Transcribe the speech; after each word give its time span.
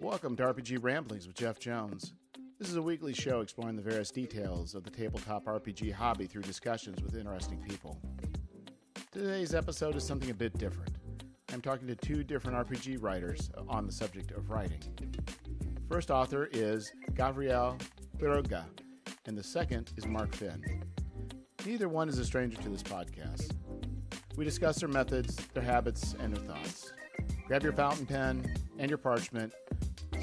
Welcome 0.00 0.36
to 0.36 0.44
RPG 0.44 0.78
Ramblings 0.80 1.26
with 1.26 1.34
Jeff 1.34 1.58
Jones. 1.58 2.12
This 2.60 2.70
is 2.70 2.76
a 2.76 2.82
weekly 2.82 3.12
show 3.12 3.40
exploring 3.40 3.74
the 3.74 3.82
various 3.82 4.12
details 4.12 4.76
of 4.76 4.84
the 4.84 4.90
tabletop 4.90 5.46
RPG 5.46 5.92
hobby 5.92 6.26
through 6.26 6.42
discussions 6.42 7.02
with 7.02 7.16
interesting 7.16 7.58
people. 7.68 8.00
Today's 9.10 9.54
episode 9.54 9.96
is 9.96 10.04
something 10.04 10.30
a 10.30 10.34
bit 10.34 10.56
different. 10.56 10.92
I'm 11.52 11.60
talking 11.60 11.88
to 11.88 11.96
two 11.96 12.22
different 12.22 12.56
RPG 12.68 13.02
writers 13.02 13.50
on 13.68 13.86
the 13.86 13.92
subject 13.92 14.30
of 14.30 14.50
writing. 14.50 14.80
First 15.90 16.12
author 16.12 16.48
is 16.52 16.92
Gabriel 17.16 17.76
Quiroga, 18.18 18.66
and 19.26 19.36
the 19.36 19.42
second 19.42 19.90
is 19.96 20.06
Mark 20.06 20.32
Finn. 20.32 20.62
Neither 21.66 21.88
one 21.88 22.08
is 22.08 22.20
a 22.20 22.24
stranger 22.24 22.56
to 22.62 22.68
this 22.68 22.84
podcast. 22.84 23.50
We 24.36 24.44
discuss 24.44 24.78
their 24.78 24.88
methods, 24.88 25.34
their 25.54 25.64
habits, 25.64 26.14
and 26.20 26.36
their 26.36 26.44
thoughts. 26.44 26.92
Grab 27.48 27.64
your 27.64 27.72
fountain 27.72 28.06
pen 28.06 28.54
and 28.78 28.88
your 28.88 28.98
parchment. 28.98 29.52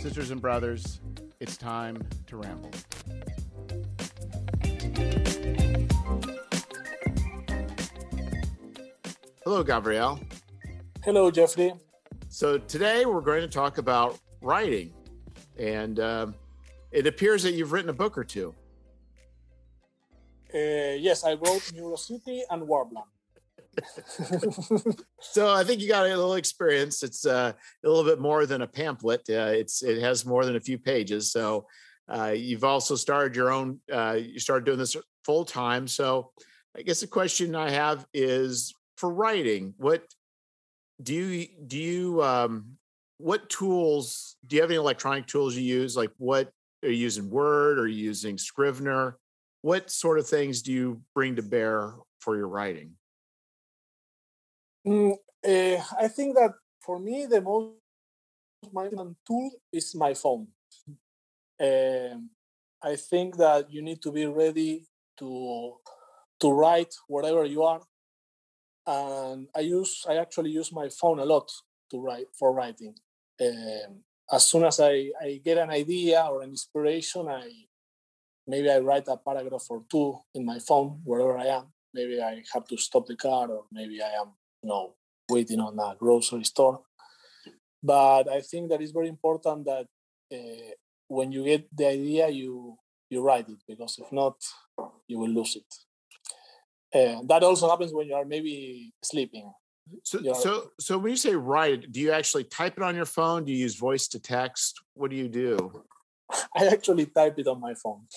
Sisters 0.05 0.29
and 0.29 0.39
brothers, 0.39 1.01
it's 1.39 1.57
time 1.57 1.97
to 2.27 2.37
ramble. 2.37 2.69
Hello, 9.43 9.63
Gabriel. 9.63 10.19
Hello, 11.03 11.31
Jeffrey. 11.31 11.73
So, 12.29 12.59
today 12.59 13.05
we're 13.05 13.19
going 13.21 13.41
to 13.41 13.47
talk 13.47 13.79
about 13.79 14.19
writing, 14.43 14.93
and 15.57 15.99
uh, 15.99 16.27
it 16.91 17.07
appears 17.07 17.41
that 17.41 17.55
you've 17.55 17.71
written 17.71 17.89
a 17.89 17.93
book 17.93 18.15
or 18.15 18.23
two. 18.23 18.53
Uh, 20.53 20.99
yes, 20.99 21.23
I 21.23 21.31
wrote 21.31 21.63
Neurocity 21.73 22.41
and 22.51 22.61
Warbland. 22.61 23.09
So 25.19 25.53
I 25.53 25.63
think 25.63 25.81
you 25.81 25.87
got 25.87 26.05
a 26.05 26.09
little 26.09 26.35
experience. 26.35 27.03
It's 27.03 27.25
uh, 27.25 27.53
a 27.83 27.87
little 27.87 28.03
bit 28.03 28.19
more 28.19 28.45
than 28.45 28.61
a 28.61 28.67
pamphlet. 28.67 29.21
Uh, 29.29 29.51
it's 29.53 29.83
it 29.83 30.01
has 30.01 30.25
more 30.25 30.45
than 30.45 30.55
a 30.55 30.61
few 30.61 30.77
pages. 30.77 31.31
So 31.31 31.67
uh, 32.07 32.33
you've 32.35 32.63
also 32.63 32.95
started 32.95 33.35
your 33.35 33.51
own. 33.51 33.79
Uh, 33.91 34.19
you 34.21 34.39
started 34.39 34.65
doing 34.65 34.77
this 34.77 34.95
full 35.23 35.45
time. 35.45 35.87
So 35.87 36.31
I 36.77 36.81
guess 36.81 37.01
the 37.01 37.07
question 37.07 37.55
I 37.55 37.69
have 37.69 38.05
is 38.13 38.73
for 38.97 39.13
writing. 39.13 39.73
What 39.77 40.03
do 41.01 41.13
you 41.13 41.47
do? 41.65 41.77
You 41.77 42.23
um, 42.23 42.77
what 43.17 43.49
tools 43.49 44.35
do 44.45 44.55
you 44.55 44.61
have? 44.61 44.71
Any 44.71 44.77
electronic 44.77 45.27
tools 45.27 45.55
you 45.55 45.63
use? 45.63 45.95
Like 45.95 46.11
what 46.17 46.51
are 46.83 46.89
you 46.89 46.97
using? 46.97 47.29
Word? 47.29 47.79
Are 47.79 47.87
you 47.87 48.03
using 48.03 48.37
Scrivener? 48.37 49.17
What 49.61 49.89
sort 49.89 50.19
of 50.19 50.27
things 50.27 50.61
do 50.61 50.71
you 50.71 51.01
bring 51.15 51.37
to 51.37 51.41
bear 51.41 51.95
for 52.19 52.37
your 52.37 52.47
writing? 52.47 52.91
Mm, 54.85 55.13
uh, 55.47 55.83
I 55.99 56.07
think 56.07 56.35
that 56.35 56.53
for 56.79 56.99
me, 56.99 57.25
the 57.25 57.41
most 57.41 57.75
important 58.63 59.17
tool 59.27 59.51
is 59.71 59.95
my 59.95 60.13
phone. 60.13 60.47
Um, 61.59 62.29
I 62.83 62.95
think 62.95 63.37
that 63.37 63.71
you 63.71 63.81
need 63.81 64.01
to 64.03 64.11
be 64.11 64.25
ready 64.25 64.85
to 65.19 65.75
to 66.41 66.51
write 66.51 66.93
wherever 67.07 67.45
you 67.45 67.63
are, 67.63 67.81
and 68.87 69.47
I 69.55 69.61
use 69.61 70.05
I 70.07 70.15
actually 70.17 70.51
use 70.51 70.71
my 70.71 70.89
phone 70.89 71.19
a 71.19 71.25
lot 71.25 71.49
to 71.91 71.99
write 71.99 72.27
for 72.37 72.53
writing. 72.53 72.95
Um, 73.41 74.03
as 74.31 74.45
soon 74.45 74.63
as 74.63 74.79
I, 74.79 75.11
I 75.21 75.41
get 75.43 75.57
an 75.57 75.69
idea 75.69 76.25
or 76.29 76.41
an 76.41 76.49
inspiration, 76.49 77.27
I 77.27 77.49
maybe 78.47 78.69
I 78.71 78.79
write 78.79 79.07
a 79.07 79.17
paragraph 79.17 79.65
or 79.69 79.83
two 79.89 80.19
in 80.33 80.45
my 80.45 80.59
phone 80.59 81.01
wherever 81.03 81.37
I 81.37 81.47
am. 81.47 81.73
Maybe 81.93 82.21
I 82.21 82.43
have 82.53 82.67
to 82.67 82.77
stop 82.77 83.07
the 83.07 83.15
car, 83.15 83.49
or 83.49 83.65
maybe 83.71 84.01
I 84.01 84.21
am 84.21 84.33
you 84.65 84.69
know 84.71 84.95
waiting 85.29 85.59
on 85.59 85.77
a 85.79 85.95
grocery 85.95 86.43
store. 86.43 86.81
But 87.83 88.27
I 88.27 88.41
think 88.41 88.69
that 88.69 88.81
it's 88.81 88.91
very 88.91 89.07
important 89.07 89.65
that 89.65 89.85
uh, 90.33 90.71
when 91.07 91.31
you 91.31 91.43
get 91.45 91.67
the 91.75 91.87
idea, 91.87 92.29
you 92.29 92.77
you 93.09 93.21
write 93.21 93.47
it 93.47 93.61
because 93.67 93.99
if 93.99 94.11
not, 94.11 94.35
you 95.07 95.19
will 95.19 95.29
lose 95.29 95.55
it. 95.55 95.71
Uh, 96.97 97.21
that 97.27 97.43
also 97.43 97.69
happens 97.69 97.93
when 97.93 98.07
you 98.07 98.15
are 98.15 98.25
maybe 98.25 98.91
sleeping. 99.03 99.51
So, 100.01 100.33
so, 100.33 100.71
so 100.79 100.97
when 100.97 101.11
you 101.11 101.17
say 101.17 101.35
write, 101.35 101.91
do 101.91 101.99
you 101.99 102.11
actually 102.11 102.45
type 102.45 102.75
it 102.77 102.83
on 102.83 102.95
your 102.95 103.05
phone? 103.05 103.45
Do 103.45 103.51
you 103.51 103.59
use 103.59 103.75
voice 103.75 104.07
to 104.07 104.19
text? 104.19 104.81
What 104.95 105.11
do 105.11 105.17
you 105.17 105.27
do? 105.27 105.83
I 106.57 106.65
actually 106.67 107.05
type 107.05 107.37
it 107.37 107.45
on 107.45 107.59
my 107.61 107.75
phone, 107.75 108.07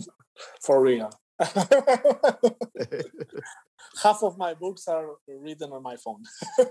for 0.66 0.82
real. 0.82 1.12
Half 4.02 4.22
of 4.22 4.38
my 4.38 4.54
books 4.54 4.88
are 4.88 5.06
written 5.28 5.70
on 5.72 5.82
my 5.82 5.96
phone. 5.96 6.22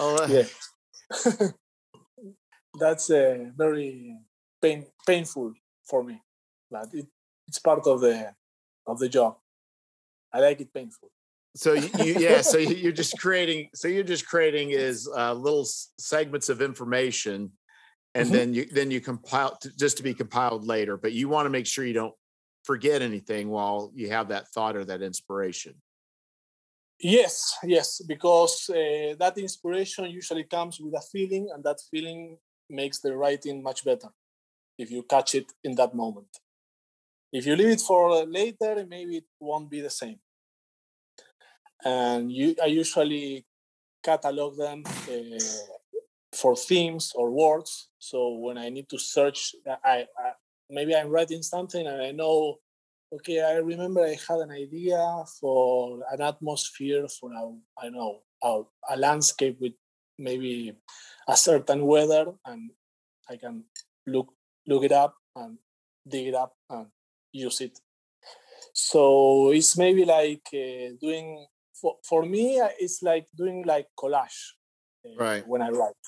oh, 0.00 0.22
uh, 0.22 0.26
yeah. 0.28 0.44
That's 2.78 3.10
uh, 3.10 3.46
very 3.56 4.16
pain, 4.62 4.86
painful 5.06 5.52
for 5.88 6.04
me, 6.04 6.20
but 6.70 6.88
it, 6.92 7.06
it's 7.48 7.58
part 7.58 7.86
of 7.86 8.00
the 8.00 8.34
of 8.86 8.98
the 8.98 9.08
job. 9.08 9.38
I 10.32 10.40
like 10.40 10.60
it 10.60 10.72
painful. 10.72 11.10
So 11.54 11.72
you, 11.72 11.88
you 12.04 12.16
yeah, 12.18 12.42
so 12.42 12.58
you're 12.58 12.92
just 12.92 13.18
creating. 13.18 13.70
So 13.74 13.88
you're 13.88 14.04
just 14.04 14.26
creating 14.26 14.70
is 14.70 15.08
uh, 15.16 15.32
little 15.32 15.66
segments 15.98 16.50
of 16.50 16.60
information 16.60 17.52
and 18.16 18.26
mm-hmm. 18.26 18.34
then 18.34 18.54
you 18.54 18.66
then 18.66 18.90
you 18.90 19.00
compile 19.00 19.58
just 19.78 19.98
to 19.98 20.02
be 20.02 20.14
compiled 20.14 20.66
later 20.66 20.96
but 20.96 21.12
you 21.12 21.28
want 21.28 21.46
to 21.46 21.50
make 21.50 21.66
sure 21.66 21.84
you 21.84 21.92
don't 21.92 22.14
forget 22.66 23.00
anything 23.02 23.48
while 23.48 23.90
you 23.94 24.08
have 24.10 24.28
that 24.28 24.48
thought 24.48 24.76
or 24.76 24.84
that 24.84 25.02
inspiration 25.02 25.74
yes 26.98 27.56
yes 27.62 27.88
because 28.06 28.54
uh, 28.70 29.14
that 29.18 29.34
inspiration 29.36 30.04
usually 30.20 30.44
comes 30.44 30.80
with 30.80 30.94
a 30.94 31.04
feeling 31.12 31.48
and 31.52 31.62
that 31.62 31.78
feeling 31.90 32.38
makes 32.68 32.98
the 33.00 33.16
writing 33.16 33.62
much 33.62 33.84
better 33.84 34.08
if 34.78 34.90
you 34.90 35.02
catch 35.02 35.34
it 35.34 35.48
in 35.62 35.74
that 35.74 35.94
moment 35.94 36.32
if 37.32 37.46
you 37.46 37.54
leave 37.54 37.74
it 37.78 37.80
for 37.80 38.24
later 38.24 38.84
maybe 38.88 39.18
it 39.18 39.28
won't 39.40 39.70
be 39.70 39.80
the 39.80 39.90
same 40.02 40.18
and 41.84 42.32
you 42.32 42.54
i 42.62 42.66
usually 42.66 43.44
catalog 44.02 44.56
them 44.56 44.82
uh, 45.10 45.38
for 46.36 46.54
themes 46.54 47.12
or 47.14 47.30
words. 47.30 47.88
So 47.98 48.18
when 48.44 48.58
I 48.58 48.68
need 48.68 48.88
to 48.90 48.98
search, 48.98 49.54
I, 49.66 50.06
I 50.24 50.28
maybe 50.70 50.94
I'm 50.94 51.10
writing 51.10 51.42
something 51.42 51.86
and 51.86 52.02
I 52.02 52.12
know, 52.12 52.56
okay, 53.12 53.42
I 53.42 53.54
remember 53.56 54.04
I 54.04 54.16
had 54.28 54.38
an 54.40 54.50
idea 54.50 55.24
for 55.40 56.00
an 56.10 56.20
atmosphere 56.20 57.06
for 57.08 57.32
a 57.32 57.52
I 57.78 57.84
don't 57.84 57.94
know 57.94 58.18
a, 58.42 58.62
a 58.90 58.96
landscape 58.96 59.58
with 59.60 59.74
maybe 60.18 60.74
a 61.28 61.36
certain 61.36 61.84
weather, 61.86 62.32
and 62.44 62.70
I 63.28 63.36
can 63.36 63.64
look 64.06 64.32
look 64.66 64.84
it 64.84 64.92
up 64.92 65.14
and 65.34 65.58
dig 66.06 66.28
it 66.28 66.34
up 66.34 66.54
and 66.70 66.86
use 67.32 67.60
it. 67.60 67.78
So 68.72 69.50
it's 69.50 69.76
maybe 69.76 70.04
like 70.04 70.46
uh, 70.52 70.94
doing 71.00 71.46
for, 71.80 71.96
for 72.08 72.24
me 72.24 72.60
it's 72.78 73.02
like 73.02 73.26
doing 73.36 73.64
like 73.66 73.86
collage 73.98 74.54
uh, 75.04 75.16
right 75.18 75.46
when 75.46 75.62
I 75.62 75.70
write 75.70 76.04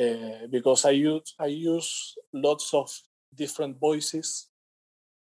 uh, 0.00 0.46
because 0.50 0.84
I 0.84 0.90
use 0.90 1.34
I 1.38 1.46
use 1.46 2.14
lots 2.32 2.72
of 2.74 2.90
different 3.34 3.78
voices 3.78 4.48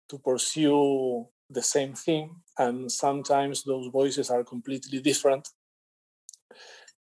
to 0.08 0.19
pursue 0.19 1.26
the 1.50 1.62
same 1.62 1.94
thing, 1.94 2.36
and 2.58 2.91
sometimes 2.91 3.64
those 3.64 3.88
voices 3.88 4.30
are 4.30 4.44
completely 4.44 5.00
different. 5.00 5.48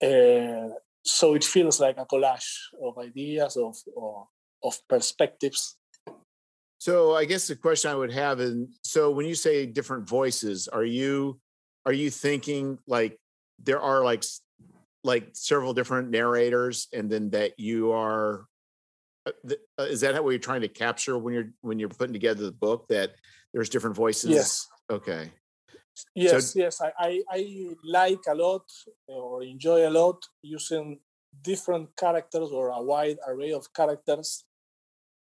Uh, 0.01 0.69
so 1.03 1.33
it 1.33 1.43
feels 1.43 1.79
like 1.79 1.97
a 1.97 2.05
collage 2.05 2.51
of 2.81 2.97
ideas 2.97 3.57
of 3.57 3.75
of, 3.95 4.27
of 4.63 4.87
perspectives. 4.87 5.77
So 6.79 7.15
I 7.15 7.25
guess 7.25 7.47
the 7.47 7.55
question 7.55 7.91
I 7.91 7.95
would 7.95 8.11
have 8.11 8.39
is: 8.39 8.55
so 8.83 9.11
when 9.11 9.25
you 9.25 9.35
say 9.35 9.65
different 9.65 10.07
voices, 10.07 10.67
are 10.67 10.85
you 10.85 11.39
are 11.85 11.93
you 11.93 12.09
thinking 12.09 12.77
like 12.87 13.17
there 13.63 13.81
are 13.81 14.03
like 14.03 14.23
like 15.03 15.29
several 15.33 15.73
different 15.73 16.09
narrators 16.09 16.87
and 16.93 17.09
then 17.09 17.29
that 17.31 17.57
you 17.57 17.91
are 17.91 18.45
uh, 19.28 19.53
uh, 19.79 19.84
is 19.84 20.02
that 20.02 20.24
what 20.24 20.32
you're 20.32 20.40
trying 20.40 20.62
to 20.62 20.68
capture 20.68 21.18
when 21.18 21.34
you're 21.34 21.50
when 21.62 21.79
you're 21.79 21.90
putting 21.90 22.14
together 22.14 22.46
the 22.46 22.52
book 22.52 22.88
that 22.90 23.16
there's 23.53 23.70
different 23.70 23.96
voices? 23.96 24.32
Yes. 24.32 24.68
Okay. 24.90 25.32
Yes 26.16 26.53
so, 26.53 26.59
yes 26.59 26.82
I, 26.82 26.91
I, 27.00 27.24
I 27.32 27.70
like 27.84 28.22
a 28.28 28.35
lot 28.35 28.64
or 29.08 29.44
enjoy 29.44 29.88
a 29.88 29.90
lot 29.90 30.24
using 30.41 31.00
different 31.41 31.96
characters 31.97 32.50
or 32.52 32.70
a 32.70 32.82
wide 32.82 33.18
array 33.28 33.52
of 33.52 33.74
characters 33.74 34.46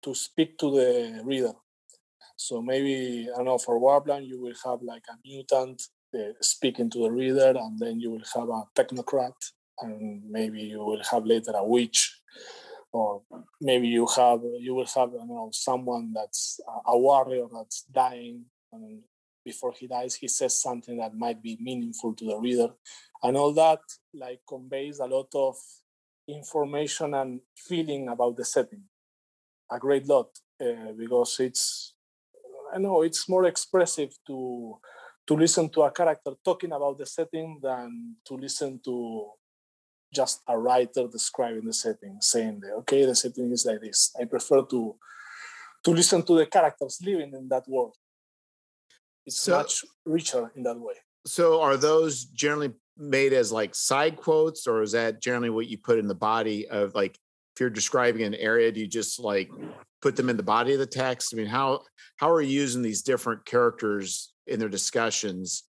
to 0.02 0.14
speak 0.14 0.58
to 0.58 0.70
the 0.70 1.22
reader. 1.24 1.52
So 2.36 2.60
maybe 2.60 3.28
i 3.32 3.36
don't 3.36 3.46
know 3.46 3.58
for 3.58 3.80
warbland 3.80 4.26
you 4.26 4.40
will 4.40 4.54
have 4.64 4.82
like 4.82 5.04
a 5.08 5.16
mutant 5.24 5.82
uh, 6.14 6.32
speaking 6.40 6.90
to 6.90 6.98
the 6.98 7.10
reader 7.10 7.54
and 7.58 7.78
then 7.78 7.98
you 7.98 8.10
will 8.10 8.26
have 8.34 8.48
a 8.48 8.62
technocrat 8.74 9.34
and 9.80 10.22
maybe 10.30 10.60
you 10.60 10.78
will 10.78 11.02
have 11.10 11.24
later 11.24 11.52
a 11.54 11.64
witch 11.64 12.20
or 12.96 13.22
maybe 13.60 13.88
you 13.88 14.06
have 14.16 14.40
you 14.58 14.74
will 14.74 14.90
have 14.98 15.12
you 15.12 15.26
know 15.26 15.50
someone 15.52 16.12
that's 16.14 16.60
a 16.86 16.96
warrior 16.98 17.46
that's 17.52 17.82
dying 17.82 18.44
and 18.72 19.02
before 19.44 19.72
he 19.78 19.86
dies 19.86 20.14
he 20.14 20.28
says 20.28 20.60
something 20.60 20.96
that 20.98 21.14
might 21.14 21.40
be 21.42 21.56
meaningful 21.60 22.12
to 22.14 22.24
the 22.26 22.36
reader. 22.36 22.70
And 23.22 23.36
all 23.36 23.52
that 23.54 23.80
like 24.14 24.40
conveys 24.48 24.98
a 24.98 25.06
lot 25.06 25.30
of 25.34 25.56
information 26.26 27.14
and 27.14 27.40
feeling 27.68 28.08
about 28.08 28.36
the 28.36 28.44
setting. 28.44 28.84
A 29.70 29.78
great 29.78 30.06
lot 30.08 30.28
uh, 30.60 30.92
because 30.96 31.36
it's 31.40 31.94
I 32.74 32.78
know 32.78 33.02
it's 33.02 33.28
more 33.28 33.44
expressive 33.44 34.12
to 34.26 34.78
to 35.28 35.34
listen 35.34 35.68
to 35.70 35.82
a 35.82 35.90
character 35.90 36.32
talking 36.44 36.72
about 36.72 36.98
the 36.98 37.06
setting 37.06 37.58
than 37.62 38.16
to 38.26 38.34
listen 38.34 38.80
to 38.84 38.94
just 40.16 40.42
a 40.48 40.58
writer 40.58 41.06
describing 41.06 41.66
the 41.66 41.72
setting, 41.72 42.16
saying 42.20 42.60
that 42.60 42.72
okay, 42.80 43.04
the 43.04 43.14
setting 43.14 43.52
is 43.52 43.66
like 43.66 43.80
this. 43.80 44.14
I 44.20 44.24
prefer 44.24 44.62
to 44.62 44.96
to 45.84 45.90
listen 45.90 46.22
to 46.22 46.34
the 46.38 46.46
characters 46.46 46.98
living 47.02 47.32
in 47.34 47.48
that 47.48 47.68
world. 47.68 47.94
It's 49.26 49.40
so, 49.40 49.58
much 49.58 49.84
richer 50.04 50.50
in 50.56 50.62
that 50.64 50.78
way. 50.80 50.94
So 51.26 51.60
are 51.60 51.76
those 51.76 52.24
generally 52.24 52.72
made 52.96 53.32
as 53.32 53.52
like 53.52 53.74
side 53.74 54.16
quotes 54.16 54.66
or 54.66 54.82
is 54.82 54.92
that 54.92 55.20
generally 55.20 55.50
what 55.50 55.66
you 55.66 55.78
put 55.78 55.98
in 55.98 56.08
the 56.08 56.14
body 56.14 56.66
of 56.68 56.94
like 56.94 57.18
if 57.54 57.60
you're 57.60 57.70
describing 57.70 58.22
an 58.22 58.34
area, 58.34 58.70
do 58.70 58.80
you 58.80 58.86
just 58.86 59.18
like 59.18 59.50
put 60.02 60.14
them 60.14 60.28
in 60.28 60.36
the 60.36 60.42
body 60.42 60.74
of 60.74 60.78
the 60.78 60.86
text? 60.86 61.32
I 61.32 61.36
mean, 61.36 61.46
how 61.46 61.82
how 62.16 62.30
are 62.30 62.42
you 62.42 62.60
using 62.60 62.82
these 62.82 63.02
different 63.02 63.44
characters 63.46 64.32
in 64.46 64.58
their 64.58 64.68
discussions? 64.68 65.64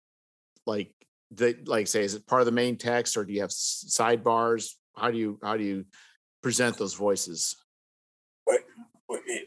Like 0.66 0.92
that, 1.32 1.68
like 1.68 1.86
say, 1.86 2.04
is 2.04 2.14
it 2.14 2.26
part 2.26 2.42
of 2.42 2.46
the 2.46 2.52
main 2.52 2.76
text, 2.76 3.16
or 3.16 3.24
do 3.24 3.32
you 3.32 3.40
have 3.40 3.50
sidebars? 3.50 4.72
How 4.96 5.10
do 5.10 5.18
you 5.18 5.38
how 5.42 5.56
do 5.56 5.64
you 5.64 5.84
present 6.42 6.78
those 6.78 6.94
voices? 6.94 7.56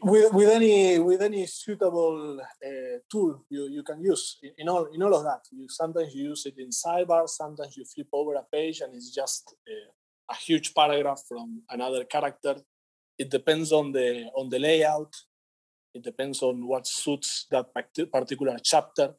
With, 0.02 0.32
with 0.32 0.48
any 0.48 0.98
with 0.98 1.20
any 1.22 1.46
suitable 1.46 2.40
uh, 2.40 2.98
tool 3.10 3.44
you, 3.50 3.68
you 3.68 3.82
can 3.82 4.00
use 4.02 4.38
in, 4.42 4.52
in, 4.58 4.68
all 4.68 4.86
in 4.86 5.02
all 5.02 5.14
of 5.14 5.24
that. 5.24 5.40
You 5.50 5.66
sometimes 5.68 6.14
you 6.14 6.30
use 6.30 6.46
it 6.46 6.54
in 6.58 6.70
sidebar, 6.70 7.28
sometimes 7.28 7.76
you 7.76 7.84
flip 7.84 8.08
over 8.12 8.34
a 8.34 8.44
page 8.50 8.80
and 8.80 8.94
it's 8.94 9.10
just 9.14 9.54
uh, 9.68 9.90
a 10.30 10.36
huge 10.36 10.72
paragraph 10.74 11.22
from 11.28 11.62
another 11.68 12.04
character. 12.04 12.56
It 13.18 13.30
depends 13.30 13.70
on 13.72 13.92
the 13.92 14.30
on 14.34 14.48
the 14.48 14.58
layout. 14.58 15.14
It 15.94 16.02
depends 16.04 16.42
on 16.42 16.66
what 16.66 16.86
suits 16.86 17.46
that 17.50 17.66
particular 18.12 18.56
chapter. 18.62 19.14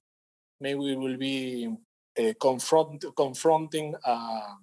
Maybe 0.60 0.94
it 0.94 0.98
will 0.98 1.18
be 1.18 1.72
uh, 2.20 2.34
confront, 2.40 3.06
confronting 3.16 3.96
uh, 4.06 4.56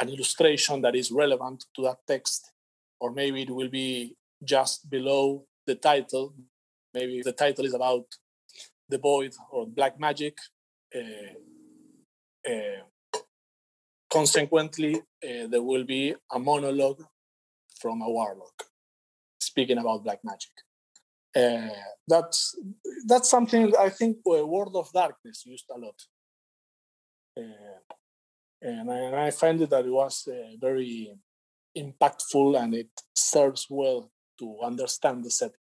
an 0.00 0.08
illustration 0.08 0.80
that 0.82 0.94
is 0.94 1.10
relevant 1.10 1.64
to 1.74 1.82
that 1.82 1.98
text, 2.06 2.52
or 3.00 3.12
maybe 3.12 3.42
it 3.42 3.50
will 3.50 3.68
be 3.68 4.16
just 4.44 4.88
below 4.90 5.44
the 5.66 5.74
title. 5.74 6.34
Maybe 6.92 7.22
the 7.22 7.32
title 7.32 7.64
is 7.64 7.74
about 7.74 8.06
the 8.88 8.98
void 8.98 9.32
or 9.50 9.66
black 9.66 9.98
magic. 9.98 10.38
Uh, 10.94 11.34
uh 12.48 12.82
consequently, 14.10 14.94
uh, 14.96 15.46
there 15.48 15.62
will 15.62 15.84
be 15.84 16.14
a 16.32 16.38
monologue 16.38 17.02
from 17.80 18.02
a 18.02 18.10
warlock 18.10 18.64
speaking 19.40 19.78
about 19.78 20.04
black 20.04 20.20
magic. 20.24 20.52
Uh, 21.34 21.68
that's 22.08 22.56
that's 23.06 23.28
something 23.28 23.74
I 23.78 23.90
think 23.90 24.18
uh, 24.26 24.46
World 24.46 24.74
of 24.74 24.90
Darkness 24.92 25.44
used 25.44 25.66
a 25.74 25.78
lot, 25.78 25.98
and, 27.36 28.90
I, 28.90 28.96
and, 28.96 29.16
I, 29.16 29.30
find 29.30 29.60
that 29.60 29.84
it 29.84 29.90
was 29.90 30.28
uh, 30.28 30.56
very 30.60 31.14
impactful 31.76 32.60
and 32.60 32.74
it 32.74 32.90
serves 33.14 33.66
well 33.68 34.10
to 34.38 34.58
understand 34.62 35.24
the 35.24 35.30
setting, 35.30 35.56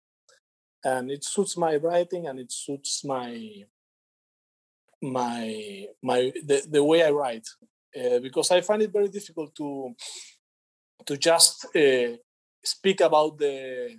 and 0.83 1.11
it 1.11 1.23
suits 1.23 1.57
my 1.57 1.75
writing 1.75 2.27
and 2.27 2.39
it 2.39 2.51
suits 2.51 3.03
my 3.05 3.63
my 5.01 5.87
my 6.01 6.31
the, 6.45 6.63
the 6.69 6.83
way 6.83 7.03
I 7.03 7.11
write 7.11 7.47
uh, 7.99 8.19
because 8.19 8.51
I 8.51 8.61
find 8.61 8.81
it 8.81 8.93
very 8.93 9.09
difficult 9.09 9.55
to 9.55 9.95
to 11.05 11.17
just 11.17 11.65
uh, 11.75 12.17
speak 12.63 13.01
about 13.01 13.37
the 13.37 13.97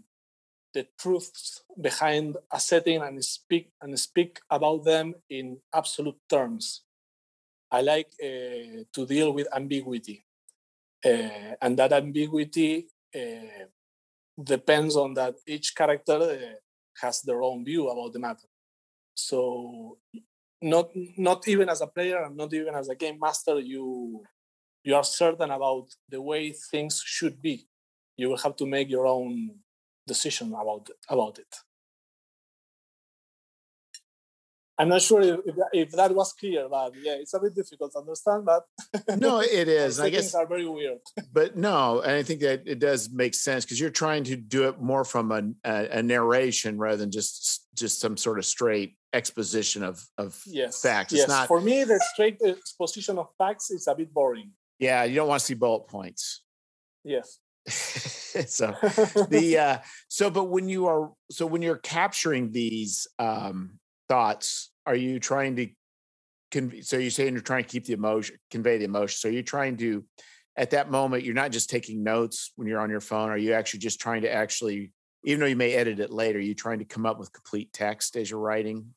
the 0.74 0.86
truths 0.98 1.64
behind 1.78 2.36
a 2.50 2.58
setting 2.58 3.02
and 3.02 3.22
speak 3.22 3.70
and 3.80 3.98
speak 3.98 4.40
about 4.50 4.84
them 4.84 5.14
in 5.28 5.58
absolute 5.74 6.18
terms. 6.30 6.82
I 7.72 7.80
like 7.82 8.10
uh, 8.22 8.84
to 8.94 9.06
deal 9.06 9.32
with 9.32 9.48
ambiguity, 9.54 10.24
uh, 11.04 11.54
and 11.62 11.78
that 11.78 11.92
ambiguity 11.92 12.88
uh, 13.14 13.66
depends 14.42 14.96
on 14.96 15.14
that 15.14 15.36
each 15.46 15.74
character 15.74 16.18
has 17.00 17.22
their 17.22 17.42
own 17.42 17.64
view 17.64 17.88
about 17.88 18.12
the 18.12 18.18
matter. 18.18 18.48
So 19.14 19.98
not 20.62 20.90
not 21.16 21.48
even 21.48 21.68
as 21.68 21.80
a 21.80 21.86
player 21.86 22.22
and 22.24 22.36
not 22.36 22.52
even 22.54 22.74
as 22.74 22.88
a 22.88 22.94
game 22.94 23.18
master 23.20 23.58
you 23.60 24.22
you 24.84 24.94
are 24.94 25.04
certain 25.04 25.50
about 25.50 25.88
the 26.08 26.20
way 26.20 26.52
things 26.70 27.02
should 27.04 27.40
be. 27.42 27.66
You 28.16 28.28
will 28.30 28.38
have 28.38 28.56
to 28.56 28.66
make 28.66 28.90
your 28.90 29.06
own 29.06 29.50
decision 30.06 30.48
about 30.54 30.90
about 31.08 31.38
it 31.38 31.54
i'm 34.82 34.88
not 34.88 35.02
sure 35.02 35.22
if, 35.22 35.40
if 35.72 35.90
that 35.92 36.14
was 36.14 36.32
clear 36.32 36.68
but 36.68 36.92
yeah 37.02 37.14
it's 37.14 37.34
a 37.34 37.40
bit 37.40 37.54
difficult 37.54 37.92
to 37.92 37.98
understand 37.98 38.44
but 38.44 38.62
no 39.18 39.40
it 39.40 39.68
is 39.68 40.00
i 40.00 40.10
guess 40.14 40.34
are 40.34 40.46
very 40.46 40.68
weird 40.68 40.98
but 41.32 41.56
no 41.56 42.00
and 42.00 42.12
i 42.12 42.22
think 42.22 42.40
that 42.40 42.62
it 42.66 42.78
does 42.78 43.10
make 43.10 43.34
sense 43.34 43.64
because 43.64 43.80
you're 43.80 43.90
trying 43.90 44.24
to 44.24 44.36
do 44.36 44.68
it 44.68 44.80
more 44.80 45.04
from 45.04 45.32
a, 45.32 45.42
a, 45.64 45.98
a 45.98 46.02
narration 46.02 46.78
rather 46.78 46.96
than 46.96 47.10
just 47.10 47.66
just 47.74 48.00
some 48.00 48.16
sort 48.16 48.38
of 48.38 48.44
straight 48.44 48.96
exposition 49.12 49.82
of 49.82 50.04
of 50.18 50.40
yes. 50.46 50.80
facts. 50.80 51.12
Yes. 51.12 51.22
It's 51.22 51.30
not 51.30 51.48
for 51.48 51.60
me 51.60 51.84
the 51.84 52.00
straight 52.12 52.38
exposition 52.44 53.18
of 53.18 53.28
facts 53.38 53.70
is 53.70 53.86
a 53.86 53.94
bit 53.94 54.12
boring. 54.12 54.50
Yeah, 54.78 55.04
you 55.04 55.16
don't 55.16 55.28
want 55.28 55.40
to 55.40 55.46
see 55.46 55.54
bullet 55.54 55.86
points. 55.86 56.42
Yes. 57.04 57.38
so 57.68 58.74
the 59.28 59.56
uh 59.58 59.78
so 60.08 60.30
but 60.30 60.44
when 60.44 60.68
you 60.68 60.86
are 60.86 61.12
so 61.30 61.46
when 61.46 61.62
you're 61.62 61.76
capturing 61.76 62.50
these 62.50 63.06
um 63.18 63.78
thoughts, 64.08 64.71
are 64.86 64.94
you 64.94 65.20
trying 65.20 65.56
to 65.56 65.68
so 66.82 66.98
you're 66.98 67.10
saying 67.10 67.32
you're 67.32 67.42
trying 67.42 67.64
to 67.64 67.68
keep 67.68 67.86
the 67.86 67.94
emotion 67.94 68.36
convey 68.50 68.78
the 68.78 68.84
emotion. 68.84 69.16
So 69.16 69.28
you're 69.28 69.42
trying 69.42 69.76
to 69.78 70.04
at 70.56 70.70
that 70.70 70.90
moment 70.90 71.24
you're 71.24 71.34
not 71.34 71.50
just 71.50 71.70
taking 71.70 72.02
notes 72.02 72.52
when 72.56 72.68
you're 72.68 72.80
on 72.80 72.90
your 72.90 73.00
phone 73.00 73.30
are 73.30 73.38
you 73.38 73.54
actually 73.54 73.80
just 73.80 74.00
trying 74.00 74.22
to 74.22 74.32
actually 74.32 74.92
even 75.24 75.40
though 75.40 75.46
you 75.46 75.56
may 75.56 75.72
edit 75.72 75.98
it 75.98 76.10
later 76.10 76.38
you 76.38 76.54
trying 76.54 76.78
to 76.80 76.84
come 76.84 77.06
up 77.06 77.18
with 77.18 77.32
complete 77.32 77.72
text 77.72 78.16
as 78.16 78.30
you're 78.30 78.38
writing 78.38 78.92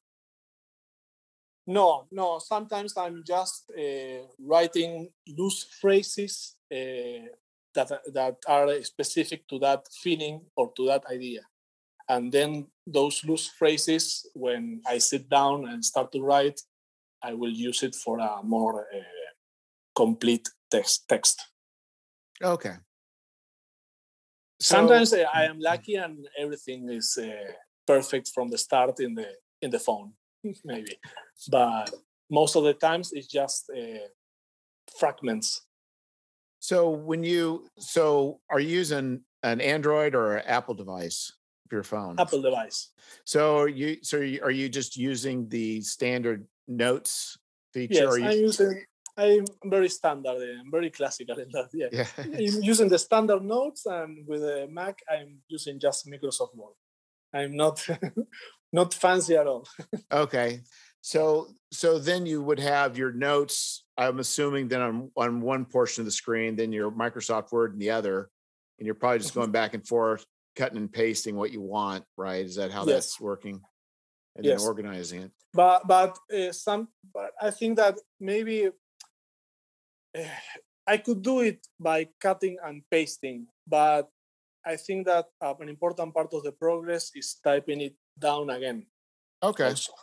no, 1.67 2.05
no. 2.11 2.39
Sometimes 2.39 2.95
I'm 2.95 3.23
just 3.25 3.71
uh, 3.77 4.27
writing 4.39 5.09
loose 5.27 5.63
phrases 5.81 6.55
uh, 6.71 7.25
that 7.73 7.91
that 8.13 8.35
are 8.47 8.83
specific 8.83 9.47
to 9.47 9.59
that 9.59 9.87
feeling 10.03 10.41
or 10.55 10.71
to 10.77 10.85
that 10.87 11.05
idea, 11.11 11.41
and 12.07 12.31
then 12.31 12.67
those 12.87 13.23
loose 13.25 13.47
phrases, 13.47 14.29
when 14.33 14.81
I 14.87 14.99
sit 14.99 15.29
down 15.29 15.67
and 15.67 15.83
start 15.83 16.11
to 16.11 16.21
write, 16.21 16.61
I 17.23 17.33
will 17.33 17.51
use 17.51 17.83
it 17.83 17.95
for 17.95 18.19
a 18.19 18.41
more 18.43 18.87
uh, 18.93 18.99
complete 19.95 20.47
text. 20.69 21.07
Text. 21.07 21.41
Okay. 22.43 22.75
So, 24.59 24.75
Sometimes 24.75 25.13
I 25.13 25.45
mm, 25.45 25.49
am 25.49 25.59
lucky 25.59 25.95
and 25.95 26.27
everything 26.37 26.89
is 26.89 27.17
perfect 27.85 28.29
from 28.33 28.49
the 28.49 28.57
start 28.57 28.99
in 28.99 29.15
the 29.15 29.27
in 29.61 29.71
the 29.71 29.79
phone 29.79 30.13
maybe 30.65 30.97
but 31.49 31.93
most 32.29 32.55
of 32.55 32.63
the 32.63 32.73
times 32.73 33.11
it's 33.13 33.27
just 33.27 33.69
uh, 33.69 34.07
fragments 34.99 35.61
so 36.59 36.89
when 36.89 37.23
you 37.23 37.67
so 37.77 38.39
are 38.49 38.59
you 38.59 38.69
using 38.69 39.21
an 39.43 39.61
android 39.61 40.15
or 40.15 40.37
an 40.37 40.45
apple 40.47 40.73
device 40.73 41.31
your 41.71 41.83
phone 41.83 42.15
apple 42.19 42.41
device 42.41 42.91
so 43.23 43.57
are 43.57 43.67
you 43.67 43.97
so 44.01 44.17
are 44.17 44.51
you 44.51 44.69
just 44.69 44.95
using 44.97 45.47
the 45.49 45.81
standard 45.81 46.45
notes 46.67 47.37
feature 47.73 48.17
yes 48.17 48.17
you... 48.17 48.25
i'm 48.25 48.37
using 48.37 48.83
i'm 49.17 49.45
very 49.65 49.89
standard 49.89 50.57
i'm 50.59 50.71
very 50.71 50.89
classical 50.89 51.37
in 51.39 51.49
that 51.51 51.69
yeah, 51.73 51.87
yeah. 51.91 52.05
i'm 52.17 52.63
using 52.63 52.89
the 52.89 52.99
standard 52.99 53.43
notes 53.43 53.85
and 53.85 54.27
with 54.27 54.43
a 54.43 54.67
mac 54.69 54.99
i'm 55.09 55.37
using 55.47 55.79
just 55.79 56.07
microsoft 56.07 56.55
word 56.55 56.73
i'm 57.33 57.55
not 57.55 57.85
not 58.73 58.93
fancy 58.93 59.35
at 59.35 59.47
all 59.47 59.67
okay 60.11 60.61
so 61.05 61.49
so 61.71 61.99
then 61.99 62.25
you 62.25 62.41
would 62.41 62.59
have 62.59 62.97
your 62.97 63.11
notes. 63.11 63.85
I'm 63.95 64.17
assuming 64.17 64.69
then 64.69 64.81
on 64.81 65.11
on 65.15 65.39
one 65.39 65.65
portion 65.65 66.01
of 66.01 66.05
the 66.05 66.11
screen, 66.11 66.55
then 66.55 66.71
your 66.71 66.89
Microsoft 66.89 67.51
Word 67.51 67.73
and 67.73 67.79
the 67.79 67.91
other, 67.91 68.31
and 68.79 68.87
you're 68.87 68.95
probably 68.95 69.19
just 69.19 69.29
mm-hmm. 69.29 69.41
going 69.41 69.51
back 69.51 69.75
and 69.75 69.87
forth, 69.87 70.25
cutting 70.55 70.77
and 70.77 70.91
pasting 70.91 71.35
what 71.35 71.51
you 71.51 71.61
want, 71.61 72.03
right? 72.17 72.45
Is 72.45 72.55
that 72.55 72.71
how 72.71 72.85
yes. 72.85 72.93
that's 72.93 73.19
working? 73.19 73.61
And 74.35 74.45
yes. 74.45 74.61
then 74.61 74.67
organizing 74.67 75.21
it. 75.23 75.31
But 75.53 75.87
but 75.87 76.17
uh, 76.33 76.51
some 76.51 76.89
but 77.13 77.31
I 77.41 77.51
think 77.51 77.77
that 77.77 77.95
maybe 78.19 78.67
uh, 78.67 80.21
I 80.85 80.97
could 80.97 81.21
do 81.21 81.39
it 81.39 81.65
by 81.79 82.09
cutting 82.19 82.57
and 82.63 82.83
pasting, 82.91 83.47
but 83.65 84.09
I 84.65 84.75
think 84.75 85.07
that 85.07 85.27
uh, 85.39 85.53
an 85.59 85.69
important 85.69 86.13
part 86.13 86.33
of 86.33 86.43
the 86.43 86.51
progress 86.51 87.11
is 87.15 87.37
typing 87.41 87.81
it 87.81 87.95
down 88.19 88.49
again. 88.49 88.85
Okay. 89.41 89.69
Also 89.69 89.93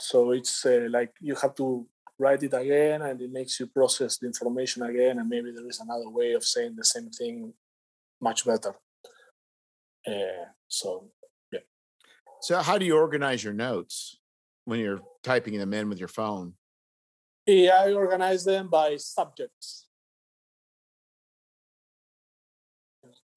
so 0.00 0.32
it's 0.32 0.64
uh, 0.66 0.86
like 0.90 1.12
you 1.20 1.34
have 1.34 1.54
to 1.54 1.86
write 2.18 2.42
it 2.42 2.54
again 2.54 3.02
and 3.02 3.20
it 3.20 3.30
makes 3.32 3.58
you 3.58 3.66
process 3.66 4.18
the 4.18 4.26
information 4.26 4.82
again 4.82 5.18
and 5.18 5.28
maybe 5.28 5.50
there 5.50 5.66
is 5.68 5.80
another 5.80 6.08
way 6.08 6.32
of 6.32 6.44
saying 6.44 6.74
the 6.76 6.84
same 6.84 7.10
thing 7.10 7.52
much 8.20 8.44
better. 8.44 8.74
Uh, 10.06 10.46
so 10.68 11.10
yeah. 11.52 11.60
So 12.40 12.58
how 12.60 12.78
do 12.78 12.84
you 12.84 12.96
organize 12.96 13.42
your 13.42 13.54
notes 13.54 14.18
when 14.64 14.80
you're 14.80 15.00
typing 15.22 15.58
them 15.58 15.72
in 15.72 15.88
with 15.88 15.98
your 15.98 16.08
phone? 16.08 16.54
Yeah 17.46 17.82
i 17.84 17.92
organize 17.92 18.44
them 18.44 18.68
by 18.68 18.96
subjects. 18.96 19.86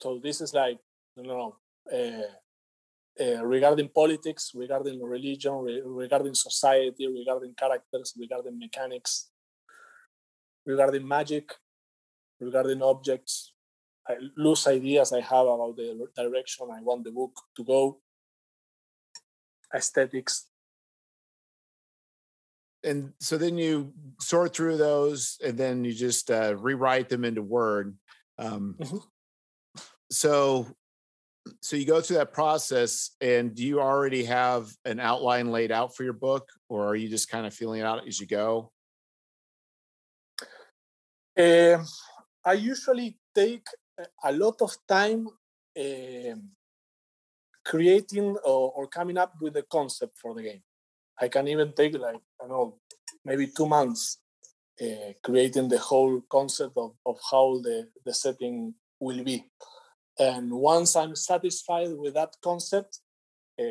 So 0.01 0.19
this 0.23 0.41
is 0.41 0.53
like 0.53 0.77
you 1.15 1.23
know 1.23 1.55
uh, 1.91 2.29
uh, 3.19 3.45
regarding 3.45 3.89
politics, 3.89 4.51
regarding 4.53 5.01
religion, 5.01 5.53
re- 5.55 5.81
regarding 5.83 6.35
society, 6.35 7.07
regarding 7.07 7.53
characters, 7.55 8.13
regarding 8.17 8.59
mechanics, 8.59 9.29
regarding 10.65 11.07
magic, 11.07 11.51
regarding 12.39 12.81
objects, 12.81 13.53
loose 14.35 14.67
ideas 14.67 15.13
I 15.13 15.21
have 15.21 15.47
about 15.47 15.75
the 15.75 16.07
direction 16.15 16.67
I 16.71 16.81
want 16.81 17.03
the 17.03 17.11
book 17.11 17.33
to 17.55 17.63
go, 17.63 17.99
aesthetics. 19.73 20.45
And 22.83 23.13
so 23.19 23.37
then 23.37 23.57
you 23.57 23.93
sort 24.19 24.55
through 24.55 24.77
those 24.77 25.37
and 25.43 25.57
then 25.57 25.83
you 25.83 25.93
just 25.93 26.31
uh, 26.31 26.55
rewrite 26.55 27.09
them 27.09 27.25
into 27.25 27.41
Word. 27.41 27.97
Um, 28.37 28.75
mm-hmm. 28.79 28.97
So 30.09 30.67
so 31.61 31.75
you 31.75 31.85
go 31.85 32.01
through 32.01 32.17
that 32.17 32.33
process 32.33 33.11
and 33.21 33.55
do 33.55 33.65
you 33.65 33.79
already 33.79 34.23
have 34.25 34.69
an 34.85 34.99
outline 34.99 35.51
laid 35.51 35.71
out 35.71 35.95
for 35.95 36.03
your 36.03 36.13
book 36.13 36.49
or 36.69 36.87
are 36.87 36.95
you 36.95 37.09
just 37.09 37.29
kind 37.29 37.45
of 37.45 37.53
feeling 37.53 37.81
it 37.81 37.85
out 37.85 38.07
as 38.07 38.19
you 38.19 38.27
go 38.27 38.71
uh, 41.37 41.77
i 42.45 42.53
usually 42.53 43.17
take 43.35 43.65
a 44.23 44.31
lot 44.31 44.61
of 44.61 44.75
time 44.87 45.27
uh, 45.79 46.35
creating 47.65 48.35
or, 48.45 48.71
or, 48.71 48.87
coming 48.87 49.17
up 49.17 49.33
with 49.41 49.53
the 49.53 49.63
concept 49.63 50.17
for 50.17 50.33
the 50.33 50.43
game 50.43 50.61
i 51.19 51.27
can 51.27 51.47
even 51.47 51.73
take 51.73 51.97
like 51.97 52.21
i 52.41 52.47
know 52.47 52.79
maybe 53.25 53.47
two 53.47 53.65
months 53.65 54.19
uh, 54.81 55.11
creating 55.23 55.67
the 55.67 55.79
whole 55.79 56.21
concept 56.29 56.77
of, 56.77 56.91
of 57.05 57.17
how 57.31 57.59
the, 57.63 57.87
the 58.05 58.13
setting 58.13 58.73
will 58.99 59.23
be 59.23 59.43
and 60.19 60.51
once 60.51 60.95
I'm 60.95 61.15
satisfied 61.15 61.89
with 61.95 62.15
that 62.15 62.35
concept, 62.41 62.99
uh, 63.59 63.63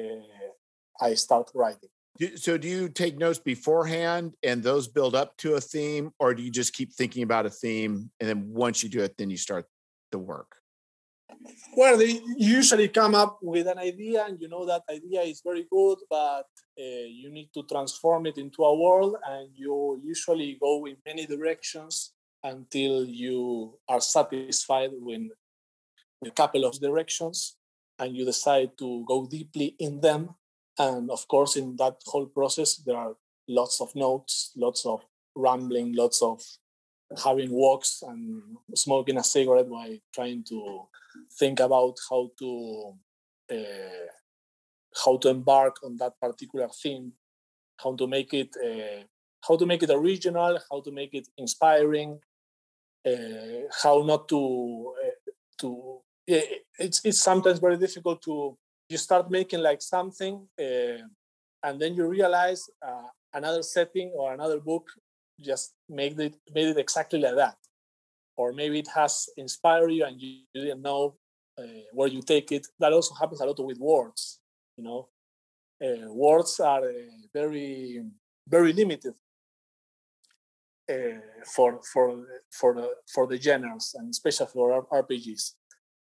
I 1.00 1.14
start 1.14 1.50
writing. 1.54 1.88
So, 2.36 2.56
do 2.56 2.66
you 2.66 2.88
take 2.88 3.18
notes 3.18 3.38
beforehand 3.38 4.32
and 4.42 4.62
those 4.62 4.88
build 4.88 5.14
up 5.14 5.36
to 5.38 5.54
a 5.54 5.60
theme, 5.60 6.12
or 6.18 6.34
do 6.34 6.42
you 6.42 6.50
just 6.50 6.72
keep 6.72 6.94
thinking 6.94 7.22
about 7.22 7.44
a 7.44 7.50
theme 7.50 8.10
and 8.20 8.28
then 8.28 8.48
once 8.48 8.82
you 8.82 8.88
do 8.88 9.02
it, 9.02 9.14
then 9.18 9.28
you 9.28 9.36
start 9.36 9.66
the 10.10 10.18
work? 10.18 10.56
Well, 11.76 11.98
they 11.98 12.20
usually 12.36 12.88
come 12.88 13.14
up 13.14 13.38
with 13.42 13.66
an 13.66 13.78
idea, 13.78 14.24
and 14.26 14.40
you 14.40 14.48
know 14.48 14.64
that 14.66 14.82
idea 14.90 15.22
is 15.22 15.42
very 15.44 15.66
good, 15.70 15.98
but 16.08 16.46
uh, 16.78 17.06
you 17.20 17.30
need 17.30 17.50
to 17.54 17.64
transform 17.64 18.26
it 18.26 18.38
into 18.38 18.62
a 18.62 18.76
world, 18.76 19.16
and 19.26 19.50
you 19.54 20.00
usually 20.04 20.56
go 20.60 20.86
in 20.86 20.96
many 21.04 21.26
directions 21.26 22.12
until 22.42 23.04
you 23.04 23.78
are 23.88 24.00
satisfied 24.00 24.90
with 24.92 25.22
a 26.24 26.30
couple 26.30 26.64
of 26.64 26.80
directions 26.80 27.56
and 27.98 28.16
you 28.16 28.24
decide 28.24 28.76
to 28.78 29.04
go 29.06 29.26
deeply 29.26 29.74
in 29.78 30.00
them. 30.00 30.30
And 30.78 31.10
of 31.10 31.26
course, 31.28 31.56
in 31.56 31.76
that 31.76 31.96
whole 32.06 32.26
process, 32.26 32.76
there 32.76 32.96
are 32.96 33.16
lots 33.48 33.80
of 33.80 33.94
notes, 33.94 34.52
lots 34.56 34.84
of 34.84 35.00
rambling, 35.34 35.94
lots 35.94 36.22
of 36.22 36.42
having 37.24 37.50
walks 37.50 38.02
and 38.06 38.42
smoking 38.74 39.16
a 39.16 39.24
cigarette 39.24 39.68
while 39.68 39.96
trying 40.14 40.42
to 40.44 40.82
think 41.38 41.60
about 41.60 41.96
how 42.10 42.30
to 42.38 42.94
uh, 43.52 44.06
how 45.04 45.16
to 45.18 45.28
embark 45.28 45.76
on 45.84 45.96
that 45.98 46.18
particular 46.20 46.68
theme, 46.68 47.12
how 47.76 47.94
to 47.94 48.06
make 48.06 48.32
it 48.34 48.56
uh, 48.64 49.04
how 49.46 49.56
to 49.56 49.66
make 49.66 49.82
it 49.82 49.90
original, 49.90 50.58
how 50.70 50.80
to 50.80 50.90
make 50.90 51.14
it 51.14 51.28
inspiring, 51.38 52.18
uh, 53.06 53.68
how 53.82 54.02
not 54.02 54.28
to 54.28 54.92
uh, 55.04 55.30
to 55.58 56.00
it's 56.26 57.00
it's 57.04 57.22
sometimes 57.22 57.60
very 57.60 57.76
difficult 57.76 58.20
to 58.22 58.56
you 58.88 58.98
start 58.98 59.30
making 59.30 59.60
like 59.60 59.80
something 59.80 60.46
uh, 60.60 61.02
and 61.62 61.80
then 61.80 61.94
you 61.94 62.06
realize 62.06 62.68
uh, 62.86 63.08
another 63.34 63.62
setting 63.62 64.10
or 64.14 64.34
another 64.34 64.60
book 64.60 64.88
just 65.40 65.74
made 65.88 66.18
it 66.20 66.36
made 66.54 66.68
it 66.68 66.78
exactly 66.78 67.20
like 67.20 67.36
that. 67.36 67.56
Or 68.36 68.52
maybe 68.52 68.78
it 68.78 68.88
has 68.94 69.28
inspired 69.36 69.90
you 69.90 70.04
and 70.04 70.20
you, 70.20 70.40
you 70.52 70.62
didn't 70.62 70.82
know 70.82 71.16
uh, 71.58 71.62
where 71.92 72.08
you 72.08 72.20
take 72.20 72.52
it. 72.52 72.66
That 72.78 72.92
also 72.92 73.14
happens 73.14 73.40
a 73.40 73.46
lot 73.46 73.58
with 73.64 73.78
words 73.78 74.40
you 74.76 74.84
know? 74.84 75.08
Uh, 75.82 76.12
words 76.12 76.58
are 76.60 76.84
uh, 76.84 76.92
very 77.34 78.02
very 78.48 78.72
limited 78.72 79.14
uh, 80.90 81.20
for 81.54 81.80
for 81.92 82.26
for 82.50 82.74
the 82.74 82.88
for 83.12 83.26
the 83.26 83.38
genres 83.38 83.94
and 83.98 84.08
especially 84.10 84.46
for 84.46 84.86
RPGs 84.90 85.52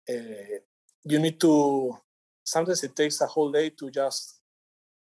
uh, 0.08 0.58
you 1.04 1.18
need 1.18 1.40
to 1.40 1.96
sometimes 2.44 2.84
it 2.84 2.94
takes 2.94 3.20
a 3.20 3.26
whole 3.26 3.50
day 3.50 3.70
to 3.70 3.90
just 3.90 4.40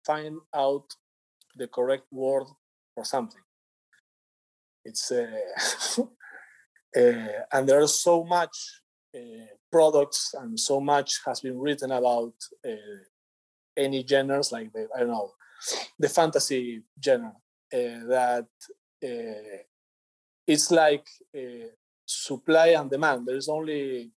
find 0.05 0.37
out 0.53 0.85
the 1.55 1.67
correct 1.67 2.05
word 2.11 2.45
for 2.93 3.05
something 3.05 3.41
it's 4.85 5.11
uh, 5.11 5.27
uh, 6.01 7.27
and 7.51 7.67
there's 7.67 7.99
so 7.99 8.23
much 8.23 8.81
uh, 9.15 9.45
products 9.71 10.33
and 10.39 10.59
so 10.59 10.79
much 10.79 11.19
has 11.25 11.39
been 11.41 11.59
written 11.59 11.91
about 11.91 12.33
any 13.75 14.05
genres 14.07 14.51
like 14.51 14.71
the 14.73 14.87
i 14.95 14.99
don't 14.99 15.09
know 15.09 15.31
the 15.97 16.09
fantasy 16.09 16.83
genre 17.03 17.33
that 17.81 18.45
it's 20.45 20.69
like 20.69 21.07
supply 22.05 22.67
and 22.67 22.91
demand 22.91 23.25
there's 23.25 23.49
only 23.49 24.11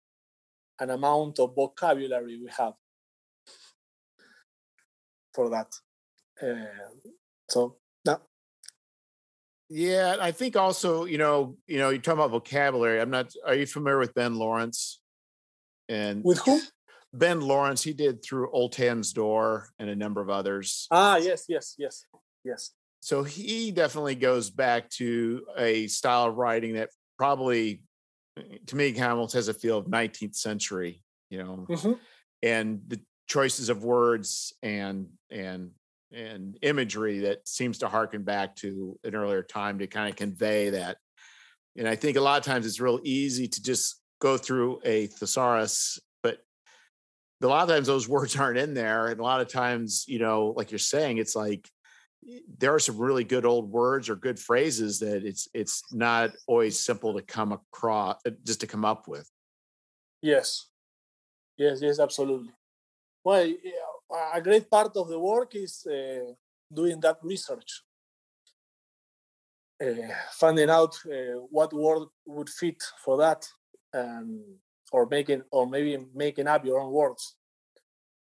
an 0.79 0.89
amount 0.89 1.39
of 1.39 1.55
vocabulary 1.55 2.37
we 2.37 2.49
have 2.57 2.73
for 5.35 5.49
that. 5.49 5.71
Uh, 6.41 7.11
so. 7.49 7.75
Yeah, 9.69 10.17
I 10.19 10.31
think 10.31 10.55
also, 10.55 11.05
you 11.05 11.17
know, 11.17 11.57
you 11.67 11.79
know, 11.79 11.89
you're 11.89 12.01
talking 12.01 12.19
about 12.19 12.31
vocabulary. 12.31 13.01
I'm 13.01 13.09
not. 13.09 13.33
Are 13.45 13.55
you 13.55 13.65
familiar 13.65 13.99
with 13.99 14.13
Ben 14.13 14.35
Laurence? 14.35 15.01
And 15.89 16.23
with 16.23 16.39
whom? 16.39 16.61
Ben 17.13 17.41
Laurence. 17.41 17.81
He 17.81 17.93
did 17.93 18.23
through 18.23 18.53
Ultan's 18.53 19.13
Door 19.13 19.69
and 19.79 19.89
a 19.89 19.95
number 19.95 20.21
of 20.21 20.29
others. 20.29 20.87
Ah, 20.91 21.17
yes, 21.17 21.45
yes, 21.47 21.75
yes, 21.77 22.05
yes. 22.43 22.71
So 22.99 23.23
he 23.23 23.71
definitely 23.71 24.15
goes 24.15 24.49
back 24.49 24.89
to 24.91 25.45
a 25.57 25.87
style 25.87 26.25
of 26.25 26.35
writing 26.35 26.73
that 26.73 26.89
probably 27.17 27.81
to 28.67 28.75
me, 28.75 28.93
Hamilton 28.93 29.37
has 29.37 29.47
a 29.47 29.53
feel 29.53 29.77
of 29.77 29.85
19th 29.85 30.35
century, 30.35 31.01
you 31.29 31.43
know, 31.43 31.65
mm-hmm. 31.69 31.93
and 32.43 32.81
the 32.87 32.99
choices 33.27 33.69
of 33.69 33.83
words 33.83 34.53
and 34.61 35.07
and 35.31 35.71
and 36.11 36.57
imagery 36.61 37.19
that 37.19 37.47
seems 37.47 37.79
to 37.79 37.87
harken 37.87 38.23
back 38.23 38.55
to 38.57 38.97
an 39.03 39.15
earlier 39.15 39.43
time 39.43 39.79
to 39.79 39.87
kind 39.87 40.09
of 40.09 40.15
convey 40.15 40.71
that. 40.71 40.97
And 41.77 41.87
I 41.87 41.95
think 41.95 42.17
a 42.17 42.21
lot 42.21 42.37
of 42.37 42.45
times 42.45 42.65
it's 42.65 42.79
real 42.79 42.99
easy 43.03 43.47
to 43.47 43.61
just 43.61 44.01
go 44.19 44.37
through 44.37 44.79
a 44.85 45.07
thesaurus, 45.07 45.99
but 46.23 46.39
a 47.41 47.47
lot 47.47 47.63
of 47.63 47.69
times 47.69 47.87
those 47.87 48.07
words 48.09 48.35
aren't 48.35 48.57
in 48.57 48.73
there. 48.73 49.07
And 49.07 49.19
a 49.19 49.23
lot 49.23 49.41
of 49.41 49.47
times, 49.47 50.05
you 50.07 50.19
know, 50.19 50.53
like 50.55 50.71
you're 50.71 50.79
saying, 50.79 51.17
it's 51.17 51.35
like 51.35 51.69
there 52.57 52.73
are 52.73 52.79
some 52.79 52.97
really 52.97 53.23
good 53.23 53.45
old 53.45 53.69
words 53.69 54.09
or 54.09 54.15
good 54.15 54.39
phrases 54.39 54.99
that 54.99 55.23
it's 55.23 55.47
it's 55.53 55.83
not 55.91 56.31
always 56.47 56.79
simple 56.79 57.13
to 57.13 57.21
come 57.21 57.51
across 57.51 58.17
uh, 58.27 58.31
just 58.43 58.61
to 58.61 58.67
come 58.67 58.83
up 58.83 59.07
with 59.07 59.29
yes 60.21 60.67
yes 61.57 61.79
yes 61.81 61.99
absolutely 61.99 62.51
well 63.23 63.45
a 64.33 64.41
great 64.41 64.69
part 64.69 64.95
of 64.95 65.07
the 65.09 65.19
work 65.19 65.55
is 65.55 65.85
uh, 65.87 66.31
doing 66.71 66.99
that 67.01 67.17
research. 67.23 67.83
Uh, 69.81 70.13
finding 70.31 70.69
out 70.69 70.95
uh, 71.05 71.37
what 71.49 71.73
word 71.73 72.07
would 72.25 72.49
fit 72.49 72.81
for 73.03 73.17
that 73.17 73.45
and 73.91 74.41
or 74.91 75.05
making 75.05 75.41
or 75.51 75.67
maybe 75.67 75.97
making 76.13 76.47
up 76.47 76.63
your 76.63 76.79
own 76.79 76.93
words 76.93 77.35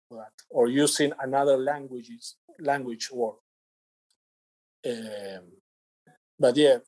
for 0.09 0.19
that 0.19 0.33
or 0.51 0.67
using 0.69 1.13
another 1.21 1.57
languages 1.57 2.37
language 2.59 3.09
word. 3.13 3.37
Um, 4.85 5.45
but 6.39 6.57
yeah, 6.57 6.79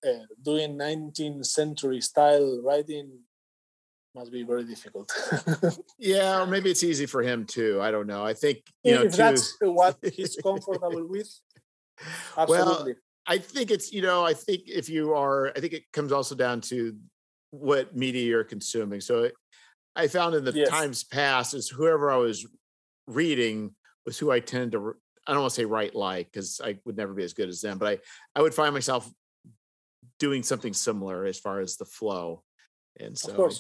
doing 0.43 0.77
19th 0.77 1.47
century 1.47 2.01
style 2.01 2.61
writing 2.65 3.21
must 4.17 4.33
be 4.33 4.43
very 4.43 4.65
difficult. 4.65 5.13
yeah, 5.99 6.41
or 6.41 6.47
maybe 6.47 6.71
it's 6.71 6.83
easy 6.83 7.07
for 7.07 7.23
him 7.23 7.45
too. 7.45 7.81
I 7.81 7.91
don't 7.91 8.07
know. 8.07 8.25
I 8.25 8.33
think 8.33 8.63
you 8.83 8.95
if 8.95 9.01
know, 9.01 9.07
if 9.07 9.17
that's 9.17 9.57
what 9.61 9.99
he's 10.15 10.37
comfortable 10.43 11.07
with. 11.07 11.29
Absolutely. 12.37 12.93
Well, 12.93 13.03
I 13.27 13.39
think 13.39 13.71
it's 13.71 13.93
you 13.93 14.03
know 14.03 14.25
I 14.25 14.33
think 14.33 14.63
if 14.67 14.89
you 14.89 15.15
are 15.15 15.53
I 15.55 15.61
think 15.61 15.75
it 15.75 15.85
comes 15.93 16.13
also 16.13 16.35
down 16.35 16.61
to 16.63 16.97
what 17.51 17.95
media 17.95 18.25
you're 18.25 18.45
consuming. 18.45 19.01
So 19.01 19.31
I 19.95 20.09
found 20.09 20.35
in 20.35 20.45
the 20.45 20.53
yes. 20.53 20.69
times 20.69 21.05
past 21.05 21.55
is 21.55 21.69
whoever 21.69 22.11
I 22.11 22.17
was 22.17 22.47
reading 23.07 23.75
was 24.05 24.19
who 24.19 24.31
I 24.31 24.41
tended 24.41 24.73
to 24.73 24.95
I 25.27 25.33
don't 25.33 25.43
want 25.43 25.53
to 25.53 25.61
say 25.61 25.65
write 25.65 25.95
like 25.95 26.33
because 26.33 26.61
I 26.65 26.79
would 26.85 26.97
never 26.97 27.13
be 27.13 27.25
as 27.25 27.35
good 27.35 27.49
as 27.49 27.61
them, 27.61 27.79
but 27.79 27.89
I 27.89 27.99
I 28.35 28.43
would 28.43 28.55
find 28.55 28.73
myself 28.73 29.11
doing 30.19 30.43
something 30.43 30.73
similar 30.73 31.27
as 31.27 31.39
far 31.39 31.61
as 31.61 31.77
the 31.77 31.85
flow. 31.85 32.43
And 32.99 33.19
so 33.19 33.51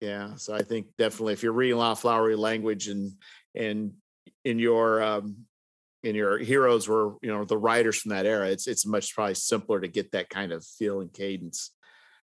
yeah, 0.00 0.36
so 0.36 0.54
I 0.54 0.62
think 0.62 0.86
definitely 0.96 1.32
if 1.32 1.42
you're 1.42 1.52
reading 1.52 1.76
a 1.76 1.78
lot 1.78 1.92
of 1.92 2.00
flowery 2.00 2.36
language 2.36 2.88
and 2.88 3.12
and 3.54 3.92
in 4.44 4.58
your 4.58 5.02
um 5.02 5.36
and 6.04 6.16
your 6.16 6.38
heroes 6.38 6.88
were 6.88 7.16
you 7.22 7.28
know 7.28 7.44
the 7.44 7.58
writers 7.58 7.98
from 7.98 8.10
that 8.10 8.26
era, 8.26 8.48
it's 8.48 8.68
it's 8.68 8.86
much 8.86 9.14
probably 9.14 9.34
simpler 9.34 9.80
to 9.80 9.88
get 9.88 10.12
that 10.12 10.28
kind 10.28 10.52
of 10.52 10.64
feel 10.64 11.00
and 11.00 11.12
cadence. 11.12 11.72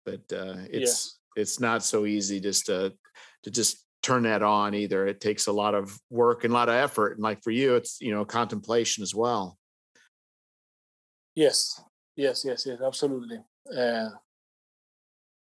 But 0.06 0.22
uh 0.32 0.56
it's 0.70 1.18
yeah. 1.36 1.42
it's 1.42 1.60
not 1.60 1.84
so 1.84 2.06
easy 2.06 2.40
just 2.40 2.66
to 2.66 2.94
to 3.42 3.50
just 3.50 3.84
turn 4.02 4.22
that 4.22 4.42
on 4.42 4.74
either. 4.74 5.06
It 5.06 5.20
takes 5.20 5.46
a 5.46 5.52
lot 5.52 5.74
of 5.74 5.98
work 6.08 6.44
and 6.44 6.52
a 6.52 6.54
lot 6.54 6.70
of 6.70 6.74
effort. 6.74 7.12
And 7.12 7.22
like 7.22 7.42
for 7.42 7.50
you, 7.50 7.74
it's 7.74 8.00
you 8.00 8.12
know 8.12 8.24
contemplation 8.24 9.02
as 9.02 9.14
well. 9.14 9.58
Yes, 11.34 11.80
yes, 12.16 12.42
yes, 12.44 12.64
yes, 12.66 12.80
absolutely. 12.84 13.38
Uh, 13.76 14.08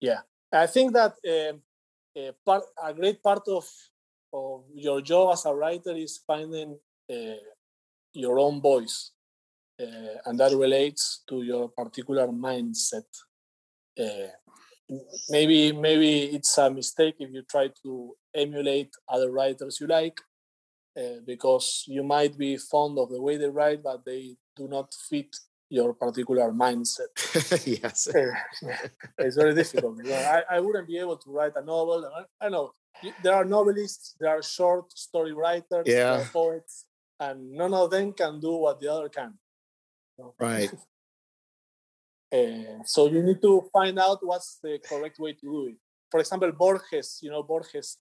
yeah, 0.02 0.20
I 0.52 0.68
think 0.68 0.94
that 0.94 1.14
uh, 1.28 1.58
a, 2.16 2.32
part, 2.46 2.64
a 2.84 2.94
great 2.94 3.22
part 3.22 3.44
of 3.48 3.66
of 4.32 4.64
your 4.76 5.02
job 5.02 5.34
as 5.34 5.46
a 5.46 5.54
writer 5.54 5.96
is 5.96 6.22
finding 6.26 6.78
uh, 7.12 7.42
your 8.14 8.38
own 8.38 8.62
voice, 8.62 9.12
uh, 9.82 10.18
and 10.26 10.40
that 10.40 10.56
relates 10.56 11.24
to 11.28 11.42
your 11.42 11.70
particular 11.70 12.28
mindset. 12.28 13.08
Uh, 14.00 14.28
maybe 15.30 15.72
maybe 15.72 16.26
it's 16.26 16.58
a 16.58 16.70
mistake 16.70 17.16
if 17.20 17.32
you 17.32 17.42
try 17.44 17.70
to 17.84 18.16
emulate 18.36 18.92
other 19.08 19.32
writers 19.32 19.80
you 19.80 19.88
like 19.88 20.20
because 21.26 21.86
you 21.88 22.04
might 22.04 22.38
be 22.38 22.58
fond 22.58 22.98
of 23.00 23.10
the 23.10 23.22
way 23.22 23.38
they 23.38 23.48
write 23.48 23.82
but 23.82 24.04
they 24.04 24.36
do 24.56 24.68
not 24.68 24.94
fit 25.10 25.34
your 25.70 25.94
particular 25.94 26.52
mindset. 26.52 27.14
Yes. 27.82 28.08
It's 29.18 29.36
very 29.36 29.54
difficult 29.54 30.00
I, 30.06 30.44
I 30.50 30.60
wouldn't 30.60 30.88
be 30.88 30.98
able 30.98 31.18
to 31.18 31.30
write 31.32 31.54
a 31.56 31.64
novel 31.64 32.10
i, 32.20 32.46
I 32.46 32.50
know 32.50 32.74
there 33.24 33.34
are 33.34 33.46
novelists 33.46 34.16
there 34.20 34.30
are 34.30 34.42
short 34.42 34.92
story 34.98 35.34
writers 35.34 35.86
yeah. 35.86 36.26
poets 36.34 36.86
and 37.20 37.52
none 37.52 37.74
of 37.74 37.92
them 37.92 38.14
can 38.14 38.40
do 38.40 38.54
what 38.54 38.80
the 38.80 38.92
other 38.92 39.10
can 39.10 39.34
right. 40.40 40.72
Uh, 42.32 42.84
so 42.86 43.08
you 43.08 43.24
need 43.24 43.42
to 43.42 43.64
find 43.72 43.98
out 44.00 44.20
what's 44.22 44.60
the 44.62 44.80
correct 44.88 45.20
way 45.20 45.34
to 45.34 45.42
do 45.42 45.68
it. 45.68 45.76
For 46.12 46.20
example, 46.20 46.52
Borges, 46.52 47.20
you 47.22 47.30
know, 47.30 47.44
Borges, 47.44 47.98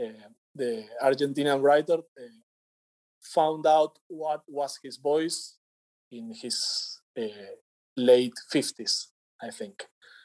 uh, 0.00 0.28
the 0.54 0.84
Argentinian 1.02 1.62
writer, 1.62 1.98
uh, 1.98 2.38
found 3.20 3.66
out 3.66 3.98
what 4.08 4.42
was 4.48 4.78
his 4.82 4.96
voice 4.96 5.56
in 6.10 6.32
his 6.34 6.99
late 7.96 8.34
50s, 8.52 9.06
I 9.42 9.50
think. 9.50 9.84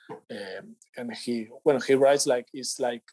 Um, 0.09 0.75
and 0.97 1.13
he, 1.15 1.47
when 1.63 1.79
he 1.81 1.95
writes, 1.95 2.27
like, 2.27 2.47
it's 2.53 2.79
like 2.79 3.03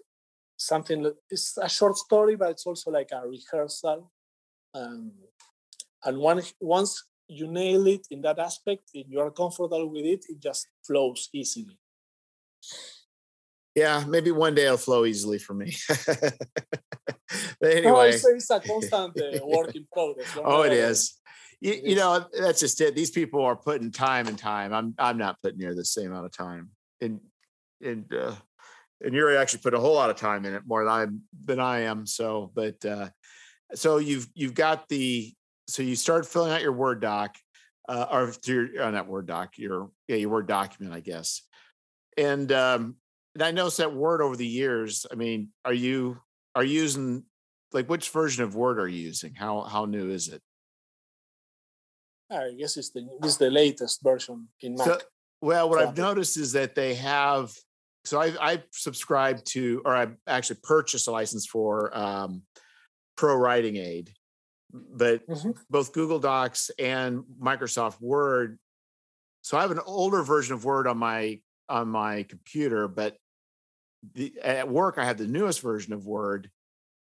something, 0.56 1.12
it's 1.30 1.56
a 1.56 1.68
short 1.68 1.96
story, 1.96 2.36
but 2.36 2.50
it's 2.50 2.66
also 2.66 2.90
like 2.90 3.10
a 3.12 3.26
rehearsal. 3.26 4.10
Um, 4.74 5.12
and 6.04 6.18
one, 6.18 6.42
once 6.60 7.04
you 7.28 7.46
nail 7.48 7.86
it 7.86 8.06
in 8.10 8.20
that 8.22 8.38
aspect, 8.38 8.90
if 8.94 9.06
you 9.08 9.20
are 9.20 9.30
comfortable 9.30 9.88
with 9.90 10.04
it, 10.04 10.24
it 10.28 10.40
just 10.40 10.68
flows 10.84 11.28
easily. 11.32 11.78
Yeah, 13.74 14.04
maybe 14.06 14.30
one 14.32 14.54
day 14.54 14.66
it'll 14.66 14.76
flow 14.76 15.06
easily 15.06 15.38
for 15.38 15.54
me. 15.54 15.74
but 16.06 16.34
anyway, 17.62 17.82
no, 17.82 18.00
it's, 18.00 18.26
it's, 18.26 18.50
a 18.50 18.60
constant 18.60 19.18
uh, 19.18 19.46
work 19.46 19.74
in 19.74 19.86
progress. 19.90 20.28
oh, 20.44 20.62
it 20.62 20.72
is. 20.72 21.18
You, 21.62 21.80
you, 21.84 21.94
know, 21.94 22.26
that's 22.36 22.58
just 22.58 22.80
it. 22.80 22.96
These 22.96 23.12
people 23.12 23.40
are 23.44 23.54
putting 23.54 23.92
time 23.92 24.26
and 24.26 24.36
time. 24.36 24.74
I'm 24.74 24.96
I'm 24.98 25.16
not 25.16 25.40
putting 25.42 25.60
near 25.60 25.76
the 25.76 25.84
same 25.84 26.08
amount 26.08 26.26
of 26.26 26.36
time. 26.36 26.70
And 27.00 27.20
and 27.80 28.12
uh, 28.12 28.34
and 29.00 29.14
you're 29.14 29.36
actually 29.36 29.60
put 29.60 29.72
a 29.72 29.78
whole 29.78 29.94
lot 29.94 30.10
of 30.10 30.16
time 30.16 30.44
in 30.44 30.54
it 30.54 30.64
more 30.66 30.84
than 30.84 30.92
I 30.92 31.06
than 31.44 31.60
I 31.60 31.82
am. 31.82 32.04
So, 32.04 32.50
but 32.52 32.84
uh, 32.84 33.10
so 33.74 33.98
you've 33.98 34.26
you've 34.34 34.54
got 34.54 34.88
the 34.88 35.32
so 35.68 35.84
you 35.84 35.94
start 35.94 36.26
filling 36.26 36.50
out 36.50 36.62
your 36.62 36.72
Word 36.72 37.00
doc, 37.00 37.36
uh, 37.88 38.06
or 38.10 38.32
through 38.32 38.70
your, 38.74 38.82
uh, 38.82 38.90
not 38.90 39.06
Word 39.06 39.28
doc, 39.28 39.56
your 39.56 39.88
yeah, 40.08 40.16
your 40.16 40.30
Word 40.30 40.48
document, 40.48 40.92
I 40.92 40.98
guess. 40.98 41.42
And 42.18 42.50
um, 42.50 42.96
and 43.34 43.42
I 43.44 43.52
noticed 43.52 43.78
that 43.78 43.94
Word 43.94 44.20
over 44.20 44.34
the 44.34 44.44
years. 44.44 45.06
I 45.12 45.14
mean, 45.14 45.50
are 45.64 45.72
you 45.72 46.18
are 46.56 46.64
you 46.64 46.80
using 46.80 47.22
like 47.72 47.88
which 47.88 48.10
version 48.10 48.42
of 48.42 48.56
Word 48.56 48.80
are 48.80 48.88
you 48.88 49.00
using? 49.00 49.34
How 49.36 49.62
how 49.62 49.84
new 49.84 50.10
is 50.10 50.26
it? 50.26 50.42
I 52.32 52.54
guess 52.54 52.76
it's 52.76 52.90
the 52.90 53.06
this 53.20 53.32
is 53.32 53.38
the 53.38 53.50
latest 53.50 54.02
version 54.02 54.48
in 54.60 54.74
Mac. 54.74 54.86
So, 54.86 54.98
well, 55.40 55.68
what 55.68 55.80
I've 55.80 55.96
noticed 55.96 56.36
is 56.36 56.52
that 56.52 56.74
they 56.74 56.94
have. 56.94 57.52
So 58.04 58.20
I 58.20 58.32
I 58.40 58.62
subscribe 58.72 59.44
to, 59.46 59.82
or 59.84 59.96
I 59.96 60.08
actually 60.26 60.60
purchased 60.62 61.08
a 61.08 61.10
license 61.10 61.46
for 61.46 61.96
um, 61.96 62.42
Pro 63.16 63.36
Writing 63.36 63.76
Aid, 63.76 64.12
but 64.72 65.26
mm-hmm. 65.26 65.50
both 65.70 65.92
Google 65.92 66.18
Docs 66.18 66.70
and 66.78 67.24
Microsoft 67.40 68.00
Word. 68.00 68.58
So 69.42 69.56
I 69.56 69.62
have 69.62 69.70
an 69.70 69.80
older 69.84 70.22
version 70.22 70.54
of 70.54 70.64
Word 70.64 70.86
on 70.86 70.98
my 70.98 71.40
on 71.68 71.88
my 71.88 72.24
computer, 72.24 72.88
but 72.88 73.16
the, 74.14 74.34
at 74.42 74.68
work 74.68 74.98
I 74.98 75.04
have 75.04 75.18
the 75.18 75.26
newest 75.26 75.60
version 75.60 75.92
of 75.92 76.06
Word, 76.06 76.50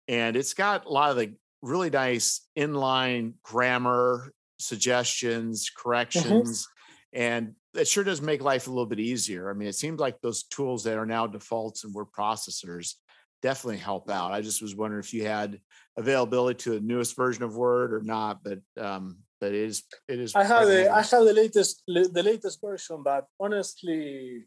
and 0.07 0.35
it's 0.35 0.53
got 0.53 0.85
a 0.85 0.89
lot 0.89 1.11
of 1.11 1.17
the 1.17 1.33
really 1.61 1.89
nice 1.89 2.47
inline 2.57 3.33
grammar 3.43 4.31
suggestions, 4.59 5.65
mm-hmm. 5.65 5.81
corrections, 5.81 6.67
mm-hmm. 6.67 7.21
and 7.21 7.55
it 7.75 7.87
sure 7.87 8.03
does 8.03 8.21
make 8.21 8.41
life 8.41 8.67
a 8.67 8.69
little 8.69 8.85
bit 8.85 8.99
easier. 8.99 9.49
I 9.49 9.53
mean, 9.53 9.67
it 9.67 9.75
seems 9.75 9.99
like 9.99 10.19
those 10.21 10.43
tools 10.43 10.83
that 10.83 10.97
are 10.97 11.05
now 11.05 11.27
defaults 11.27 11.83
in 11.83 11.93
word 11.93 12.07
processors 12.17 12.95
definitely 13.41 13.77
help 13.77 14.09
out. 14.09 14.31
I 14.31 14.41
just 14.41 14.61
was 14.61 14.75
wondering 14.75 14.99
if 14.99 15.13
you 15.13 15.25
had 15.25 15.59
availability 15.97 16.57
to 16.63 16.71
the 16.71 16.79
newest 16.79 17.15
version 17.15 17.43
of 17.43 17.55
Word 17.55 17.93
or 17.93 18.01
not, 18.01 18.43
but 18.43 18.59
um, 18.77 19.17
but 19.39 19.53
it 19.53 19.63
is 19.63 19.83
it 20.07 20.19
is. 20.19 20.35
I 20.35 20.43
have 20.43 20.67
the 20.67 20.89
I 20.91 21.01
have 21.01 21.25
the 21.25 21.33
latest 21.33 21.83
the 21.87 22.23
latest 22.23 22.59
version, 22.61 23.03
but 23.03 23.25
honestly, 23.39 24.45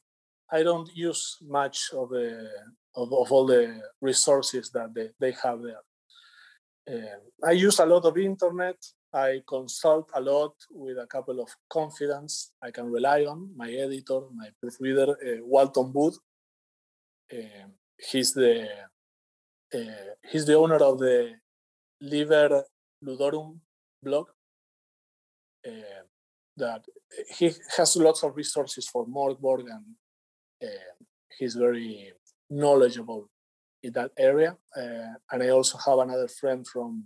I 0.50 0.62
don't 0.62 0.90
use 0.94 1.38
much 1.42 1.90
of 1.92 2.10
the 2.10 2.48
of, 2.94 3.12
of 3.12 3.32
all 3.32 3.46
the 3.46 3.80
resources 4.00 4.70
that 4.70 4.94
they, 4.94 5.10
they 5.18 5.34
have 5.42 5.60
there. 5.62 5.82
Uh, 6.90 7.48
I 7.48 7.52
use 7.52 7.78
a 7.78 7.86
lot 7.86 8.04
of 8.04 8.18
internet. 8.18 8.76
I 9.14 9.42
consult 9.46 10.08
a 10.14 10.20
lot 10.20 10.54
with 10.70 10.98
a 10.98 11.06
couple 11.06 11.40
of 11.40 11.48
confidants 11.68 12.52
I 12.62 12.70
can 12.70 12.90
rely 12.90 13.24
on. 13.24 13.50
My 13.54 13.70
editor, 13.70 14.20
my 14.34 14.48
proofreader, 14.60 15.10
uh, 15.12 15.44
Walton 15.44 15.92
Booth. 15.92 16.18
Uh, 17.32 17.68
he's 17.98 18.32
the 18.32 18.68
uh, 19.74 20.12
he's 20.30 20.46
the 20.46 20.54
owner 20.54 20.76
of 20.76 20.98
the 20.98 21.32
Liber 22.00 22.64
Ludorum 23.04 23.58
blog. 24.02 24.28
Uh, 25.66 26.02
that 26.56 26.84
he 27.36 27.50
has 27.76 27.96
lots 27.96 28.22
of 28.22 28.36
resources 28.36 28.88
for 28.88 29.06
Mörk 29.06 29.38
Borg 29.40 29.66
and 29.68 29.84
uh, 30.62 31.04
he's 31.38 31.54
very 31.54 32.12
knowledgeable 32.50 33.30
in 33.82 33.92
that 33.92 34.10
area. 34.18 34.56
Uh, 34.76 35.14
and 35.30 35.42
I 35.42 35.48
also 35.48 35.78
have 35.78 35.98
another 35.98 36.28
friend 36.28 36.66
from 36.66 37.04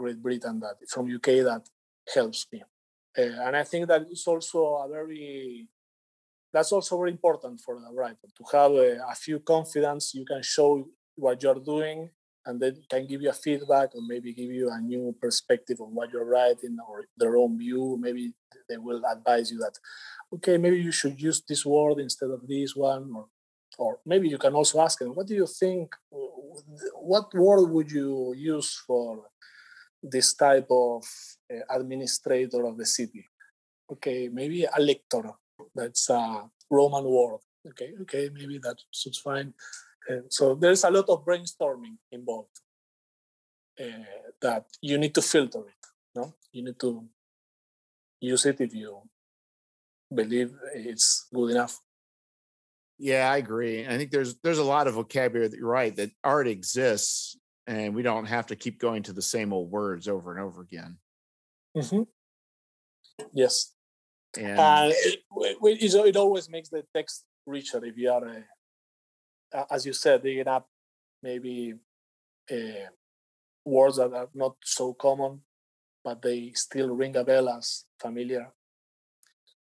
Great 0.00 0.20
Britain 0.26 0.56
that 0.64 0.76
from 0.92 1.14
UK 1.16 1.28
that 1.50 1.64
helps 2.14 2.46
me. 2.52 2.62
Uh, 3.18 3.46
and 3.46 3.54
I 3.62 3.64
think 3.64 3.88
that 3.88 4.02
it's 4.10 4.26
also 4.26 4.60
a 4.84 4.88
very 4.88 5.68
that's 6.52 6.72
also 6.72 6.96
very 6.98 7.12
important 7.12 7.60
for 7.60 7.74
the 7.80 7.92
writer 7.98 8.28
to 8.38 8.44
have 8.56 8.72
a, 8.72 8.90
a 9.14 9.14
few 9.14 9.38
confidence 9.54 10.14
you 10.14 10.24
can 10.24 10.42
show 10.42 10.70
what 11.16 11.42
you're 11.42 11.64
doing 11.74 12.10
and 12.46 12.60
then 12.60 12.74
can 12.88 13.06
give 13.06 13.20
you 13.22 13.30
a 13.30 13.42
feedback 13.44 13.88
or 13.94 14.02
maybe 14.12 14.32
give 14.32 14.50
you 14.50 14.70
a 14.70 14.80
new 14.80 15.14
perspective 15.20 15.78
on 15.80 15.94
what 15.94 16.10
you're 16.12 16.32
writing 16.36 16.76
or 16.88 16.96
their 17.16 17.36
own 17.36 17.58
view 17.58 17.98
maybe 18.00 18.32
they 18.68 18.78
will 18.86 19.02
advise 19.14 19.50
you 19.52 19.58
that 19.58 19.76
okay 20.34 20.56
maybe 20.56 20.80
you 20.80 20.92
should 20.92 21.20
use 21.20 21.42
this 21.48 21.64
word 21.66 21.98
instead 21.98 22.30
of 22.30 22.46
this 22.46 22.74
one 22.74 23.04
or 23.14 23.26
or 23.78 23.98
maybe 24.04 24.28
you 24.28 24.38
can 24.38 24.54
also 24.54 24.80
ask 24.80 24.98
them 24.98 25.14
what 25.16 25.26
do 25.26 25.34
you 25.34 25.46
think 25.46 25.94
what 27.12 27.32
word 27.34 27.66
would 27.74 27.90
you 27.90 28.34
use 28.36 28.70
for 28.86 29.08
this 30.02 30.34
type 30.34 30.66
of 30.70 31.04
uh, 31.52 31.60
administrator 31.70 32.64
of 32.64 32.76
the 32.76 32.86
city 32.86 33.26
okay 33.90 34.28
maybe 34.28 34.64
a 34.64 34.80
lector 34.80 35.30
that's 35.74 36.08
a 36.10 36.48
roman 36.70 37.04
word 37.04 37.40
okay 37.68 37.92
okay 38.00 38.30
maybe 38.32 38.58
that 38.58 38.76
suits 38.90 39.18
fine 39.18 39.52
uh, 40.10 40.22
so 40.28 40.54
there's 40.54 40.84
a 40.84 40.90
lot 40.90 41.04
of 41.08 41.24
brainstorming 41.24 41.96
involved 42.10 42.60
uh, 43.80 44.04
that 44.40 44.66
you 44.80 44.98
need 44.98 45.14
to 45.14 45.22
filter 45.22 45.60
it. 45.60 45.86
No, 46.14 46.34
you 46.52 46.64
need 46.64 46.78
to 46.80 47.04
use 48.20 48.44
it 48.46 48.60
if 48.60 48.74
you 48.74 49.00
believe 50.12 50.52
it's 50.74 51.28
good 51.32 51.52
enough. 51.52 51.78
Yeah, 52.98 53.30
I 53.30 53.38
agree. 53.38 53.86
I 53.86 53.96
think 53.96 54.10
there's 54.10 54.36
there's 54.42 54.58
a 54.58 54.64
lot 54.64 54.86
of 54.86 54.94
vocabulary 54.94 55.48
that 55.48 55.56
you're 55.56 55.68
right 55.68 55.94
that 55.96 56.10
art 56.22 56.46
exists, 56.46 57.38
and 57.66 57.94
we 57.94 58.02
don't 58.02 58.26
have 58.26 58.46
to 58.46 58.56
keep 58.56 58.80
going 58.80 59.02
to 59.04 59.12
the 59.12 59.22
same 59.22 59.52
old 59.52 59.70
words 59.70 60.08
over 60.08 60.32
and 60.32 60.40
over 60.40 60.62
again. 60.62 60.98
Mm-hmm. 61.76 62.02
Yes, 63.32 63.74
and 64.38 64.58
uh, 64.58 64.88
it, 64.90 65.20
it, 65.62 65.94
it, 65.94 66.16
always 66.16 66.48
makes 66.48 66.68
the 66.68 66.84
text 66.94 67.24
richer 67.46 67.84
if 67.84 67.96
you 67.96 68.10
are, 68.10 68.44
uh, 69.52 69.64
as 69.70 69.84
you 69.84 69.92
said, 69.92 70.22
digging 70.22 70.48
up 70.48 70.68
maybe 71.22 71.74
uh, 72.50 72.88
words 73.64 73.96
that 73.96 74.12
are 74.12 74.28
not 74.34 74.56
so 74.64 74.94
common, 74.94 75.40
but 76.04 76.22
they 76.22 76.52
still 76.54 76.94
ring 76.94 77.16
a 77.16 77.24
bell 77.24 77.48
as 77.48 77.84
familiar. 78.00 78.48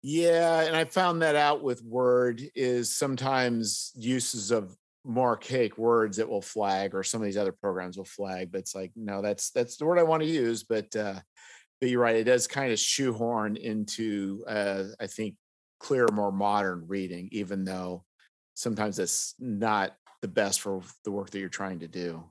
Yeah, 0.01 0.61
and 0.61 0.75
I 0.75 0.85
found 0.85 1.21
that 1.21 1.35
out 1.35 1.63
with 1.63 1.83
Word 1.83 2.41
is 2.53 2.95
sometimes 2.95 3.91
uses 3.95 4.51
of 4.51 4.77
more 5.05 5.29
archaic 5.29 5.77
words 5.77 6.17
that 6.17 6.27
will 6.27 6.41
flag, 6.41 6.95
or 6.95 7.03
some 7.03 7.21
of 7.21 7.25
these 7.25 7.37
other 7.37 7.51
programs 7.51 7.97
will 7.97 8.05
flag. 8.05 8.51
But 8.51 8.59
it's 8.59 8.75
like, 8.75 8.91
no, 8.95 9.21
that's 9.21 9.51
that's 9.51 9.77
the 9.77 9.85
word 9.85 9.99
I 9.99 10.03
want 10.03 10.23
to 10.23 10.29
use. 10.29 10.63
But 10.63 10.95
uh, 10.95 11.19
but 11.79 11.89
you're 11.89 12.01
right, 12.01 12.15
it 12.15 12.23
does 12.23 12.47
kind 12.47 12.71
of 12.71 12.79
shoehorn 12.79 13.57
into 13.57 14.43
uh, 14.47 14.83
I 14.99 15.07
think 15.07 15.35
clear, 15.79 16.07
more 16.11 16.31
modern 16.31 16.85
reading, 16.87 17.29
even 17.31 17.63
though 17.63 18.03
sometimes 18.55 18.97
that's 18.97 19.35
not 19.39 19.95
the 20.21 20.27
best 20.27 20.61
for 20.61 20.81
the 21.03 21.11
work 21.11 21.29
that 21.29 21.39
you're 21.39 21.49
trying 21.49 21.79
to 21.79 21.87
do. 21.87 22.23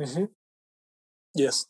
Mm-hmm. 0.00 0.24
Yes. 1.34 1.66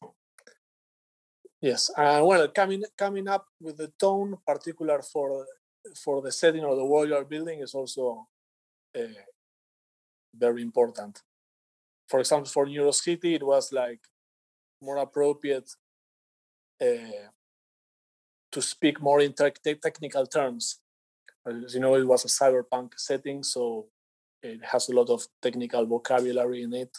Yes, 1.60 1.90
uh, 1.96 2.20
well, 2.22 2.46
coming 2.48 2.84
coming 2.96 3.26
up 3.26 3.46
with 3.60 3.78
the 3.78 3.90
tone, 3.98 4.36
particular 4.46 5.02
for 5.02 5.44
for 6.04 6.22
the 6.22 6.30
setting 6.30 6.64
or 6.64 6.76
the 6.76 6.84
world 6.84 7.08
you 7.08 7.16
are 7.16 7.24
building, 7.24 7.60
is 7.60 7.74
also 7.74 8.28
uh, 8.96 9.02
very 10.34 10.62
important. 10.62 11.22
For 12.08 12.20
example, 12.20 12.50
for 12.50 12.66
Neurocity, 12.66 13.34
it 13.34 13.42
was 13.42 13.72
like 13.72 14.00
more 14.80 14.98
appropriate 14.98 15.70
uh, 16.80 17.28
to 18.52 18.62
speak 18.62 19.00
more 19.00 19.20
in 19.20 19.32
te- 19.32 19.74
technical 19.74 20.26
terms. 20.26 20.80
As 21.46 21.74
you 21.74 21.80
know, 21.80 21.94
it 21.94 22.06
was 22.06 22.24
a 22.24 22.28
cyberpunk 22.28 22.92
setting, 22.96 23.42
so 23.42 23.86
it 24.42 24.60
has 24.64 24.88
a 24.88 24.94
lot 24.94 25.10
of 25.10 25.26
technical 25.42 25.84
vocabulary 25.86 26.62
in 26.62 26.72
it. 26.74 26.96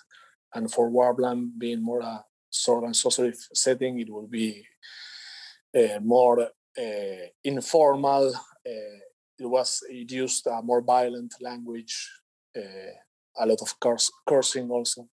And 0.54 0.72
for 0.72 0.90
Warbland 0.90 1.58
being 1.58 1.82
more 1.82 2.02
a 2.02 2.26
sword 2.50 2.84
and 2.84 2.96
sorcery 2.96 3.34
setting, 3.54 4.00
it 4.00 4.10
will 4.10 4.28
be 4.28 4.66
uh, 5.76 6.00
more 6.02 6.42
uh, 6.78 7.26
informal. 7.44 8.34
It 8.66 9.46
was 9.46 9.84
it 9.88 10.12
used 10.12 10.48
a 10.48 10.62
more 10.62 10.82
violent 10.82 11.34
language, 11.40 12.12
a 13.40 13.46
lot 13.46 13.62
of 13.62 13.80
curse, 13.80 14.12
cursing 14.28 14.70
also, 14.70 15.08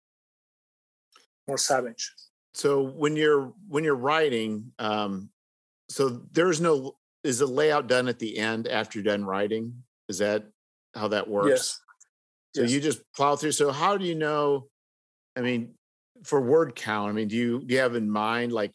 more 1.47 1.57
savage. 1.57 2.11
So 2.53 2.81
when 2.81 3.15
you're 3.15 3.53
when 3.67 3.83
you're 3.83 3.95
writing, 3.95 4.71
um, 4.79 5.29
so 5.89 6.21
there's 6.31 6.61
no 6.61 6.95
is 7.23 7.39
the 7.39 7.47
layout 7.47 7.88
done 7.88 8.07
at 8.07 8.19
the 8.19 8.38
end 8.38 8.67
after 8.67 8.99
you're 8.99 9.03
done 9.03 9.25
writing? 9.25 9.83
Is 10.07 10.19
that 10.19 10.45
how 10.93 11.09
that 11.09 11.27
works? 11.27 11.49
Yes. 11.49 11.81
So 12.55 12.61
yes. 12.61 12.71
you 12.71 12.79
just 12.79 13.01
plow 13.13 13.35
through. 13.35 13.51
So 13.51 13.71
how 13.71 13.97
do 13.97 14.05
you 14.05 14.15
know? 14.15 14.67
I 15.35 15.41
mean, 15.41 15.73
for 16.23 16.39
word 16.39 16.75
count, 16.75 17.09
I 17.09 17.13
mean, 17.13 17.27
do 17.27 17.35
you 17.35 17.63
do 17.65 17.73
you 17.73 17.81
have 17.81 17.95
in 17.95 18.09
mind 18.09 18.53
like 18.53 18.71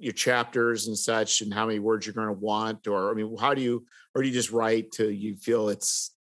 your 0.00 0.12
chapters 0.12 0.88
and 0.88 0.98
such, 0.98 1.40
and 1.40 1.54
how 1.54 1.66
many 1.66 1.78
words 1.78 2.04
you're 2.04 2.14
going 2.14 2.26
to 2.26 2.32
want, 2.32 2.88
or 2.88 3.10
I 3.10 3.14
mean, 3.14 3.36
how 3.38 3.54
do 3.54 3.62
you, 3.62 3.86
or 4.14 4.22
do 4.22 4.28
you 4.28 4.34
just 4.34 4.50
write 4.50 4.90
till 4.90 5.10
you 5.10 5.36
feel 5.36 5.68
it's 5.68 6.13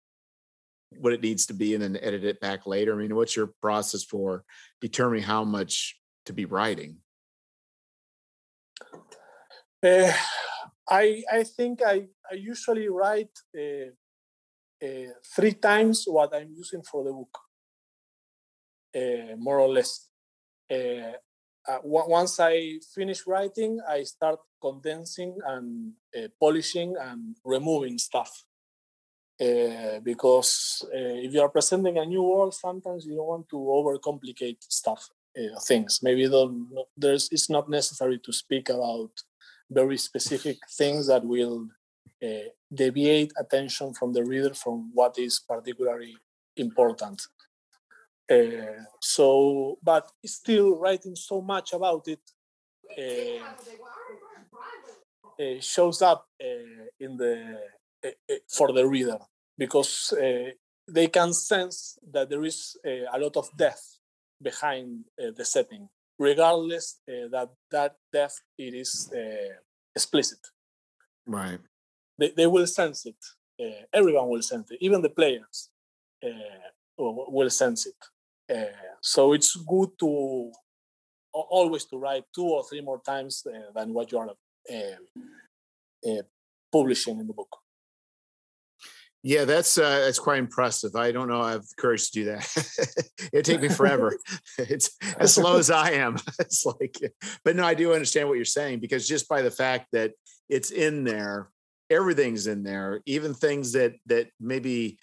what 1.00 1.12
it 1.12 1.22
needs 1.22 1.46
to 1.46 1.54
be, 1.54 1.74
and 1.74 1.82
then 1.82 1.96
edit 2.00 2.24
it 2.24 2.40
back 2.40 2.66
later? 2.66 2.94
I 2.94 2.96
mean, 2.96 3.14
what's 3.14 3.36
your 3.36 3.50
process 3.60 4.04
for 4.04 4.44
determining 4.80 5.24
how 5.24 5.44
much 5.44 5.98
to 6.26 6.32
be 6.32 6.44
writing? 6.44 6.98
Uh, 9.82 10.12
I 10.88 11.24
I 11.30 11.42
think 11.44 11.80
I 11.84 12.08
I 12.30 12.34
usually 12.34 12.88
write 12.88 13.36
uh, 13.56 13.90
uh, 14.84 15.12
three 15.34 15.54
times 15.54 16.04
what 16.06 16.34
I'm 16.34 16.52
using 16.54 16.82
for 16.82 17.04
the 17.04 17.12
book, 17.12 17.38
more 19.38 19.58
or 19.60 19.68
less. 19.68 20.08
Uh, 20.70 21.12
once 21.84 22.40
I 22.40 22.80
finish 22.94 23.26
writing, 23.26 23.80
I 23.88 24.02
start 24.04 24.40
condensing 24.60 25.38
and 25.46 25.92
polishing 26.40 26.96
and 26.98 27.36
removing 27.44 27.98
stuff. 27.98 28.44
Uh, 29.40 29.98
because 30.00 30.84
uh, 30.94 31.18
if 31.24 31.32
you 31.32 31.40
are 31.40 31.48
presenting 31.48 31.98
a 31.98 32.04
new 32.04 32.22
world, 32.22 32.54
sometimes 32.54 33.06
you 33.06 33.16
don't 33.16 33.26
want 33.26 33.48
to 33.48 33.56
overcomplicate 33.56 34.58
stuff, 34.60 35.08
uh, 35.36 35.58
things. 35.60 36.00
Maybe 36.02 36.30
there's, 36.96 37.28
it's 37.32 37.50
not 37.50 37.68
necessary 37.68 38.18
to 38.20 38.32
speak 38.32 38.68
about 38.68 39.10
very 39.70 39.96
specific 39.96 40.58
things 40.70 41.08
that 41.08 41.24
will 41.24 41.66
uh, 42.22 42.48
deviate 42.72 43.32
attention 43.36 43.92
from 43.94 44.12
the 44.12 44.22
reader 44.24 44.54
from 44.54 44.90
what 44.94 45.18
is 45.18 45.40
particularly 45.40 46.16
important. 46.56 47.20
Uh, 48.30 48.84
so, 49.00 49.78
but 49.82 50.10
still 50.24 50.78
writing 50.78 51.16
so 51.16 51.40
much 51.40 51.72
about 51.72 52.06
it 52.06 52.20
uh, 52.96 53.42
uh, 55.42 55.60
shows 55.60 56.00
up 56.02 56.28
in 57.00 57.16
the 57.16 57.58
Eh, 58.04 58.10
eh, 58.28 58.38
for 58.48 58.72
the 58.72 58.84
reader 58.86 59.18
because 59.56 60.12
eh, 60.20 60.50
they 60.88 61.06
can 61.06 61.32
sense 61.32 61.98
that 62.12 62.28
there 62.28 62.44
is 62.44 62.76
a 62.84 63.18
lot 63.18 63.36
of 63.36 63.48
depth 63.56 63.98
behind 64.42 65.04
the 65.16 65.44
setting, 65.44 65.88
regardless 66.18 66.98
that 67.06 67.48
that 67.70 67.94
depth 68.12 68.42
it 68.58 68.74
is 68.74 69.08
explicit. 69.94 70.40
Right. 71.26 71.60
They, 72.18 72.32
they 72.36 72.48
will 72.48 72.66
sense 72.66 73.06
it. 73.06 73.22
everyone 73.92 74.28
will 74.28 74.42
sense 74.42 74.72
it. 74.72 74.78
Even 74.80 75.00
the 75.02 75.10
players 75.10 75.70
will 76.98 77.50
sense 77.50 77.86
it. 77.86 78.00
Uh, 78.52 78.96
so 79.00 79.32
it's 79.32 79.54
good 79.56 79.90
to 80.00 80.50
always 81.32 81.84
to 81.86 81.96
write 81.96 82.24
two 82.34 82.44
or 82.44 82.64
three 82.64 82.80
more 82.80 83.00
times 83.00 83.46
uh, 83.46 83.70
than 83.74 83.94
what 83.94 84.10
you 84.10 84.18
are 84.18 84.30
uh, 84.30 86.22
publishing 86.72 87.20
in 87.20 87.26
the 87.28 87.32
book. 87.32 87.61
Yeah, 89.24 89.44
that's 89.44 89.78
uh, 89.78 90.00
that's 90.00 90.18
quite 90.18 90.40
impressive. 90.40 90.96
I 90.96 91.12
don't 91.12 91.28
know 91.28 91.40
I 91.40 91.52
have 91.52 91.62
the 91.62 91.74
courage 91.78 92.10
to 92.10 92.12
do 92.12 92.24
that. 92.24 93.12
It'd 93.32 93.44
take 93.44 93.62
me 93.62 93.68
forever. 93.68 94.18
it's 94.58 94.96
as 95.16 95.34
slow 95.34 95.58
as 95.58 95.70
I 95.70 95.92
am. 95.92 96.16
It's 96.40 96.66
like, 96.66 96.96
but 97.44 97.54
no, 97.54 97.64
I 97.64 97.74
do 97.74 97.92
understand 97.92 98.28
what 98.28 98.34
you're 98.34 98.44
saying 98.44 98.80
because 98.80 99.06
just 99.06 99.28
by 99.28 99.42
the 99.42 99.50
fact 99.50 99.86
that 99.92 100.12
it's 100.48 100.70
in 100.72 101.04
there, 101.04 101.50
everything's 101.88 102.48
in 102.48 102.64
there, 102.64 103.00
even 103.06 103.32
things 103.32 103.72
that 103.72 103.94
that 104.06 104.28
maybe 104.40 104.98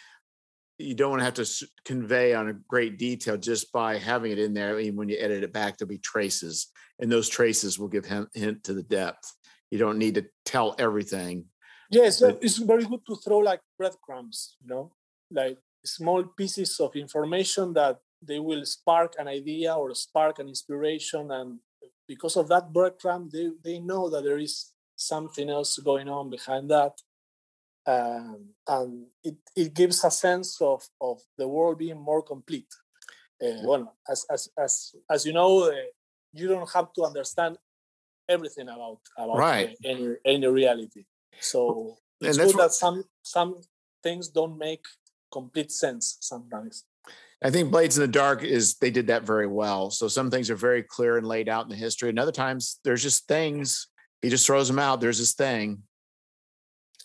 you 0.77 0.95
don't 0.95 1.12
want 1.12 1.21
to 1.21 1.25
have 1.25 1.34
to 1.36 1.67
convey 1.86 2.34
on 2.34 2.49
a 2.49 2.53
great 2.53 2.97
detail 2.97 3.38
just 3.38 3.71
by 3.71 3.97
having 3.97 4.32
it 4.32 4.39
in 4.39 4.53
there. 4.53 4.77
I 4.77 4.84
mean, 4.84 4.95
when 4.97 5.10
you 5.10 5.17
edit 5.17 5.43
it 5.43 5.53
back, 5.53 5.77
there'll 5.77 5.89
be 5.89 5.97
traces, 5.97 6.67
and 6.99 7.10
those 7.10 7.29
traces 7.29 7.79
will 7.79 7.88
give 7.88 8.05
hint, 8.05 8.27
hint 8.34 8.65
to 8.65 8.73
the 8.73 8.84
depth. 8.84 9.34
You 9.71 9.77
don't 9.77 9.97
need 9.97 10.15
to 10.15 10.25
tell 10.43 10.75
everything. 10.77 11.45
Yes, 11.89 12.21
yeah, 12.21 12.34
it's 12.41 12.58
very 12.58 12.86
good 12.86 13.06
to 13.08 13.15
throw 13.15 13.39
like 13.39 13.62
breadcrumbs, 13.78 14.58
you 14.62 14.67
know, 14.67 14.91
like 15.32 15.58
small 15.86 16.23
pieces 16.23 16.80
of 16.80 16.95
information 16.95 17.73
that 17.73 17.99
they 18.21 18.39
will 18.39 18.65
spark 18.65 19.15
an 19.17 19.28
idea 19.28 19.73
or 19.73 19.93
spark 19.95 20.39
an 20.39 20.47
inspiration, 20.47 21.32
and 21.32 21.60
because 22.08 22.36
of 22.38 22.47
that 22.49 22.71
breadcrumb, 22.71 23.32
they 23.32 23.49
they 23.63 23.80
know 23.80 24.10
that 24.10 24.23
there 24.23 24.38
is 24.38 24.71
something 24.95 25.49
else 25.49 25.78
going 25.80 26.10
on 26.10 26.30
behind 26.30 26.69
that 26.69 26.93
um, 27.89 28.49
and 28.67 29.06
it, 29.23 29.36
it 29.56 29.73
gives 29.73 30.04
a 30.04 30.12
sense 30.12 30.62
of, 30.62 30.84
of 31.02 31.19
the 31.38 31.47
world 31.47 31.80
being 31.80 31.99
more 31.99 32.21
complete. 32.21 32.67
Uh, 33.41 33.62
well, 33.63 33.95
as, 34.08 34.25
as, 34.32 34.49
as, 34.58 34.95
as 35.10 35.25
you 35.25 35.34
know, 35.34 35.69
uh, 35.69 35.75
you 36.34 36.47
don't 36.47 36.69
have 36.71 36.93
to 36.93 37.04
understand 37.04 37.58
everything 38.28 38.67
about 38.67 38.99
about 39.17 39.38
right. 39.38 39.69
uh, 39.69 39.89
any 39.89 40.15
any 40.23 40.47
reality. 40.47 41.06
So 41.39 41.97
it's 42.21 42.38
good 42.38 42.58
that 42.58 42.73
some 42.73 43.04
some 43.23 43.62
things 44.04 44.30
don't 44.30 44.58
make 44.58 44.84
complete 45.32 45.71
sense 45.71 46.17
sometimes. 46.21 46.86
I 47.41 47.49
think 47.49 47.71
Blades 47.71 47.97
in 47.97 48.02
the 48.02 48.08
Dark 48.08 48.43
is 48.43 48.75
they 48.75 48.91
did 48.91 49.08
that 49.08 49.23
very 49.23 49.47
well. 49.47 49.91
So 49.91 50.10
some 50.10 50.30
things 50.30 50.49
are 50.49 50.56
very 50.56 50.84
clear 50.84 51.17
and 51.17 51.25
laid 51.25 51.47
out 51.47 51.63
in 51.63 51.69
the 51.69 51.75
history, 51.75 52.10
and 52.10 52.19
other 52.19 52.32
times 52.32 52.80
there's 52.84 53.04
just 53.04 53.28
things 53.28 53.88
he 54.21 54.30
just 54.30 54.45
throws 54.45 54.67
them 54.67 54.80
out. 54.80 54.99
There's 54.99 55.19
this 55.19 55.34
thing, 55.34 55.84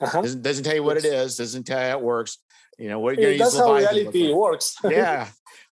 uh-huh. 0.00 0.22
Doesn't, 0.22 0.42
doesn't 0.42 0.64
tell 0.64 0.74
you 0.74 0.82
what 0.82 0.96
it 0.96 1.04
is. 1.04 1.36
Doesn't 1.36 1.64
tell 1.64 1.80
you 1.80 1.90
how 1.90 1.98
it 1.98 2.04
works. 2.04 2.38
You 2.78 2.88
know 2.88 2.98
what 2.98 3.16
you're 3.16 3.26
going 3.26 3.38
to 3.38 3.44
use. 3.44 3.54
That's 3.54 3.64
how 3.64 3.74
reality 3.74 4.32
works. 4.32 4.76
yeah, 4.84 5.28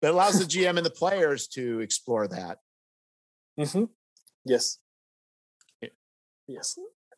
but 0.02 0.12
allows 0.12 0.40
the 0.40 0.46
GM 0.46 0.78
and 0.78 0.86
the 0.86 0.92
players 0.92 1.48
to 1.50 1.80
explore 1.82 2.28
that. 2.28 2.58
Mm-hmm. 3.60 3.84
Yes. 4.46 4.80
Yeah. 5.82 5.90
Yes. 6.48 6.78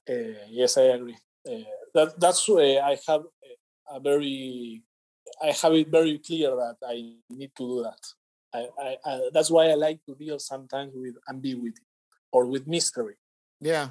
Uh, 0.09 0.13
yes, 0.49 0.77
I 0.77 0.81
agree. 0.83 1.15
Uh, 1.49 1.63
that 1.93 2.19
that's 2.19 2.47
why 2.47 2.77
I 2.77 2.97
have 3.07 3.23
a 3.91 3.99
very 3.99 4.83
I 5.41 5.51
have 5.51 5.73
it 5.73 5.87
very 5.89 6.19
clear 6.19 6.49
that 6.55 6.77
I 6.83 7.13
need 7.29 7.51
to 7.57 7.67
do 7.67 7.83
that. 7.83 7.99
I, 8.53 8.67
I, 8.81 8.97
I, 9.05 9.29
that's 9.31 9.51
why 9.51 9.69
I 9.69 9.75
like 9.75 9.99
to 10.05 10.15
deal 10.15 10.39
sometimes 10.39 10.93
with 10.95 11.15
ambiguity 11.29 11.83
or 12.31 12.45
with 12.47 12.67
mystery. 12.67 13.15
Yeah. 13.61 13.89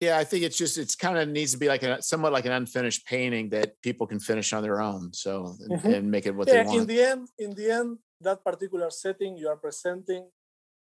Yeah, 0.00 0.18
I 0.18 0.24
think 0.24 0.44
it's 0.44 0.58
just 0.58 0.76
it's 0.76 0.94
kind 0.94 1.16
of 1.16 1.28
needs 1.28 1.52
to 1.52 1.58
be 1.58 1.68
like 1.68 1.82
a 1.82 2.02
somewhat 2.02 2.32
like 2.32 2.44
an 2.44 2.52
unfinished 2.52 3.06
painting 3.06 3.48
that 3.50 3.80
people 3.82 4.06
can 4.06 4.20
finish 4.20 4.52
on 4.52 4.62
their 4.62 4.82
own. 4.82 5.12
So 5.14 5.56
and, 5.60 5.72
mm-hmm. 5.72 5.94
and 5.94 6.10
make 6.10 6.26
it 6.26 6.34
what 6.34 6.48
yeah, 6.48 6.62
they 6.62 6.68
want. 6.68 6.80
In 6.80 6.86
the 6.86 7.02
end, 7.02 7.28
in 7.38 7.54
the 7.54 7.70
end, 7.70 7.98
that 8.20 8.44
particular 8.44 8.90
setting 8.90 9.38
you 9.38 9.48
are 9.48 9.56
presenting 9.56 10.28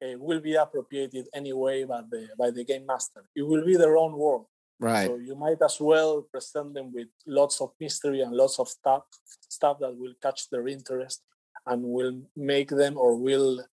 uh, 0.03 0.17
will 0.17 0.39
be 0.39 0.55
appropriated 0.55 1.27
anyway 1.31 1.83
by 1.83 2.01
the 2.09 2.27
by 2.39 2.49
the 2.49 2.65
game 2.65 2.87
master. 2.87 3.23
It 3.35 3.43
will 3.43 3.63
be 3.63 3.77
their 3.77 3.97
own 3.97 4.17
world. 4.17 4.47
Right. 4.79 5.07
So 5.07 5.17
you 5.17 5.35
might 5.35 5.61
as 5.63 5.77
well 5.79 6.23
present 6.23 6.73
them 6.73 6.91
with 6.93 7.07
lots 7.25 7.61
of 7.61 7.71
mystery 7.79 8.21
and 8.21 8.33
lots 8.33 8.59
of 8.59 8.67
stuff 8.67 9.03
stuff 9.49 9.77
that 9.79 9.95
will 9.95 10.13
catch 10.21 10.49
their 10.49 10.67
interest 10.67 11.21
and 11.65 11.83
will 11.83 12.21
make 12.35 12.69
them 12.69 12.97
or 12.97 13.15
will 13.15 13.63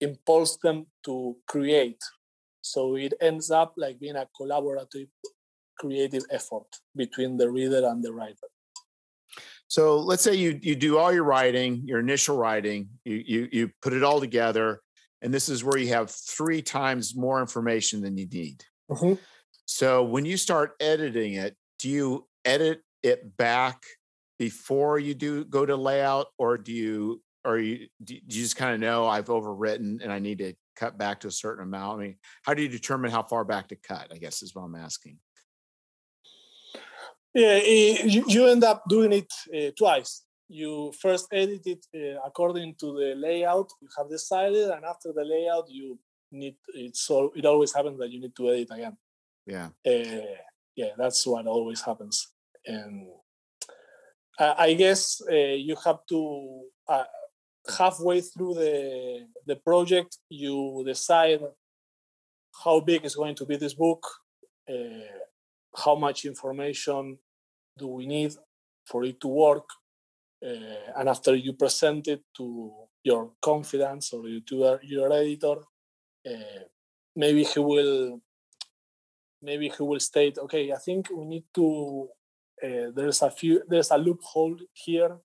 impulse 0.00 0.56
them 0.62 0.86
to 1.04 1.36
create. 1.46 2.02
So 2.60 2.96
it 2.96 3.14
ends 3.20 3.50
up 3.50 3.74
like 3.76 4.00
being 4.00 4.16
a 4.16 4.26
collaborative 4.40 5.08
creative 5.78 6.22
effort 6.30 6.68
between 6.96 7.36
the 7.36 7.50
reader 7.50 7.86
and 7.86 8.02
the 8.02 8.12
writer. 8.12 8.48
So 9.68 9.98
let's 9.98 10.22
say 10.22 10.34
you 10.34 10.58
you 10.62 10.76
do 10.76 10.98
all 10.98 11.12
your 11.12 11.24
writing, 11.24 11.82
your 11.84 12.00
initial 12.00 12.36
writing, 12.36 12.88
you 13.04 13.22
you 13.26 13.48
you 13.52 13.70
put 13.82 13.92
it 13.92 14.02
all 14.02 14.20
together, 14.20 14.80
and 15.20 15.34
this 15.34 15.48
is 15.48 15.64
where 15.64 15.78
you 15.78 15.88
have 15.88 16.10
three 16.10 16.62
times 16.62 17.16
more 17.16 17.40
information 17.40 18.00
than 18.00 18.16
you 18.16 18.26
need. 18.26 18.62
Mm-hmm. 18.90 19.14
So 19.66 20.04
when 20.04 20.24
you 20.24 20.36
start 20.36 20.72
editing 20.80 21.34
it, 21.34 21.56
do 21.78 21.88
you 21.88 22.26
edit 22.44 22.82
it 23.02 23.36
back 23.36 23.82
before 24.38 24.98
you 24.98 25.14
do 25.14 25.44
go 25.44 25.64
to 25.64 25.76
layout, 25.76 26.26
or 26.38 26.58
do 26.58 26.72
you 26.72 27.22
or 27.44 27.58
you 27.58 27.88
do 28.02 28.14
you 28.14 28.20
just 28.26 28.56
kind 28.56 28.74
of 28.74 28.80
know 28.80 29.06
I've 29.06 29.26
overwritten 29.26 30.02
and 30.02 30.12
I 30.12 30.18
need 30.18 30.38
to 30.38 30.54
cut 30.76 30.98
back 30.98 31.20
to 31.20 31.28
a 31.28 31.32
certain 31.32 31.64
amount? 31.64 32.00
I 32.00 32.02
mean, 32.02 32.16
how 32.42 32.54
do 32.54 32.62
you 32.62 32.68
determine 32.68 33.10
how 33.10 33.22
far 33.22 33.44
back 33.44 33.68
to 33.68 33.76
cut? 33.76 34.08
I 34.12 34.18
guess 34.18 34.42
is 34.42 34.54
what 34.54 34.62
I'm 34.62 34.74
asking. 34.74 35.18
Yeah, 37.34 37.56
you, 37.56 38.24
you 38.28 38.46
end 38.46 38.62
up 38.62 38.84
doing 38.88 39.12
it 39.12 39.32
uh, 39.52 39.72
twice. 39.76 40.22
You 40.48 40.92
first 41.00 41.26
edit 41.32 41.62
it 41.66 41.84
uh, 41.94 42.20
according 42.24 42.76
to 42.76 42.86
the 42.86 43.14
layout 43.16 43.70
you 43.80 43.88
have 43.98 44.08
decided, 44.08 44.70
and 44.70 44.84
after 44.84 45.12
the 45.12 45.24
layout, 45.24 45.68
you 45.68 45.98
need 46.30 46.56
it's 46.74 47.00
so 47.00 47.32
it 47.34 47.44
always 47.44 47.72
happens 47.74 47.98
that 47.98 48.10
you 48.10 48.20
need 48.20 48.36
to 48.36 48.50
edit 48.50 48.68
again. 48.70 48.96
Yeah. 49.46 49.68
Uh, 49.86 50.36
yeah, 50.76 50.90
that's 50.96 51.26
what 51.26 51.46
always 51.46 51.82
happens. 51.82 52.32
And 52.66 53.06
I, 54.38 54.74
guess 54.74 55.20
uh, 55.30 55.34
you 55.34 55.76
have 55.84 55.98
to 56.08 56.62
uh, 56.88 57.04
halfway 57.78 58.20
through 58.20 58.54
the 58.54 59.26
the 59.46 59.56
project, 59.56 60.18
you 60.28 60.82
decide 60.86 61.40
how 62.64 62.80
big 62.80 63.04
is 63.04 63.14
going 63.14 63.34
to 63.36 63.46
be 63.46 63.56
this 63.56 63.74
book, 63.74 64.04
uh, 64.68 65.18
how 65.76 65.94
much 65.94 66.24
information 66.24 67.18
do 67.76 67.88
we 67.88 68.06
need 68.06 68.32
for 68.86 69.04
it 69.04 69.20
to 69.20 69.28
work, 69.28 69.68
and 70.42 71.08
after 71.08 71.34
you 71.34 71.52
present 71.52 72.08
it 72.08 72.22
to 72.36 72.72
your 73.02 73.32
confidence 73.42 74.12
or 74.12 74.22
to 74.22 74.78
your 74.82 75.12
editor, 75.12 75.56
maybe 77.14 77.44
he 77.44 77.60
will 77.60 78.20
maybe 79.44 79.68
he 79.68 79.82
will 79.82 80.00
state, 80.00 80.38
okay, 80.38 80.72
I 80.72 80.78
think 80.78 81.08
we 81.14 81.24
need 81.24 81.44
to. 81.54 82.08
Uh, 82.62 82.90
there's 82.94 83.22
a 83.22 83.30
few. 83.30 83.62
There's 83.68 83.90
a 83.90 83.98
loophole 83.98 84.56
here, 84.72 85.18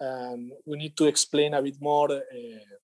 and 0.00 0.52
we 0.66 0.78
need 0.78 0.96
to 0.96 1.06
explain 1.06 1.54
a 1.54 1.62
bit 1.62 1.76
more. 1.80 2.10
Uh, 2.10 2.76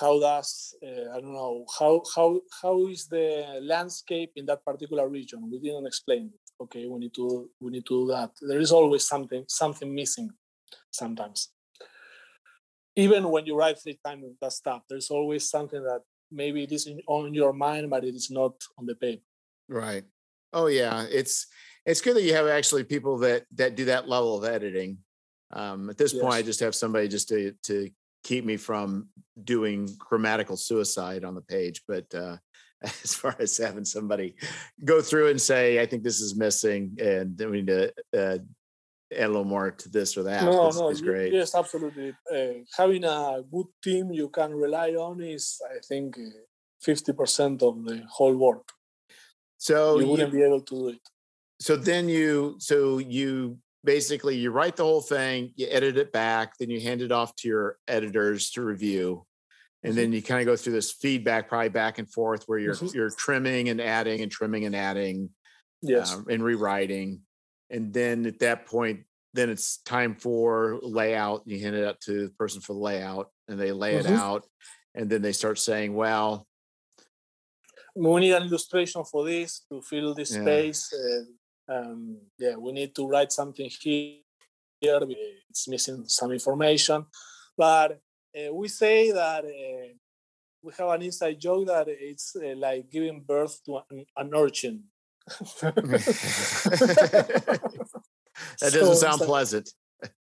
how 0.00 0.20
does 0.20 0.74
uh, 0.82 1.16
I 1.16 1.20
don't 1.20 1.32
know 1.32 1.64
how 1.78 2.02
how 2.14 2.40
how 2.62 2.86
is 2.88 3.06
the 3.06 3.60
landscape 3.62 4.32
in 4.36 4.46
that 4.46 4.64
particular 4.64 5.08
region? 5.08 5.50
We 5.50 5.58
didn't 5.58 5.86
explain 5.86 6.30
it. 6.34 6.40
Okay, 6.60 6.86
we 6.86 6.98
need 6.98 7.14
to 7.14 7.50
we 7.60 7.70
need 7.72 7.86
to 7.86 8.06
do 8.06 8.12
that. 8.12 8.30
There 8.40 8.60
is 8.60 8.72
always 8.72 9.06
something 9.06 9.44
something 9.48 9.94
missing, 9.94 10.30
sometimes. 10.90 11.50
Even 12.96 13.28
when 13.28 13.46
you 13.46 13.56
write 13.56 13.78
three 13.80 13.98
times 14.04 14.24
that 14.40 14.52
stuff, 14.52 14.82
there's 14.88 15.10
always 15.10 15.48
something 15.50 15.82
that 15.82 16.02
maybe 16.30 16.62
it 16.62 16.72
is 16.72 16.86
in, 16.86 17.00
on 17.06 17.34
your 17.34 17.52
mind, 17.52 17.90
but 17.90 18.04
it 18.04 18.14
is 18.14 18.30
not 18.30 18.54
on 18.78 18.86
the 18.86 18.94
paper. 18.94 19.22
Right. 19.68 20.04
Oh 20.52 20.66
yeah, 20.66 21.06
it's 21.10 21.46
it's 21.86 22.00
good 22.00 22.16
that 22.16 22.22
you 22.22 22.34
have 22.34 22.46
actually 22.46 22.84
people 22.84 23.18
that 23.18 23.44
that 23.56 23.76
do 23.76 23.86
that 23.86 24.08
level 24.08 24.36
of 24.36 24.44
editing. 24.44 24.98
Um, 25.52 25.90
at 25.90 25.98
this 25.98 26.12
yes. 26.12 26.22
point, 26.22 26.34
I 26.34 26.42
just 26.42 26.60
have 26.60 26.74
somebody 26.74 27.08
just 27.08 27.28
to 27.28 27.54
to 27.64 27.90
keep 28.22 28.44
me 28.44 28.56
from 28.56 29.08
doing 29.42 29.88
grammatical 29.98 30.56
suicide 30.56 31.24
on 31.24 31.34
the 31.34 31.42
page. 31.42 31.82
But 31.86 32.12
uh, 32.14 32.36
as 32.82 33.14
far 33.14 33.36
as 33.38 33.56
having 33.56 33.84
somebody 33.84 34.34
go 34.84 35.00
through 35.00 35.28
and 35.28 35.40
say, 35.40 35.80
I 35.80 35.86
think 35.86 36.02
this 36.02 36.20
is 36.20 36.36
missing, 36.36 36.96
and 37.00 37.38
we 37.38 37.62
need 37.62 37.66
to 37.68 37.92
uh, 38.16 38.38
add 39.12 39.26
a 39.26 39.28
little 39.28 39.44
more 39.44 39.70
to 39.70 39.88
this 39.88 40.16
or 40.16 40.24
that. 40.24 40.44
No, 40.44 40.68
is, 40.68 40.78
no, 40.78 40.90
is 40.90 41.00
great. 41.00 41.32
Yes, 41.32 41.54
absolutely. 41.54 42.14
Uh, 42.32 42.64
having 42.76 43.04
a 43.04 43.42
good 43.50 43.66
team 43.82 44.12
you 44.12 44.28
can 44.28 44.54
rely 44.54 44.90
on 44.90 45.20
is, 45.20 45.60
I 45.70 45.78
think, 45.86 46.18
uh, 46.18 46.40
fifty 46.80 47.12
percent 47.12 47.62
of 47.62 47.84
the 47.84 48.02
whole 48.08 48.36
work. 48.36 48.73
So 49.58 49.98
you 49.98 50.08
wouldn't 50.08 50.32
you, 50.32 50.40
be 50.40 50.44
able 50.44 50.60
to 50.60 50.74
do 50.74 50.88
it. 50.88 50.98
So 51.60 51.76
then 51.76 52.08
you, 52.08 52.56
so 52.58 52.98
you 52.98 53.58
basically 53.84 54.36
you 54.36 54.50
write 54.50 54.76
the 54.76 54.84
whole 54.84 55.00
thing, 55.00 55.52
you 55.56 55.66
edit 55.70 55.96
it 55.96 56.12
back, 56.12 56.56
then 56.58 56.70
you 56.70 56.80
hand 56.80 57.02
it 57.02 57.12
off 57.12 57.34
to 57.36 57.48
your 57.48 57.78
editors 57.86 58.50
to 58.50 58.62
review, 58.62 59.24
and 59.82 59.92
mm-hmm. 59.92 60.00
then 60.00 60.12
you 60.12 60.22
kind 60.22 60.40
of 60.40 60.46
go 60.46 60.56
through 60.56 60.72
this 60.72 60.92
feedback, 60.92 61.48
probably 61.48 61.68
back 61.68 61.98
and 61.98 62.10
forth, 62.10 62.44
where 62.46 62.58
you're 62.58 62.74
mm-hmm. 62.74 62.96
you're 62.96 63.10
trimming 63.10 63.68
and 63.68 63.80
adding 63.80 64.20
and 64.20 64.32
trimming 64.32 64.64
and 64.64 64.74
adding, 64.74 65.30
yes, 65.82 66.14
um, 66.14 66.26
and 66.28 66.42
rewriting, 66.42 67.20
and 67.70 67.92
then 67.92 68.26
at 68.26 68.40
that 68.40 68.66
point, 68.66 69.00
then 69.34 69.50
it's 69.50 69.78
time 69.78 70.16
for 70.16 70.78
layout. 70.82 71.42
You 71.46 71.60
hand 71.60 71.76
it 71.76 71.84
up 71.84 72.00
to 72.00 72.26
the 72.26 72.30
person 72.34 72.60
for 72.60 72.72
the 72.72 72.80
layout, 72.80 73.30
and 73.48 73.60
they 73.60 73.72
lay 73.72 73.94
mm-hmm. 73.94 74.12
it 74.12 74.18
out, 74.18 74.44
and 74.94 75.08
then 75.08 75.22
they 75.22 75.32
start 75.32 75.58
saying, 75.58 75.94
well 75.94 76.46
we 77.94 78.20
need 78.20 78.32
an 78.32 78.44
illustration 78.44 79.04
for 79.04 79.24
this 79.24 79.64
to 79.70 79.80
fill 79.82 80.14
this 80.14 80.34
yeah. 80.34 80.42
space. 80.42 80.92
Uh, 80.92 81.72
um, 81.72 82.18
yeah, 82.38 82.56
we 82.56 82.72
need 82.72 82.94
to 82.94 83.06
write 83.06 83.32
something 83.32 83.70
here. 83.80 84.18
It's 84.80 85.68
missing 85.68 86.04
some 86.06 86.32
information, 86.32 87.06
but 87.56 88.00
uh, 88.36 88.52
we 88.52 88.68
say 88.68 89.12
that 89.12 89.44
uh, 89.44 89.94
we 90.62 90.72
have 90.78 90.88
an 90.88 91.02
inside 91.02 91.40
joke 91.40 91.66
that 91.68 91.86
it's 91.88 92.36
uh, 92.36 92.54
like 92.56 92.90
giving 92.90 93.20
birth 93.20 93.60
to 93.64 93.80
an, 93.90 94.04
an 94.16 94.30
urchin. 94.34 94.84
that 95.62 95.72
doesn't 98.60 98.96
sound 98.96 99.22
pleasant. 99.22 99.70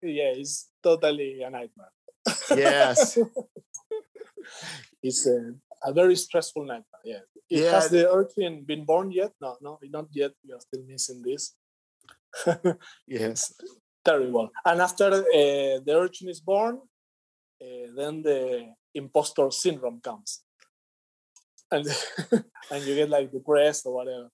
Yeah, 0.02 0.34
it's 0.36 0.68
totally 0.84 1.42
a 1.42 1.50
nightmare. 1.50 1.92
yes. 2.50 3.18
it's 5.04 5.26
a, 5.26 5.54
a 5.84 5.94
very 5.94 6.16
stressful 6.16 6.64
nightmare. 6.66 7.04
Yeah. 7.04 7.20
It 7.50 7.64
yeah. 7.64 7.72
Has 7.72 7.90
the 7.90 8.12
urchin 8.12 8.64
been 8.64 8.86
born 8.86 9.12
yet? 9.12 9.32
No, 9.42 9.58
no, 9.62 9.80
not 9.84 10.08
yet. 10.12 10.32
We 10.46 10.54
are 10.54 10.60
still 10.60 10.84
missing 10.88 11.22
this. 11.22 11.56
yes. 13.08 13.54
Terrible. 14.04 14.50
And 14.66 14.82
after 14.82 15.06
uh, 15.06 15.80
the 15.86 15.94
urchin 15.96 16.30
is 16.30 16.40
born, 16.40 16.80
uh, 17.62 17.88
then 17.96 18.22
the 18.22 18.74
impostor 18.94 19.52
syndrome 19.52 20.00
comes. 20.02 20.42
And 21.72 21.86
and 22.72 22.84
you 22.84 22.96
get 22.96 23.10
like 23.10 23.32
depressed 23.32 23.86
or 23.86 23.94
whatever. 23.94 24.30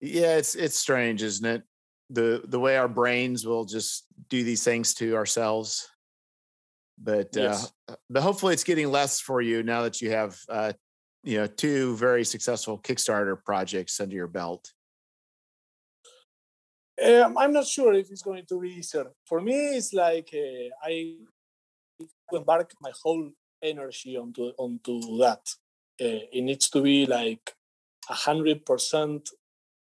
Yeah, 0.00 0.36
it's 0.36 0.54
it's 0.54 0.76
strange, 0.76 1.22
isn't 1.22 1.46
it? 1.46 1.62
The 2.10 2.42
the 2.44 2.60
way 2.60 2.76
our 2.76 2.88
brains 2.88 3.44
will 3.46 3.64
just 3.64 4.06
do 4.28 4.44
these 4.44 4.62
things 4.62 4.94
to 4.94 5.16
ourselves 5.16 5.88
but 6.98 7.36
uh, 7.36 7.40
yes. 7.40 7.72
uh, 7.88 7.94
but 8.10 8.22
hopefully 8.22 8.54
it's 8.54 8.64
getting 8.64 8.90
less 8.90 9.20
for 9.20 9.40
you 9.40 9.62
now 9.62 9.82
that 9.82 10.00
you 10.00 10.10
have 10.10 10.38
uh, 10.48 10.72
you 11.22 11.38
know 11.38 11.46
two 11.46 11.96
very 11.96 12.24
successful 12.24 12.78
Kickstarter 12.78 13.42
projects 13.42 14.00
under 14.00 14.14
your 14.14 14.28
belt? 14.28 14.72
Um, 17.04 17.36
I'm 17.38 17.52
not 17.52 17.66
sure 17.66 17.94
if 17.94 18.10
it's 18.10 18.22
going 18.22 18.44
to 18.46 18.60
be 18.60 18.70
easier. 18.70 19.06
For 19.26 19.40
me, 19.40 19.76
it's 19.76 19.92
like 19.92 20.28
uh, 20.34 20.68
I 20.84 21.16
embark 22.32 22.72
my 22.80 22.92
whole 23.02 23.30
energy 23.62 24.16
onto 24.16 24.52
onto 24.58 25.18
that. 25.18 25.42
Uh, 26.00 26.26
it 26.32 26.42
needs 26.42 26.68
to 26.70 26.82
be 26.82 27.06
like 27.06 27.54
a 28.08 28.14
hundred 28.14 28.64
percent 28.66 29.30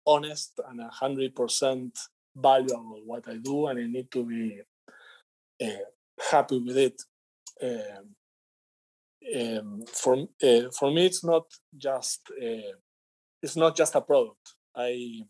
honest 0.08 0.60
and 0.68 0.80
a 0.82 0.90
hundred 0.90 1.36
percent 1.36 1.98
valuable 2.36 3.02
what 3.06 3.28
I 3.28 3.38
do, 3.38 3.68
and 3.68 3.80
I 3.80 3.88
need 3.88 4.12
to 4.12 4.24
be 4.24 4.62
uh, 5.64 5.86
happy 6.32 6.60
with 6.60 6.78
it. 6.78 7.02
Um, 7.62 8.16
um, 9.36 9.84
for 9.88 10.18
uh, 10.44 10.70
for 10.78 10.92
me 10.92 11.08
it's 11.08 11.24
not 11.24 11.46
just 11.76 12.22
uh, 12.42 12.76
it's 13.42 13.56
not 13.56 13.76
just 13.76 13.96
a 13.96 14.02
product 14.02 14.54
i 14.76 15.24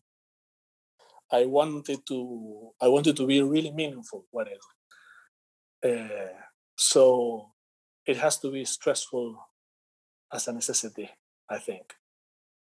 I 1.32 1.46
wanted 1.46 2.06
to 2.08 2.72
I 2.82 2.88
wanted 2.88 3.18
to 3.18 3.26
be 3.26 3.42
really 3.42 3.72
meaningful 3.72 4.26
what 4.32 4.48
I. 4.48 5.90
Uh, 5.90 6.34
so 6.78 7.52
it 8.06 8.18
has 8.18 8.40
to 8.40 8.52
be 8.52 8.66
stressful 8.66 9.38
as 10.32 10.48
a 10.48 10.54
necessity, 10.54 11.10
I 11.50 11.60
think, 11.60 11.94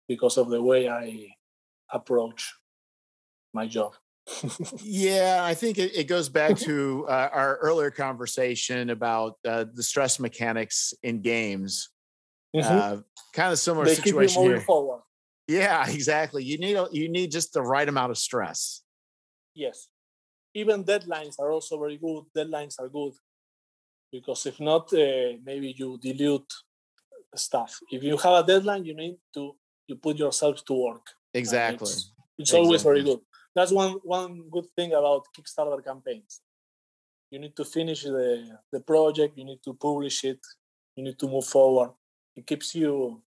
because 0.07 0.37
of 0.37 0.49
the 0.49 0.61
way 0.61 0.89
I 0.89 1.35
approach 1.91 2.55
my 3.53 3.67
job. 3.67 3.93
Yeah, 4.83 5.39
I 5.43 5.53
think 5.53 5.77
it, 5.77 5.95
it 5.95 6.07
goes 6.07 6.29
back 6.29 6.57
to 6.67 7.05
uh, 7.07 7.29
our 7.31 7.57
earlier 7.57 7.91
conversation 7.91 8.89
about 8.89 9.37
uh, 9.45 9.65
the 9.73 9.83
stress 9.83 10.19
mechanics 10.19 10.93
in 11.03 11.21
games. 11.21 11.89
Mm-hmm. 12.55 12.97
Uh, 12.97 13.01
kind 13.33 13.51
of 13.51 13.59
similar 13.59 13.85
they 13.85 13.95
situation 13.95 14.43
here. 14.43 14.61
Forward. 14.61 15.01
Yeah, 15.47 15.87
exactly. 15.89 16.43
You 16.43 16.57
need 16.57 16.75
a, 16.75 16.87
you 16.91 17.09
need 17.09 17.31
just 17.31 17.53
the 17.53 17.61
right 17.61 17.87
amount 17.87 18.11
of 18.11 18.17
stress. 18.17 18.81
Yes, 19.53 19.87
even 20.53 20.83
deadlines 20.83 21.39
are 21.39 21.51
also 21.51 21.79
very 21.79 21.97
good. 21.97 22.23
Deadlines 22.35 22.75
are 22.79 22.89
good 22.89 23.13
because 24.11 24.45
if 24.45 24.59
not, 24.59 24.91
uh, 24.93 25.37
maybe 25.43 25.75
you 25.77 25.97
dilute 26.01 26.51
stuff. 27.35 27.77
If 27.91 28.03
you 28.03 28.17
have 28.17 28.43
a 28.43 28.47
deadline, 28.47 28.85
you 28.85 28.95
need 28.95 29.17
to 29.33 29.55
you 29.87 29.95
put 29.95 30.17
yourself 30.17 30.63
to 30.65 30.73
work. 30.73 31.05
Exactly. 31.33 31.85
It's, 31.85 32.11
it's 32.37 32.49
exactly. 32.49 32.65
always 32.65 32.83
very 32.83 33.03
good. 33.03 33.19
That's 33.55 33.71
one 33.71 33.93
one 34.03 34.49
good 34.51 34.67
thing 34.75 34.93
about 34.93 35.27
Kickstarter 35.35 35.83
campaigns. 35.83 36.41
You 37.31 37.39
need 37.39 37.55
to 37.55 37.65
finish 37.65 38.03
the 38.03 38.59
the 38.71 38.81
project. 38.81 39.37
You 39.37 39.45
need 39.45 39.61
to 39.63 39.73
publish 39.73 40.23
it. 40.25 40.39
You 40.95 41.03
need 41.03 41.17
to 41.19 41.27
move 41.27 41.45
forward. 41.45 41.91
It 42.35 42.45
keeps 42.45 42.75
you 42.75 43.21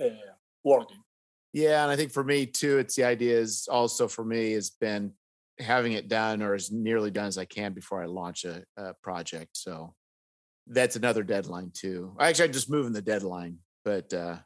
uh, 0.00 0.32
working. 0.62 1.02
Yeah, 1.52 1.82
and 1.82 1.90
I 1.90 1.96
think 1.96 2.12
for 2.12 2.24
me 2.24 2.46
too, 2.46 2.78
it's 2.78 2.96
the 2.96 3.04
idea 3.04 3.38
is 3.38 3.68
also 3.70 4.08
for 4.08 4.24
me 4.24 4.52
has 4.52 4.70
been 4.70 5.12
having 5.58 5.92
it 5.92 6.08
done 6.08 6.42
or 6.42 6.54
as 6.54 6.70
nearly 6.72 7.10
done 7.10 7.26
as 7.26 7.38
I 7.38 7.44
can 7.44 7.72
before 7.72 8.02
I 8.02 8.06
launch 8.06 8.44
a, 8.44 8.64
a 8.76 8.94
project. 9.02 9.56
So 9.56 9.94
that's 10.66 10.96
another 10.96 11.22
deadline 11.22 11.70
too. 11.72 12.16
Actually, 12.18 12.46
I'm 12.46 12.52
just 12.52 12.70
moving 12.70 12.92
the 12.92 13.02
deadline, 13.02 13.58
but 13.84 14.12
uh, 14.12 14.36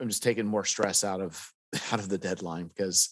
I'm 0.00 0.08
just 0.08 0.22
taking 0.22 0.46
more 0.46 0.64
stress 0.64 1.02
out 1.02 1.20
of 1.20 1.52
out 1.92 2.00
of 2.00 2.08
the 2.08 2.18
deadline 2.18 2.68
because 2.68 3.10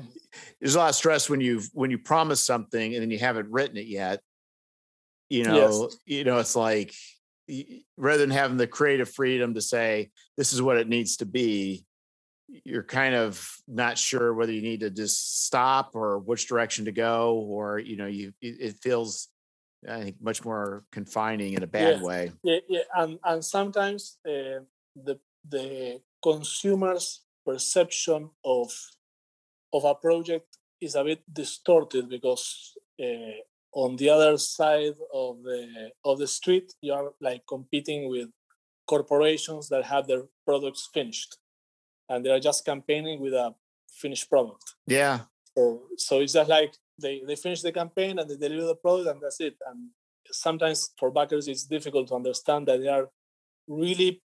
there's 0.60 0.74
a 0.74 0.78
lot 0.78 0.90
of 0.90 0.94
stress 0.94 1.28
when 1.28 1.40
you 1.40 1.62
when 1.72 1.90
you 1.90 1.98
promise 1.98 2.44
something 2.44 2.94
and 2.94 3.02
then 3.02 3.10
you 3.10 3.18
haven't 3.18 3.50
written 3.50 3.76
it 3.76 3.86
yet. 3.86 4.20
You 5.28 5.44
know, 5.44 5.82
yes. 5.82 5.96
you 6.06 6.24
know, 6.24 6.38
it's 6.38 6.56
like 6.56 6.92
rather 7.96 8.18
than 8.18 8.30
having 8.30 8.56
the 8.56 8.66
creative 8.66 9.08
freedom 9.08 9.54
to 9.54 9.60
say 9.60 10.10
this 10.36 10.52
is 10.52 10.62
what 10.62 10.76
it 10.76 10.88
needs 10.88 11.16
to 11.18 11.26
be 11.26 11.84
you're 12.64 12.82
kind 12.82 13.14
of 13.14 13.48
not 13.68 13.96
sure 13.96 14.34
whether 14.34 14.52
you 14.52 14.62
need 14.62 14.80
to 14.80 14.90
just 14.90 15.46
stop 15.46 15.94
or 15.94 16.18
which 16.18 16.48
direction 16.48 16.84
to 16.84 16.92
go 16.92 17.34
or 17.48 17.78
you 17.78 17.96
know 17.96 18.06
you 18.06 18.32
it 18.40 18.76
feels 18.82 19.28
i 19.88 20.02
think 20.02 20.16
much 20.20 20.44
more 20.44 20.84
confining 20.90 21.54
in 21.54 21.62
a 21.62 21.66
bad 21.66 21.98
yeah. 21.98 22.02
way 22.02 22.32
yeah, 22.42 22.58
yeah 22.68 22.80
and 22.96 23.18
and 23.24 23.44
sometimes 23.44 24.18
uh, 24.26 24.60
the 25.04 25.18
the 25.48 26.00
consumer's 26.22 27.22
perception 27.50 28.30
of 28.44 28.68
of 29.72 29.84
a 29.84 29.94
project 29.94 30.50
is 30.80 30.94
a 30.94 31.04
bit 31.04 31.22
distorted 31.40 32.08
because 32.08 32.46
uh, 33.04 33.38
on 33.72 33.96
the 33.96 34.08
other 34.16 34.36
side 34.36 34.98
of 35.12 35.42
the 35.42 35.90
of 36.04 36.18
the 36.18 36.26
street 36.26 36.68
you 36.80 36.92
are 36.92 37.08
like 37.20 37.42
competing 37.54 38.08
with 38.14 38.28
corporations 38.86 39.68
that 39.68 39.84
have 39.84 40.06
their 40.06 40.24
products 40.44 40.88
finished 40.92 41.32
and 42.08 42.24
they 42.24 42.30
are 42.30 42.40
just 42.40 42.64
campaigning 42.64 43.20
with 43.20 43.32
a 43.32 43.54
finished 44.02 44.28
product. 44.28 44.66
Yeah. 44.86 45.16
So 45.56 45.82
so 45.96 46.20
it's 46.20 46.34
just 46.38 46.50
like 46.50 46.72
they 47.02 47.22
they 47.26 47.36
finish 47.36 47.62
the 47.62 47.72
campaign 47.72 48.18
and 48.18 48.28
they 48.28 48.36
deliver 48.36 48.66
the 48.66 48.80
product 48.84 49.08
and 49.10 49.20
that's 49.22 49.40
it. 49.40 49.56
And 49.68 49.78
sometimes 50.46 50.78
for 50.98 51.10
backers 51.10 51.46
it's 51.48 51.64
difficult 51.76 52.08
to 52.08 52.14
understand 52.14 52.66
that 52.68 52.80
they 52.80 52.88
are 52.88 53.08
really 53.68 54.22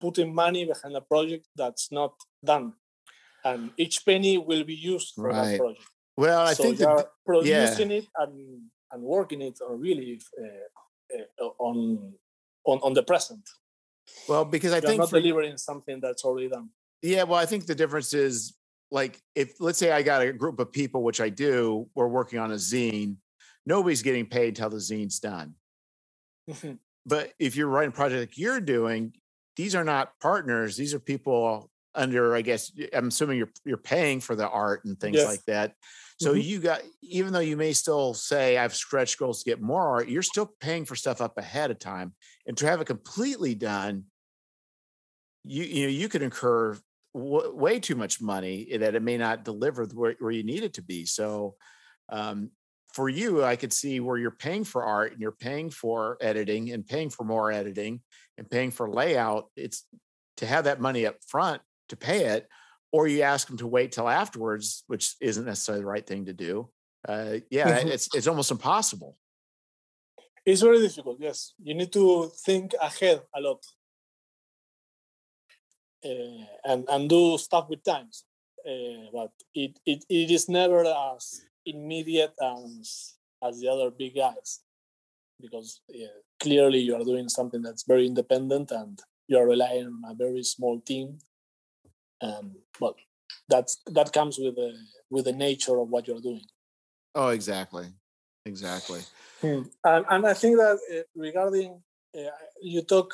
putting 0.00 0.34
money 0.34 0.64
behind 0.64 0.94
a 0.96 1.00
project 1.00 1.46
that's 1.54 1.90
not 1.90 2.12
done 2.46 2.72
and 3.44 3.70
each 3.76 4.04
penny 4.04 4.38
will 4.38 4.64
be 4.64 4.74
used 4.74 5.14
for 5.14 5.24
right. 5.24 5.44
that 5.44 5.58
project 5.58 5.84
well 6.16 6.46
i 6.46 6.54
so 6.54 6.62
think 6.62 6.78
they 6.78 6.84
are 6.84 7.06
producing 7.24 7.90
yeah. 7.90 7.98
it 7.98 8.06
and 8.18 8.62
and 8.92 9.02
working 9.02 9.42
it 9.42 9.58
on 9.60 9.80
really 9.80 10.20
uh, 10.40 11.44
uh, 11.44 11.44
on, 11.58 12.12
on 12.64 12.78
on 12.78 12.94
the 12.94 13.02
present. 13.02 13.48
Well, 14.28 14.44
because 14.44 14.72
I 14.72 14.76
You're 14.76 14.82
think 14.82 14.98
not 15.00 15.10
for, 15.10 15.20
delivering 15.20 15.56
something 15.56 16.00
that's 16.00 16.24
already 16.24 16.48
done. 16.48 16.70
Yeah, 17.02 17.24
well, 17.24 17.38
I 17.38 17.46
think 17.46 17.66
the 17.66 17.74
difference 17.74 18.14
is 18.14 18.54
like 18.90 19.20
if 19.34 19.54
let's 19.60 19.78
say 19.78 19.92
I 19.92 20.02
got 20.02 20.22
a 20.22 20.32
group 20.32 20.58
of 20.58 20.72
people, 20.72 21.02
which 21.02 21.20
I 21.20 21.28
do, 21.28 21.88
we're 21.94 22.08
working 22.08 22.38
on 22.38 22.52
a 22.52 22.56
zine. 22.56 23.16
Nobody's 23.64 24.02
getting 24.02 24.26
paid 24.26 24.48
until 24.48 24.70
the 24.70 24.78
zine's 24.78 25.20
done. 25.20 25.54
But 27.08 27.34
if 27.38 27.54
you're 27.54 27.68
writing 27.68 27.90
a 27.90 27.94
project 27.94 28.18
like 28.18 28.36
you're 28.36 28.60
doing, 28.60 29.12
these 29.54 29.76
are 29.76 29.84
not 29.84 30.18
partners. 30.20 30.76
These 30.76 30.92
are 30.92 30.98
people 30.98 31.70
under, 31.96 32.36
I 32.36 32.42
guess, 32.42 32.70
I'm 32.92 33.08
assuming 33.08 33.38
you're 33.38 33.50
you're 33.64 33.76
paying 33.76 34.20
for 34.20 34.36
the 34.36 34.48
art 34.48 34.84
and 34.84 34.98
things 34.98 35.16
yes. 35.16 35.26
like 35.26 35.44
that. 35.46 35.74
So 36.18 36.32
mm-hmm. 36.32 36.40
you 36.40 36.60
got, 36.60 36.82
even 37.02 37.32
though 37.32 37.40
you 37.40 37.56
may 37.56 37.72
still 37.72 38.14
say 38.14 38.56
I've 38.56 38.74
stretched 38.74 39.18
goals 39.18 39.42
to 39.42 39.50
get 39.50 39.60
more 39.60 39.82
art, 39.82 40.08
you're 40.08 40.22
still 40.22 40.50
paying 40.60 40.84
for 40.84 40.96
stuff 40.96 41.20
up 41.20 41.36
ahead 41.36 41.70
of 41.70 41.78
time. 41.78 42.14
And 42.46 42.56
to 42.58 42.66
have 42.66 42.80
it 42.80 42.86
completely 42.86 43.54
done, 43.54 44.04
you 45.44 45.64
you 45.64 45.86
know 45.86 45.90
you 45.90 46.08
could 46.08 46.22
incur 46.22 46.78
w- 47.14 47.54
way 47.54 47.80
too 47.80 47.96
much 47.96 48.20
money 48.20 48.76
that 48.78 48.94
it 48.94 49.02
may 49.02 49.16
not 49.16 49.44
deliver 49.44 49.84
where, 49.86 50.16
where 50.18 50.30
you 50.30 50.42
need 50.42 50.62
it 50.62 50.74
to 50.74 50.82
be. 50.82 51.04
So 51.06 51.56
um, 52.10 52.50
for 52.92 53.08
you, 53.08 53.44
I 53.44 53.56
could 53.56 53.72
see 53.72 54.00
where 54.00 54.16
you're 54.16 54.30
paying 54.30 54.64
for 54.64 54.84
art 54.84 55.12
and 55.12 55.20
you're 55.20 55.32
paying 55.32 55.70
for 55.70 56.16
editing 56.20 56.72
and 56.72 56.86
paying 56.86 57.10
for 57.10 57.24
more 57.24 57.52
editing 57.52 58.00
and 58.38 58.48
paying 58.48 58.70
for 58.70 58.90
layout. 58.90 59.50
It's 59.56 59.84
to 60.38 60.46
have 60.46 60.64
that 60.64 60.80
money 60.80 61.06
up 61.06 61.16
front 61.26 61.62
to 61.88 61.96
pay 61.96 62.26
it 62.26 62.48
or 62.92 63.06
you 63.06 63.22
ask 63.22 63.48
them 63.48 63.58
to 63.58 63.66
wait 63.66 63.92
till 63.92 64.08
afterwards, 64.08 64.84
which 64.86 65.16
isn't 65.20 65.44
necessarily 65.44 65.82
the 65.82 65.86
right 65.86 66.06
thing 66.06 66.26
to 66.26 66.32
do. 66.32 66.68
Uh, 67.06 67.38
yeah, 67.50 67.78
mm-hmm. 67.78 67.88
it's 67.88 68.08
it's 68.14 68.26
almost 68.26 68.50
impossible. 68.50 69.16
It's 70.44 70.62
very 70.62 70.80
difficult. 70.80 71.18
Yes, 71.20 71.52
you 71.62 71.74
need 71.74 71.92
to 71.92 72.30
think 72.44 72.74
ahead 72.80 73.20
a 73.34 73.40
lot 73.40 73.62
uh, 76.04 76.44
and 76.64 76.88
and 76.88 77.08
do 77.08 77.38
stuff 77.38 77.68
with 77.68 77.84
times. 77.84 78.24
Uh, 78.66 79.06
but 79.12 79.32
it, 79.54 79.78
it 79.86 80.04
it 80.08 80.30
is 80.30 80.48
never 80.48 80.84
as 80.84 81.42
immediate 81.64 82.34
as 82.42 83.14
as 83.42 83.60
the 83.60 83.68
other 83.68 83.90
big 83.90 84.16
guys 84.16 84.60
because 85.40 85.80
yeah, 85.88 86.16
clearly 86.40 86.78
you 86.78 86.96
are 86.96 87.04
doing 87.04 87.28
something 87.28 87.62
that's 87.62 87.84
very 87.84 88.06
independent 88.06 88.70
and 88.70 88.98
you 89.28 89.36
are 89.36 89.46
relying 89.46 89.86
on 89.86 90.10
a 90.10 90.14
very 90.14 90.42
small 90.42 90.80
team 90.80 91.18
and 92.20 92.56
well 92.80 92.96
that's 93.48 93.80
that 93.86 94.12
comes 94.12 94.38
with 94.38 94.54
the 94.56 94.74
with 95.10 95.24
the 95.24 95.32
nature 95.32 95.78
of 95.78 95.88
what 95.88 96.06
you're 96.06 96.20
doing. 96.20 96.44
Oh 97.14 97.28
exactly. 97.28 97.86
Exactly. 98.44 99.00
Hmm. 99.40 99.62
and, 99.84 100.06
and 100.08 100.26
i 100.26 100.32
think 100.32 100.56
that 100.56 100.78
uh, 100.94 101.02
regarding 101.14 101.82
uh, 102.18 102.30
you 102.62 102.80
talk 102.82 103.12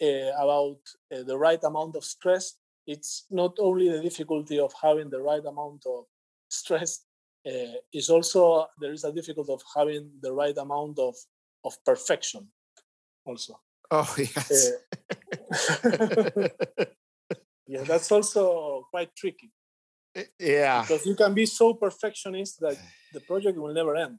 uh, 0.00 0.30
about 0.44 0.78
uh, 1.12 1.22
the 1.24 1.36
right 1.36 1.62
amount 1.64 1.96
of 1.96 2.04
stress 2.04 2.54
it's 2.86 3.26
not 3.30 3.56
only 3.58 3.88
the 3.90 4.00
difficulty 4.00 4.58
of 4.60 4.72
having 4.80 5.10
the 5.10 5.20
right 5.20 5.44
amount 5.44 5.84
of 5.86 6.04
stress 6.48 7.00
uh, 7.46 7.78
it's 7.92 8.08
also 8.08 8.66
there 8.80 8.92
is 8.92 9.04
a 9.04 9.12
difficulty 9.12 9.52
of 9.52 9.62
having 9.74 10.10
the 10.20 10.32
right 10.32 10.56
amount 10.58 10.98
of 10.98 11.14
of 11.64 11.72
perfection 11.84 12.46
also. 13.24 13.58
Oh 13.90 14.14
yes 14.18 14.72
yeah 17.68 17.82
that's 17.90 18.10
also 18.10 18.86
quite 18.90 19.14
tricky 19.14 19.52
eh, 20.16 20.24
yeah. 20.40 20.80
because 20.80 21.06
you 21.06 21.14
can 21.14 21.34
be 21.34 21.46
so 21.46 21.74
perfectionist 21.74 22.60
that 22.60 22.76
the 23.12 23.20
project 23.20 23.58
will 23.58 23.72
never 23.72 23.94
end. 23.96 24.18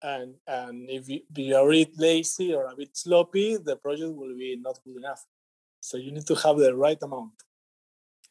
And 0.00 0.34
and 0.46 0.88
if 0.88 1.08
you, 1.08 1.20
if 1.28 1.38
you 1.38 1.56
are 1.56 1.68
a 1.68 1.70
bit 1.70 1.98
lazy 1.98 2.54
or 2.54 2.66
a 2.66 2.76
bit 2.76 2.96
sloppy 2.96 3.56
the 3.56 3.76
project 3.76 4.14
will 4.14 4.36
be 4.36 4.56
not 4.60 4.78
good 4.84 4.96
enough. 4.96 5.24
So 5.80 5.96
you 5.96 6.12
need 6.12 6.26
to 6.26 6.36
have 6.36 6.56
the 6.58 6.74
right 6.74 6.98
amount 7.02 7.32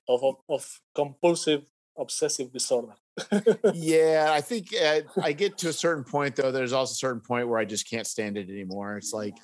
of 0.07 0.23
of, 0.23 0.35
of 0.47 0.79
compulsive 0.95 1.63
obsessive 1.97 2.53
disorder. 2.53 2.95
Yeah 3.73 4.27
i 4.31 4.41
think 4.41 4.67
uh, 4.79 5.01
i 5.23 5.33
get 5.33 5.57
to 5.57 5.69
a 5.69 5.73
certain 5.73 6.03
point 6.03 6.35
though 6.35 6.51
there's 6.51 6.71
also 6.71 6.91
a 6.91 7.01
certain 7.05 7.19
point 7.19 7.47
where 7.47 7.57
i 7.57 7.65
just 7.65 7.89
can't 7.89 8.05
stand 8.05 8.37
it 8.37 8.47
anymore. 8.47 8.97
It's 8.97 9.11
like 9.11 9.35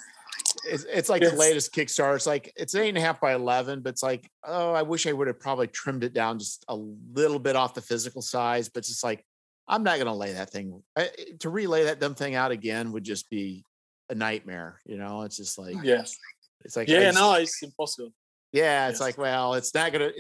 it's, 0.66 0.86
it's 0.86 1.09
like 1.09 1.22
yes. 1.22 1.32
the 1.32 1.38
latest 1.38 1.74
Kickstarter. 1.74 2.16
It's 2.16 2.28
like 2.28 2.51
it's 2.55 2.76
eight 2.76 2.89
and 2.89 2.97
a 2.97 3.01
half 3.01 3.20
by 3.20 3.34
eleven, 3.34 3.82
but 3.82 3.89
it's 3.91 4.03
like, 4.03 4.30
oh, 4.43 4.74
I 4.74 4.82
wish 4.82 5.07
I 5.07 5.14
would 5.14 5.28
have 5.28 5.39
probably 5.39 5.68
trimmed 5.68 6.03
it 6.03 6.14
down 6.14 6.39
just 6.39 6.66
a 6.68 6.76
little 6.76 7.39
bit 7.39 7.55
off 7.55 7.74
the 7.74 7.82
physical 7.82 8.22
size. 8.22 8.70
But 8.70 8.80
it's 8.80 8.89
just 8.89 9.03
like 9.03 9.26
I'm 9.68 9.84
not 9.84 9.95
going 9.95 10.07
to 10.07 10.14
lay 10.14 10.34
that 10.34 10.49
thing 10.49 10.82
I, 10.95 11.09
to 11.39 11.49
relay 11.49 11.86
that 11.86 11.99
dumb 11.99 12.16
thing 12.16 12.36
out 12.36 12.51
again 12.51 12.91
would 12.91 13.03
just 13.03 13.30
be 13.30 13.64
a 14.09 14.16
nightmare. 14.16 14.80
You 14.86 14.97
know, 14.97 15.22
it's 15.22 15.38
just 15.38 15.57
like 15.57 15.76
yes, 15.84 16.18
it's 16.64 16.76
like 16.76 16.88
yeah, 16.88 17.11
no, 17.11 17.34
it's 17.34 17.61
impossible. 17.61 18.11
Yeah, 18.51 18.88
it's 18.89 18.99
yes. 18.99 19.01
like, 19.01 19.18
well, 19.18 19.55
it's 19.55 19.74
not 19.74 19.91
gonna, 19.91 20.11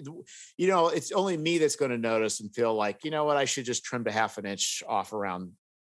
you 0.57 0.67
know, 0.67 0.87
it's 0.87 1.11
only 1.11 1.37
me 1.37 1.59
that's 1.59 1.75
going 1.75 1.91
to 1.91 1.99
notice 1.99 2.39
and 2.39 2.53
feel 2.53 2.73
like, 2.73 3.05
you 3.05 3.11
know 3.11 3.25
what, 3.25 3.37
I 3.37 3.45
should 3.45 3.63
just 3.63 3.83
trim 3.83 4.03
a 4.07 4.11
half 4.11 4.39
an 4.39 4.47
inch 4.47 4.81
off 4.87 5.13
around. 5.13 5.51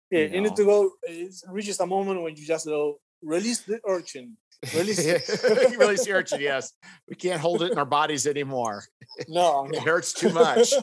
Yeah, 0.09 0.21
you, 0.21 0.29
know. 0.29 0.35
you 0.35 0.41
need 0.41 0.55
to 0.55 0.65
go. 0.65 0.91
It 1.03 1.35
reaches 1.47 1.79
a 1.79 1.85
moment 1.85 2.23
when 2.23 2.35
you 2.35 2.43
just 2.43 2.65
go 2.65 2.97
release 3.23 3.61
the 3.61 3.79
urchin. 3.87 4.37
Release, 4.75 4.99
release 5.77 6.05
the 6.05 6.11
urchin. 6.13 6.41
Yes, 6.41 6.73
we 7.09 7.15
can't 7.15 7.41
hold 7.41 7.61
it 7.63 7.71
in 7.71 7.77
our 7.77 7.85
bodies 7.85 8.27
anymore. 8.27 8.83
No, 9.27 9.65
it 9.71 9.81
hurts 9.81 10.13
too 10.13 10.29
much. 10.29 10.73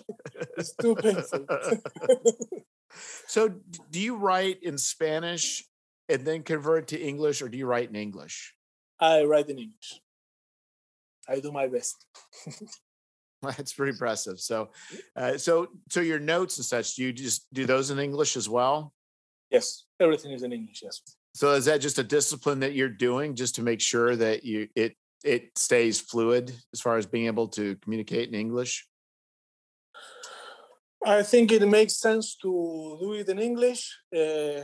it's 0.56 0.74
too 0.74 0.94
painful. 0.96 1.46
so, 3.26 3.54
do 3.90 4.00
you 4.00 4.16
write 4.16 4.62
in 4.62 4.76
Spanish 4.76 5.64
and 6.08 6.26
then 6.26 6.42
convert 6.42 6.88
to 6.88 7.00
English, 7.00 7.40
or 7.40 7.48
do 7.48 7.56
you 7.56 7.66
write 7.66 7.88
in 7.88 7.96
English? 7.96 8.54
I 8.98 9.24
write 9.24 9.48
in 9.48 9.58
English. 9.58 10.00
I 11.28 11.40
do 11.40 11.52
my 11.52 11.68
best. 11.68 12.04
That's 13.42 13.72
pretty 13.72 13.92
impressive. 13.92 14.38
So, 14.40 14.70
uh, 15.16 15.38
so, 15.38 15.68
so 15.88 16.00
your 16.00 16.18
notes 16.18 16.58
and 16.58 16.64
such, 16.64 16.96
do 16.96 17.02
you 17.04 17.12
just 17.12 17.46
do 17.54 17.64
those 17.64 17.90
in 17.90 17.98
English 17.98 18.36
as 18.36 18.48
well? 18.48 18.92
Yes, 19.50 19.84
everything 19.98 20.32
is 20.32 20.42
in 20.42 20.52
English. 20.52 20.80
Yes. 20.82 21.00
So, 21.34 21.52
is 21.52 21.66
that 21.66 21.80
just 21.80 21.98
a 21.98 22.04
discipline 22.04 22.60
that 22.60 22.74
you're 22.74 22.88
doing 22.88 23.34
just 23.34 23.54
to 23.56 23.62
make 23.62 23.80
sure 23.80 24.16
that 24.16 24.44
you 24.44 24.68
it 24.74 24.96
it 25.22 25.56
stays 25.56 26.00
fluid 26.00 26.52
as 26.72 26.80
far 26.80 26.96
as 26.96 27.06
being 27.06 27.26
able 27.26 27.48
to 27.48 27.76
communicate 27.76 28.28
in 28.28 28.34
English? 28.34 28.86
I 31.04 31.22
think 31.22 31.52
it 31.52 31.66
makes 31.66 31.96
sense 31.96 32.36
to 32.42 32.98
do 33.00 33.12
it 33.14 33.28
in 33.28 33.38
English. 33.38 33.96
Uh, 34.14 34.62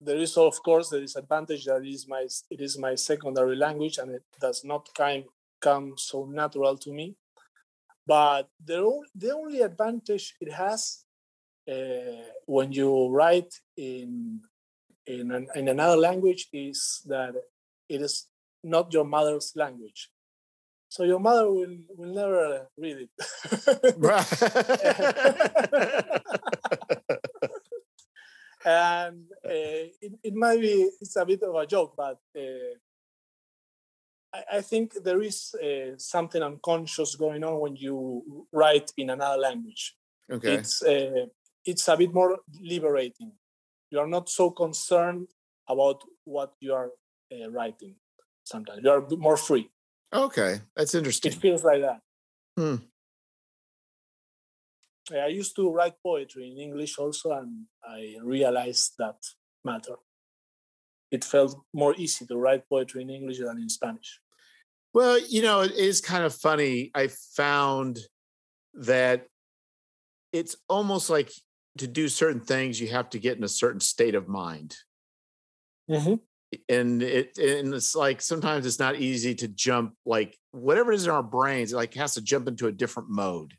there 0.00 0.18
is 0.18 0.36
of 0.36 0.62
course 0.62 0.90
the 0.90 1.00
disadvantage 1.00 1.64
that 1.64 1.84
is 1.84 2.06
my 2.08 2.26
it 2.50 2.60
is 2.60 2.78
my 2.78 2.94
secondary 2.94 3.56
language 3.56 3.98
and 3.98 4.10
it 4.12 4.24
does 4.40 4.64
not 4.64 4.88
come 4.94 5.24
come 5.60 5.94
so 5.96 6.26
natural 6.26 6.76
to 6.76 6.92
me 6.92 7.16
but 8.06 8.48
the, 8.62 9.00
the 9.14 9.30
only 9.34 9.62
advantage 9.62 10.34
it 10.40 10.52
has 10.52 11.04
uh, 11.70 12.22
when 12.44 12.70
you 12.72 13.08
write 13.08 13.52
in 13.76 14.40
in, 15.06 15.30
an, 15.30 15.46
in 15.54 15.68
another 15.68 15.96
language 15.96 16.48
is 16.52 17.02
that 17.06 17.34
it 17.88 18.00
is 18.00 18.26
not 18.62 18.92
your 18.92 19.04
mother's 19.04 19.52
language. 19.56 20.10
So 20.88 21.02
your 21.02 21.18
mother 21.18 21.50
will 21.50 21.76
will 21.96 22.14
never 22.14 22.68
read 22.78 22.98
it. 23.04 23.10
Right. 23.98 24.42
and 28.64 29.24
uh, 29.44 29.90
it, 30.00 30.12
it 30.22 30.34
might 30.34 30.60
be 30.60 30.88
it's 31.00 31.16
a 31.16 31.26
bit 31.26 31.42
of 31.42 31.54
a 31.54 31.66
joke 31.66 31.92
but 31.96 32.18
uh, 32.34 32.74
I, 34.32 34.58
I, 34.58 34.60
think 34.62 34.94
there 35.04 35.20
is 35.20 35.54
uh, 35.56 35.98
something 35.98 36.42
unconscious 36.42 37.14
going 37.14 37.44
on 37.44 37.60
when 37.60 37.76
you 37.76 38.46
write 38.52 38.90
in 38.96 39.10
another 39.10 39.38
language. 39.38 39.94
Okay. 40.32 40.54
It's 40.54 40.82
uh, 40.82 41.26
it's 41.64 41.86
a 41.88 41.96
bit 41.96 42.14
more 42.14 42.38
liberating 42.62 43.32
you 43.94 44.00
are 44.00 44.12
not 44.16 44.28
so 44.28 44.50
concerned 44.50 45.28
about 45.68 46.02
what 46.24 46.52
you 46.60 46.74
are 46.74 46.90
uh, 47.32 47.50
writing 47.50 47.94
sometimes 48.44 48.80
you 48.82 48.90
are 48.90 49.02
more 49.16 49.36
free 49.36 49.70
okay 50.12 50.60
that's 50.76 50.94
interesting 50.94 51.32
it 51.32 51.38
feels 51.38 51.64
like 51.64 51.80
that 51.80 52.00
hmm. 52.58 52.76
I 55.12 55.26
used 55.26 55.54
to 55.56 55.70
write 55.70 55.94
poetry 56.02 56.50
in 56.50 56.58
English 56.58 56.98
also, 56.98 57.32
and 57.32 57.66
I 57.86 58.16
realized 58.22 58.94
that 58.98 59.16
matter. 59.64 59.96
It 61.10 61.24
felt 61.24 61.60
more 61.72 61.94
easy 61.96 62.26
to 62.26 62.36
write 62.36 62.68
poetry 62.68 63.02
in 63.02 63.10
English 63.10 63.38
than 63.38 63.58
in 63.58 63.68
Spanish. 63.68 64.20
Well, 64.94 65.18
you 65.18 65.42
know, 65.42 65.60
it 65.60 65.72
is 65.72 66.00
kind 66.00 66.24
of 66.24 66.34
funny. 66.34 66.90
I 66.94 67.08
found 67.36 67.98
that 68.74 69.26
it's 70.32 70.56
almost 70.68 71.10
like 71.10 71.30
to 71.78 71.86
do 71.86 72.08
certain 72.08 72.40
things, 72.40 72.80
you 72.80 72.88
have 72.88 73.10
to 73.10 73.18
get 73.18 73.36
in 73.36 73.44
a 73.44 73.48
certain 73.48 73.80
state 73.80 74.14
of 74.14 74.28
mind. 74.28 74.76
Mm-hmm. 75.90 76.14
And 76.68 77.02
it 77.02 77.36
and 77.36 77.74
it's 77.74 77.96
like 77.96 78.20
sometimes 78.20 78.64
it's 78.64 78.78
not 78.78 78.94
easy 78.96 79.34
to 79.36 79.48
jump 79.48 79.94
like 80.06 80.38
whatever 80.52 80.92
is 80.92 81.04
in 81.04 81.10
our 81.10 81.22
brains, 81.22 81.72
it 81.72 81.76
like 81.76 81.94
has 81.94 82.14
to 82.14 82.22
jump 82.22 82.46
into 82.46 82.68
a 82.68 82.72
different 82.72 83.10
mode. 83.10 83.54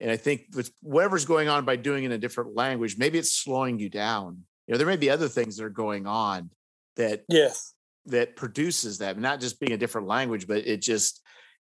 And 0.00 0.10
I 0.10 0.16
think 0.16 0.46
with 0.54 0.70
whatever's 0.80 1.24
going 1.24 1.48
on 1.48 1.64
by 1.64 1.76
doing 1.76 2.04
in 2.04 2.12
a 2.12 2.18
different 2.18 2.54
language, 2.54 2.98
maybe 2.98 3.18
it's 3.18 3.32
slowing 3.32 3.80
you 3.80 3.88
down. 3.88 4.44
You 4.66 4.72
know, 4.72 4.78
there 4.78 4.86
may 4.86 4.96
be 4.96 5.10
other 5.10 5.28
things 5.28 5.56
that 5.56 5.64
are 5.64 5.70
going 5.70 6.06
on 6.06 6.50
that 6.96 7.24
yes 7.28 7.74
that 8.06 8.36
produces 8.36 8.98
that, 8.98 9.18
not 9.18 9.40
just 9.40 9.60
being 9.60 9.72
a 9.72 9.78
different 9.78 10.06
language, 10.06 10.46
but 10.46 10.66
it 10.66 10.82
just 10.82 11.22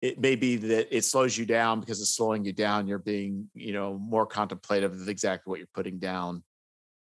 it 0.01 0.19
may 0.19 0.35
be 0.35 0.55
that 0.55 0.95
it 0.95 1.05
slows 1.05 1.37
you 1.37 1.45
down 1.45 1.79
because 1.79 2.01
it's 2.01 2.15
slowing 2.15 2.43
you 2.43 2.53
down. 2.53 2.87
You're 2.87 2.97
being, 2.97 3.49
you 3.53 3.73
know, 3.73 3.97
more 3.99 4.25
contemplative 4.25 4.93
of 4.93 5.07
exactly 5.07 5.49
what 5.49 5.59
you're 5.59 5.67
putting 5.75 5.99
down. 5.99 6.43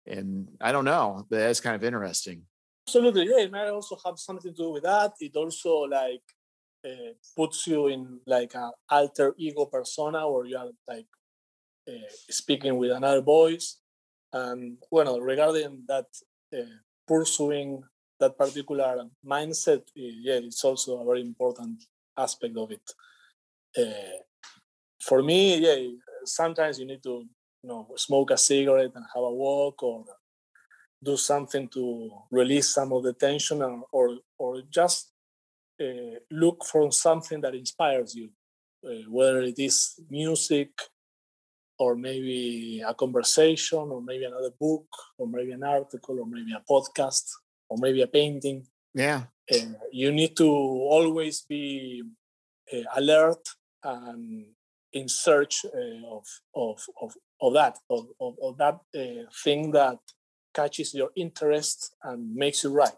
And 0.06 0.48
I 0.60 0.70
don't 0.70 0.84
know, 0.84 1.26
but 1.30 1.38
that's 1.38 1.60
kind 1.60 1.74
of 1.74 1.82
interesting. 1.82 2.42
Absolutely. 2.86 3.24
Yeah, 3.24 3.40
it 3.40 3.50
might 3.50 3.68
also 3.68 3.96
have 4.04 4.18
something 4.18 4.52
to 4.52 4.62
do 4.62 4.70
with 4.70 4.82
that. 4.82 5.14
It 5.18 5.34
also 5.34 5.84
like 5.84 6.22
uh, 6.84 7.14
puts 7.34 7.66
you 7.66 7.86
in 7.86 8.20
like 8.26 8.54
an 8.54 8.70
alter 8.90 9.34
ego 9.38 9.64
persona 9.64 10.30
where 10.30 10.44
you 10.44 10.58
are 10.58 10.68
like 10.86 11.06
uh, 11.88 12.08
speaking 12.28 12.76
with 12.76 12.90
another 12.90 13.22
voice. 13.22 13.78
And 14.30 14.76
well, 14.90 15.20
regarding 15.22 15.84
that 15.88 16.06
uh, 16.54 16.76
pursuing 17.08 17.82
that 18.20 18.36
particular 18.36 19.06
mindset, 19.26 19.84
yeah, 19.94 20.34
it's 20.34 20.62
also 20.62 21.00
a 21.00 21.04
very 21.04 21.22
important 21.22 21.82
aspect 22.16 22.56
of 22.56 22.70
it. 22.70 22.90
Uh, 23.76 24.18
for 25.00 25.22
me, 25.22 25.58
yeah, 25.58 25.88
sometimes 26.24 26.78
you 26.78 26.86
need 26.86 27.02
to, 27.02 27.24
you 27.62 27.68
know, 27.68 27.88
smoke 27.96 28.30
a 28.30 28.36
cigarette 28.36 28.92
and 28.94 29.04
have 29.14 29.24
a 29.24 29.30
walk 29.30 29.82
or 29.82 30.04
do 31.02 31.16
something 31.16 31.68
to 31.68 32.10
release 32.30 32.72
some 32.72 32.92
of 32.92 33.02
the 33.02 33.12
tension 33.12 33.62
or, 33.62 33.84
or, 33.92 34.18
or 34.38 34.62
just 34.70 35.12
uh, 35.80 36.18
look 36.30 36.64
for 36.64 36.90
something 36.92 37.40
that 37.40 37.54
inspires 37.54 38.14
you, 38.14 38.30
uh, 38.86 39.10
whether 39.10 39.42
it 39.42 39.58
is 39.58 40.00
music 40.08 40.70
or 41.78 41.96
maybe 41.96 42.82
a 42.86 42.94
conversation 42.94 43.78
or 43.78 44.00
maybe 44.00 44.24
another 44.24 44.52
book 44.58 44.86
or 45.18 45.26
maybe 45.26 45.52
an 45.52 45.64
article 45.64 46.20
or 46.20 46.26
maybe 46.26 46.52
a 46.52 46.62
podcast 46.70 47.30
or 47.68 47.76
maybe 47.78 48.00
a 48.02 48.06
painting. 48.06 48.64
Yeah. 48.94 49.24
Uh, 49.52 49.74
you 49.92 50.10
need 50.10 50.36
to 50.36 50.48
always 50.48 51.42
be 51.42 52.02
uh, 52.72 52.78
alert 52.96 53.46
and 53.82 54.46
in 54.92 55.08
search 55.08 55.64
uh, 55.66 56.06
of, 56.08 56.24
of, 56.54 56.80
of, 57.02 57.12
of 57.40 57.52
that, 57.54 57.76
of, 57.90 58.06
of, 58.20 58.34
of 58.42 58.56
that 58.58 58.78
uh, 58.96 59.30
thing 59.42 59.70
that 59.72 59.98
catches 60.54 60.94
your 60.94 61.10
interest 61.16 61.94
and 62.04 62.34
makes 62.34 62.64
you 62.64 62.70
write. 62.70 62.92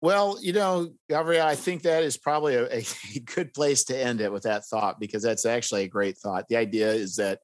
Well, 0.00 0.38
you 0.40 0.52
know, 0.52 0.92
Gabriel, 1.08 1.46
I 1.46 1.54
think 1.54 1.82
that 1.82 2.02
is 2.02 2.16
probably 2.16 2.56
a, 2.56 2.66
a, 2.78 2.84
good 3.34 3.54
place 3.54 3.84
to 3.84 3.96
end 3.96 4.20
it 4.20 4.32
with 4.32 4.42
that 4.44 4.64
thought 4.64 4.98
because 4.98 5.22
that's 5.22 5.46
actually 5.46 5.84
a 5.84 5.88
great 5.88 6.18
thought. 6.18 6.48
The 6.48 6.56
idea 6.56 6.92
is 6.92 7.16
that 7.16 7.40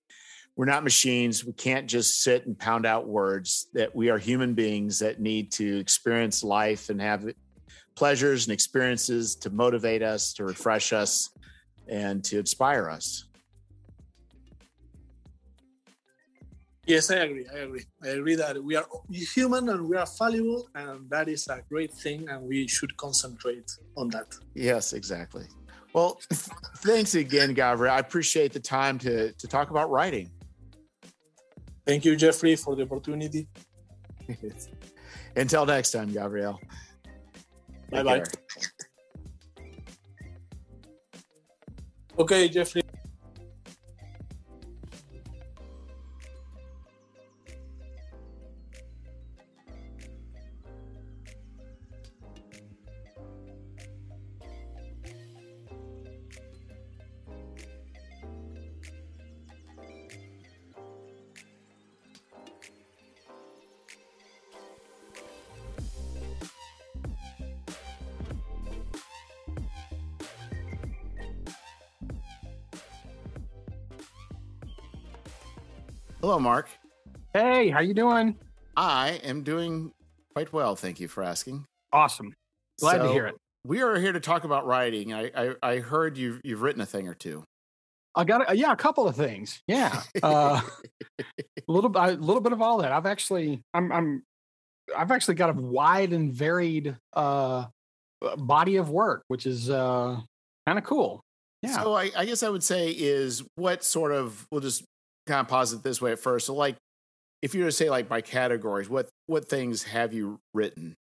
we're 0.58 0.64
not 0.64 0.82
machines. 0.82 1.44
We 1.44 1.52
can't 1.52 1.86
just 1.86 2.20
sit 2.20 2.44
and 2.46 2.58
pound 2.58 2.84
out 2.84 3.06
words, 3.06 3.68
that 3.74 3.94
we 3.94 4.10
are 4.10 4.18
human 4.18 4.54
beings 4.54 4.98
that 4.98 5.20
need 5.20 5.52
to 5.52 5.78
experience 5.78 6.42
life 6.42 6.90
and 6.90 7.00
have 7.00 7.24
pleasures 7.94 8.48
and 8.48 8.52
experiences 8.52 9.36
to 9.36 9.50
motivate 9.50 10.02
us, 10.02 10.32
to 10.32 10.44
refresh 10.44 10.92
us, 10.92 11.30
and 11.86 12.24
to 12.24 12.40
inspire 12.40 12.90
us. 12.90 13.26
Yes, 16.86 17.08
I 17.12 17.16
agree. 17.16 17.46
I 17.54 17.58
agree. 17.58 17.84
I 18.02 18.08
agree 18.08 18.34
that 18.34 18.60
we 18.60 18.74
are 18.74 18.86
human 19.08 19.68
and 19.68 19.88
we 19.88 19.96
are 19.96 20.06
fallible, 20.06 20.68
and 20.74 21.08
that 21.08 21.28
is 21.28 21.46
a 21.46 21.62
great 21.70 21.92
thing, 21.92 22.28
and 22.28 22.42
we 22.42 22.66
should 22.66 22.96
concentrate 22.96 23.70
on 23.96 24.08
that. 24.08 24.34
Yes, 24.56 24.92
exactly. 24.92 25.44
Well, 25.92 26.18
thanks 26.78 27.14
again, 27.14 27.54
Gabriel. 27.54 27.94
I 27.94 28.00
appreciate 28.00 28.52
the 28.52 28.60
time 28.60 28.98
to 28.98 29.32
to 29.32 29.46
talk 29.46 29.70
about 29.70 29.90
writing. 29.90 30.32
Thank 31.88 32.04
you, 32.04 32.16
Jeffrey, 32.16 32.54
for 32.54 32.76
the 32.76 32.82
opportunity. 32.82 33.48
Until 35.36 35.64
next 35.64 35.92
time, 35.92 36.12
Gabriel. 36.12 36.60
Bye 37.90 38.02
bye. 38.02 38.22
Okay, 42.18 42.50
Jeffrey. 42.50 42.82
Hey, 77.68 77.72
how 77.72 77.80
you 77.80 77.92
doing? 77.92 78.34
I 78.78 79.20
am 79.22 79.42
doing 79.42 79.92
quite 80.32 80.54
well, 80.54 80.74
thank 80.74 81.00
you 81.00 81.06
for 81.06 81.22
asking. 81.22 81.66
Awesome. 81.92 82.32
Glad 82.80 83.02
So, 83.02 83.08
to 83.08 83.12
hear 83.12 83.26
it. 83.26 83.34
We 83.62 83.82
are 83.82 84.00
here 84.00 84.12
to 84.12 84.20
talk 84.20 84.44
about 84.44 84.64
writing. 84.64 85.12
I 85.12 85.30
I, 85.36 85.54
I 85.62 85.78
heard 85.80 86.16
you've 86.16 86.40
you've 86.44 86.62
written 86.62 86.80
a 86.80 86.86
thing 86.86 87.08
or 87.08 87.12
two. 87.12 87.44
I 88.14 88.24
got 88.24 88.50
a, 88.50 88.56
yeah, 88.56 88.72
a 88.72 88.76
couple 88.76 89.06
of 89.06 89.16
things. 89.16 89.60
Yeah, 89.66 90.00
uh, 90.22 90.62
a 91.18 91.22
little 91.68 91.94
a 91.94 92.12
little 92.12 92.40
bit 92.40 92.54
of 92.54 92.62
all 92.62 92.78
that. 92.78 92.90
I've 92.90 93.04
actually 93.04 93.60
I'm 93.74 93.92
I'm 93.92 94.22
I've 94.96 95.10
actually 95.10 95.34
got 95.34 95.50
a 95.50 95.52
wide 95.52 96.14
and 96.14 96.32
varied 96.32 96.96
uh 97.12 97.66
body 98.38 98.76
of 98.76 98.88
work, 98.88 99.24
which 99.28 99.44
is 99.44 99.68
uh 99.68 100.18
kind 100.66 100.78
of 100.78 100.84
cool. 100.84 101.20
Yeah. 101.60 101.82
So 101.82 101.92
I, 101.92 102.12
I 102.16 102.24
guess 102.24 102.42
I 102.42 102.48
would 102.48 102.64
say 102.64 102.92
is 102.92 103.42
what 103.56 103.84
sort 103.84 104.12
of 104.12 104.46
we'll 104.50 104.62
just 104.62 104.84
kind 105.26 105.40
of 105.40 105.48
pause 105.48 105.74
it 105.74 105.82
this 105.82 106.00
way 106.00 106.12
at 106.12 106.18
first. 106.18 106.46
So 106.46 106.54
like 106.54 106.78
if 107.42 107.54
you 107.54 107.62
were 107.62 107.68
to 107.68 107.72
say 107.72 107.90
like 107.90 108.08
by 108.08 108.20
categories, 108.20 108.88
what 108.88 109.08
what 109.26 109.48
things 109.48 109.84
have 109.84 110.12
you 110.12 110.38
written? 110.54 110.94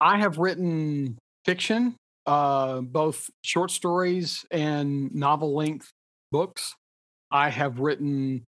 I 0.00 0.18
have 0.18 0.38
written 0.38 1.18
fiction, 1.44 1.96
uh, 2.26 2.80
both 2.80 3.30
short 3.42 3.70
stories 3.70 4.44
and 4.50 5.14
novel 5.14 5.54
length 5.54 5.90
books. 6.30 6.74
I 7.30 7.48
have 7.48 7.80
written 7.80 8.44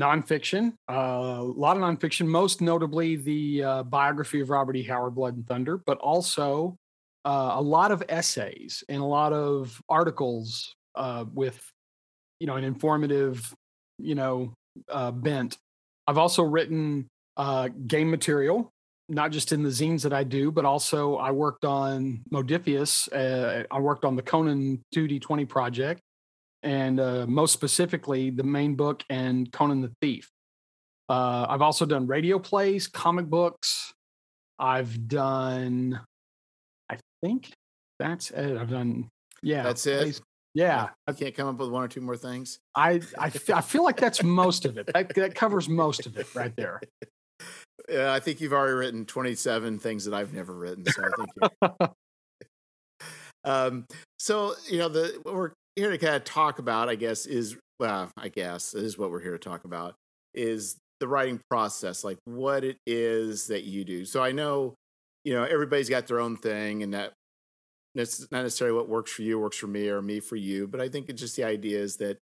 nonfiction, 0.00 0.72
uh, 0.90 1.38
a 1.38 1.42
lot 1.42 1.76
of 1.76 1.82
nonfiction, 1.82 2.26
most 2.26 2.60
notably 2.60 3.16
the 3.16 3.62
uh, 3.62 3.82
biography 3.84 4.40
of 4.40 4.50
Robert 4.50 4.76
E. 4.76 4.82
Howard, 4.82 5.14
Blood 5.14 5.36
and 5.36 5.46
Thunder, 5.46 5.78
but 5.78 5.98
also 5.98 6.76
uh, 7.24 7.52
a 7.54 7.62
lot 7.62 7.92
of 7.92 8.02
essays 8.08 8.82
and 8.88 9.00
a 9.00 9.04
lot 9.04 9.32
of 9.32 9.80
articles 9.88 10.74
uh, 10.94 11.24
with, 11.32 11.60
you 12.40 12.46
know, 12.46 12.56
an 12.56 12.64
informative, 12.64 13.54
you 13.98 14.14
know, 14.14 14.52
uh, 14.88 15.10
bent. 15.10 15.58
I've 16.10 16.18
also 16.18 16.42
written 16.42 17.06
uh, 17.36 17.68
game 17.86 18.10
material 18.10 18.72
not 19.10 19.32
just 19.32 19.52
in 19.52 19.62
the 19.62 19.68
zines 19.68 20.02
that 20.04 20.12
I 20.12 20.24
do, 20.24 20.52
but 20.52 20.64
also 20.64 21.16
I 21.16 21.32
worked 21.32 21.64
on 21.64 22.22
Modiphius. 22.32 23.12
Uh, 23.12 23.64
I 23.70 23.80
worked 23.80 24.04
on 24.04 24.14
the 24.14 24.22
Conan 24.22 24.82
2D20 24.94 25.48
project, 25.48 26.00
and 26.62 27.00
uh, 27.00 27.26
most 27.26 27.52
specifically, 27.52 28.30
the 28.30 28.44
main 28.44 28.76
book 28.76 29.02
and 29.10 29.50
Conan 29.52 29.80
the 29.80 29.92
Thief. 30.00 30.30
Uh, 31.08 31.44
I've 31.48 31.60
also 31.60 31.84
done 31.84 32.06
radio 32.06 32.38
plays, 32.38 32.86
comic 32.86 33.26
books. 33.26 33.92
I've 34.60 35.08
done, 35.08 36.00
I 36.88 36.98
think 37.20 37.50
that's 37.98 38.30
it. 38.30 38.56
I've 38.56 38.70
done, 38.70 39.08
yeah. 39.42 39.64
That's 39.64 39.86
it? 39.86 40.02
plays. 40.02 40.22
Yeah, 40.54 40.88
I 41.06 41.12
can't 41.12 41.34
come 41.34 41.48
up 41.48 41.58
with 41.58 41.70
one 41.70 41.84
or 41.84 41.88
two 41.88 42.00
more 42.00 42.16
things. 42.16 42.58
I 42.74 43.00
I, 43.18 43.26
I 43.54 43.60
feel 43.60 43.84
like 43.84 43.96
that's 43.96 44.22
most 44.22 44.64
of 44.64 44.78
it. 44.78 44.90
That, 44.92 45.14
that 45.14 45.34
covers 45.34 45.68
most 45.68 46.06
of 46.06 46.16
it 46.16 46.34
right 46.34 46.54
there. 46.56 46.80
Yeah, 47.88 48.12
I 48.12 48.20
think 48.20 48.40
you've 48.40 48.52
already 48.52 48.74
written 48.74 49.04
27 49.04 49.78
things 49.78 50.04
that 50.04 50.14
I've 50.14 50.32
never 50.32 50.52
written. 50.52 50.84
So 50.86 51.02
I 51.02 51.68
think 51.68 51.92
um 53.44 53.86
so 54.18 54.54
you 54.68 54.78
know 54.78 54.88
the 54.88 55.18
what 55.22 55.34
we're 55.34 55.52
here 55.76 55.90
to 55.90 55.98
kind 55.98 56.14
of 56.14 56.24
talk 56.24 56.58
about, 56.58 56.88
I 56.88 56.94
guess, 56.94 57.26
is 57.26 57.56
well, 57.78 58.10
I 58.16 58.28
guess 58.28 58.74
is 58.74 58.98
what 58.98 59.10
we're 59.10 59.22
here 59.22 59.32
to 59.32 59.38
talk 59.38 59.64
about 59.64 59.94
is 60.34 60.76
the 61.00 61.08
writing 61.08 61.40
process, 61.50 62.04
like 62.04 62.18
what 62.24 62.62
it 62.64 62.76
is 62.86 63.46
that 63.46 63.64
you 63.64 63.84
do. 63.84 64.04
So 64.04 64.22
I 64.22 64.32
know, 64.32 64.74
you 65.24 65.32
know, 65.32 65.44
everybody's 65.44 65.88
got 65.88 66.06
their 66.06 66.20
own 66.20 66.36
thing 66.36 66.82
and 66.82 66.92
that 66.92 67.14
that's 67.94 68.30
not 68.30 68.42
necessarily 68.42 68.76
what 68.76 68.88
works 68.88 69.12
for 69.12 69.22
you 69.22 69.38
works 69.38 69.56
for 69.56 69.66
me 69.66 69.88
or 69.88 70.00
me 70.02 70.20
for 70.20 70.36
you, 70.36 70.66
but 70.68 70.80
I 70.80 70.88
think 70.88 71.08
it's 71.08 71.20
just 71.20 71.36
the 71.36 71.44
idea 71.44 71.78
is 71.78 71.96
that 71.96 72.18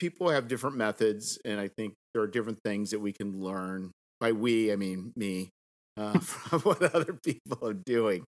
people 0.00 0.30
have 0.30 0.48
different 0.48 0.76
methods 0.76 1.38
and 1.44 1.60
I 1.60 1.68
think 1.68 1.94
there 2.12 2.22
are 2.22 2.26
different 2.26 2.60
things 2.64 2.90
that 2.90 3.00
we 3.00 3.12
can 3.12 3.40
learn 3.40 3.92
by 4.20 4.32
we, 4.32 4.72
I 4.72 4.76
mean 4.76 5.12
me, 5.16 5.50
uh, 5.96 6.18
from 6.20 6.60
what 6.60 6.82
other 6.94 7.18
people 7.24 7.58
are 7.66 7.74
doing. 7.74 8.24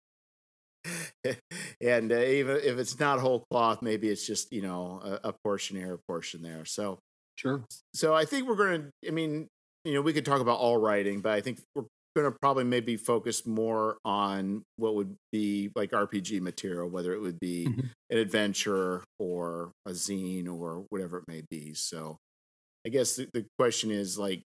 and 1.81 2.11
uh, 2.11 2.15
even 2.17 2.57
if 2.57 2.77
it's 2.77 2.99
not 2.99 3.19
whole 3.19 3.45
cloth, 3.49 3.81
maybe 3.81 4.09
it's 4.09 4.25
just 4.25 4.51
you 4.51 4.61
know 4.61 5.01
a, 5.03 5.29
a 5.29 5.33
portion 5.43 5.77
here, 5.77 5.93
a 5.93 5.99
portion 6.07 6.41
there. 6.41 6.65
So, 6.65 6.99
Sure. 7.35 7.63
so 7.95 8.13
I 8.13 8.25
think 8.25 8.47
we're 8.47 8.55
going 8.55 8.81
to. 8.81 9.07
I 9.07 9.11
mean, 9.11 9.47
you 9.85 9.93
know, 9.93 10.01
we 10.01 10.13
could 10.13 10.25
talk 10.25 10.41
about 10.41 10.59
all 10.59 10.77
writing, 10.77 11.21
but 11.21 11.31
I 11.31 11.41
think 11.41 11.59
we're 11.75 11.85
going 12.15 12.31
to 12.31 12.37
probably 12.41 12.63
maybe 12.63 12.97
focus 12.97 13.45
more 13.45 13.97
on 14.05 14.63
what 14.77 14.95
would 14.95 15.15
be 15.31 15.71
like 15.75 15.91
RPG 15.93 16.39
material, 16.41 16.89
whether 16.89 17.13
it 17.13 17.19
would 17.21 17.39
be 17.39 17.67
Mhm. 17.67 17.91
an 18.09 18.17
adventure 18.19 19.03
or 19.19 19.71
a 19.85 19.91
zine 19.91 20.47
or 20.47 20.85
whatever 20.89 21.19
it 21.19 21.25
may 21.27 21.41
be. 21.49 21.73
So, 21.73 22.17
I 22.85 22.89
guess 22.89 23.15
the, 23.17 23.29
the 23.33 23.45
question 23.59 23.91
is 23.91 24.17
like, 24.19 24.43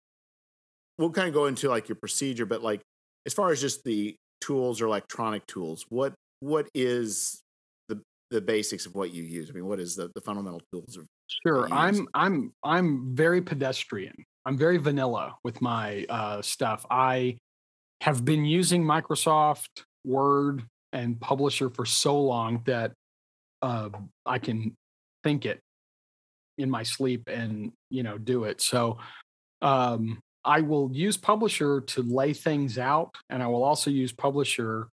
we'll 0.98 1.10
kind 1.10 1.28
of 1.28 1.34
go 1.34 1.46
into 1.46 1.68
like 1.68 1.88
your 1.88 1.96
procedure, 1.96 2.46
but 2.46 2.62
like 2.62 2.82
as 3.26 3.34
far 3.34 3.50
as 3.50 3.60
just 3.60 3.84
the 3.84 4.16
tools 4.40 4.80
or 4.80 4.86
electronic 4.86 5.46
tools, 5.46 5.86
what 5.88 6.14
what 6.40 6.68
is 6.74 7.40
the 7.88 8.02
the 8.30 8.40
basics 8.40 8.86
of 8.86 8.94
what 8.94 9.12
you 9.12 9.22
use? 9.22 9.50
I 9.50 9.52
mean, 9.52 9.66
what 9.66 9.80
is 9.80 9.96
the 9.96 10.10
the 10.14 10.20
fundamental 10.20 10.60
tools 10.72 10.96
of 10.96 11.06
Sure. 11.46 11.68
I'm 11.72 12.08
I'm 12.14 12.52
I'm 12.62 13.14
very 13.14 13.40
pedestrian. 13.40 14.14
I'm 14.44 14.58
very 14.58 14.76
vanilla 14.76 15.36
with 15.44 15.60
my 15.62 16.04
uh, 16.08 16.42
stuff. 16.42 16.84
I 16.90 17.38
have 18.03 18.24
been 18.24 18.44
using 18.44 18.82
Microsoft 18.82 19.84
Word 20.05 20.64
and 20.92 21.20
Publisher 21.20 21.70
for 21.70 21.86
so 21.86 22.20
long 22.20 22.61
that 22.66 22.90
uh, 23.62 23.90
I 24.26 24.40
can 24.40 24.74
think 25.22 25.46
it 25.46 25.61
in 26.59 26.68
my 26.68 26.82
sleep 26.82 27.28
and 27.28 27.70
you 27.90 28.03
know 28.03 28.18
do 28.18 28.42
it. 28.42 28.61
So 28.61 28.98
um, 29.62 30.18
I 30.44 30.62
will 30.62 30.90
use 30.92 31.16
Publisher 31.16 31.80
to 31.80 32.03
lay 32.03 32.32
things 32.32 32.76
out, 32.76 33.14
and 33.30 33.40
I 33.40 33.46
will 33.46 33.62
also 33.62 33.88
use 33.88 34.12
Publisher 34.12 34.88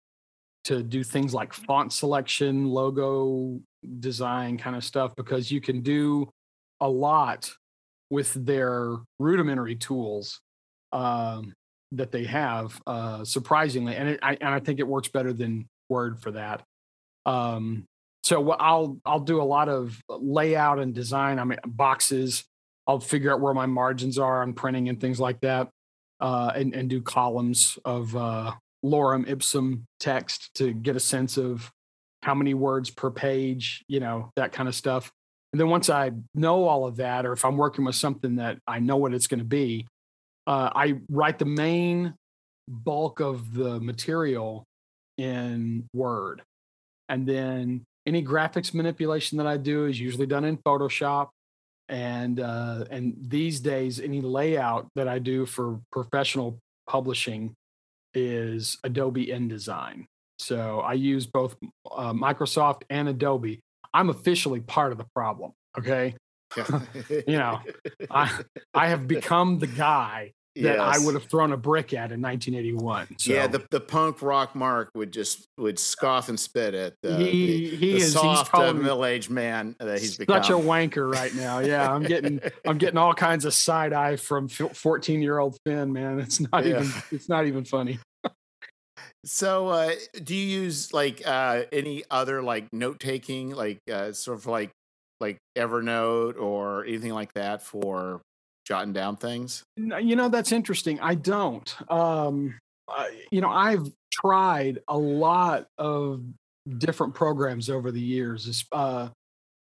to 0.64 0.82
do 0.82 1.02
things 1.02 1.32
like 1.32 1.54
font 1.54 1.94
selection, 1.94 2.68
logo 2.68 3.58
design 4.00 4.58
kind 4.58 4.76
of 4.76 4.84
stuff 4.84 5.16
because 5.16 5.50
you 5.50 5.62
can 5.62 5.80
do 5.80 6.28
a 6.82 6.88
lot 6.88 7.50
with 8.10 8.34
their 8.34 8.96
rudimentary 9.18 9.76
tools 9.76 10.40
um, 10.92 11.54
that 11.92 12.12
they 12.12 12.24
have 12.24 12.80
uh, 12.86 13.24
surprisingly 13.24 13.94
and 13.94 14.10
it, 14.10 14.20
I, 14.22 14.36
and 14.40 14.50
I 14.50 14.60
think 14.60 14.78
it 14.78 14.86
works 14.86 15.08
better 15.08 15.32
than 15.32 15.66
word 15.88 16.20
for 16.20 16.32
that 16.32 16.62
um, 17.26 17.84
so 18.22 18.50
I'll 18.52 18.98
I'll 19.04 19.20
do 19.20 19.40
a 19.40 19.44
lot 19.44 19.68
of 19.68 20.00
layout 20.08 20.78
and 20.78 20.94
design 20.94 21.38
I 21.38 21.44
mean 21.44 21.58
boxes 21.66 22.44
I'll 22.86 23.00
figure 23.00 23.32
out 23.32 23.40
where 23.40 23.54
my 23.54 23.66
margins 23.66 24.18
are 24.18 24.42
on 24.42 24.54
printing 24.54 24.88
and 24.88 25.00
things 25.00 25.20
like 25.20 25.40
that 25.40 25.68
uh, 26.20 26.52
and 26.54 26.74
and 26.74 26.90
do 26.90 27.00
columns 27.00 27.78
of 27.84 28.14
uh, 28.16 28.52
lorem 28.84 29.28
ipsum 29.28 29.84
text 30.00 30.54
to 30.54 30.72
get 30.72 30.96
a 30.96 31.00
sense 31.00 31.36
of 31.36 31.70
how 32.22 32.34
many 32.34 32.54
words 32.54 32.90
per 32.90 33.10
page, 33.10 33.84
you 33.88 34.00
know, 34.00 34.30
that 34.36 34.52
kind 34.52 34.68
of 34.68 34.74
stuff. 34.74 35.10
And 35.52 35.60
then 35.60 35.68
once 35.68 35.88
I 35.88 36.12
know 36.34 36.64
all 36.64 36.86
of 36.86 36.96
that, 36.96 37.24
or 37.24 37.32
if 37.32 37.44
I'm 37.44 37.56
working 37.56 37.84
with 37.84 37.94
something 37.94 38.36
that 38.36 38.58
I 38.66 38.80
know 38.80 38.96
what 38.96 39.14
it's 39.14 39.26
going 39.26 39.38
to 39.38 39.44
be, 39.44 39.86
uh, 40.48 40.70
I 40.74 40.94
write 41.10 41.38
the 41.38 41.44
main 41.44 42.14
bulk 42.66 43.20
of 43.20 43.52
the 43.52 43.78
material 43.80 44.64
in 45.18 45.86
Word. 45.92 46.42
And 47.10 47.26
then 47.26 47.84
any 48.06 48.24
graphics 48.24 48.72
manipulation 48.72 49.36
that 49.38 49.46
I 49.46 49.58
do 49.58 49.84
is 49.84 50.00
usually 50.00 50.26
done 50.26 50.44
in 50.44 50.56
Photoshop. 50.56 51.28
And 51.90 52.40
uh, 52.40 52.84
and 52.90 53.14
these 53.18 53.60
days, 53.60 54.00
any 54.00 54.20
layout 54.20 54.88
that 54.94 55.08
I 55.08 55.18
do 55.18 55.46
for 55.46 55.80
professional 55.92 56.58
publishing 56.88 57.54
is 58.14 58.78
Adobe 58.84 59.26
InDesign. 59.26 60.04
So 60.38 60.80
I 60.80 60.94
use 60.94 61.26
both 61.26 61.56
uh, 61.90 62.12
Microsoft 62.12 62.82
and 62.90 63.08
Adobe. 63.08 63.60
I'm 63.94 64.10
officially 64.10 64.60
part 64.60 64.92
of 64.92 64.98
the 64.98 65.06
problem. 65.14 65.52
Okay, 65.78 66.14
You 67.26 67.38
know, 67.38 67.60
I 68.10 68.40
I 68.74 68.88
have 68.88 69.06
become 69.06 69.58
the 69.58 69.66
guy 69.66 70.32
that 70.62 70.78
I 70.80 70.98
would 70.98 71.14
have 71.14 71.24
thrown 71.24 71.52
a 71.52 71.56
brick 71.56 71.92
at 71.92 72.12
in 72.12 72.20
1981. 72.20 73.06
So 73.18 73.32
Yeah, 73.32 73.46
the, 73.46 73.64
the 73.70 73.80
punk 73.80 74.22
rock 74.22 74.54
Mark 74.54 74.90
would 74.94 75.12
just 75.12 75.46
would 75.58 75.78
scoff 75.78 76.28
and 76.28 76.38
spit 76.38 76.74
at 76.74 76.94
the, 77.02 77.16
He- 77.16 77.24
the, 77.70 77.76
he 77.76 77.92
the 77.92 77.96
is- 77.98 78.12
soft 78.12 78.54
uh, 78.54 78.72
middle 78.72 79.04
aged 79.04 79.30
man 79.30 79.76
that 79.78 79.98
he's 80.00 80.16
such 80.16 80.26
become. 80.26 80.42
a 80.42 80.64
wanker 80.64 81.12
right 81.12 81.34
now. 81.34 81.58
Yeah, 81.60 81.92
I'm 81.92 82.02
getting 82.02 82.40
I'm 82.66 82.78
getting 82.78 82.98
all 82.98 83.14
kinds 83.14 83.44
of 83.44 83.54
side 83.54 83.92
eye 83.92 84.16
from 84.16 84.48
14 84.48 85.22
year 85.22 85.38
old 85.38 85.58
Finn. 85.64 85.92
Man, 85.92 86.18
it's 86.20 86.40
not 86.40 86.64
Yeah. 86.64 86.80
even 86.80 86.92
it's 87.10 87.28
not 87.28 87.46
even 87.46 87.64
funny. 87.64 87.98
So, 89.24 89.68
uh, 89.68 89.92
do 90.22 90.34
you 90.34 90.60
use 90.62 90.92
like 90.94 91.22
uh, 91.26 91.62
any 91.72 92.04
other 92.10 92.40
like 92.42 92.72
note 92.72 93.00
taking, 93.00 93.50
like 93.50 93.78
uh, 93.90 94.12
sort 94.12 94.38
of 94.38 94.46
like 94.46 94.70
like 95.20 95.38
Evernote 95.56 96.38
or 96.40 96.84
anything 96.84 97.12
like 97.12 97.32
that 97.34 97.62
for 97.62 98.20
jotting 98.68 98.92
down 98.92 99.16
things? 99.16 99.64
You 99.76 100.14
know, 100.14 100.28
that's 100.28 100.52
interesting. 100.52 101.00
I 101.00 101.14
don't. 101.14 101.74
Um, 101.90 102.58
I, 102.88 103.10
you 103.30 103.40
know, 103.40 103.50
I've 103.50 103.90
tried 104.12 104.80
a 104.88 104.96
lot 104.96 105.66
of 105.78 106.22
different 106.76 107.14
programs 107.14 107.70
over 107.70 107.90
the 107.90 108.00
years. 108.00 108.64
Uh, 108.70 109.08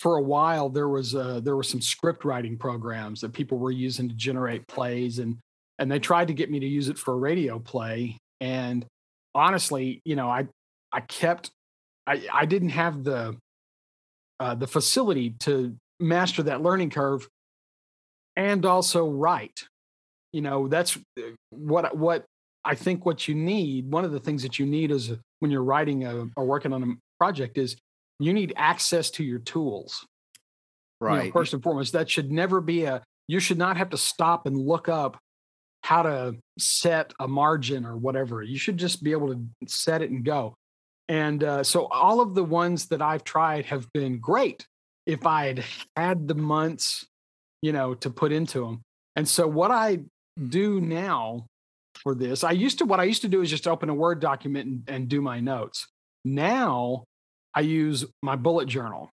for 0.01 0.17
a 0.19 0.23
while 0.23 0.69
there 0.69 0.89
was 0.89 1.15
uh, 1.15 1.41
there 1.41 1.57
were 1.57 1.63
some 1.63 1.81
script 1.81 2.25
writing 2.25 2.57
programs 2.59 3.21
that 3.21 3.33
people 3.33 3.59
were 3.59 3.71
using 3.71 4.09
to 4.09 4.15
generate 4.15 4.67
plays 4.67 5.19
and 5.19 5.39
and 5.79 5.91
they 5.91 5.99
tried 5.99 6.29
to 6.29 6.35
get 6.35 6.51
me 6.51 6.61
to 6.61 6.67
use 6.67 6.89
it 6.89 6.99
for 6.99 7.15
a 7.15 7.17
radio 7.17 7.59
play 7.59 8.19
and 8.41 8.85
honestly 9.35 10.01
you 10.05 10.15
know 10.15 10.29
i 10.29 10.47
i 10.93 11.01
kept 11.01 11.51
i 12.07 12.23
i 12.31 12.45
didn't 12.45 12.71
have 12.71 13.05
the 13.05 13.37
uh, 14.39 14.55
the 14.55 14.67
facility 14.67 15.31
to 15.31 15.75
master 15.99 16.43
that 16.43 16.61
learning 16.61 16.91
curve 16.91 17.27
and 18.37 18.65
also 18.65 19.09
write 19.09 19.65
you 20.33 20.41
know 20.41 20.69
that's 20.69 20.97
uh, 21.19 21.23
what 21.51 21.97
what 21.97 22.25
i 22.65 22.75
think 22.75 23.07
what 23.07 23.27
you 23.27 23.35
need 23.35 23.91
one 23.91 24.05
of 24.05 24.13
the 24.13 24.21
things 24.21 24.43
that 24.43 24.59
you 24.59 24.67
need 24.67 24.91
is 24.91 25.13
when 25.41 25.51
you're 25.51 25.63
writing 25.63 26.05
a, 26.05 26.27
or 26.37 26.45
working 26.45 26.73
on 26.73 26.83
a 26.83 26.95
project 27.19 27.59
is 27.59 27.77
you 28.19 28.33
need 28.33 28.53
access 28.57 29.11
to 29.13 29.25
your 29.25 29.39
tools. 29.39 30.07
Right. 31.01 31.25
You 31.25 31.29
know, 31.29 31.33
first 31.33 31.53
and 31.53 31.63
foremost, 31.63 31.93
that 31.93 32.09
should 32.09 32.33
never 32.33 32.61
be 32.61 32.85
a, 32.85 33.03
you 33.29 33.41
should 33.41 33.59
not 33.59 33.77
have 33.77 33.91
to 33.91 33.99
stop 33.99 34.47
and 34.47 34.57
look 34.57 34.89
up 34.89 35.19
how 35.83 36.03
to 36.03 36.37
set 36.59 37.13
a 37.21 37.29
margin 37.29 37.85
or 37.85 37.97
whatever. 37.97 38.43
You 38.43 38.59
should 38.59 38.79
just 38.79 39.03
be 39.03 39.13
able 39.13 39.35
to 39.35 39.45
set 39.67 40.03
it 40.03 40.11
and 40.11 40.25
go. 40.25 40.55
And 41.09 41.45
uh, 41.45 41.63
so 41.63 41.87
all 41.87 42.21
of 42.21 42.35
the 42.35 42.43
ones 42.43 42.87
that 42.87 43.03
I've 43.03 43.25
tried 43.25 43.67
have 43.67 43.87
been 43.93 44.19
great 44.19 44.67
if 45.05 45.25
I 45.27 45.47
had 45.47 45.65
had 45.95 46.27
the 46.27 46.35
months, 46.35 47.07
you 47.67 47.73
know, 47.73 47.95
to 47.95 48.11
put 48.11 48.31
into 48.31 48.61
them. 48.61 48.81
And 49.17 49.27
so 49.27 49.43
what 49.49 49.73
I 49.73 49.99
do 50.39 50.81
now 50.81 51.47
for 52.03 52.15
this, 52.15 52.45
I 52.45 52.53
used 52.53 52.79
to, 52.79 52.85
what 52.85 53.01
I 53.01 53.05
used 53.05 53.23
to 53.23 53.29
do 53.29 53.43
is 53.43 53.51
just 53.51 53.67
open 53.67 53.89
a 53.89 53.95
Word 53.95 54.21
document 54.21 54.67
and, 54.69 54.83
and 54.87 55.09
do 55.09 55.21
my 55.21 55.41
notes. 55.41 55.89
Now 56.25 57.03
I 57.53 57.63
use 57.63 58.05
my 58.23 58.37
bullet 58.37 58.69
journal 58.69 59.11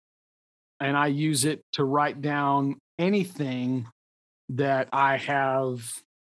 and 0.80 0.98
I 0.98 1.08
use 1.08 1.46
it 1.46 1.62
to 1.74 1.84
write 1.84 2.22
down 2.22 2.80
anything 2.98 3.86
that 4.50 4.88
I 4.92 5.18
have 5.18 5.88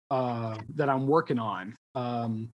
uh, 0.09 0.59
that 0.77 0.89
I'm 0.89 1.09
working 1.09 1.41
on. 1.41 1.75
Um, 1.97 2.51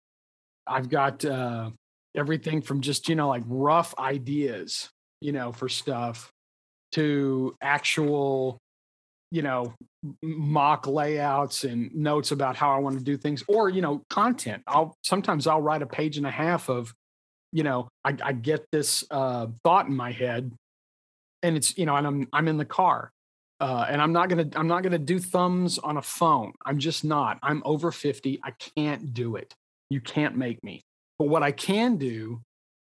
I've 0.67 0.91
got 0.91 1.25
uh, 1.25 1.71
everything 2.15 2.61
from 2.61 2.83
just, 2.83 3.09
you 3.09 3.15
know, 3.15 3.29
like 3.29 3.45
rough 3.47 3.95
ideas, 3.99 4.91
you 5.23 5.33
know, 5.33 5.51
for 5.53 5.71
stuff 5.71 6.31
to 6.93 7.57
actual, 7.63 8.59
you 9.31 9.43
know, 9.43 9.75
mock 10.23 10.87
layouts 10.87 11.65
and 11.65 11.95
notes 11.95 12.31
about 12.31 12.57
how 12.57 12.75
I 12.75 12.79
want 12.79 12.99
to 12.99 13.05
do 13.05 13.17
things 13.17 13.43
or, 13.49 13.69
you 13.69 13.83
know, 13.83 14.03
content. 14.09 14.63
I'll 14.67 14.97
sometimes 15.03 15.47
I'll 15.47 15.63
write 15.63 15.83
a 15.83 15.87
page 15.87 16.17
and 16.17 16.27
a 16.27 16.31
half 16.31 16.69
of 16.69 16.95
you 17.53 17.63
know, 17.63 17.89
I, 18.05 18.15
I 18.23 18.33
get 18.33 18.67
this 18.71 19.03
uh, 19.11 19.47
thought 19.65 19.87
in 19.87 19.97
my 19.97 20.13
head, 20.13 20.53
and 21.43 21.57
it's 21.57 21.77
you 21.79 21.87
know, 21.87 21.97
and 21.97 22.07
I'm 22.07 22.29
I'm 22.33 22.49
in 22.49 22.59
the 22.59 22.65
car, 22.67 23.11
uh, 23.61 23.87
and 23.89 24.03
I'm 24.03 24.13
not 24.13 24.29
gonna 24.29 24.49
I'm 24.55 24.69
not 24.69 24.83
gonna 24.83 24.99
do 24.99 25.19
thumbs 25.19 25.79
on 25.79 25.97
a 25.97 26.03
phone. 26.03 26.53
I'm 26.67 26.79
just 26.79 27.05
not. 27.05 27.39
I'm 27.43 27.63
over 27.65 27.91
fifty. 27.91 28.41
I 28.45 28.53
can't 28.77 29.15
do 29.15 29.37
it. 29.37 29.55
You 29.89 30.03
can't 30.03 30.37
make 30.37 30.63
me. 30.63 30.83
But 31.19 31.29
what 31.29 31.43
I 31.43 31.51
can 31.51 31.97
do 31.97 32.43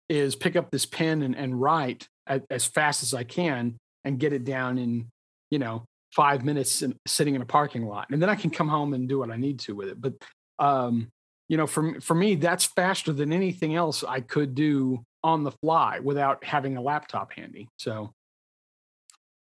is 0.08 0.36
pick 0.36 0.54
up 0.54 0.70
this 0.70 0.86
pen 0.86 1.22
and, 1.22 1.36
and 1.36 1.60
write 1.60 2.06
as, 2.28 2.42
as 2.50 2.64
fast 2.64 3.02
as 3.02 3.12
I 3.12 3.24
can 3.24 3.76
and 4.04 4.20
get 4.20 4.32
it 4.32 4.44
down 4.44 4.78
in 4.78 5.08
you 5.50 5.58
know 5.58 5.84
five 6.12 6.44
minutes 6.44 6.82
sitting 7.06 7.34
in 7.34 7.42
a 7.42 7.46
parking 7.46 7.86
lot, 7.86 8.08
and 8.10 8.20
then 8.20 8.28
I 8.28 8.34
can 8.34 8.50
come 8.50 8.68
home 8.68 8.94
and 8.94 9.08
do 9.08 9.18
what 9.18 9.30
I 9.30 9.36
need 9.36 9.60
to 9.60 9.74
with 9.74 9.88
it. 9.88 10.00
But 10.00 10.14
um, 10.58 11.10
you 11.48 11.56
know, 11.56 11.66
for 11.66 12.00
for 12.00 12.14
me, 12.14 12.36
that's 12.36 12.64
faster 12.64 13.12
than 13.12 13.32
anything 13.32 13.74
else 13.74 14.04
I 14.04 14.20
could 14.20 14.54
do 14.54 15.04
on 15.22 15.44
the 15.44 15.50
fly 15.50 15.98
without 16.00 16.44
having 16.44 16.76
a 16.76 16.80
laptop 16.80 17.32
handy. 17.32 17.68
So, 17.76 18.12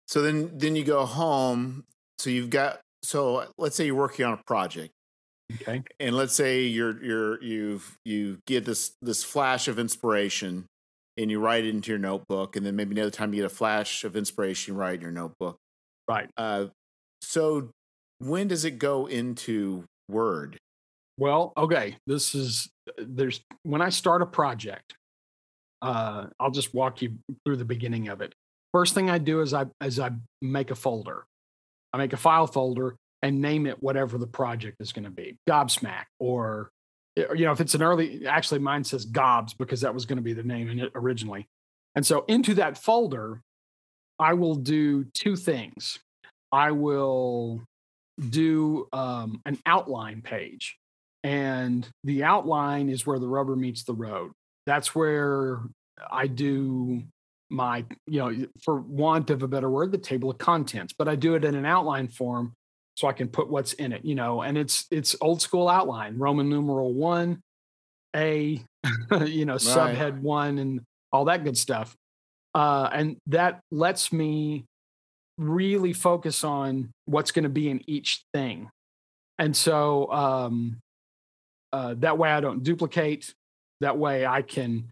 so 0.08 0.22
then 0.22 0.58
then 0.58 0.76
you 0.76 0.84
go 0.84 1.06
home. 1.06 1.86
So 2.18 2.30
you've 2.30 2.50
got 2.50 2.80
so 3.04 3.46
let's 3.58 3.76
say 3.76 3.86
you're 3.86 3.96
working 3.96 4.26
on 4.26 4.34
a 4.34 4.44
project. 4.46 4.94
Okay. 5.62 5.84
And 6.00 6.16
let's 6.16 6.34
say 6.34 6.62
you're 6.64 7.04
you're 7.04 7.44
you've 7.44 7.98
you 8.06 8.40
get 8.48 8.66
this 8.66 8.96
this 9.02 9.24
flash 9.24 9.68
of 9.68 9.78
inspiration 9.78 10.66
and 11.18 11.30
you 11.30 11.40
write 11.40 11.66
it 11.66 11.70
into 11.70 11.92
your 11.92 12.00
notebook, 12.00 12.56
and 12.56 12.66
then 12.66 12.76
maybe 12.76 12.96
another 12.96 13.12
time 13.12 13.34
you 13.34 13.44
get 13.44 13.52
a 13.52 13.56
flash 13.56 14.04
of 14.04 14.16
inspiration, 14.16 14.74
you 14.74 14.80
write 14.80 14.96
in 14.96 15.02
your 15.02 15.12
notebook. 15.12 15.58
Right. 16.08 16.30
Uh, 16.38 16.68
so 17.22 17.70
when 18.20 18.48
does 18.48 18.66
it 18.66 18.78
go 18.78 19.06
into 19.06 19.86
Word? 20.10 20.58
Well, 21.18 21.54
okay. 21.56 21.98
This 22.08 22.36
is 22.36 22.70
there's 22.98 23.42
when 23.64 23.82
I 23.82 23.90
start 23.90 24.22
a 24.22 24.26
project, 24.26 24.96
uh, 25.82 26.28
I'll 26.40 26.52
just 26.52 26.74
walk 26.74 27.02
you 27.02 27.14
through 27.46 27.58
the 27.58 27.66
beginning 27.66 28.08
of 28.08 28.22
it. 28.22 28.34
First 28.74 28.96
thing 28.96 29.10
I 29.10 29.20
do 29.20 29.42
is 29.42 29.54
I 29.54 29.66
is 29.84 30.00
I 30.00 30.12
make 30.42 30.72
a 30.72 30.76
folder. 30.76 31.26
I 31.94 31.98
make 31.98 32.14
a 32.14 32.18
file 32.18 32.48
folder 32.48 32.96
and 33.22 33.42
name 33.42 33.68
it 33.68 33.82
whatever 33.82 34.18
the 34.18 34.28
project 34.28 34.78
is 34.80 34.92
going 34.92 35.06
to 35.06 35.12
be. 35.12 35.38
Gobsmack 35.48 36.06
or 36.20 36.72
you 37.16 37.46
know 37.46 37.52
if 37.52 37.62
it's 37.62 37.76
an 37.76 37.84
early 37.84 38.26
actually 38.26 38.60
mine 38.60 38.84
says 38.84 39.06
Gobs 39.06 39.54
because 39.54 39.82
that 39.82 39.94
was 39.94 40.06
going 40.06 40.18
to 40.18 40.24
be 40.24 40.34
the 40.34 40.44
name 40.44 40.70
in 40.70 40.80
it 40.80 40.92
originally. 40.96 41.48
And 41.96 42.06
so 42.06 42.26
into 42.28 42.56
that 42.56 42.78
folder, 42.78 43.42
I 44.24 44.34
will 44.34 44.56
do 44.56 45.04
two 45.14 45.36
things. 45.36 46.00
I 46.52 46.72
will 46.72 47.62
do 48.30 48.88
um, 48.94 49.42
an 49.46 49.58
outline 49.66 50.22
page 50.22 50.78
and 51.24 51.88
the 52.04 52.24
outline 52.24 52.90
is 52.90 53.06
where 53.06 53.20
the 53.20 53.28
rubber 53.28 53.56
meets 53.56 53.84
the 53.84 53.94
road. 53.94 54.32
That's 54.66 54.94
where 54.94 55.60
I 56.10 56.28
do 56.28 57.04
my, 57.50 57.86
you 58.08 58.20
know, 58.20 58.48
for 58.64 58.80
want 58.80 59.30
of 59.30 59.44
a 59.44 59.48
better 59.48 59.70
word, 59.70 59.92
the 59.92 59.98
table 59.98 60.30
of 60.30 60.38
contents, 60.38 60.94
but 60.98 61.08
I 61.08 61.16
do 61.16 61.36
it 61.36 61.44
in 61.44 61.56
an 61.56 61.66
outline 61.66 62.08
form 62.08 62.54
so 62.96 63.08
I 63.08 63.14
can 63.14 63.28
put 63.28 63.50
what's 63.50 63.74
in 63.74 63.92
it, 63.92 64.06
you 64.06 64.16
know, 64.16 64.42
and 64.42 64.58
it's 64.58 64.86
it's 64.90 65.16
old 65.20 65.42
school 65.42 65.68
outline, 65.68 66.18
Roman 66.18 66.50
numeral 66.50 66.94
one, 66.94 67.42
A, 68.16 68.64
you 69.26 69.46
know, 69.46 69.54
right. 69.54 69.62
subhead 69.62 70.20
one 70.20 70.60
and 70.60 70.82
all 71.12 71.26
that 71.26 71.44
good 71.44 71.58
stuff. 71.58 71.96
Uh, 72.54 72.90
and 72.92 73.18
that 73.28 73.62
lets 73.72 74.14
me 74.14 74.66
really 75.38 75.94
focus 75.94 76.44
on 76.44 76.92
what's 77.06 77.32
going 77.32 77.44
to 77.44 77.50
be 77.50 77.70
in 77.70 77.82
each 77.88 78.24
thing. 78.34 78.70
And 79.40 79.56
so 79.56 80.12
um, 80.12 80.78
uh, 81.72 81.96
that 82.00 82.18
way 82.18 82.30
I 82.30 82.40
don't 82.40 82.64
duplicate. 82.64 83.34
That 83.82 83.98
way 83.98 84.26
I 84.26 84.44
can 84.44 84.90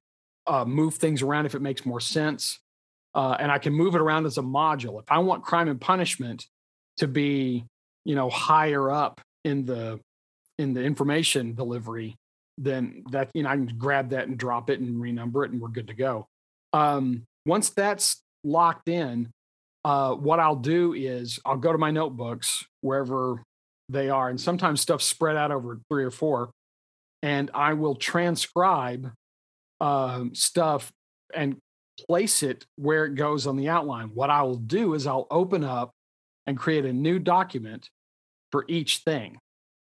uh, 0.47 0.65
move 0.65 0.95
things 0.95 1.21
around 1.21 1.45
if 1.45 1.55
it 1.55 1.61
makes 1.61 1.85
more 1.85 1.99
sense. 1.99 2.59
Uh, 3.13 3.35
and 3.39 3.51
I 3.51 3.57
can 3.57 3.73
move 3.73 3.95
it 3.95 4.01
around 4.01 4.25
as 4.25 4.37
a 4.37 4.41
module. 4.41 4.99
If 4.99 5.11
I 5.11 5.19
want 5.19 5.43
crime 5.43 5.67
and 5.67 5.79
punishment 5.79 6.47
to 6.97 7.07
be, 7.07 7.65
you 8.05 8.15
know, 8.15 8.29
higher 8.29 8.89
up 8.89 9.21
in 9.43 9.65
the 9.65 9.99
in 10.57 10.73
the 10.73 10.81
information 10.81 11.53
delivery, 11.53 12.15
then 12.57 13.03
that 13.11 13.29
you 13.33 13.43
know 13.43 13.49
I 13.49 13.55
can 13.55 13.65
grab 13.77 14.09
that 14.09 14.27
and 14.27 14.37
drop 14.37 14.69
it 14.69 14.79
and 14.79 14.95
renumber 14.95 15.45
it, 15.45 15.51
and 15.51 15.61
we're 15.61 15.69
good 15.69 15.87
to 15.87 15.93
go. 15.93 16.25
Um, 16.73 17.23
once 17.45 17.69
that's 17.69 18.21
locked 18.43 18.89
in, 18.89 19.29
uh, 19.83 20.13
what 20.13 20.39
I'll 20.39 20.55
do 20.55 20.93
is 20.93 21.39
I'll 21.45 21.57
go 21.57 21.71
to 21.71 21.77
my 21.77 21.91
notebooks 21.91 22.65
wherever 22.81 23.43
they 23.89 24.09
are, 24.09 24.29
and 24.29 24.39
sometimes 24.39 24.81
stuff's 24.81 25.05
spread 25.05 25.35
out 25.35 25.51
over 25.51 25.79
three 25.89 26.03
or 26.03 26.11
four 26.11 26.51
and 27.21 27.51
I 27.53 27.73
will 27.73 27.95
transcribe 27.95 29.11
um, 29.79 30.33
stuff 30.35 30.91
and 31.33 31.57
place 32.07 32.43
it 32.43 32.65
where 32.77 33.05
it 33.05 33.15
goes 33.15 33.47
on 33.47 33.57
the 33.57 33.69
outline. 33.69 34.11
What 34.13 34.29
I 34.29 34.41
will 34.41 34.55
do 34.55 34.93
is 34.93 35.05
I'll 35.05 35.27
open 35.29 35.63
up 35.63 35.91
and 36.47 36.57
create 36.57 36.85
a 36.85 36.93
new 36.93 37.19
document 37.19 37.89
for 38.51 38.65
each 38.67 38.99
thing. 38.99 39.37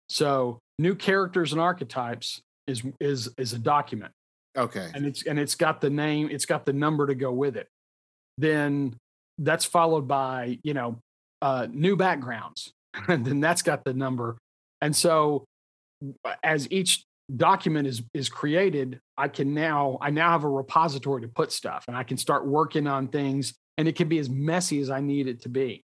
So 0.10 0.60
new 0.80 0.96
characters 0.96 1.52
and 1.52 1.62
archetypes 1.62 2.42
is 2.66 2.84
is 3.00 3.30
is 3.38 3.54
a 3.54 3.60
document. 3.60 4.12
Okay. 4.58 4.90
And 4.94 5.06
it's 5.06 5.26
and 5.26 5.40
it's 5.40 5.56
got 5.56 5.82
the 5.82 5.90
name, 5.90 6.30
it's 6.32 6.46
got 6.46 6.66
the 6.66 6.74
number 6.74 7.08
to 7.08 7.16
go 7.16 7.32
with 7.32 7.58
it. 7.58 7.68
Then 8.38 8.96
that's 9.38 9.66
followed 9.66 10.08
by, 10.08 10.60
you 10.64 10.74
know, 10.74 11.00
uh, 11.42 11.68
new 11.70 11.96
backgrounds. 11.96 12.72
and 13.08 13.26
then 13.26 13.40
that's 13.40 13.62
got 13.62 13.84
the 13.84 13.94
number. 13.94 14.38
And 14.82 14.96
so 14.96 15.46
as 16.44 16.72
each 16.72 17.04
document 17.36 17.88
is 17.88 18.04
is 18.14 18.30
created 18.30 19.02
i 19.18 19.28
can 19.28 19.54
now 19.54 19.98
i 20.00 20.10
now 20.10 20.32
have 20.32 20.46
a 20.46 20.50
repository 20.50 21.22
to 21.22 21.28
put 21.28 21.52
stuff 21.52 21.84
and 21.88 21.98
i 21.98 22.04
can 22.04 22.16
start 22.16 22.48
working 22.48 22.88
on 22.88 23.08
things 23.08 23.54
and 23.78 23.88
it 23.88 23.96
can 23.98 24.08
be 24.08 24.18
as 24.18 24.30
messy 24.30 24.80
as 24.80 24.90
i 24.90 25.02
need 25.02 25.28
it 25.28 25.42
to 25.42 25.50
be 25.50 25.84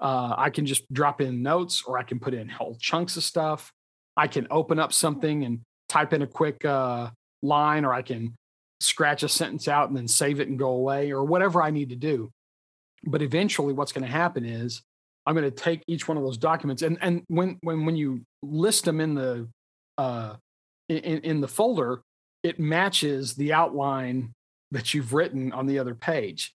uh, 0.00 0.34
i 0.36 0.50
can 0.50 0.66
just 0.66 0.92
drop 0.92 1.20
in 1.20 1.42
notes 1.42 1.84
or 1.86 1.96
i 1.96 2.02
can 2.02 2.18
put 2.18 2.34
in 2.34 2.48
whole 2.48 2.76
chunks 2.80 3.16
of 3.16 3.22
stuff 3.22 3.70
i 4.16 4.26
can 4.26 4.48
open 4.50 4.80
up 4.80 4.92
something 4.92 5.44
and 5.44 5.60
type 5.88 6.12
in 6.12 6.22
a 6.22 6.26
quick 6.26 6.64
uh, 6.64 7.08
line 7.44 7.84
or 7.84 7.92
i 7.92 8.02
can 8.02 8.34
scratch 8.80 9.22
a 9.22 9.28
sentence 9.28 9.68
out 9.68 9.88
and 9.88 9.96
then 9.96 10.08
save 10.08 10.40
it 10.40 10.48
and 10.48 10.58
go 10.58 10.70
away 10.70 11.12
or 11.12 11.24
whatever 11.24 11.62
i 11.62 11.70
need 11.70 11.90
to 11.90 11.96
do 11.96 12.30
but 13.04 13.22
eventually 13.22 13.72
what's 13.72 13.92
going 13.92 14.04
to 14.04 14.10
happen 14.10 14.44
is 14.44 14.82
i'm 15.26 15.34
going 15.34 15.44
to 15.44 15.50
take 15.50 15.82
each 15.86 16.08
one 16.08 16.16
of 16.16 16.24
those 16.24 16.38
documents 16.38 16.82
and 16.82 16.98
and 17.00 17.22
when 17.28 17.56
when 17.62 17.86
when 17.86 17.96
you 17.96 18.22
list 18.42 18.84
them 18.84 19.00
in 19.00 19.14
the 19.14 19.48
uh, 19.96 20.34
in, 20.88 21.20
in 21.20 21.40
the 21.40 21.48
folder, 21.48 22.02
it 22.42 22.58
matches 22.58 23.34
the 23.34 23.52
outline 23.52 24.32
that 24.70 24.92
you've 24.92 25.12
written 25.12 25.52
on 25.52 25.66
the 25.66 25.78
other 25.78 25.94
page. 25.94 26.52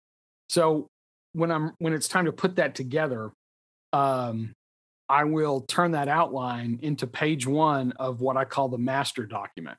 So 0.49 0.87
when 1.33 1.51
I'm 1.51 1.73
when 1.79 1.93
it's 1.93 2.07
time 2.07 2.25
to 2.25 2.31
put 2.31 2.55
that 2.55 2.75
together, 2.75 3.31
um, 3.93 4.53
I 5.09 5.25
will 5.25 5.61
turn 5.61 5.91
that 5.91 6.07
outline 6.07 6.79
into 6.81 7.07
page 7.07 7.45
one 7.45 7.91
of 7.93 8.21
what 8.21 8.37
I 8.37 8.45
call 8.45 8.69
the 8.69 8.77
master 8.77 9.25
document. 9.25 9.77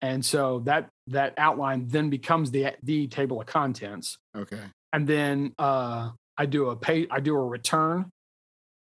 And 0.00 0.24
so 0.24 0.60
that 0.60 0.88
that 1.08 1.34
outline 1.38 1.88
then 1.88 2.10
becomes 2.10 2.50
the 2.50 2.74
the 2.82 3.08
table 3.08 3.40
of 3.40 3.46
contents. 3.46 4.18
Okay. 4.36 4.60
And 4.92 5.06
then 5.06 5.54
uh, 5.58 6.10
I 6.36 6.46
do 6.46 6.70
a 6.70 6.76
pay 6.76 7.06
I 7.10 7.20
do 7.20 7.34
a 7.34 7.44
return 7.44 8.10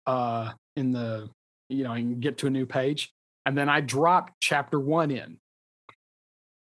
uh, 0.05 0.51
in 0.75 0.91
the 0.91 1.29
you 1.69 1.83
know, 1.83 1.93
and 1.93 2.21
get 2.21 2.37
to 2.39 2.47
a 2.47 2.49
new 2.49 2.65
page. 2.65 3.11
And 3.45 3.57
then 3.57 3.69
I 3.69 3.81
drop 3.81 4.31
chapter 4.39 4.79
one 4.79 5.11
in. 5.11 5.37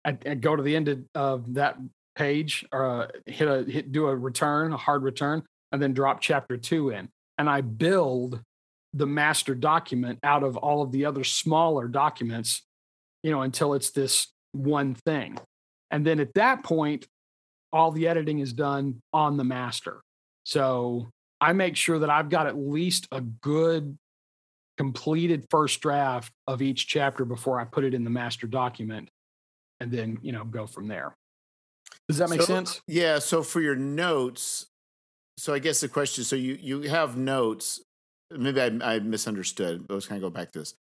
I, 0.05 0.16
I 0.26 0.34
go 0.34 0.55
to 0.55 0.62
the 0.62 0.76
end 0.76 0.88
of, 0.88 1.05
of 1.14 1.55
that 1.55 1.78
page 2.14 2.64
or 2.72 3.03
uh, 3.03 3.07
hit 3.26 3.49
a 3.49 3.64
hit 3.70 3.92
do 3.92 4.07
a 4.07 4.16
return, 4.16 4.72
a 4.72 4.76
hard 4.76 5.03
return, 5.03 5.42
and 5.72 5.80
then 5.80 5.95
drop 5.95 6.20
chapter 6.20 6.57
two 6.57 6.90
in. 6.90 7.09
And 7.38 7.49
I 7.49 7.62
build 7.62 8.40
the 8.92 9.07
master 9.07 9.55
document 9.55 10.20
out 10.22 10.45
of 10.45 10.57
all 10.57 10.82
of 10.82 10.92
the 10.92 11.05
other 11.05 11.24
smaller 11.24 11.88
documents, 11.88 12.62
you 13.22 13.30
know, 13.30 13.42
until 13.42 13.74
it's 13.74 13.90
this 13.90 14.28
one 14.55 14.94
thing. 14.94 15.38
And 15.90 16.07
then 16.07 16.20
at 16.20 16.34
that 16.34 16.62
point, 16.64 17.07
all 17.72 17.90
the 17.90 18.09
editing 18.09 18.38
is 18.38 18.52
done 18.52 19.00
on 19.12 19.36
the 19.36 19.44
master. 19.44 20.00
So 20.44 21.09
I 21.40 21.52
make 21.52 21.76
sure 21.76 21.98
that 21.98 22.11
I've 22.11 22.28
got 22.28 22.46
at 22.46 22.57
least 22.57 23.07
a 23.12 23.20
good 23.20 23.96
completed 24.76 25.46
first 25.50 25.80
draft 25.80 26.32
of 26.46 26.62
each 26.62 26.86
chapter 26.86 27.24
before 27.24 27.61
I 27.61 27.64
put 27.64 27.84
it 27.84 27.94
in 27.94 28.05
the 28.05 28.11
master 28.11 28.46
document 28.46 29.09
and 29.80 29.90
then, 29.90 30.18
you 30.22 30.32
know, 30.32 30.44
go 30.44 30.66
from 30.66 30.88
there. 30.88 31.14
Does 32.09 32.18
that 32.18 32.30
make 32.30 32.40
So- 32.40 32.46
sense? 32.46 32.80
Yeah. 32.86 33.18
So 33.18 33.42
for 33.42 33.61
your 33.61 33.76
notes, 33.76 34.66
so 35.36 35.52
I 35.52 35.59
guess 35.59 35.80
the 35.80 35.88
question, 35.88 36.22
so 36.24 36.36
you 36.36 36.57
you 36.61 36.82
have 36.82 37.16
notes. 37.16 37.80
Maybe 38.30 38.61
I, 38.61 38.66
I 38.82 38.98
misunderstood, 39.00 39.86
but 39.86 39.94
let's 39.94 40.07
kind 40.07 40.22
of 40.22 40.32
go 40.32 40.34
back 40.34 40.52
to 40.52 40.61
this. 40.61 40.74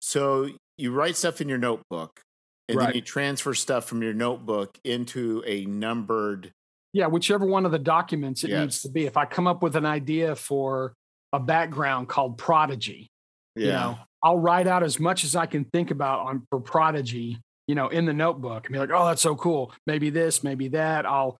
So 0.00 0.50
you 0.76 0.92
write 0.92 1.16
stuff 1.16 1.40
in 1.40 1.48
your 1.48 1.58
notebook, 1.58 2.20
and 2.68 2.80
then 2.80 2.94
you 2.94 3.00
transfer 3.00 3.54
stuff 3.54 3.84
from 3.84 4.02
your 4.02 4.14
notebook 4.14 4.78
into 4.84 5.42
a 5.46 5.64
numbered. 5.66 6.52
Yeah, 6.92 7.06
whichever 7.06 7.44
one 7.46 7.66
of 7.66 7.72
the 7.72 7.78
documents 7.78 8.42
it 8.42 8.50
needs 8.50 8.82
to 8.82 8.88
be. 8.88 9.06
If 9.06 9.16
I 9.16 9.24
come 9.26 9.46
up 9.46 9.62
with 9.62 9.76
an 9.76 9.86
idea 9.86 10.34
for 10.34 10.94
a 11.32 11.38
background 11.38 12.08
called 12.08 12.38
Prodigy, 12.38 13.08
you 13.54 13.66
know, 13.68 13.98
I'll 14.22 14.38
write 14.38 14.66
out 14.66 14.82
as 14.82 14.98
much 14.98 15.24
as 15.24 15.36
I 15.36 15.46
can 15.46 15.64
think 15.64 15.90
about 15.90 16.26
on 16.26 16.46
for 16.50 16.60
Prodigy, 16.60 17.38
you 17.66 17.74
know, 17.74 17.88
in 17.88 18.04
the 18.04 18.12
notebook 18.12 18.66
and 18.66 18.72
be 18.72 18.78
like, 18.78 18.90
oh, 18.92 19.06
that's 19.06 19.22
so 19.22 19.34
cool. 19.34 19.72
Maybe 19.86 20.10
this, 20.10 20.42
maybe 20.42 20.68
that. 20.68 21.06
I'll, 21.06 21.36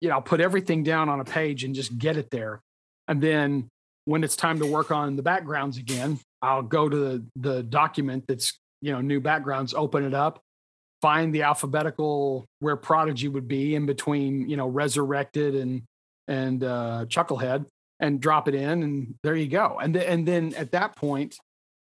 you 0.00 0.08
know, 0.08 0.16
I'll 0.16 0.22
put 0.22 0.40
everything 0.40 0.82
down 0.82 1.08
on 1.08 1.20
a 1.20 1.24
page 1.24 1.64
and 1.64 1.74
just 1.74 1.96
get 1.96 2.16
it 2.16 2.30
there. 2.30 2.60
And 3.08 3.20
then 3.20 3.68
when 4.04 4.22
it's 4.24 4.36
time 4.36 4.58
to 4.60 4.66
work 4.66 4.90
on 4.90 5.16
the 5.16 5.22
backgrounds 5.22 5.78
again, 5.78 6.18
I'll 6.42 6.62
go 6.62 6.88
to 6.88 6.96
the, 6.96 7.24
the 7.36 7.62
document 7.62 8.24
that's, 8.28 8.58
you 8.80 8.92
know, 8.92 9.00
new 9.00 9.20
backgrounds, 9.20 9.74
open 9.74 10.04
it 10.04 10.14
up, 10.14 10.40
find 11.06 11.32
the 11.32 11.42
alphabetical 11.42 12.44
where 12.58 12.74
Prodigy 12.74 13.28
would 13.28 13.46
be 13.46 13.76
in 13.76 13.86
between, 13.86 14.50
you 14.50 14.56
know, 14.56 14.66
Resurrected 14.66 15.54
and 15.54 15.82
and 16.26 16.64
uh, 16.64 17.04
Chucklehead, 17.06 17.64
and 18.00 18.20
drop 18.20 18.48
it 18.48 18.56
in, 18.56 18.82
and 18.82 19.14
there 19.22 19.36
you 19.36 19.46
go. 19.46 19.78
And 19.80 19.94
th- 19.94 20.04
and 20.08 20.26
then 20.26 20.52
at 20.54 20.72
that 20.72 20.96
point, 20.96 21.36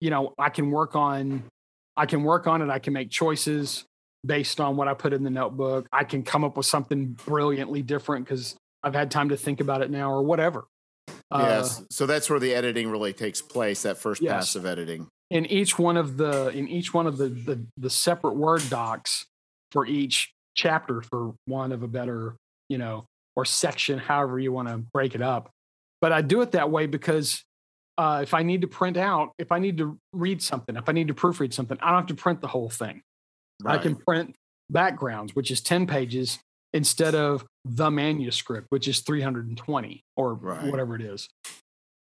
you 0.02 0.10
know, 0.10 0.34
I 0.38 0.50
can 0.50 0.70
work 0.70 0.94
on, 0.94 1.44
I 1.96 2.04
can 2.04 2.22
work 2.22 2.46
on 2.46 2.60
it. 2.60 2.68
I 2.68 2.78
can 2.80 2.92
make 2.92 3.08
choices 3.08 3.84
based 4.26 4.60
on 4.60 4.76
what 4.76 4.88
I 4.88 4.92
put 4.92 5.14
in 5.14 5.22
the 5.22 5.30
notebook. 5.30 5.88
I 5.90 6.04
can 6.04 6.22
come 6.22 6.44
up 6.44 6.58
with 6.58 6.66
something 6.66 7.16
brilliantly 7.24 7.80
different 7.80 8.26
because 8.26 8.56
I've 8.82 8.94
had 8.94 9.10
time 9.10 9.30
to 9.30 9.38
think 9.38 9.60
about 9.60 9.80
it 9.80 9.90
now, 9.90 10.12
or 10.12 10.22
whatever. 10.22 10.66
Uh, 11.30 11.46
yes. 11.62 11.82
So 11.90 12.04
that's 12.04 12.28
where 12.28 12.40
the 12.40 12.52
editing 12.54 12.90
really 12.90 13.14
takes 13.14 13.40
place. 13.40 13.84
That 13.84 13.96
first 13.96 14.20
Yes. 14.20 14.32
pass 14.32 14.54
of 14.56 14.66
editing. 14.66 15.08
In 15.30 15.46
each 15.46 15.78
one 15.78 15.96
of 15.96 16.16
the 16.16 16.48
in 16.48 16.68
each 16.68 16.94
one 16.94 17.06
of 17.06 17.18
the, 17.18 17.28
the 17.28 17.64
the 17.76 17.90
separate 17.90 18.34
word 18.34 18.62
docs 18.70 19.26
for 19.72 19.86
each 19.86 20.32
chapter 20.54 21.02
for 21.02 21.34
one 21.46 21.72
of 21.72 21.82
a 21.82 21.88
better 21.88 22.34
you 22.68 22.78
know 22.78 23.04
or 23.36 23.44
section 23.44 23.98
however 23.98 24.38
you 24.38 24.52
want 24.52 24.68
to 24.68 24.78
break 24.92 25.14
it 25.14 25.22
up. 25.22 25.50
But 26.00 26.12
i 26.12 26.22
do 26.22 26.40
it 26.40 26.52
that 26.52 26.70
way 26.70 26.86
because 26.86 27.42
uh, 27.98 28.20
if 28.22 28.32
i 28.32 28.42
need 28.42 28.60
to 28.62 28.68
print 28.68 28.96
out 28.96 29.32
if 29.38 29.50
i 29.52 29.58
need 29.58 29.78
to 29.78 29.98
read 30.12 30.40
something 30.40 30.76
if 30.76 30.88
i 30.88 30.92
need 30.92 31.08
to 31.08 31.14
proofread 31.14 31.52
something 31.52 31.76
i 31.82 31.90
don't 31.90 31.98
have 32.00 32.06
to 32.06 32.14
print 32.14 32.40
the 32.40 32.48
whole 32.48 32.70
thing. 32.70 33.02
I 33.66 33.78
can 33.78 33.96
print 33.96 34.34
backgrounds 34.70 35.34
which 35.34 35.50
is 35.50 35.60
10 35.60 35.86
pages 35.86 36.38
instead 36.72 37.14
of 37.14 37.44
the 37.64 37.90
manuscript 37.90 38.66
which 38.70 38.86
is 38.86 39.00
320 39.00 40.02
or 40.16 40.34
Right. 40.34 40.70
whatever 40.70 40.94
it 40.94 41.02
is 41.02 41.28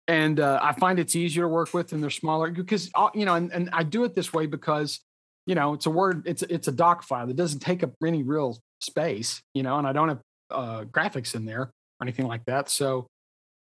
and 0.07 0.39
uh, 0.39 0.59
I 0.61 0.73
find 0.73 0.99
it's 0.99 1.15
easier 1.15 1.43
to 1.43 1.47
work 1.47 1.73
with 1.73 1.93
and 1.93 2.03
they're 2.03 2.09
smaller 2.09 2.51
because 2.51 2.89
uh, 2.95 3.09
you 3.13 3.25
know, 3.25 3.35
and, 3.35 3.51
and 3.51 3.69
I 3.71 3.83
do 3.83 4.03
it 4.03 4.13
this 4.13 4.33
way 4.33 4.45
because 4.45 4.99
you 5.45 5.55
know 5.55 5.73
it's 5.73 5.85
a 5.85 5.89
word, 5.89 6.23
it's 6.25 6.41
it's 6.43 6.67
a 6.67 6.71
doc 6.71 7.03
file. 7.03 7.27
That 7.27 7.35
doesn't 7.35 7.59
take 7.59 7.83
up 7.83 7.91
any 8.05 8.23
real 8.23 8.59
space, 8.81 9.41
you 9.53 9.63
know, 9.63 9.77
and 9.77 9.87
I 9.87 9.93
don't 9.93 10.09
have 10.09 10.21
uh, 10.51 10.83
graphics 10.85 11.35
in 11.35 11.45
there 11.45 11.61
or 11.61 11.71
anything 12.01 12.27
like 12.27 12.45
that. 12.45 12.69
So, 12.69 13.07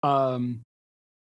um, 0.03 0.63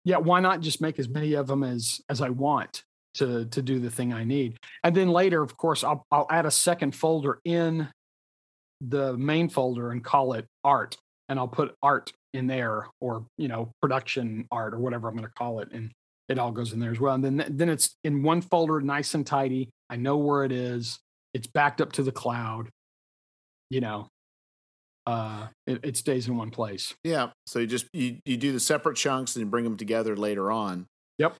yeah, 0.03 0.17
why 0.17 0.39
not 0.39 0.61
just 0.61 0.81
make 0.81 0.99
as 0.99 1.07
many 1.07 1.33
of 1.33 1.47
them 1.47 1.63
as 1.63 2.01
as 2.09 2.21
I 2.21 2.29
want 2.29 2.83
to 3.15 3.45
to 3.45 3.61
do 3.61 3.79
the 3.79 3.89
thing 3.89 4.11
I 4.11 4.25
need, 4.25 4.57
and 4.83 4.95
then 4.95 5.09
later, 5.09 5.41
of 5.41 5.55
course, 5.55 5.83
I'll 5.83 6.05
I'll 6.11 6.27
add 6.29 6.45
a 6.45 6.51
second 6.51 6.93
folder 6.93 7.39
in 7.45 7.87
the 8.81 9.15
main 9.15 9.47
folder 9.47 9.91
and 9.91 10.03
call 10.03 10.33
it 10.33 10.45
art 10.63 10.97
and 11.29 11.39
I'll 11.39 11.47
put 11.47 11.75
art 11.81 12.11
in 12.33 12.47
there 12.47 12.87
or 13.01 13.25
you 13.37 13.47
know 13.47 13.71
production 13.81 14.47
art 14.51 14.73
or 14.73 14.79
whatever 14.79 15.07
I'm 15.07 15.15
going 15.15 15.27
to 15.27 15.33
call 15.37 15.59
it 15.59 15.69
and 15.71 15.91
it 16.27 16.39
all 16.39 16.51
goes 16.51 16.73
in 16.73 16.79
there 16.79 16.91
as 16.91 16.99
well 16.99 17.15
and 17.15 17.23
then 17.23 17.45
then 17.49 17.69
it's 17.69 17.95
in 18.03 18.23
one 18.23 18.41
folder 18.41 18.81
nice 18.81 19.13
and 19.13 19.25
tidy 19.25 19.69
I 19.89 19.95
know 19.95 20.17
where 20.17 20.43
it 20.43 20.51
is 20.51 20.99
it's 21.33 21.47
backed 21.47 21.81
up 21.81 21.93
to 21.93 22.03
the 22.03 22.11
cloud 22.11 22.69
you 23.69 23.81
know 23.81 24.07
uh 25.07 25.47
it, 25.67 25.79
it 25.83 25.97
stays 25.97 26.27
in 26.27 26.35
one 26.35 26.49
place 26.51 26.93
Yeah. 27.03 27.29
So 27.45 27.59
you 27.59 27.67
just 27.67 27.87
you 27.93 28.17
you 28.25 28.37
do 28.37 28.51
the 28.51 28.59
separate 28.59 28.97
chunks 28.97 29.35
and 29.35 29.45
you 29.45 29.49
bring 29.49 29.63
them 29.63 29.77
together 29.77 30.15
later 30.15 30.51
on. 30.51 30.87
Yep. 31.19 31.35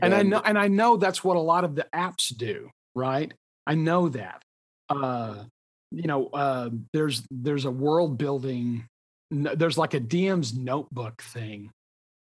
and 0.00 0.14
I 0.14 0.22
know 0.22 0.40
and 0.44 0.58
I 0.58 0.68
know 0.68 0.96
that's 0.96 1.22
what 1.22 1.36
a 1.36 1.40
lot 1.40 1.64
of 1.64 1.74
the 1.74 1.86
apps 1.94 2.34
do 2.34 2.70
right 2.94 3.32
I 3.66 3.74
know 3.74 4.08
that 4.10 4.42
uh 4.88 5.44
you 5.90 6.06
know 6.06 6.26
uh 6.28 6.70
there's 6.92 7.22
there's 7.30 7.64
a 7.64 7.70
world 7.70 8.18
building 8.18 8.86
there's 9.30 9.78
like 9.78 9.94
a 9.94 10.00
DM's 10.00 10.56
notebook 10.56 11.22
thing 11.22 11.70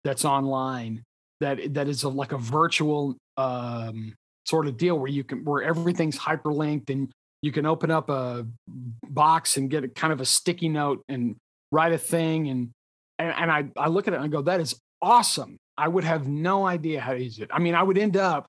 that's 0.04 0.26
online 0.26 1.04
that 1.40 1.74
that 1.74 1.88
is 1.88 2.04
a, 2.04 2.10
like 2.10 2.32
a 2.32 2.38
virtual 2.38 3.16
um 3.38 4.14
sort 4.46 4.68
of 4.68 4.78
deal 4.78 4.98
where 4.98 5.10
you 5.10 5.24
can 5.24 5.44
where 5.46 5.64
everything's 5.64 6.18
hyperlinked 6.18 6.90
and 6.90 7.12
you 7.42 7.52
can 7.52 7.66
open 7.66 7.92
up 7.92 8.10
a 8.10 8.46
box 8.68 9.58
and 9.58 9.70
get 9.70 9.84
a 9.84 9.88
kind 9.88 10.12
of 10.12 10.20
a 10.22 10.26
sticky 10.26 10.70
note 10.70 11.02
and 11.08 11.36
write 11.72 11.94
a 11.94 11.98
thing 11.98 12.50
and 12.50 12.70
and, 13.18 13.34
and 13.38 13.52
I 13.52 13.66
I 13.78 13.88
look 13.88 14.08
at 14.08 14.14
it 14.14 14.18
and 14.18 14.26
I 14.26 14.28
go 14.28 14.42
that 14.44 14.60
is 14.60 14.76
awesome. 15.02 15.58
I 15.78 15.88
would 15.88 16.04
have 16.04 16.28
no 16.28 16.66
idea 16.66 17.00
how 17.00 17.14
to 17.14 17.22
use 17.22 17.40
it. 17.40 17.50
I 17.52 17.60
mean 17.60 17.76
I 17.76 17.84
would 17.84 17.98
end 17.98 18.18
up 18.18 18.48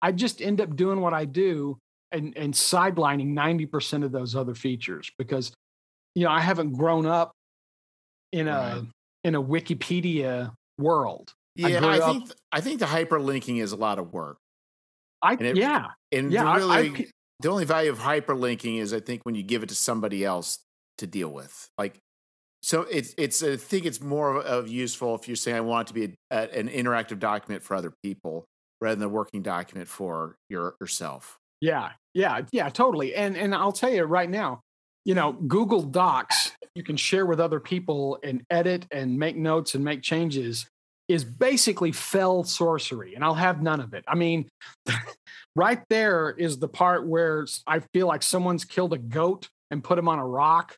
I 0.00 0.12
just 0.12 0.40
end 0.40 0.60
up 0.60 0.76
doing 0.76 1.00
what 1.00 1.12
I 1.12 1.24
do 1.24 1.76
and 2.12 2.36
and 2.36 2.54
sidelining 2.54 3.32
90% 3.32 4.04
of 4.04 4.12
those 4.12 4.34
other 4.34 4.54
features 4.54 5.10
because 5.18 5.52
you 6.14 6.24
know 6.24 6.30
I 6.30 6.40
haven't 6.40 6.72
grown 6.72 7.06
up 7.06 7.32
in 8.32 8.48
a 8.48 8.52
Right. 8.52 8.82
in 9.24 9.34
a 9.34 9.42
Wikipedia 9.42 10.52
world. 10.78 11.32
I 11.62 11.68
yeah, 11.68 11.84
I, 11.84 11.98
up- 11.98 12.12
think 12.12 12.30
I 12.52 12.60
think 12.60 12.80
the 12.80 12.86
hyperlinking 12.86 13.60
is 13.60 13.72
a 13.72 13.76
lot 13.76 13.98
of 13.98 14.12
work. 14.12 14.38
I 15.22 15.32
And 15.32 15.42
it- 15.42 15.56
yeah 15.56 15.88
And 16.12 16.32
yeah 16.32 16.44
the 16.44 16.48
I- 16.50 16.56
really 16.58 16.88
I, 16.88 17.06
the 17.40 17.48
only 17.50 17.64
value 17.64 17.90
of 17.90 17.98
hyperlinking 17.98 18.78
is 18.78 18.92
I 18.92 19.00
think 19.00 19.22
when 19.24 19.34
you 19.34 19.42
give 19.42 19.62
it 19.62 19.68
to 19.70 19.74
somebody 19.74 20.24
else 20.24 20.58
to 20.98 21.06
deal 21.06 21.30
with. 21.30 21.68
Like 21.78 21.98
so 22.62 22.82
it's 22.82 23.14
it's 23.18 23.42
I 23.42 23.56
think 23.56 23.86
it's 23.86 24.00
more 24.00 24.36
of, 24.36 24.44
of 24.44 24.68
useful 24.68 25.14
if 25.14 25.26
you're 25.28 25.36
saying 25.36 25.56
I 25.56 25.60
want 25.62 25.86
it 25.88 25.92
to 25.92 25.94
be 25.94 26.04
a, 26.30 26.36
a, 26.36 26.58
an 26.58 26.68
interactive 26.68 27.18
document 27.18 27.62
for 27.62 27.74
other 27.74 27.92
people 28.02 28.44
rather 28.80 28.94
than 28.96 29.04
a 29.04 29.08
working 29.08 29.42
document 29.42 29.88
for 29.88 30.36
your 30.48 30.74
yourself. 30.80 31.38
Yeah, 31.60 31.92
yeah, 32.14 32.42
yeah, 32.52 32.68
totally. 32.70 33.14
And 33.14 33.36
and 33.36 33.54
I'll 33.54 33.72
tell 33.72 33.90
you 33.90 34.04
right 34.04 34.28
now, 34.30 34.60
you 35.04 35.14
know, 35.14 35.32
Google 35.32 35.82
Docs 35.82 36.52
you 36.74 36.82
can 36.84 36.96
share 36.96 37.26
with 37.26 37.40
other 37.40 37.58
people 37.60 38.18
and 38.22 38.44
edit 38.48 38.86
and 38.92 39.18
make 39.18 39.36
notes 39.36 39.74
and 39.74 39.84
make 39.84 40.02
changes 40.02 40.66
is 41.08 41.24
basically 41.24 41.90
fell 41.90 42.44
sorcery, 42.44 43.16
and 43.16 43.24
I'll 43.24 43.34
have 43.34 43.60
none 43.60 43.80
of 43.80 43.94
it. 43.94 44.04
I 44.06 44.14
mean, 44.14 44.48
right 45.56 45.82
there 45.90 46.30
is 46.30 46.58
the 46.58 46.68
part 46.68 47.06
where 47.06 47.46
I 47.66 47.80
feel 47.92 48.06
like 48.06 48.22
someone's 48.22 48.64
killed 48.64 48.92
a 48.92 48.98
goat 48.98 49.48
and 49.72 49.82
put 49.82 49.98
him 49.98 50.08
on 50.08 50.18
a 50.20 50.26
rock 50.26 50.76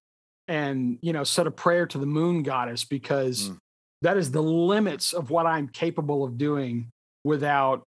and 0.49 0.99
you 1.03 1.13
know 1.13 1.25
said 1.25 1.47
a 1.47 1.51
prayer 1.51 1.87
to 1.87 1.99
the 1.99 2.07
moon 2.07 2.43
goddess 2.43 2.85
because 2.85 3.51
Mm. 3.51 3.59
that 4.03 4.17
is 4.17 4.31
the 4.33 4.43
limits 4.43 5.13
of 5.13 5.31
what 5.31 5.47
I'm 5.47 5.69
capable 5.69 6.25
of 6.25 6.37
doing 6.39 6.89
without 7.25 7.85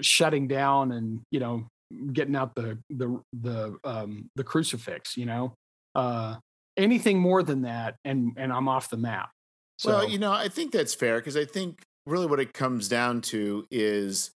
shutting 0.00 0.48
down 0.48 0.92
and 0.92 1.20
you 1.30 1.40
know 1.40 1.66
getting 2.12 2.34
out 2.36 2.54
the 2.54 2.78
the 2.88 3.20
the 3.34 3.76
um 3.84 4.30
the 4.36 4.44
crucifix 4.44 5.16
you 5.16 5.26
know 5.26 5.52
uh 5.94 6.36
anything 6.76 7.18
more 7.18 7.42
than 7.42 7.62
that 7.62 7.96
and 8.04 8.32
and 8.36 8.52
i'm 8.52 8.68
off 8.68 8.88
the 8.90 8.96
map 8.96 9.30
So, 9.78 9.90
well, 9.90 10.08
you 10.10 10.18
know, 10.18 10.32
I 10.32 10.48
think 10.48 10.72
that's 10.72 10.94
fair 10.94 11.18
because 11.18 11.36
I 11.36 11.44
think 11.44 11.82
really 12.06 12.26
what 12.26 12.40
it 12.40 12.52
comes 12.52 12.88
down 12.88 13.20
to 13.22 13.66
is 13.70 14.30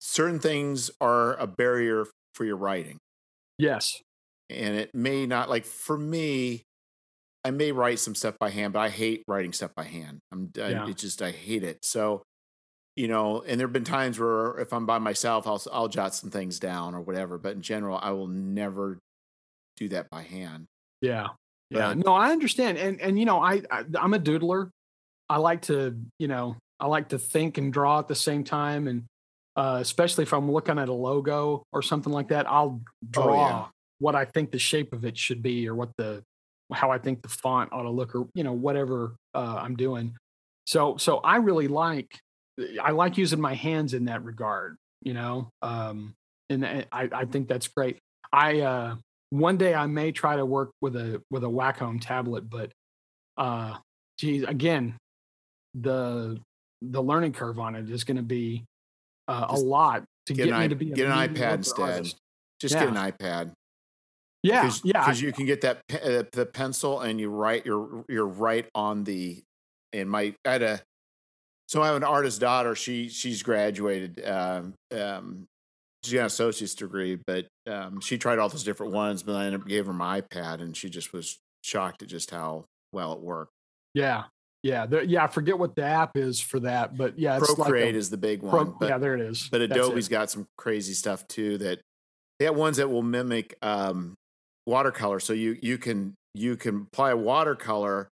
certain 0.00 0.38
things 0.38 0.90
are 1.00 1.34
a 1.36 1.46
barrier 1.46 2.06
for 2.34 2.44
your 2.44 2.56
writing. 2.56 2.98
yes, 3.58 4.02
And 4.48 4.74
it 4.76 4.94
may 4.94 5.26
not, 5.26 5.48
like 5.48 5.64
for 5.64 5.96
me, 5.96 6.62
I 7.44 7.50
may 7.52 7.72
write 7.72 7.98
some 8.00 8.14
stuff 8.14 8.36
by 8.38 8.50
hand, 8.50 8.72
but 8.74 8.80
I 8.80 8.90
hate 8.90 9.24
writing 9.28 9.52
stuff 9.52 9.72
by 9.76 9.84
hand. 9.84 10.20
I'm, 10.32 10.50
I, 10.58 10.60
Yeah. 10.70 10.84
it 10.84 10.98
just, 10.98 11.22
I 11.22 11.30
hate 11.32 11.64
it. 11.64 11.84
So, 11.84 12.22
you 12.96 13.08
know, 13.08 13.42
and 13.42 13.60
there 13.60 13.66
have 13.68 13.72
been 13.74 13.84
times 13.84 14.18
where 14.18 14.58
if 14.58 14.72
I'm 14.72 14.86
by 14.86 14.98
myself, 14.98 15.46
I'll, 15.46 15.62
I'll 15.72 15.88
jot 15.88 16.14
some 16.14 16.30
things 16.30 16.60
down 16.60 16.94
or 16.94 17.00
whatever. 17.02 17.38
But 17.38 17.54
in 17.56 17.62
general, 17.62 17.98
I 18.02 18.12
will 18.12 18.28
never 18.28 18.98
do 19.76 19.88
that 19.90 20.10
by 20.10 20.22
hand. 20.22 20.66
Yeah, 21.00 21.28
yeah. 21.70 21.94
But- 21.94 21.98
No, 22.06 22.14
I 22.14 22.30
understand, 22.32 22.78
and 22.78 23.00
and 23.00 23.18
you 23.18 23.24
know, 23.24 23.40
I, 23.40 23.62
I 23.70 23.84
I'm 23.98 24.14
a 24.14 24.18
doodler. 24.18 24.70
I 25.28 25.36
like 25.38 25.62
to, 25.62 25.96
you 26.18 26.26
know, 26.28 26.56
I 26.80 26.86
like 26.86 27.10
to 27.10 27.18
think 27.18 27.56
and 27.58 27.72
draw 27.72 28.00
at 28.00 28.08
the 28.08 28.14
same 28.16 28.42
time, 28.44 28.88
and 28.88 29.04
uh, 29.56 29.78
especially 29.80 30.22
if 30.22 30.32
I'm 30.32 30.50
looking 30.50 30.78
at 30.78 30.88
a 30.88 30.92
logo 30.92 31.62
or 31.72 31.82
something 31.82 32.12
like 32.12 32.28
that, 32.28 32.50
I'll 32.50 32.80
draw 33.10 33.24
Oh, 33.32 33.48
yeah. 33.48 33.66
what 34.00 34.14
I 34.16 34.24
think 34.24 34.50
the 34.50 34.58
shape 34.58 34.92
of 34.92 35.04
it 35.04 35.16
should 35.16 35.42
be, 35.42 35.68
or 35.68 35.74
what 35.74 35.90
the 35.98 36.22
how 36.72 36.90
I 36.90 36.98
think 36.98 37.22
the 37.22 37.28
font 37.28 37.72
ought 37.72 37.82
to 37.82 37.90
look, 37.90 38.14
or 38.14 38.28
you 38.34 38.42
know, 38.44 38.52
whatever 38.52 39.14
uh, 39.34 39.58
I'm 39.60 39.76
doing. 39.76 40.16
So, 40.66 40.96
so 40.98 41.18
I 41.18 41.36
really 41.36 41.68
like 41.68 42.18
I 42.82 42.90
like 42.92 43.16
using 43.18 43.40
my 43.40 43.54
hands 43.54 43.94
in 43.94 44.04
that 44.06 44.24
regard, 44.24 44.76
you 45.02 45.14
know, 45.14 45.50
um, 45.62 46.14
and 46.48 46.64
I 46.66 46.84
I 46.92 47.08
I 47.12 47.24
think 47.24 47.48
that's 47.48 47.68
great. 47.68 47.98
I 48.32 48.60
uh, 48.60 48.96
one 49.30 49.56
day 49.56 49.74
I 49.74 49.86
may 49.86 50.12
try 50.12 50.36
to 50.36 50.44
work 50.44 50.70
with 50.80 50.96
a 50.96 51.22
with 51.30 51.44
a 51.44 51.48
Wacom 51.48 52.00
tablet, 52.00 52.50
but 52.50 52.70
uh, 53.36 53.76
geez, 54.18 54.42
again, 54.44 54.96
the 55.74 56.38
the 56.82 57.02
learning 57.02 57.32
curve 57.32 57.58
on 57.58 57.74
it 57.74 57.90
is 57.90 58.04
going 58.04 58.16
to 58.16 58.22
be 58.22 58.64
uh, 59.28 59.46
a 59.48 59.58
lot 59.58 60.04
to 60.26 60.34
get 60.34 60.46
get, 60.46 60.54
an 60.54 60.60
me 60.60 60.68
to 60.68 60.74
be 60.74 60.92
a 60.92 60.94
get 60.94 61.06
an 61.06 61.12
iPad 61.12 61.54
instead. 61.54 61.82
artist. 61.82 62.16
Just 62.60 62.74
get 62.74 62.88
an 62.88 62.94
iPad. 62.94 63.52
Yeah, 64.42 64.62
Cause, 64.62 64.80
yeah, 64.84 65.04
Because 65.04 65.20
you 65.20 65.32
can 65.32 65.46
get 65.46 65.60
that 65.62 65.82
uh, 65.92 66.24
the 66.32 66.48
pencil 66.50 67.00
and 67.00 67.20
you 67.20 67.28
write 67.30 67.66
you're 67.66 68.04
you're 68.08 68.26
right 68.26 68.66
on 68.74 69.04
the 69.04 69.42
in 69.92 70.08
my 70.08 70.34
I 70.44 70.50
had 70.50 70.62
a 70.62 70.80
so 71.68 71.82
I 71.82 71.86
have 71.86 71.96
an 71.96 72.04
artist 72.04 72.40
daughter. 72.40 72.74
She 72.74 73.08
she's 73.08 73.42
graduated. 73.42 74.26
Um, 74.26 74.74
um, 74.92 75.46
she's 76.02 76.14
got 76.14 76.20
an 76.20 76.26
associate's 76.26 76.74
degree, 76.74 77.18
but 77.26 77.46
um, 77.68 78.00
she 78.00 78.18
tried 78.18 78.38
all 78.38 78.48
those 78.48 78.64
different 78.64 78.92
ones. 78.92 79.22
But 79.22 79.36
I 79.36 79.46
ended 79.46 79.62
up 79.62 79.68
gave 79.68 79.86
her 79.86 79.92
my 79.92 80.20
iPad, 80.20 80.60
and 80.60 80.76
she 80.76 80.88
just 80.90 81.12
was 81.12 81.38
shocked 81.62 82.02
at 82.02 82.08
just 82.08 82.30
how 82.30 82.64
well 82.92 83.12
it 83.12 83.20
worked. 83.20 83.52
yeah, 83.94 84.24
yeah, 84.62 84.86
there, 84.86 85.02
yeah. 85.02 85.24
I 85.24 85.26
forget 85.26 85.58
what 85.58 85.74
the 85.74 85.84
app 85.84 86.16
is 86.16 86.40
for 86.40 86.60
that, 86.60 86.96
but 86.96 87.18
yeah, 87.18 87.36
it's 87.36 87.54
Procreate 87.54 87.86
like 87.86 87.94
a, 87.94 87.98
is 87.98 88.10
the 88.10 88.16
big 88.16 88.42
one, 88.42 88.50
Pro, 88.50 88.64
but 88.78 88.88
yeah, 88.88 88.98
there 88.98 89.14
it 89.14 89.20
is. 89.20 89.48
but. 89.50 89.60
Adobe's 89.62 90.08
got 90.08 90.30
some 90.30 90.46
crazy 90.58 90.92
stuff 90.92 91.26
too. 91.28 91.58
That 91.58 91.80
they 92.38 92.44
have 92.46 92.56
ones 92.56 92.76
that 92.78 92.90
will 92.90 93.02
mimic 93.02 93.54
um, 93.62 94.14
watercolor, 94.66 95.20
so 95.20 95.32
you 95.32 95.56
you 95.62 95.78
can 95.78 96.14
you 96.34 96.56
can 96.56 96.86
apply 96.92 97.10
a 97.10 97.16
watercolor, 97.16 98.08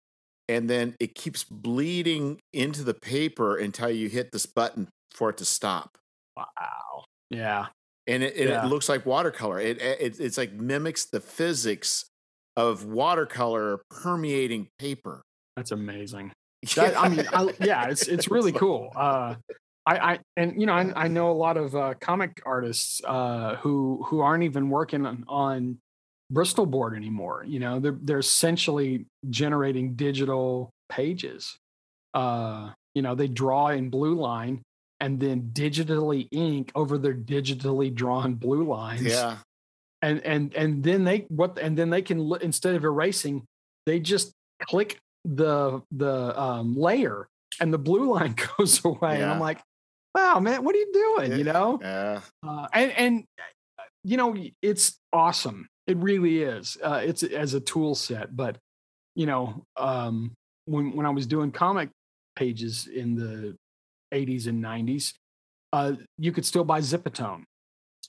and 0.49 0.69
then 0.69 0.95
it 1.01 1.15
keeps 1.15 1.45
bleeding 1.45 2.39
into 2.53 2.83
the 2.83 2.95
paper 2.95 3.57
until 3.57 3.91
you 3.91 4.09
hit 4.09 4.31
this 4.33 4.47
button 4.47 4.89
for 5.13 5.31
it 5.31 5.37
to 5.39 5.45
stop, 5.45 5.97
Wow. 6.37 7.05
Yeah. 7.33 7.67
and 8.07 8.23
it, 8.23 8.37
and 8.37 8.49
Yeah. 8.51 8.65
it 8.65 8.69
looks 8.69 8.89
like 8.89 9.07
watercolor. 9.07 9.59
It, 9.61 9.81
it 9.81 10.21
it's 10.21 10.37
like 10.37 10.53
mimics 10.53 11.07
the 11.07 11.21
physics 11.21 12.05
of 12.57 12.85
watercolor 12.85 13.81
permeating 13.91 14.69
paper. 14.79 15.23
That's 15.57 15.71
amazing. 15.73 16.33
That, 16.77 16.97
I 16.97 17.09
mean, 17.09 17.27
I, 17.33 17.53
yeah, 17.61 17.89
it's 17.89 18.07
it's 18.07 18.31
really 18.37 18.53
cool. 18.53 18.93
Uh, 18.95 19.35
I, 19.85 20.13
I 20.13 20.19
and 20.37 20.61
you 20.61 20.67
know 20.67 20.75
I, 20.75 20.93
I 21.05 21.09
know 21.09 21.31
a 21.31 21.35
lot 21.35 21.57
of 21.57 21.75
uh, 21.75 21.95
comic 22.01 22.41
artists 22.47 23.01
uh, 23.05 23.57
who 23.57 24.05
who 24.07 24.21
aren't 24.21 24.45
even 24.45 24.71
working 24.71 25.05
on, 25.05 25.25
on 25.27 25.79
Bristol 26.31 26.67
board 26.67 26.95
anymore. 26.95 27.45
You 27.45 27.59
know, 27.59 27.81
they're 27.81 27.99
they're 28.01 28.21
essentially 28.21 29.07
generating 29.29 29.95
digital 29.95 30.71
pages. 30.89 31.57
Uh, 32.15 32.71
you 32.95 33.03
know, 33.03 33.17
they 33.17 33.27
draw 33.27 33.69
in 33.69 33.91
blue 33.91 34.15
line 34.15 34.63
and 35.03 35.19
then 35.19 35.51
digitally 35.53 36.29
ink 36.31 36.71
over 36.77 36.97
their 36.97 37.13
digitally 37.13 37.93
drawn 37.93 38.35
blue 38.35 38.63
lines. 38.63 39.03
yeah, 39.03 39.39
and 40.01 40.25
and 40.25 40.55
and 40.55 40.83
then 40.85 41.03
they 41.03 41.27
what 41.29 41.59
and 41.59 41.77
then 41.77 41.91
they 41.91 42.01
can 42.01 42.33
instead 42.41 42.77
of 42.77 42.85
erasing 42.85 43.45
they 43.85 43.99
just 43.99 44.33
click 44.63 44.99
the 45.25 45.83
the 45.91 46.41
um, 46.41 46.77
layer 46.77 47.27
and 47.61 47.75
the 47.75 47.79
blue 47.79 48.15
line 48.15 48.35
goes 48.59 48.83
away. 48.85 49.21
And 49.21 49.31
i'm 49.31 49.41
like 49.41 49.61
wow 50.15 50.39
man 50.39 50.65
what 50.65 50.75
are 50.75 50.79
you 50.79 50.93
doing? 50.93 51.39
You 51.39 51.45
know? 51.45 51.79
yeah. 51.83 52.21
uh, 52.47 52.69
and 52.73 52.93
and 52.93 53.25
you 54.05 54.17
know 54.17 54.37
it's 54.63 54.99
awesome. 55.13 55.67
It 55.89 55.97
really 55.97 56.43
is 56.43 56.79
uh, 56.83 57.01
it's 57.03 57.25
as 57.25 57.55
a 57.55 57.61
tool 57.61 57.97
set. 57.97 58.37
But 58.37 58.57
you 59.17 59.27
know 59.27 59.65
um 59.77 60.33
when 60.67 60.97
when 60.97 61.05
i 61.05 61.11
was 61.11 61.27
doing 61.27 61.51
comic 61.51 61.91
pages 62.37 62.87
in 62.87 63.15
the 63.15 63.55
80s 64.13 64.47
and 64.47 64.63
90s 64.63 65.15
uh 65.73 65.95
you 66.19 66.33
could 66.33 66.45
still 66.45 66.65
buy 66.65 66.81
zipatone 66.81 67.43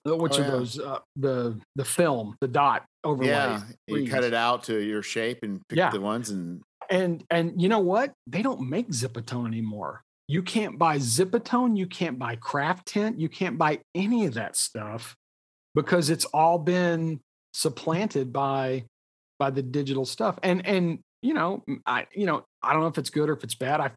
uh, 0.07 0.15
which 0.17 0.33
Oh, 0.33 0.37
are 0.41 0.41
yeah. 0.45 0.51
those 0.51 0.79
uh, 0.79 0.99
the 1.15 1.59
the 1.75 1.85
film 1.85 2.35
the 2.41 2.47
dot 2.47 2.83
overlay 3.03 3.29
Yeah, 3.29 3.61
you 3.87 4.07
cut 4.09 4.23
it 4.23 4.33
out 4.33 4.63
to 4.65 4.79
your 4.79 5.01
shape 5.01 5.43
and 5.43 5.61
pick 5.69 5.77
Yeah. 5.77 5.91
the 5.91 6.01
ones 6.01 6.29
and 6.29 6.61
and 6.89 7.23
and 7.29 7.61
you 7.61 7.69
know 7.69 7.79
what? 7.79 8.11
They 8.27 8.41
don't 8.41 8.69
make 8.69 8.89
zipatone 8.89 9.47
anymore. 9.47 10.01
You 10.27 10.43
can't 10.43 10.77
buy 10.77 10.97
zipatone 10.97 11.77
you 11.77 11.87
can't 11.87 12.19
buy 12.19 12.35
Craftint 12.35 13.19
you 13.19 13.29
can't 13.29 13.57
buy 13.57 13.79
any 13.95 14.25
of 14.25 14.33
that 14.33 14.57
stuff 14.57 15.15
because 15.75 16.09
it's 16.09 16.25
all 16.25 16.59
been 16.59 17.21
supplanted 17.53 18.33
by 18.33 18.83
by 19.39 19.49
the 19.49 19.61
digital 19.61 20.05
stuff. 20.05 20.37
And 20.43 20.65
and 20.67 20.99
you 21.21 21.33
know 21.33 21.63
i 21.85 22.05
you 22.13 22.25
know 22.25 22.43
i 22.61 22.73
don't 22.73 22.81
know 22.81 22.87
if 22.87 22.97
it's 22.97 23.09
good 23.09 23.29
or 23.29 23.33
if 23.33 23.43
it's 23.45 23.55
bad. 23.55 23.79
I 23.79 23.91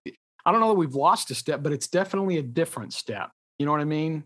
i 0.46 0.50
don't 0.52 0.60
know 0.60 0.68
that 0.68 0.74
we've 0.74 0.94
lost 0.94 1.30
a 1.30 1.34
step 1.34 1.62
but 1.62 1.72
it's 1.72 1.88
definitely 1.88 2.38
a 2.38 2.42
different 2.42 2.92
step 2.94 3.30
you 3.58 3.66
know 3.66 3.72
what 3.72 3.80
i 3.80 3.84
mean 3.84 4.24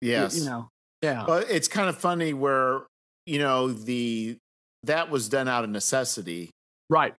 yes, 0.00 0.38
you 0.38 0.44
know 0.44 0.68
yeah 1.02 1.24
Well, 1.26 1.44
it's 1.48 1.66
kind 1.68 1.88
of 1.88 1.96
funny 1.98 2.32
where 2.34 2.82
you 3.26 3.38
know 3.40 3.72
the 3.72 4.36
that 4.84 5.10
was 5.10 5.28
done 5.28 5.48
out 5.48 5.64
of 5.64 5.70
necessity, 5.70 6.50
right 6.90 7.14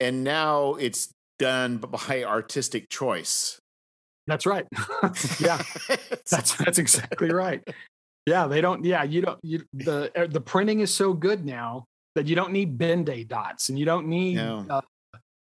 and 0.00 0.22
now 0.22 0.74
it's 0.74 1.08
done 1.38 1.78
by 1.78 2.24
artistic 2.24 2.88
choice. 2.90 3.58
that's 4.26 4.44
right 4.46 4.66
yeah 5.40 5.62
That's 6.30 6.54
that's 6.56 6.78
exactly 6.78 7.30
right. 7.30 7.62
Yeah, 8.26 8.48
they 8.48 8.60
don't. 8.60 8.84
Yeah, 8.84 9.04
you 9.04 9.22
don't. 9.22 9.38
You 9.44 9.62
the 9.72 10.10
uh, 10.20 10.26
the 10.26 10.40
printing 10.40 10.80
is 10.80 10.92
so 10.92 11.12
good 11.12 11.44
now 11.46 11.84
that 12.16 12.26
you 12.26 12.34
don't 12.34 12.50
need 12.52 12.76
Ben-Day 12.76 13.22
dots 13.22 13.68
and 13.68 13.78
you 13.78 13.84
don't 13.84 14.08
need 14.08 14.34
No. 14.34 14.66
uh, 14.68 14.80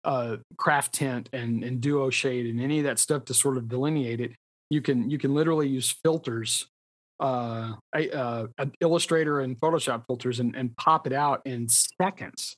uh, 0.04 0.38
Craftint 0.58 1.28
and 1.34 1.64
and 1.64 1.82
duo 1.82 2.10
shade 2.10 2.46
and 2.46 2.62
any 2.62 2.80
of 2.80 2.86
that 2.86 3.00
stuff 3.00 3.26
to 3.26 3.34
sort 3.34 3.58
of 3.58 3.68
delineate 3.68 4.22
it. 4.22 4.32
You 4.70 4.82
can 4.82 5.10
you 5.10 5.18
can 5.18 5.34
literally 5.34 5.68
use 5.68 5.92
filters, 6.04 6.68
uh, 7.20 7.74
a- 7.96 8.12
uh, 8.12 8.48
Illustrator 8.82 9.42
and 9.42 9.60
Photoshop 9.60 10.06
filters 10.08 10.40
and 10.40 10.56
and 10.56 10.76
pop 10.78 11.08
it 11.08 11.14
out 11.14 11.42
in 11.46 11.68
seconds. 11.70 12.56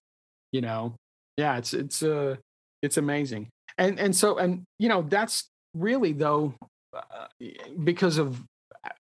You 0.52 0.62
know, 0.62 0.96
yeah, 1.38 1.58
it's 1.58 1.74
it's 1.74 2.04
uh 2.04 2.36
it's 2.82 2.98
amazing. 2.98 3.50
And 3.78 4.00
and 4.00 4.16
so 4.16 4.38
and 4.38 4.64
you 4.80 4.90
know 4.90 5.02
that's 5.04 5.48
really 5.74 6.14
though 6.14 6.54
uh, 6.94 7.28
because 7.84 8.18
of 8.18 8.44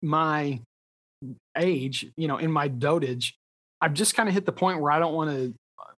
my 0.03 0.61
age, 1.57 2.07
you 2.17 2.29
know, 2.29 2.39
in 2.39 2.51
my 2.51 2.69
dotage, 2.69 3.33
I've 3.81 3.95
just 3.95 4.15
kind 4.15 4.29
of 4.29 4.35
hit 4.35 4.47
the 4.47 4.53
point 4.53 4.81
where 4.81 4.91
I 4.93 4.99
don't 4.99 5.15
want 5.15 5.31
to, 5.31 5.55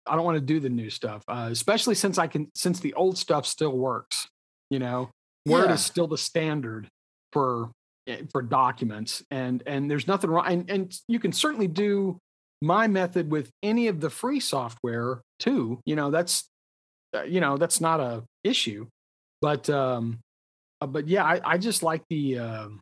I 0.07 0.17
don't 0.17 0.25
want 0.25 0.37
to 0.37 0.41
do 0.41 0.61
the 0.61 0.69
new 0.71 0.91
stuff, 0.91 1.23
uh, 1.29 1.49
especially 1.51 1.95
since 1.95 2.19
I 2.19 2.27
can, 2.27 2.51
since 2.55 2.81
the 2.81 2.95
old 2.95 3.19
stuff 3.19 3.47
still 3.47 3.77
works. 3.77 4.27
You 4.71 4.79
know, 4.79 5.11
Word 5.47 5.69
Yeah. 5.69 5.75
is 5.75 5.85
still 5.85 6.07
the 6.07 6.19
standard 6.19 6.89
for 7.33 7.71
eh, 8.07 8.23
for 8.33 8.43
documents, 8.43 9.23
and 9.31 9.63
and 9.67 9.91
there's 9.91 10.07
nothing 10.07 10.31
wrong. 10.31 10.47
And 10.47 10.71
and 10.71 10.99
you 11.09 11.19
can 11.19 11.33
certainly 11.33 11.69
do 11.69 12.19
my 12.63 12.87
method 12.87 13.31
with 13.31 13.51
any 13.63 13.89
of 13.89 14.01
the 14.01 14.11
free 14.11 14.41
software 14.41 15.23
too. 15.39 15.81
You 15.87 15.97
know, 15.97 16.11
that's 16.11 16.49
uh, 17.17 17.23
you 17.23 17.41
know 17.41 17.57
that's 17.57 17.81
not 17.81 18.01
a 18.01 18.23
issue, 18.45 18.87
but 19.41 19.69
um, 19.71 20.19
uh, 20.81 20.87
but 20.87 21.09
yeah, 21.09 21.25
I, 21.25 21.41
I 21.45 21.59
just 21.59 21.83
like 21.83 22.03
the 22.11 22.39
um 22.39 22.81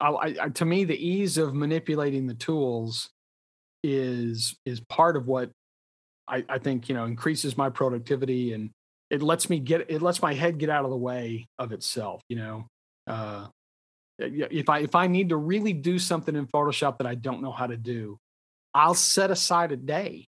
I, 0.00 0.08
I, 0.10 0.34
I- 0.42 0.48
to 0.50 0.64
me 0.64 0.84
the 0.84 0.96
ease 0.96 1.36
of 1.38 1.54
manipulating 1.54 2.26
the 2.26 2.34
tools 2.34 3.10
is 3.84 4.56
is 4.66 4.80
part 4.88 5.16
of 5.16 5.26
what 5.26 5.50
I, 6.28 6.44
I 6.48 6.58
think 6.58 6.88
you 6.88 6.94
know 6.94 7.04
increases 7.04 7.56
my 7.56 7.70
productivity 7.70 8.52
and 8.52 8.70
it 9.10 9.22
lets 9.22 9.48
me 9.48 9.58
get 9.58 9.90
it 9.90 10.02
lets 10.02 10.20
my 10.22 10.34
head 10.34 10.58
get 10.58 10.70
out 10.70 10.84
of 10.84 10.90
the 10.90 10.96
way 10.96 11.46
of 11.58 11.72
itself 11.72 12.20
you 12.28 12.36
know 12.36 12.66
uh 13.06 13.46
if 14.18 14.68
i 14.68 14.80
if 14.80 14.94
i 14.94 15.06
need 15.06 15.30
to 15.30 15.36
really 15.36 15.72
do 15.72 15.98
something 15.98 16.36
in 16.36 16.46
photoshop 16.46 16.98
that 16.98 17.06
i 17.06 17.14
don't 17.14 17.40
know 17.40 17.52
how 17.52 17.66
to 17.66 17.76
do 17.76 18.18
i'll 18.74 18.94
set 18.94 19.30
aside 19.30 19.72
a 19.72 19.76
day 19.76 20.26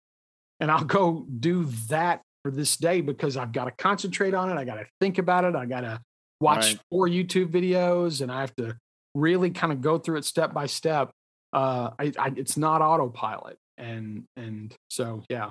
and 0.61 0.71
i'll 0.71 0.85
go 0.85 1.27
do 1.39 1.65
that 1.89 2.23
for 2.45 2.51
this 2.51 2.77
day 2.77 3.01
because 3.01 3.37
I've 3.37 3.53
got 3.53 3.65
to 3.65 3.71
concentrate 3.73 4.35
on 4.35 4.51
it. 4.51 4.61
I 4.61 4.65
got 4.65 4.75
to 4.75 4.87
think 5.01 5.19
about 5.19 5.45
it. 5.45 5.57
I 5.57 5.65
got 5.65 5.81
to 5.81 6.01
watch 6.41 6.67
Right. 6.67 6.81
four 6.91 7.09
YouTube 7.09 7.51
videos 7.51 8.21
and 8.21 8.31
I 8.31 8.43
have 8.43 8.55
to 8.57 8.77
really 9.15 9.51
kind 9.51 9.73
of 9.73 9.81
go 9.81 9.99
through 9.99 10.19
it 10.19 10.25
step 10.27 10.53
by 10.53 10.67
step. 10.67 11.11
Uh, 11.53 11.91
I, 11.99 12.13
I, 12.19 12.33
it's 12.37 12.57
not 12.57 12.83
autopilot. 12.83 13.57
And, 13.79 14.25
and 14.37 14.75
so, 14.91 15.25
yeah. 15.31 15.51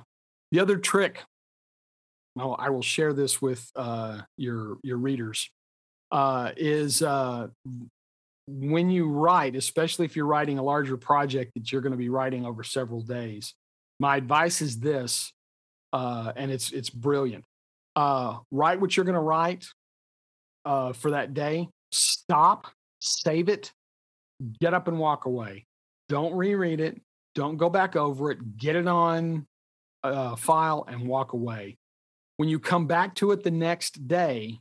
The 0.54 0.60
other 0.60 0.78
trick, 0.78 1.20
well, 2.36 2.56
I 2.60 2.70
will 2.70 2.84
share 2.84 3.12
this 3.12 3.41
with 3.41 3.68
uh, 3.76 4.22
your, 4.38 4.78
your 4.84 4.97
readers, 4.97 5.49
uh, 6.12 6.51
is 6.56 7.01
uh, 7.01 7.47
when 8.45 8.91
you 8.91 9.10
write, 9.10 9.56
especially 9.56 10.06
if 10.06 10.16
you're 10.16 10.28
writing 10.28 10.60
a 10.60 10.64
larger 10.64 10.95
project 10.95 11.54
that 11.56 11.72
you're 11.72 11.82
going 11.82 11.91
to 11.91 11.97
be 11.97 12.10
writing 12.10 12.45
over 12.45 12.64
several 12.64 13.01
days, 13.01 13.56
my 13.99 14.16
advice 14.16 14.62
is 14.62 14.80
this, 14.80 15.34
uh, 15.91 16.34
and 16.36 16.51
it's 16.51 16.72
it's 16.72 16.89
brilliant. 16.91 17.43
Uh, 17.95 18.38
write 18.51 18.80
what 18.80 18.95
you're 18.95 19.06
going 19.06 19.16
to 19.16 19.22
write 19.22 19.66
uh, 20.66 20.93
for 20.93 21.12
that 21.12 21.34
day. 21.34 21.68
Stop, 21.91 22.68
save 22.99 23.49
it, 23.49 23.72
get 24.62 24.76
up 24.76 24.88
and 24.88 24.99
walk 24.99 25.26
away. 25.26 25.66
Don't 26.10 26.36
reread 26.36 26.80
it. 26.80 27.01
Don't 27.34 27.58
go 27.58 27.72
back 27.72 27.95
over 27.95 28.30
it. 28.30 28.58
Get 28.58 28.76
it 28.76 28.88
on 28.88 29.47
a 30.04 30.38
file 30.38 30.86
and 30.88 31.08
walk 31.08 31.34
away. 31.34 31.78
When 32.38 32.49
you 32.49 32.60
come 32.60 32.88
back 32.88 33.16
to 33.16 33.32
it 33.32 33.43
the 33.43 33.51
next 33.51 34.08
day, 34.08 34.60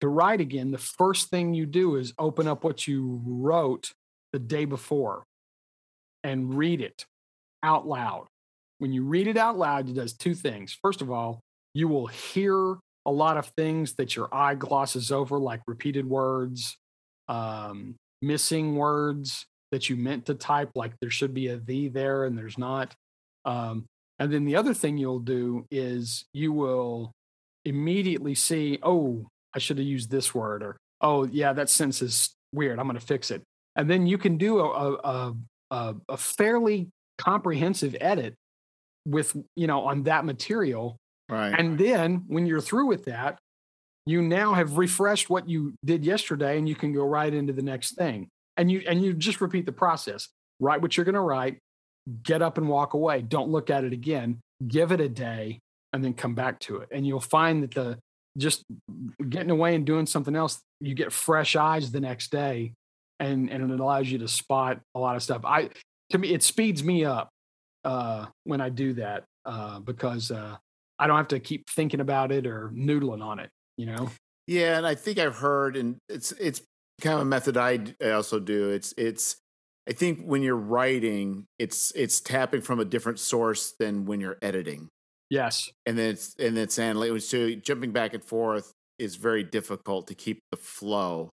to 0.00 0.08
write 0.08 0.40
again, 0.40 0.70
the 0.70 0.78
first 0.78 1.28
thing 1.28 1.54
you 1.54 1.66
do 1.66 1.96
is 1.96 2.14
open 2.18 2.48
up 2.48 2.64
what 2.64 2.86
you 2.86 3.20
wrote 3.24 3.92
the 4.32 4.38
day 4.38 4.64
before 4.64 5.24
and 6.24 6.54
read 6.54 6.80
it 6.80 7.04
out 7.62 7.86
loud. 7.86 8.26
When 8.78 8.92
you 8.92 9.04
read 9.04 9.26
it 9.26 9.36
out 9.36 9.58
loud, 9.58 9.88
it 9.88 9.94
does 9.94 10.14
two 10.14 10.34
things. 10.34 10.76
First 10.82 11.02
of 11.02 11.10
all, 11.10 11.40
you 11.74 11.86
will 11.88 12.06
hear 12.06 12.76
a 13.06 13.10
lot 13.10 13.36
of 13.36 13.46
things 13.56 13.94
that 13.94 14.16
your 14.16 14.28
eye 14.34 14.54
glosses 14.54 15.12
over, 15.12 15.38
like 15.38 15.60
repeated 15.66 16.06
words, 16.06 16.76
um, 17.28 17.94
missing 18.22 18.76
words 18.76 19.44
that 19.70 19.88
you 19.88 19.96
meant 19.96 20.26
to 20.26 20.34
type, 20.34 20.70
like 20.74 20.92
there 21.00 21.10
should 21.10 21.34
be 21.34 21.48
a 21.48 21.58
the 21.58 21.88
there 21.88 22.24
and 22.24 22.36
there's 22.36 22.58
not. 22.58 22.94
Um, 23.44 23.86
and 24.20 24.30
then 24.30 24.44
the 24.44 24.54
other 24.54 24.74
thing 24.74 24.98
you'll 24.98 25.18
do 25.18 25.64
is 25.70 26.26
you 26.34 26.52
will 26.52 27.10
immediately 27.64 28.34
see, 28.34 28.78
oh, 28.82 29.26
I 29.54 29.58
should 29.58 29.78
have 29.78 29.86
used 29.86 30.10
this 30.10 30.34
word, 30.34 30.62
or 30.62 30.76
oh, 31.00 31.24
yeah, 31.24 31.54
that 31.54 31.70
sentence 31.70 32.02
is 32.02 32.30
weird. 32.52 32.78
I'm 32.78 32.86
going 32.86 32.98
to 32.98 33.04
fix 33.04 33.30
it. 33.30 33.42
And 33.76 33.88
then 33.88 34.06
you 34.06 34.18
can 34.18 34.36
do 34.36 34.60
a, 34.60 34.92
a, 34.92 35.34
a, 35.70 35.94
a 36.10 36.16
fairly 36.18 36.88
comprehensive 37.16 37.96
edit 37.98 38.34
with, 39.06 39.34
you 39.56 39.66
know, 39.66 39.86
on 39.86 40.02
that 40.02 40.26
material. 40.26 40.98
Right. 41.30 41.58
And 41.58 41.78
then 41.78 42.24
when 42.28 42.44
you're 42.44 42.60
through 42.60 42.86
with 42.86 43.06
that, 43.06 43.38
you 44.04 44.20
now 44.20 44.52
have 44.52 44.76
refreshed 44.76 45.30
what 45.30 45.48
you 45.48 45.74
did 45.84 46.04
yesterday 46.04 46.58
and 46.58 46.68
you 46.68 46.74
can 46.74 46.92
go 46.92 47.04
right 47.04 47.32
into 47.32 47.54
the 47.54 47.62
next 47.62 47.96
thing. 47.96 48.28
And 48.58 48.70
you 48.70 48.82
and 48.86 49.02
you 49.02 49.14
just 49.14 49.40
repeat 49.40 49.64
the 49.64 49.72
process. 49.72 50.28
Write 50.58 50.82
what 50.82 50.96
you're 50.96 51.04
going 51.04 51.14
to 51.14 51.20
write, 51.20 51.58
get 52.22 52.42
up 52.42 52.58
and 52.58 52.68
walk 52.68 52.94
away. 52.94 53.22
Don't 53.22 53.50
look 53.50 53.70
at 53.70 53.84
it 53.84 53.92
again. 53.92 54.40
Give 54.66 54.92
it 54.92 55.00
a 55.00 55.08
day 55.08 55.60
and 55.92 56.04
then 56.04 56.14
come 56.14 56.34
back 56.34 56.58
to 56.60 56.78
it. 56.78 56.88
And 56.90 57.06
you'll 57.06 57.20
find 57.20 57.62
that 57.62 57.72
the 57.72 57.98
just 58.38 58.64
getting 59.28 59.50
away 59.50 59.74
and 59.74 59.84
doing 59.84 60.06
something 60.06 60.36
else, 60.36 60.60
you 60.80 60.94
get 60.94 61.12
fresh 61.12 61.56
eyes 61.56 61.90
the 61.90 62.00
next 62.00 62.30
day 62.30 62.72
and 63.18 63.50
and 63.50 63.70
it 63.70 63.80
allows 63.80 64.10
you 64.10 64.18
to 64.18 64.28
spot 64.28 64.80
a 64.94 64.98
lot 64.98 65.16
of 65.16 65.22
stuff. 65.22 65.44
I 65.44 65.70
to 66.10 66.18
me 66.18 66.32
it 66.32 66.42
speeds 66.42 66.82
me 66.82 67.04
up 67.04 67.28
uh 67.84 68.26
when 68.44 68.60
I 68.60 68.68
do 68.68 68.94
that 68.94 69.24
uh 69.44 69.80
because 69.80 70.30
uh 70.30 70.56
I 71.00 71.06
don't 71.06 71.16
have 71.16 71.28
to 71.28 71.40
keep 71.40 71.68
thinking 71.70 72.00
about 72.00 72.30
it 72.30 72.46
or 72.46 72.70
noodling 72.74 73.22
on 73.24 73.40
it, 73.40 73.48
you 73.78 73.86
know. 73.86 74.10
Yeah, 74.46 74.76
and 74.76 74.86
I 74.86 74.94
think 74.94 75.18
I've 75.18 75.36
heard, 75.36 75.76
and 75.76 75.96
it's 76.08 76.32
it's 76.32 76.60
kind 77.00 77.14
of 77.14 77.22
a 77.22 77.24
method 77.24 77.56
i 77.56 77.78
also 78.10 78.38
do. 78.38 78.68
It's 78.70 78.92
it's 78.98 79.36
I 79.88 79.92
think 79.92 80.22
when 80.22 80.42
you're 80.42 80.56
writing, 80.56 81.46
it's 81.58 81.90
it's 81.96 82.20
tapping 82.20 82.60
from 82.60 82.80
a 82.80 82.84
different 82.84 83.18
source 83.18 83.74
than 83.78 84.04
when 84.04 84.20
you're 84.20 84.36
editing, 84.42 84.88
Yes. 85.30 85.70
and 85.86 85.98
then 85.98 86.10
it's 86.10 86.34
and 86.38 86.56
then 86.56 86.68
saying 86.68 86.96
like 86.96 87.20
so 87.22 87.54
jumping 87.54 87.92
back 87.92 88.14
and 88.14 88.22
forth 88.22 88.72
is 88.98 89.16
very 89.16 89.42
difficult 89.42 90.06
to 90.08 90.14
keep 90.14 90.40
the 90.50 90.56
flow. 90.56 91.30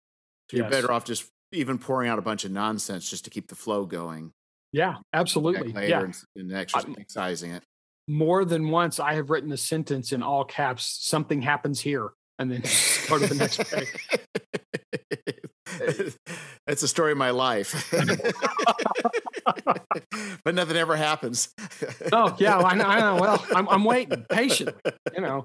So 0.50 0.58
you're 0.58 0.66
Yes. 0.68 0.72
better 0.72 0.92
off 0.92 1.04
just 1.06 1.28
even 1.52 1.78
pouring 1.78 2.10
out 2.10 2.18
a 2.20 2.22
bunch 2.22 2.46
of 2.46 2.52
nonsense 2.52 3.10
just 3.10 3.26
to 3.26 3.30
keep 3.30 3.48
the 3.50 3.56
flow 3.56 3.86
going. 3.86 4.32
Yeah, 4.72 4.96
absolutely. 5.14 5.72
Yeah. 5.88 6.02
and, 6.04 6.16
and 6.36 6.54
exercising 6.54 7.52
it. 7.52 7.64
More 8.08 8.46
than 8.46 8.70
once 8.70 9.00
I 9.00 9.14
have 9.16 9.30
written 9.30 9.52
a 9.52 9.58
sentence 9.58 10.12
in 10.14 10.24
all 10.24 10.46
caps, 10.46 10.98
something 11.02 11.42
happens 11.42 11.82
here, 11.82 12.12
and 12.40 12.50
then 12.52 12.62
go 13.10 13.20
to 13.20 13.28
the 13.28 13.36
next 13.36 13.60
page. 13.70 13.88
That's 16.68 16.82
the 16.82 16.88
story 16.88 17.12
of 17.12 17.18
my 17.18 17.32
life. 17.32 17.92
but 20.44 20.56
nothing 20.56 20.78
ever 20.78 20.96
happens. 20.96 21.50
Oh, 22.12 22.36
yeah, 22.40 22.58
I 22.58 22.76
know. 22.76 22.86
I 22.86 23.00
know. 23.00 23.22
Well, 23.22 23.46
I'm, 23.54 23.68
I'm 23.70 23.84
waiting 23.84 24.26
patiently, 24.30 24.92
you 25.16 25.22
know. 25.22 25.44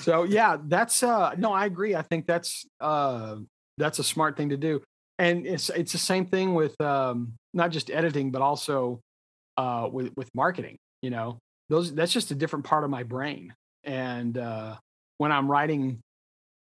So 0.00 0.24
yeah, 0.24 0.56
that's 0.64 1.02
uh 1.02 1.34
no, 1.36 1.52
I 1.52 1.66
agree. 1.66 1.94
I 1.94 2.02
think 2.02 2.26
that's 2.26 2.66
uh 2.80 3.36
that's 3.76 3.98
a 3.98 4.04
smart 4.04 4.36
thing 4.36 4.50
to 4.50 4.56
do. 4.56 4.82
And 5.18 5.46
it's 5.46 5.70
it's 5.70 5.92
the 5.92 5.98
same 5.98 6.26
thing 6.26 6.54
with 6.54 6.78
um 6.80 7.34
not 7.52 7.70
just 7.70 7.90
editing, 7.90 8.30
but 8.30 8.42
also 8.42 9.00
uh 9.56 9.88
with 9.90 10.12
with 10.16 10.28
marketing, 10.34 10.76
you 11.02 11.10
know. 11.10 11.38
Those 11.68 11.94
that's 11.94 12.12
just 12.12 12.30
a 12.30 12.34
different 12.34 12.64
part 12.64 12.84
of 12.84 12.90
my 12.90 13.02
brain. 13.02 13.54
And 13.84 14.36
uh 14.38 14.76
when 15.18 15.32
I'm 15.32 15.50
writing 15.50 16.00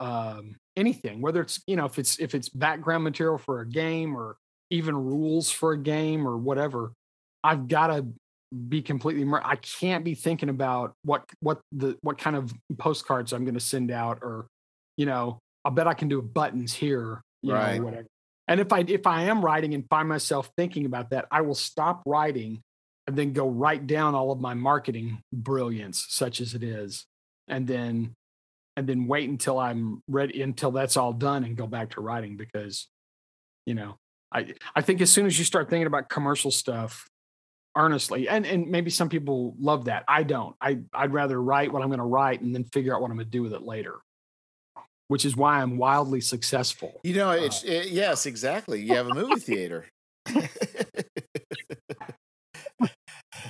um 0.00 0.56
anything, 0.76 1.20
whether 1.20 1.40
it's, 1.40 1.62
you 1.66 1.76
know, 1.76 1.86
if 1.86 1.98
it's 1.98 2.18
if 2.18 2.34
it's 2.34 2.48
background 2.48 3.04
material 3.04 3.38
for 3.38 3.60
a 3.60 3.66
game 3.66 4.16
or 4.16 4.36
even 4.70 4.96
rules 4.96 5.50
for 5.50 5.72
a 5.72 5.78
game 5.78 6.26
or 6.26 6.36
whatever, 6.36 6.92
I've 7.42 7.68
got 7.68 7.88
to 7.88 8.06
be 8.68 8.82
completely 8.82 9.28
I 9.42 9.56
can't 9.56 10.04
be 10.04 10.14
thinking 10.14 10.48
about 10.48 10.94
what 11.04 11.24
what 11.40 11.60
the 11.72 11.96
what 12.02 12.18
kind 12.18 12.36
of 12.36 12.52
postcards 12.78 13.32
I'm 13.32 13.44
going 13.44 13.54
to 13.54 13.60
send 13.60 13.90
out 13.90 14.18
or 14.22 14.46
you 14.96 15.06
know 15.06 15.38
I 15.64 15.70
bet 15.70 15.88
I 15.88 15.94
can 15.94 16.08
do 16.08 16.22
buttons 16.22 16.72
here 16.72 17.20
you 17.42 17.52
Right. 17.52 17.78
know 17.78 17.84
whatever 17.84 18.06
and 18.46 18.60
if 18.60 18.72
I 18.72 18.84
if 18.86 19.08
I 19.08 19.22
am 19.24 19.44
writing 19.44 19.74
and 19.74 19.84
find 19.90 20.08
myself 20.08 20.50
thinking 20.56 20.86
about 20.86 21.10
that 21.10 21.26
I 21.32 21.40
will 21.40 21.56
stop 21.56 22.02
writing 22.06 22.60
and 23.08 23.16
then 23.16 23.32
go 23.32 23.48
write 23.48 23.88
down 23.88 24.14
all 24.14 24.30
of 24.30 24.40
my 24.40 24.54
marketing 24.54 25.20
brilliance 25.32 26.06
such 26.08 26.40
as 26.40 26.54
it 26.54 26.62
is 26.62 27.06
and 27.48 27.66
then 27.66 28.14
and 28.76 28.86
then 28.86 29.06
wait 29.06 29.28
until 29.28 29.58
I'm 29.58 30.02
ready 30.08 30.42
until 30.42 30.70
that's 30.70 30.96
all 30.96 31.12
done 31.12 31.44
and 31.44 31.56
go 31.56 31.66
back 31.66 31.90
to 31.90 32.00
writing 32.00 32.36
because 32.36 32.88
you 33.66 33.74
know 33.74 33.96
I 34.32 34.54
I 34.74 34.82
think 34.82 35.00
as 35.00 35.10
soon 35.10 35.26
as 35.26 35.38
you 35.38 35.44
start 35.44 35.70
thinking 35.70 35.86
about 35.86 36.08
commercial 36.08 36.50
stuff 36.50 37.08
earnestly 37.76 38.28
and 38.28 38.46
and 38.46 38.68
maybe 38.68 38.88
some 38.88 39.08
people 39.08 39.52
love 39.58 39.86
that 39.86 40.04
i 40.06 40.22
don't 40.22 40.54
i 40.60 40.78
i'd 40.94 41.12
rather 41.12 41.42
write 41.42 41.72
what 41.72 41.82
i'm 41.82 41.88
going 41.88 41.98
to 41.98 42.04
write 42.04 42.40
and 42.40 42.54
then 42.54 42.62
figure 42.72 42.94
out 42.94 43.00
what 43.00 43.10
i'm 43.10 43.16
going 43.16 43.26
to 43.26 43.30
do 43.30 43.42
with 43.42 43.52
it 43.52 43.62
later 43.62 43.96
which 45.08 45.24
is 45.24 45.36
why 45.36 45.60
i'm 45.60 45.76
wildly 45.76 46.20
successful 46.20 47.00
You 47.02 47.16
know, 47.16 47.30
uh 47.30 47.34
it's 47.34 47.64
it, 47.64 47.88
yes, 47.88 48.26
exactly. 48.26 48.80
You 48.80 48.94
have 48.94 49.08
a 49.08 49.14
movie 49.14 49.40
theater. 49.40 49.86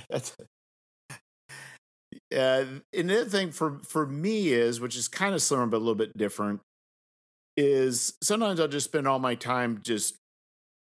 That's 0.09 0.35
uh, 2.35 2.65
another 2.93 3.25
thing 3.29 3.51
for 3.51 3.79
for 3.79 4.05
me 4.07 4.49
is, 4.49 4.79
which 4.79 4.95
is 4.95 5.07
kind 5.07 5.33
of 5.35 5.41
similar 5.41 5.67
but 5.67 5.77
a 5.77 5.79
little 5.79 5.95
bit 5.95 6.15
different, 6.17 6.61
is 7.57 8.17
sometimes 8.23 8.59
I'll 8.59 8.67
just 8.67 8.85
spend 8.85 9.07
all 9.07 9.19
my 9.19 9.35
time 9.35 9.81
just 9.83 10.17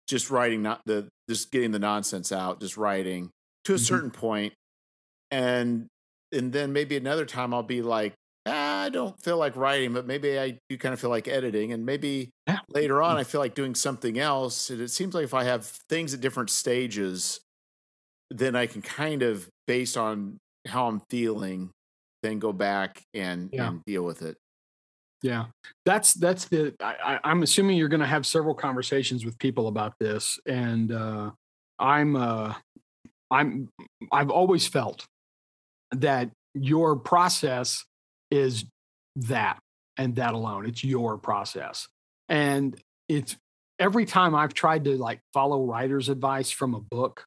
just 0.08 0.32
writing, 0.32 0.62
not 0.64 0.82
the 0.86 1.10
just 1.30 1.52
getting 1.52 1.72
the 1.72 1.80
nonsense 1.80 2.32
out, 2.32 2.62
just 2.62 2.78
writing 2.78 3.32
to 3.66 3.76
a 3.76 3.78
Mhm. 3.78 3.80
certain 3.80 4.12
point, 4.12 4.54
and 5.32 5.88
and 6.34 6.54
then 6.54 6.74
maybe 6.74 6.97
another 6.97 7.26
time 7.26 7.54
I'll 7.54 7.64
be 7.64 7.82
like, 7.82 8.14
"Ah, 8.47 8.84
I 8.86 8.89
don't 8.89 9.22
feel 9.24 9.38
like 9.38 9.56
writing, 9.56 9.93
but 9.93 10.08
maybe 10.08 10.39
I 10.39 10.60
do 10.70 10.78
kind 10.78 10.93
of 10.93 11.00
feel 11.02 11.10
like 11.12 11.28
editing, 11.28 11.74
and 11.74 11.86
maybe 11.86 12.32
Yeah. 12.47 12.60
later 12.70 13.02
on 13.04 13.18
I 13.18 13.24
feel 13.26 13.41
like 13.41 13.56
doing 13.56 13.76
something 13.76 14.20
else. 14.20 14.70
And 14.70 14.82
it 14.82 14.89
seems 14.89 15.14
like 15.16 15.24
if 15.26 15.34
I 15.34 15.43
have 15.45 15.66
things 15.89 16.14
at 16.14 16.22
different 16.22 16.50
stages, 16.52 17.41
then 18.30 18.56
I 18.56 18.68
can 18.68 18.82
kind 18.82 19.24
of 19.24 19.50
based 19.68 19.97
on 19.97 20.38
how 20.68 20.88
I'm 20.88 21.01
feeling, 21.10 21.72
then 22.24 22.39
go 22.39 22.51
back 22.53 23.01
and 23.14 23.49
Yeah. 23.53 23.70
and 23.70 23.86
deal 23.86 24.03
with 24.03 24.22
it. 24.22 24.38
yeah 25.22 25.47
that's 25.86 26.14
that's 26.14 26.45
the 26.45 26.74
I, 26.80 26.95
I, 27.03 27.20
i'm 27.26 27.43
assuming 27.43 27.76
you're 27.78 27.89
going 27.89 27.99
to 27.99 28.05
have 28.07 28.26
several 28.26 28.55
conversations 28.55 29.26
with 29.26 29.38
people 29.38 29.68
about 29.68 29.93
this 29.99 30.39
and 30.45 30.93
uh 30.93 31.32
i'm 31.78 32.16
uh 32.16 32.53
i'm 33.30 33.68
i've 34.14 34.30
always 34.30 34.66
felt 34.66 35.05
that 35.91 36.30
your 36.53 36.95
process 36.95 37.84
is 38.32 38.64
that 39.18 39.60
and 39.97 40.16
that 40.16 40.34
alone 40.34 40.66
it's 40.66 40.86
your 40.86 41.18
process 41.18 41.89
and 42.30 42.80
it's 43.10 43.36
every 43.78 44.05
time 44.05 44.34
i've 44.36 44.53
tried 44.53 44.86
to 44.86 44.97
like 44.97 45.20
follow 45.34 45.66
writer's 45.66 46.07
advice 46.07 46.49
from 46.49 46.74
a 46.76 46.80
book 46.80 47.26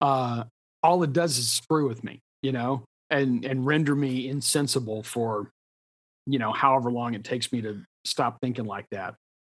uh 0.00 0.44
all 0.84 1.02
it 1.02 1.12
does 1.12 1.38
is 1.38 1.50
screw 1.50 1.88
with 1.88 2.04
me 2.04 2.20
you 2.46 2.52
know 2.52 2.84
and 3.10 3.44
and 3.44 3.66
render 3.66 3.96
me 3.96 4.28
insensible 4.28 5.02
for 5.02 5.50
you 6.26 6.38
know 6.38 6.52
however 6.52 6.92
long 6.92 7.14
it 7.14 7.24
takes 7.24 7.52
me 7.52 7.60
to 7.60 7.82
stop 8.04 8.38
thinking 8.40 8.66
like 8.66 8.86
that 8.92 9.16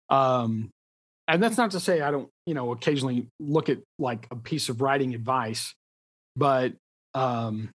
um 0.10 0.70
and 1.28 1.44
that's 1.44 1.58
not 1.58 1.72
to 1.72 1.82
say 1.82 2.00
i 2.00 2.10
don't 2.10 2.30
you 2.46 2.54
know 2.54 2.72
occasionally 2.72 3.28
look 3.42 3.68
at 3.68 3.80
like 4.00 4.26
a 4.32 4.38
piece 4.38 4.70
of 4.70 4.82
writing 4.82 5.14
advice 5.14 5.74
but 6.38 6.72
um 7.14 7.70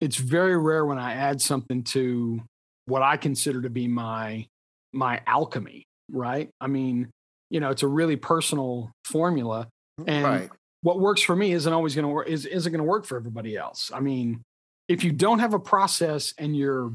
it's 0.00 0.16
very 0.16 0.56
rare 0.56 0.86
when 0.86 0.98
i 0.98 1.12
add 1.12 1.42
something 1.42 1.82
to 1.82 2.40
what 2.86 3.02
i 3.02 3.18
consider 3.18 3.60
to 3.60 3.68
be 3.68 3.86
my 3.86 4.46
my 4.94 5.20
alchemy 5.26 5.84
right 6.10 6.48
i 6.58 6.66
mean 6.66 7.10
you 7.50 7.60
know 7.60 7.68
it's 7.68 7.82
a 7.82 7.86
really 7.86 8.16
personal 8.16 8.90
formula 9.04 9.68
and 10.06 10.24
right. 10.24 10.50
What 10.82 11.00
works 11.00 11.22
for 11.22 11.34
me 11.34 11.52
isn't 11.52 11.72
always 11.72 11.94
going 11.94 12.04
to 12.04 12.08
work 12.08 12.28
is 12.28 12.46
isn't 12.46 12.72
going 12.72 12.82
to 12.82 12.88
work 12.88 13.04
for 13.04 13.16
everybody 13.16 13.56
else. 13.56 13.90
I 13.92 14.00
mean 14.00 14.42
if 14.88 15.04
you 15.04 15.12
don't 15.12 15.40
have 15.40 15.54
a 15.54 15.58
process 15.58 16.34
and 16.38 16.56
you're 16.56 16.92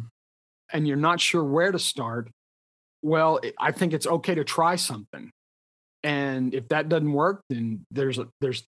and 0.72 0.88
you're 0.88 0.98
not 0.98 1.20
sure 1.20 1.44
where 1.44 1.72
to 1.72 1.80
start 1.80 2.30
well 3.02 3.40
i 3.60 3.72
think 3.72 3.94
it's 3.94 4.08
okay 4.08 4.36
to 4.36 4.44
try 4.44 4.76
something. 4.76 5.32
And 6.06 6.54
if 6.54 6.68
that 6.70 6.90
doesn't 6.90 7.14
work 7.14 7.44
then 7.50 7.86
there's 7.92 8.20
a, 8.20 8.28
there's 8.42 8.64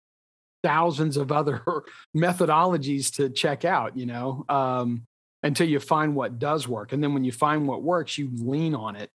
thousands 0.63 1.17
of 1.17 1.33
other 1.33 1.63
methodologies 2.17 3.15
to 3.15 3.31
check 3.31 3.65
out 3.65 3.97
you 3.97 4.07
know 4.07 4.45
um, 4.49 5.03
until 5.43 5.69
you 5.69 5.81
find 5.81 6.15
what 6.15 6.39
does 6.39 6.69
work. 6.69 6.93
And 6.93 7.03
then 7.03 7.15
when 7.15 7.25
you 7.25 7.33
find 7.33 7.67
what 7.67 7.83
works 7.83 8.19
you 8.19 8.31
lean 8.35 8.75
on 8.75 8.97
it 8.97 9.11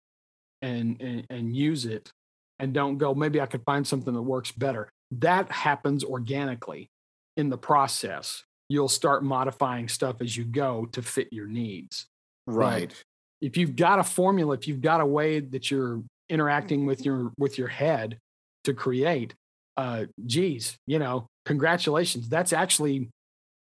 and, 0.62 1.00
and 1.02 1.26
and 1.30 1.56
use 1.56 1.86
it 1.86 2.12
and 2.60 2.74
don't 2.74 2.98
go 2.98 3.14
maybe 3.14 3.39
i 3.41 3.46
could 3.46 3.64
find 3.64 3.86
something 3.86 4.14
that 4.14 4.22
works 4.22 4.52
better 4.52 4.89
that 5.12 5.51
happens 5.51 6.03
organically 6.03 6.89
in 7.38 7.49
the 7.49 7.58
process 7.58 8.43
you'll 8.70 8.89
start 8.89 9.24
modifying 9.24 9.88
stuff 9.88 10.22
as 10.22 10.36
you 10.36 10.43
go 10.43 10.86
to 10.88 11.01
fit 11.01 11.28
your 11.32 11.47
needs 11.47 12.06
Right. 12.47 12.91
if 13.41 13.58
you've 13.58 13.76
got 13.76 13.99
a 13.99 14.03
formula 14.03 14.53
if 14.56 14.68
you've 14.68 14.82
got 14.82 15.01
a 15.01 15.06
way 15.06 15.39
that 15.39 15.70
you're 15.72 16.01
interacting 16.30 16.86
with 16.86 17.06
your 17.06 17.32
with 17.38 17.58
your 17.58 17.68
head 17.68 18.18
to 18.64 18.74
create 18.74 19.34
uh 19.78 20.06
geez 20.26 20.78
you 20.88 20.97
know 20.99 21.28
congratulations 21.45 22.28
that's 22.30 22.53
actually 22.53 23.10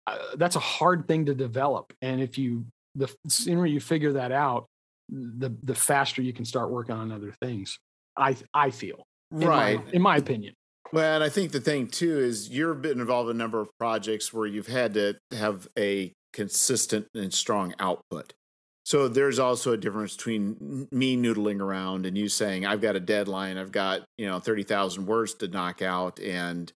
uh, 0.08 0.18
that's 0.36 0.56
a 0.56 0.60
hard 0.62 1.08
thing 1.08 1.26
to 1.26 1.34
develop 1.34 1.92
and 2.02 2.22
if 2.22 2.38
you 2.38 2.66
the 2.96 3.14
sooner 3.28 3.66
you 3.66 3.80
figure 3.80 4.14
that 4.14 4.32
out 4.32 4.66
the 5.10 5.54
the 5.64 5.76
faster 5.76 6.22
you 6.22 6.32
can 6.34 6.46
start 6.46 6.70
working 6.72 6.96
on 6.96 7.12
other 7.12 7.34
things 7.42 7.78
i 8.16 8.36
i 8.54 8.70
feel 8.70 9.04
in 9.32 9.40
my- 9.40 9.46
Right. 9.76 9.94
in 9.94 10.02
my 10.02 10.18
opinion 10.18 10.54
Well, 10.94 11.16
and 11.16 11.24
I 11.24 11.30
think 11.30 11.52
the 11.52 11.60
thing 11.60 11.88
too 11.88 12.20
is 12.20 12.50
you've 12.50 12.84
been 12.84 13.00
involved 13.00 13.32
in 13.32 13.36
a 13.36 13.40
number 13.40 13.60
of 13.60 13.76
projects 13.80 14.32
where 14.32 14.46
you've 14.46 14.68
had 14.68 14.94
to 14.94 15.18
have 15.32 15.68
a 15.78 16.14
consistent 16.34 17.08
and 17.16 17.34
strong 17.34 17.74
output. 17.80 18.34
So 18.86 19.08
there's 19.08 19.40
also 19.40 19.72
a 19.72 19.78
difference 19.78 20.16
between 20.16 20.88
me 20.92 21.18
noodling 21.18 21.62
around 21.62 22.06
and 22.06 22.16
you 22.18 22.30
saying 22.30 22.66
I've 22.68 22.82
got 22.82 22.96
a 22.96 23.00
deadline, 23.00 23.58
I've 23.58 23.72
got 23.72 24.06
you 24.20 24.28
know 24.28 24.40
thirty 24.40 24.64
thousand 24.64 25.08
words 25.08 25.34
to 25.36 25.48
knock 25.48 25.82
out, 25.82 26.20
and 26.20 26.72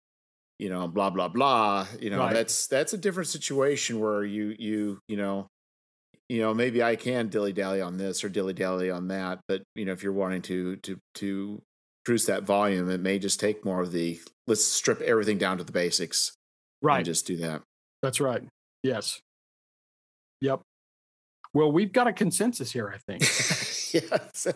you 0.60 0.70
know 0.70 0.88
blah 0.88 1.12
blah 1.12 1.30
blah. 1.30 1.88
You 2.00 2.10
know 2.10 2.20
Right. 2.20 2.34
that's 2.34 2.68
that's 2.68 2.94
a 2.94 3.00
different 3.00 3.30
situation 3.30 4.00
where 4.00 4.26
you 4.26 4.56
you 4.60 5.00
you 5.08 5.18
know 5.18 5.48
you 6.30 6.42
know 6.42 6.54
maybe 6.54 6.84
I 6.84 6.96
can 6.96 7.30
dilly 7.30 7.54
dally 7.54 7.82
on 7.82 7.98
this 7.98 8.24
or 8.24 8.30
dilly 8.30 8.54
dally 8.54 8.92
on 8.92 9.10
that, 9.10 9.42
but 9.48 9.64
you 9.76 9.86
know 9.86 9.94
if 9.94 10.04
you're 10.04 10.14
wanting 10.14 10.42
to 10.44 10.78
to 10.78 10.98
to 11.16 11.62
that 12.28 12.44
volume, 12.44 12.90
it 12.90 13.02
may 13.02 13.20
just 13.20 13.40
take 13.40 13.66
more 13.66 13.82
of 13.82 13.92
the 13.92 14.20
let's 14.48 14.64
strip 14.64 15.02
everything 15.02 15.38
down 15.38 15.58
to 15.58 15.64
the 15.64 15.72
basics 15.72 16.34
right 16.82 16.98
and 16.98 17.06
just 17.06 17.28
do 17.28 17.38
that. 17.38 17.62
that's 18.02 18.22
right 18.22 18.44
yes 18.84 19.20
yep 20.42 20.62
well 21.54 21.72
we've 21.72 21.92
got 21.92 22.08
a 22.08 22.14
consensus 22.14 22.72
here 22.72 22.94
i 22.94 22.98
think 23.12 23.24
yes. 23.94 24.48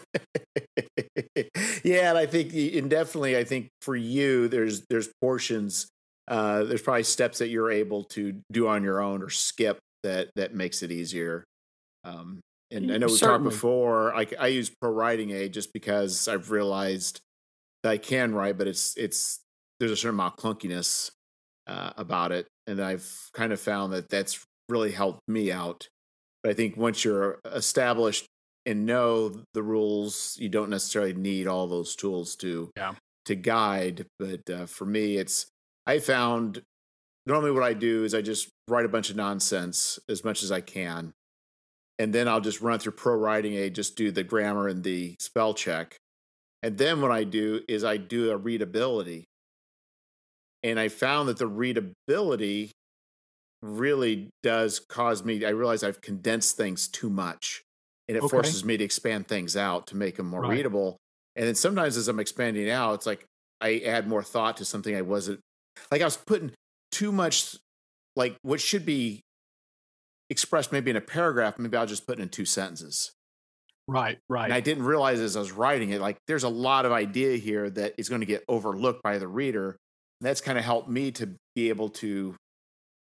yeah, 1.83 2.09
and 2.09 2.17
I 2.17 2.25
think 2.25 2.53
and 2.53 2.89
definitely 2.89 3.37
I 3.37 3.43
think 3.43 3.69
for 3.81 3.95
you 3.95 4.47
there's 4.47 4.85
there's 4.89 5.09
portions 5.21 5.87
uh 6.27 6.63
there's 6.63 6.81
probably 6.81 7.03
steps 7.03 7.39
that 7.39 7.49
you're 7.49 7.71
able 7.71 8.03
to 8.05 8.41
do 8.51 8.67
on 8.67 8.83
your 8.83 9.01
own 9.01 9.23
or 9.23 9.29
skip 9.29 9.79
that 10.03 10.29
that 10.35 10.53
makes 10.53 10.83
it 10.83 10.91
easier. 10.91 11.43
Um 12.03 12.39
and 12.69 12.91
I 12.91 12.97
know 12.97 13.07
we 13.07 13.17
talked 13.17 13.43
before 13.43 14.15
I 14.15 14.27
I 14.39 14.47
use 14.47 14.69
pro 14.69 14.91
writing 14.91 15.31
aid 15.31 15.53
just 15.53 15.73
because 15.73 16.27
I've 16.27 16.51
realized 16.51 17.19
that 17.83 17.89
I 17.91 17.97
can 17.97 18.33
write 18.33 18.57
but 18.57 18.67
it's 18.67 18.95
it's 18.97 19.39
there's 19.79 19.91
a 19.91 19.95
certain 19.95 20.15
amount 20.15 20.35
of 20.37 20.43
clunkiness 20.43 21.11
uh, 21.67 21.91
about 21.97 22.31
it 22.31 22.47
and 22.67 22.81
I've 22.81 23.29
kind 23.33 23.51
of 23.51 23.59
found 23.59 23.93
that 23.93 24.09
that's 24.09 24.43
really 24.69 24.91
helped 24.91 25.21
me 25.27 25.51
out. 25.51 25.87
But 26.43 26.51
I 26.51 26.53
think 26.53 26.77
once 26.77 27.03
you're 27.03 27.39
established 27.45 28.25
and 28.65 28.85
know 28.85 29.43
the 29.53 29.63
rules, 29.63 30.37
you 30.39 30.49
don't 30.49 30.69
necessarily 30.69 31.13
need 31.13 31.47
all 31.47 31.67
those 31.67 31.95
tools 31.95 32.35
to 32.37 32.71
Yeah. 32.77 32.93
to 33.25 33.35
guide. 33.35 34.05
But 34.19 34.49
uh, 34.49 34.65
for 34.65 34.85
me, 34.85 35.17
it's 35.17 35.47
I 35.85 35.99
found 35.99 36.61
normally 37.25 37.51
what 37.51 37.63
I 37.63 37.73
do 37.73 38.03
is 38.03 38.13
I 38.15 38.21
just 38.21 38.49
write 38.67 38.85
a 38.85 38.89
bunch 38.89 39.09
of 39.09 39.15
nonsense 39.15 39.99
as 40.09 40.23
much 40.23 40.41
as 40.43 40.51
I 40.51 40.61
can, 40.61 41.11
and 41.99 42.13
then 42.13 42.27
I'll 42.27 42.41
just 42.41 42.61
run 42.61 42.79
through 42.79 42.93
Pro 42.93 43.15
Writing 43.15 43.53
Aid, 43.53 43.75
just 43.75 43.95
do 43.95 44.11
the 44.11 44.23
grammar 44.23 44.67
and 44.67 44.83
the 44.83 45.15
spell 45.19 45.53
check, 45.53 45.97
and 46.63 46.77
then 46.77 47.01
what 47.01 47.11
I 47.11 47.23
do 47.23 47.61
is 47.67 47.83
I 47.83 47.97
do 47.97 48.31
a 48.31 48.37
readability, 48.37 49.25
and 50.63 50.79
I 50.79 50.89
found 50.89 51.27
that 51.29 51.37
the 51.37 51.47
readability 51.47 52.71
really 53.61 54.29
does 54.43 54.79
cause 54.79 55.23
me. 55.23 55.45
I 55.45 55.49
realize 55.49 55.83
I've 55.83 56.01
condensed 56.01 56.57
things 56.57 56.87
too 56.87 57.09
much, 57.09 57.63
and 58.07 58.17
it 58.17 58.21
Okay. 58.21 58.23
forces 58.23 58.65
me 58.65 58.77
to 58.77 58.83
expand 58.83 59.27
things 59.27 59.57
out 59.57 59.87
to 59.87 59.95
make 59.97 60.17
them 60.17 60.27
more 60.27 60.43
Right. 60.43 60.45
readable. 60.45 60.97
And 61.35 61.47
then 61.47 61.55
sometimes 61.55 61.97
as 61.97 62.07
I'm 62.07 62.19
expanding 62.19 62.69
out, 62.69 62.95
it's 62.95 63.05
like 63.05 63.25
I 63.61 63.79
add 63.79 64.07
more 64.07 64.23
thought 64.23 64.57
to 64.57 64.65
something 64.65 64.95
I 64.95 65.01
wasn't 65.01 65.39
like 65.91 66.01
I 66.01 66.05
was 66.05 66.17
putting 66.17 66.51
too 66.91 67.11
much 67.11 67.55
like 68.15 68.37
what 68.43 68.61
should 68.61 68.85
be 68.85 69.21
expressed 70.29 70.71
maybe 70.71 70.89
in 70.91 70.97
a 70.97 71.01
paragraph, 71.01 71.59
maybe 71.59 71.75
I'll 71.77 71.85
just 71.85 72.07
put 72.07 72.19
it 72.19 72.21
in 72.21 72.29
two 72.29 72.45
sentences. 72.45 73.11
Right 73.91 74.17
right 74.29 74.45
And 74.45 74.53
I 74.53 74.59
didn't 74.59 74.83
realize 74.83 75.19
as 75.19 75.35
I 75.35 75.39
was 75.39 75.51
writing 75.51 75.89
it, 75.89 76.01
like 76.01 76.17
there's 76.27 76.43
a 76.43 76.49
lot 76.49 76.85
of 76.85 76.91
idea 76.91 77.37
here 77.37 77.69
that 77.69 77.93
is 77.97 78.09
going 78.09 78.21
to 78.21 78.27
get 78.27 78.43
overlooked 78.47 79.03
by 79.03 79.17
the 79.17 79.27
reader. 79.27 79.77
And 80.19 80.27
that's 80.27 80.41
kind 80.41 80.57
of 80.57 80.63
helped 80.63 80.89
me 80.89 81.11
to 81.11 81.35
be 81.55 81.69
able 81.69 81.89
to 81.89 82.35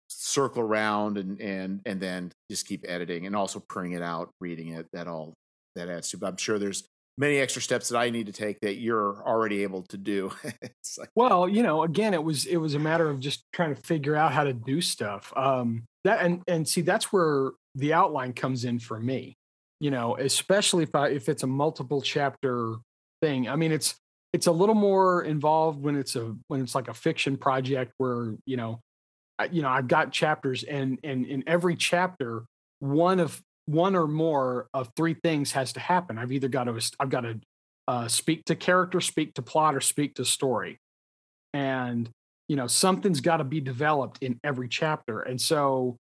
circle 0.08 0.62
around 0.62 1.18
and 1.18 1.40
and 1.40 1.80
and 1.86 2.00
then 2.00 2.32
just 2.50 2.66
keep 2.66 2.84
editing 2.86 3.26
and 3.26 3.36
also 3.36 3.62
printing 3.68 3.92
it 3.92 4.02
out, 4.02 4.30
reading 4.40 4.68
it. 4.68 4.86
That 4.92 5.06
all 5.06 5.34
that 5.76 5.88
adds 5.88 6.10
to. 6.10 6.18
But 6.18 6.28
I'm 6.28 6.36
sure 6.36 6.58
there's 6.58 6.84
many 7.18 7.38
extra 7.38 7.60
steps 7.60 7.90
that 7.90 7.98
I 7.98 8.10
need 8.10 8.26
to 8.26 8.32
take 8.32 8.60
that 8.60 8.76
you're 8.76 9.22
already 9.26 9.62
able 9.62 9.82
to 9.84 9.96
do. 9.96 10.32
it's 10.62 10.98
like 10.98 11.10
Well, 11.14 11.48
you 11.48 11.62
know, 11.62 11.82
again, 11.82 12.14
it 12.14 12.22
was 12.22 12.46
it 12.46 12.56
was 12.56 12.74
a 12.74 12.78
matter 12.78 13.08
of 13.08 13.20
just 13.20 13.44
trying 13.52 13.74
to 13.74 13.80
figure 13.82 14.16
out 14.16 14.32
how 14.32 14.44
to 14.44 14.52
do 14.52 14.80
stuff. 14.80 15.32
Um, 15.36 15.84
that 16.04 16.24
and 16.24 16.42
and 16.48 16.66
see, 16.66 16.80
that's 16.80 17.12
where 17.12 17.52
the 17.74 17.92
outline 17.92 18.32
comes 18.32 18.64
in 18.64 18.78
for 18.78 18.98
me. 18.98 19.34
You 19.82 19.90
know, 19.90 20.16
especially 20.16 20.84
if 20.84 20.94
I 20.94 21.08
if 21.08 21.28
it's 21.28 21.42
a 21.42 21.46
multiple 21.46 22.00
chapter 22.00 22.76
thing. 23.20 23.48
I 23.48 23.56
mean, 23.56 23.72
it's 23.72 23.96
it's 24.32 24.46
a 24.46 24.52
little 24.52 24.74
more 24.74 25.24
involved 25.24 25.82
when 25.82 25.96
it's 25.96 26.16
a 26.16 26.34
when 26.48 26.62
it's 26.62 26.74
like 26.74 26.88
a 26.88 26.94
fiction 26.94 27.36
project 27.36 27.92
where 27.98 28.34
you 28.46 28.56
know, 28.56 28.80
I, 29.38 29.46
you 29.46 29.60
know, 29.60 29.68
I've 29.68 29.88
got 29.88 30.12
chapters 30.12 30.62
and 30.62 30.98
and 31.04 31.26
in 31.26 31.44
every 31.46 31.76
chapter, 31.76 32.44
one 32.78 33.20
of 33.20 33.42
one 33.66 33.94
or 33.94 34.06
more 34.06 34.68
of 34.72 34.90
three 34.96 35.14
things 35.14 35.52
has 35.52 35.72
to 35.74 35.80
happen. 35.80 36.16
I've 36.16 36.32
either 36.32 36.48
got 36.48 36.64
to 36.64 36.80
I've 36.98 37.10
got 37.10 37.22
to 37.22 37.40
uh, 37.88 38.08
speak 38.08 38.44
to 38.46 38.54
character, 38.54 39.00
speak 39.00 39.34
to 39.34 39.42
plot, 39.42 39.74
or 39.74 39.80
speak 39.80 40.14
to 40.14 40.24
story 40.24 40.78
and 41.54 42.10
you 42.48 42.56
know 42.56 42.66
something's 42.66 43.20
got 43.20 43.38
to 43.38 43.44
be 43.44 43.60
developed 43.60 44.18
in 44.22 44.38
every 44.44 44.68
chapter 44.68 45.20
and 45.20 45.40
so 45.40 45.96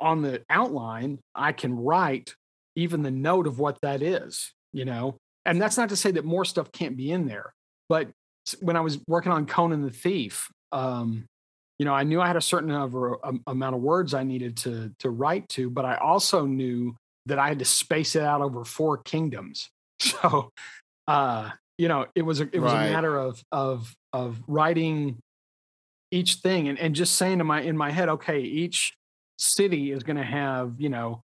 on 0.00 0.22
the 0.22 0.42
outline 0.50 1.18
i 1.34 1.52
can 1.52 1.74
write 1.74 2.34
even 2.76 3.02
the 3.02 3.10
note 3.10 3.46
of 3.46 3.58
what 3.58 3.78
that 3.82 4.02
is 4.02 4.52
you 4.72 4.84
know 4.84 5.16
and 5.44 5.60
that's 5.60 5.76
not 5.76 5.88
to 5.90 5.96
say 5.96 6.10
that 6.10 6.24
more 6.24 6.44
stuff 6.44 6.70
can't 6.72 6.96
be 6.96 7.10
in 7.10 7.26
there 7.26 7.52
but 7.88 8.08
when 8.60 8.76
i 8.76 8.80
was 8.80 8.98
working 9.08 9.32
on 9.32 9.46
conan 9.46 9.82
the 9.82 9.90
thief 9.90 10.48
um 10.72 11.24
you 11.78 11.84
know 11.84 11.94
i 11.94 12.02
knew 12.02 12.20
i 12.20 12.26
had 12.26 12.36
a 12.36 12.40
certain 12.40 12.70
over, 12.70 13.18
um, 13.24 13.42
amount 13.46 13.74
of 13.74 13.80
words 13.82 14.14
i 14.14 14.22
needed 14.22 14.56
to 14.56 14.92
to 14.98 15.10
write 15.10 15.48
to 15.48 15.70
but 15.70 15.84
i 15.84 15.94
also 15.96 16.44
knew 16.46 16.94
that 17.26 17.38
i 17.38 17.48
had 17.48 17.58
to 17.58 17.64
space 17.64 18.16
it 18.16 18.22
out 18.22 18.40
over 18.40 18.64
four 18.64 18.98
kingdoms 18.98 19.68
so 20.00 20.50
uh 21.08 21.50
you 21.78 21.88
know 21.88 22.06
it 22.14 22.22
was 22.22 22.40
a 22.40 22.44
it 22.52 22.60
was 22.60 22.72
Right. 22.72 22.86
a 22.86 22.92
matter 22.92 23.16
of 23.16 23.42
of 23.52 23.94
of 24.12 24.40
writing 24.46 25.18
each 26.10 26.34
thing 26.36 26.68
and, 26.68 26.78
and 26.78 26.94
just 26.94 27.16
saying 27.16 27.38
to 27.38 27.44
my 27.44 27.60
in 27.62 27.76
my 27.76 27.90
head 27.90 28.08
okay 28.08 28.40
each 28.40 28.94
city 29.38 29.90
is 29.90 30.02
going 30.04 30.16
to 30.16 30.22
have 30.22 30.74
you 30.78 30.88
know 30.88 31.20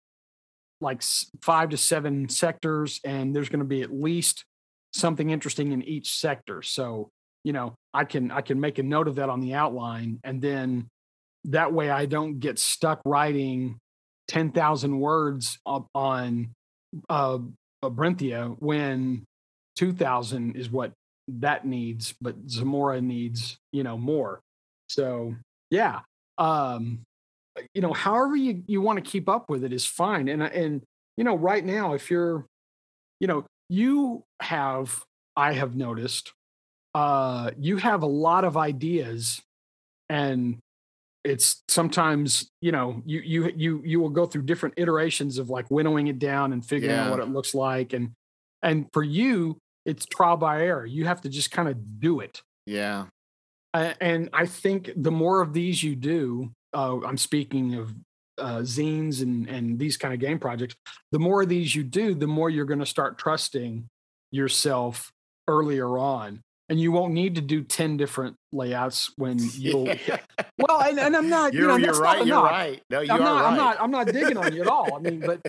like 0.82 1.02
five 1.41 1.70
to 1.70 1.78
seven 1.78 2.30
sectors 2.30 2.99
and 3.04 3.36
there's 3.36 3.49
going 3.49 3.60
to 3.60 3.66
be 3.66 3.82
at 3.82 3.91
least 3.91 4.45
something 4.94 5.30
interesting 5.30 5.72
in 5.72 5.84
each 5.84 6.16
sector 6.20 6.62
so 6.62 7.10
you 7.44 7.54
know 7.54 7.76
i 7.94 8.04
can 8.04 8.32
i 8.32 8.41
can 8.41 8.60
make 8.60 8.80
a 8.80 8.84
note 8.84 9.08
of 9.08 9.16
that 9.16 9.30
on 9.30 9.41
the 9.41 9.54
outline 9.54 10.20
and 10.24 10.41
then 10.41 10.88
that 11.45 11.74
way 11.74 11.90
i 11.90 12.06
don't 12.06 12.40
get 12.40 12.58
stuck 12.58 13.02
writing 13.06 13.80
10,000 14.28 14.99
words 14.99 15.58
on 15.66 16.49
uh, 17.10 17.40
Brinthia 17.84 18.56
when 18.60 19.26
2000 19.78 20.56
is 20.56 20.70
what 20.70 20.91
that 21.28 21.66
needs, 21.66 22.14
but 22.22 22.36
Zamora 22.48 23.02
needs, 23.02 23.58
you 23.72 23.84
know, 23.84 23.98
more. 23.98 24.40
So 24.88 25.36
yeah. 25.70 25.99
Um, 26.38 27.02
you 27.73 27.81
know, 27.81 27.93
however 27.93 28.35
you, 28.35 28.63
you 28.67 28.81
want 28.81 29.03
to 29.03 29.09
keep 29.09 29.27
up 29.29 29.49
with 29.49 29.63
it 29.63 29.73
is 29.73 29.85
fine. 29.85 30.27
And, 30.27 30.41
and, 30.41 30.84
you 31.15 31.23
know, 31.23 31.35
right 31.35 31.63
now, 31.63 31.93
if 31.93 32.11
you're, 32.11 32.45
you 33.19 33.27
know, 33.27 33.45
you 33.69 34.23
have, 34.41 35.03
I 35.35 35.53
have 35.53 35.75
noticed, 35.75 36.34
uh, 36.95 37.51
you 37.59 37.77
have 37.77 38.03
a 38.03 38.07
lot 38.07 38.43
of 38.43 38.57
ideas 38.57 39.41
and 40.09 40.57
it's 41.27 41.61
sometimes 41.67 42.49
you 42.61 42.71
know 42.71 43.01
you 43.05 43.19
you 43.19 43.51
you 43.55 43.81
you 43.84 43.99
will 43.99 44.09
go 44.09 44.25
through 44.25 44.43
different 44.43 44.75
iterations 44.77 45.38
of 45.38 45.49
like 45.49 45.69
winnowing 45.69 46.07
it 46.07 46.19
down 46.19 46.53
and 46.53 46.65
figuring 46.65 46.95
yeah. 46.95 47.05
out 47.05 47.11
what 47.11 47.19
it 47.19 47.27
looks 47.27 47.53
like 47.53 47.93
and 47.93 48.11
and 48.63 48.88
for 48.93 49.03
you 49.03 49.57
it's 49.85 50.05
trial 50.05 50.38
by 50.38 50.61
error 50.61 50.85
you 50.85 51.05
have 51.05 51.21
to 51.21 51.29
just 51.29 51.51
kind 51.51 51.67
of 51.67 51.99
do 51.99 52.21
it 52.21 52.41
yeah 52.65 53.05
uh, 53.73 53.93
and 53.99 54.29
i 54.31 54.45
think 54.45 54.89
the 54.95 55.11
more 55.11 55.41
of 55.41 55.53
these 55.53 55.84
you 55.84 55.95
do 55.95 56.49
uh, 56.73 56.98
i'm 57.06 57.18
speaking 57.18 57.76
of 57.76 57.94
uh, 58.39 58.60
zines 58.60 59.22
and 59.22 59.49
and 59.49 59.80
these 59.80 59.98
kind 59.98 60.14
of 60.14 60.19
game 60.19 60.38
projects 60.38 60.76
the 61.11 61.19
more 61.19 61.41
of 61.41 61.49
these 61.49 61.73
you 61.73 61.84
do 61.84 62.14
the 62.14 62.27
more 62.27 62.49
you're 62.49 62.65
going 62.65 62.80
to 62.80 62.85
start 62.85 63.18
trusting 63.18 63.89
yourself 64.31 65.11
earlier 65.48 65.98
on 65.98 66.41
and 66.69 66.80
you 66.80 66.91
won't 66.91 67.14
need 67.14 67.35
to 67.35 67.41
do 67.41 67.64
10 67.64 67.98
different 67.98 68.35
layouts 68.52 69.11
when 69.18 69.38
you'll 69.53 69.88
yeah. 69.88 70.18
well 70.57 70.81
and, 70.81 70.99
and, 70.99 71.15
i'm 71.15 71.30
not 71.30 71.53
you're, 71.53 71.64
you 71.64 71.68
know 71.68 71.77
you're 71.77 71.99
right 71.99 72.26
you're 72.26 72.44
right 72.44 72.81
no 72.89 73.02
you 73.02 73.11
I'm 73.11 73.22
are 73.22 73.23
not, 73.23 73.41
right. 73.41 73.52
i'm 73.52 73.57
not 73.57 73.81
i'm 73.81 73.91
not 73.91 74.07
digging 74.07 74.38
on 74.38 74.53
you 74.53 74.61
at 74.61 74.68
all 74.68 74.95
i 74.95 74.99
mean 74.99 75.19
but 75.19 75.41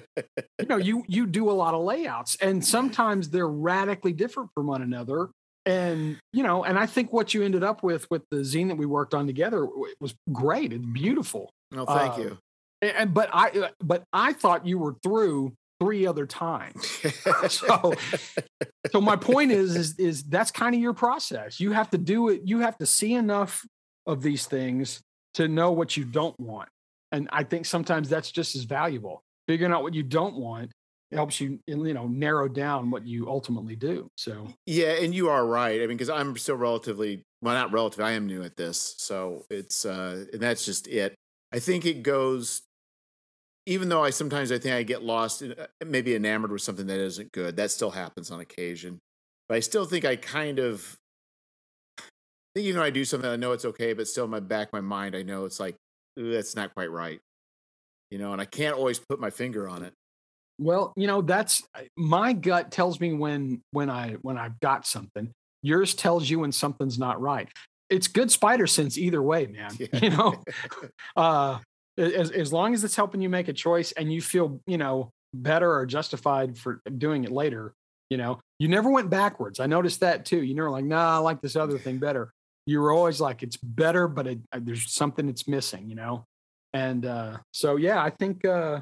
you 0.60 0.66
know 0.66 0.76
you 0.88 1.04
you 1.08 1.26
do 1.26 1.50
a 1.50 1.52
lot 1.52 1.74
of 1.74 1.82
layouts 1.82 2.36
and 2.40 2.64
sometimes 2.64 3.30
they're 3.30 3.48
radically 3.48 4.12
different 4.12 4.50
from 4.54 4.66
one 4.66 4.82
another 4.82 5.28
and 5.66 6.18
you 6.32 6.42
know 6.42 6.64
and 6.64 6.78
i 6.78 6.86
think 6.86 7.12
what 7.12 7.34
you 7.34 7.42
ended 7.42 7.62
up 7.62 7.82
with 7.82 8.06
with 8.10 8.22
the 8.30 8.38
zine 8.38 8.68
that 8.68 8.76
we 8.76 8.86
worked 8.86 9.14
on 9.14 9.26
together 9.26 9.66
was 10.00 10.14
great 10.32 10.72
it's 10.72 10.84
beautiful 10.86 11.50
no 11.70 11.84
thank 11.84 12.14
uh, 12.14 12.20
you 12.20 12.38
and 12.82 13.12
but 13.12 13.28
i 13.32 13.50
uh, 13.50 13.68
but 13.82 14.02
i 14.12 14.32
thought 14.32 14.66
you 14.66 14.78
were 14.78 14.94
through 15.02 15.52
three 15.80 16.06
other 16.06 16.26
times. 16.26 16.86
so, 17.48 17.94
so 18.90 19.00
my 19.00 19.16
point 19.16 19.52
is, 19.52 19.76
is, 19.76 19.98
is 19.98 20.22
that's 20.24 20.50
kind 20.50 20.74
of 20.74 20.80
your 20.80 20.92
process. 20.92 21.60
You 21.60 21.72
have 21.72 21.90
to 21.90 21.98
do 21.98 22.28
it. 22.28 22.42
You 22.44 22.60
have 22.60 22.76
to 22.78 22.86
see 22.86 23.14
enough 23.14 23.64
of 24.06 24.22
these 24.22 24.46
things 24.46 25.00
to 25.34 25.48
know 25.48 25.72
what 25.72 25.96
you 25.96 26.04
don't 26.04 26.38
want. 26.40 26.68
And 27.12 27.28
I 27.32 27.44
think 27.44 27.66
sometimes 27.66 28.08
that's 28.08 28.30
just 28.30 28.56
as 28.56 28.64
valuable. 28.64 29.22
Figuring 29.46 29.72
out 29.72 29.82
what 29.82 29.94
you 29.94 30.02
don't 30.02 30.36
want 30.36 30.72
helps 31.12 31.40
you, 31.40 31.58
you 31.66 31.94
know, 31.94 32.06
narrow 32.06 32.48
down 32.48 32.90
what 32.90 33.06
you 33.06 33.28
ultimately 33.28 33.76
do. 33.76 34.10
So, 34.16 34.48
yeah. 34.66 34.92
And 34.92 35.14
you 35.14 35.28
are 35.30 35.46
right. 35.46 35.80
I 35.80 35.86
mean, 35.86 35.96
because 35.96 36.10
I'm 36.10 36.36
still 36.36 36.56
relatively, 36.56 37.22
well, 37.40 37.54
not 37.54 37.72
relative, 37.72 38.00
I 38.00 38.12
am 38.12 38.26
new 38.26 38.42
at 38.42 38.56
this. 38.56 38.94
So 38.98 39.44
it's, 39.48 39.84
uh, 39.84 40.26
and 40.32 40.42
that's 40.42 40.64
just 40.64 40.86
it. 40.88 41.14
I 41.52 41.60
think 41.60 41.86
it 41.86 42.02
goes 42.02 42.62
even 43.68 43.90
though 43.90 44.02
I 44.02 44.08
sometimes 44.08 44.50
I 44.50 44.58
think 44.58 44.74
I 44.74 44.82
get 44.82 45.02
lost, 45.02 45.42
in, 45.42 45.52
uh, 45.52 45.66
maybe 45.84 46.14
enamored 46.14 46.50
with 46.50 46.62
something 46.62 46.86
that 46.86 46.98
isn't 46.98 47.32
good. 47.32 47.56
That 47.56 47.70
still 47.70 47.90
happens 47.90 48.30
on 48.30 48.40
occasion, 48.40 48.98
but 49.46 49.56
I 49.56 49.60
still 49.60 49.84
think 49.84 50.06
I 50.06 50.16
kind 50.16 50.58
of 50.58 50.96
I 51.98 52.02
think 52.54 52.66
even 52.66 52.78
though 52.78 52.84
I 52.84 52.90
do 52.90 53.04
something, 53.04 53.28
I 53.28 53.36
know 53.36 53.52
it's 53.52 53.66
okay, 53.66 53.92
but 53.92 54.08
still 54.08 54.24
in 54.24 54.30
my 54.30 54.40
back, 54.40 54.72
my 54.72 54.80
mind, 54.80 55.14
I 55.14 55.22
know 55.22 55.44
it's 55.44 55.60
like 55.60 55.76
that's 56.16 56.56
not 56.56 56.72
quite 56.74 56.90
right, 56.90 57.20
you 58.10 58.16
know, 58.16 58.32
and 58.32 58.40
I 58.40 58.46
can't 58.46 58.74
always 58.74 58.98
put 58.98 59.20
my 59.20 59.28
finger 59.28 59.68
on 59.68 59.82
it. 59.82 59.92
Well, 60.58 60.92
you 60.96 61.06
know, 61.06 61.22
that's 61.22 61.62
uh, 61.74 61.82
my 61.96 62.32
gut 62.32 62.70
tells 62.70 63.00
me 63.00 63.12
when 63.12 63.62
when 63.70 63.90
I 63.90 64.12
when 64.22 64.36
I've 64.36 64.58
got 64.60 64.86
something. 64.86 65.30
Yours 65.62 65.94
tells 65.94 66.28
you 66.30 66.40
when 66.40 66.52
something's 66.52 66.98
not 66.98 67.20
right. 67.20 67.48
It's 67.90 68.06
good 68.06 68.30
spider 68.30 68.66
sense 68.66 68.98
either 68.98 69.22
way, 69.22 69.46
man. 69.46 69.70
Yeah. 69.78 69.86
You 70.02 70.10
know, 70.10 70.42
uh, 71.16 71.58
as, 71.98 72.30
as 72.30 72.52
long 72.52 72.74
as 72.74 72.84
it's 72.84 72.96
helping 72.96 73.20
you 73.20 73.28
make 73.28 73.48
a 73.48 73.52
choice 73.52 73.92
and 73.92 74.12
you 74.12 74.20
feel 74.20 74.60
you 74.66 74.78
know 74.78 75.10
better 75.34 75.72
or 75.72 75.84
justified 75.84 76.56
for 76.56 76.80
doing 76.96 77.24
it 77.24 77.30
later 77.30 77.74
you 78.08 78.16
know 78.16 78.40
you 78.58 78.68
never 78.68 78.90
went 78.90 79.10
backwards 79.10 79.60
i 79.60 79.66
noticed 79.66 80.00
that 80.00 80.24
too 80.24 80.42
you 80.42 80.54
never 80.54 80.70
like 80.70 80.84
nah 80.84 81.16
i 81.16 81.18
like 81.18 81.40
this 81.42 81.56
other 81.56 81.78
thing 81.78 81.98
better 81.98 82.32
you 82.66 82.80
were 82.80 82.92
always 82.92 83.20
like 83.20 83.42
it's 83.42 83.56
better 83.56 84.08
but 84.08 84.26
it, 84.26 84.38
uh, 84.52 84.60
there's 84.62 84.90
something 84.90 85.26
that's 85.26 85.46
missing 85.46 85.88
you 85.88 85.96
know 85.96 86.24
and 86.72 87.04
uh, 87.04 87.36
so 87.52 87.76
yeah 87.76 88.02
i 88.02 88.10
think 88.10 88.44
uh, 88.44 88.80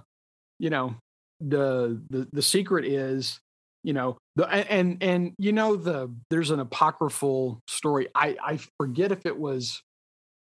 you 0.58 0.70
know 0.70 0.94
the 1.40 2.00
the 2.10 2.28
the 2.32 2.42
secret 2.42 2.84
is 2.84 3.40
you 3.82 3.92
know 3.92 4.16
the 4.36 4.48
and 4.48 5.02
and 5.02 5.34
you 5.38 5.52
know 5.52 5.76
the 5.76 6.12
there's 6.30 6.50
an 6.50 6.60
apocryphal 6.60 7.60
story 7.68 8.08
i 8.14 8.36
i 8.42 8.58
forget 8.78 9.12
if 9.12 9.26
it 9.26 9.38
was 9.38 9.82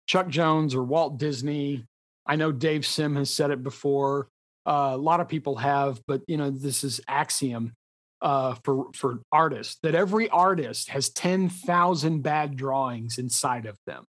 chuck 0.07 0.28
jones 0.28 0.74
or 0.74 0.84
walt 0.84 1.18
disney 1.18 1.86
I 2.30 2.36
know 2.36 2.52
Dave 2.52 2.86
Sim 2.86 3.16
has 3.16 3.34
said 3.34 3.49
it 3.49 3.64
before. 3.64 4.28
Uh, 4.64 4.91
a 4.94 4.98
lot 4.98 5.20
of 5.20 5.28
people 5.28 5.56
have, 5.56 5.99
but 6.07 6.22
you 6.28 6.38
know, 6.38 6.52
this 6.52 6.84
is 6.84 7.02
axiom 7.07 7.74
uh, 8.22 8.53
for 8.64 8.86
for 8.94 9.22
artists 9.32 9.78
that 9.82 9.95
every 9.95 10.30
artist 10.30 10.90
has 10.90 11.10
ten 11.10 11.49
thousand 11.49 12.22
bad 12.22 12.56
drawings 12.56 13.18
inside 13.18 13.66
of 13.66 13.78
them. 13.88 14.03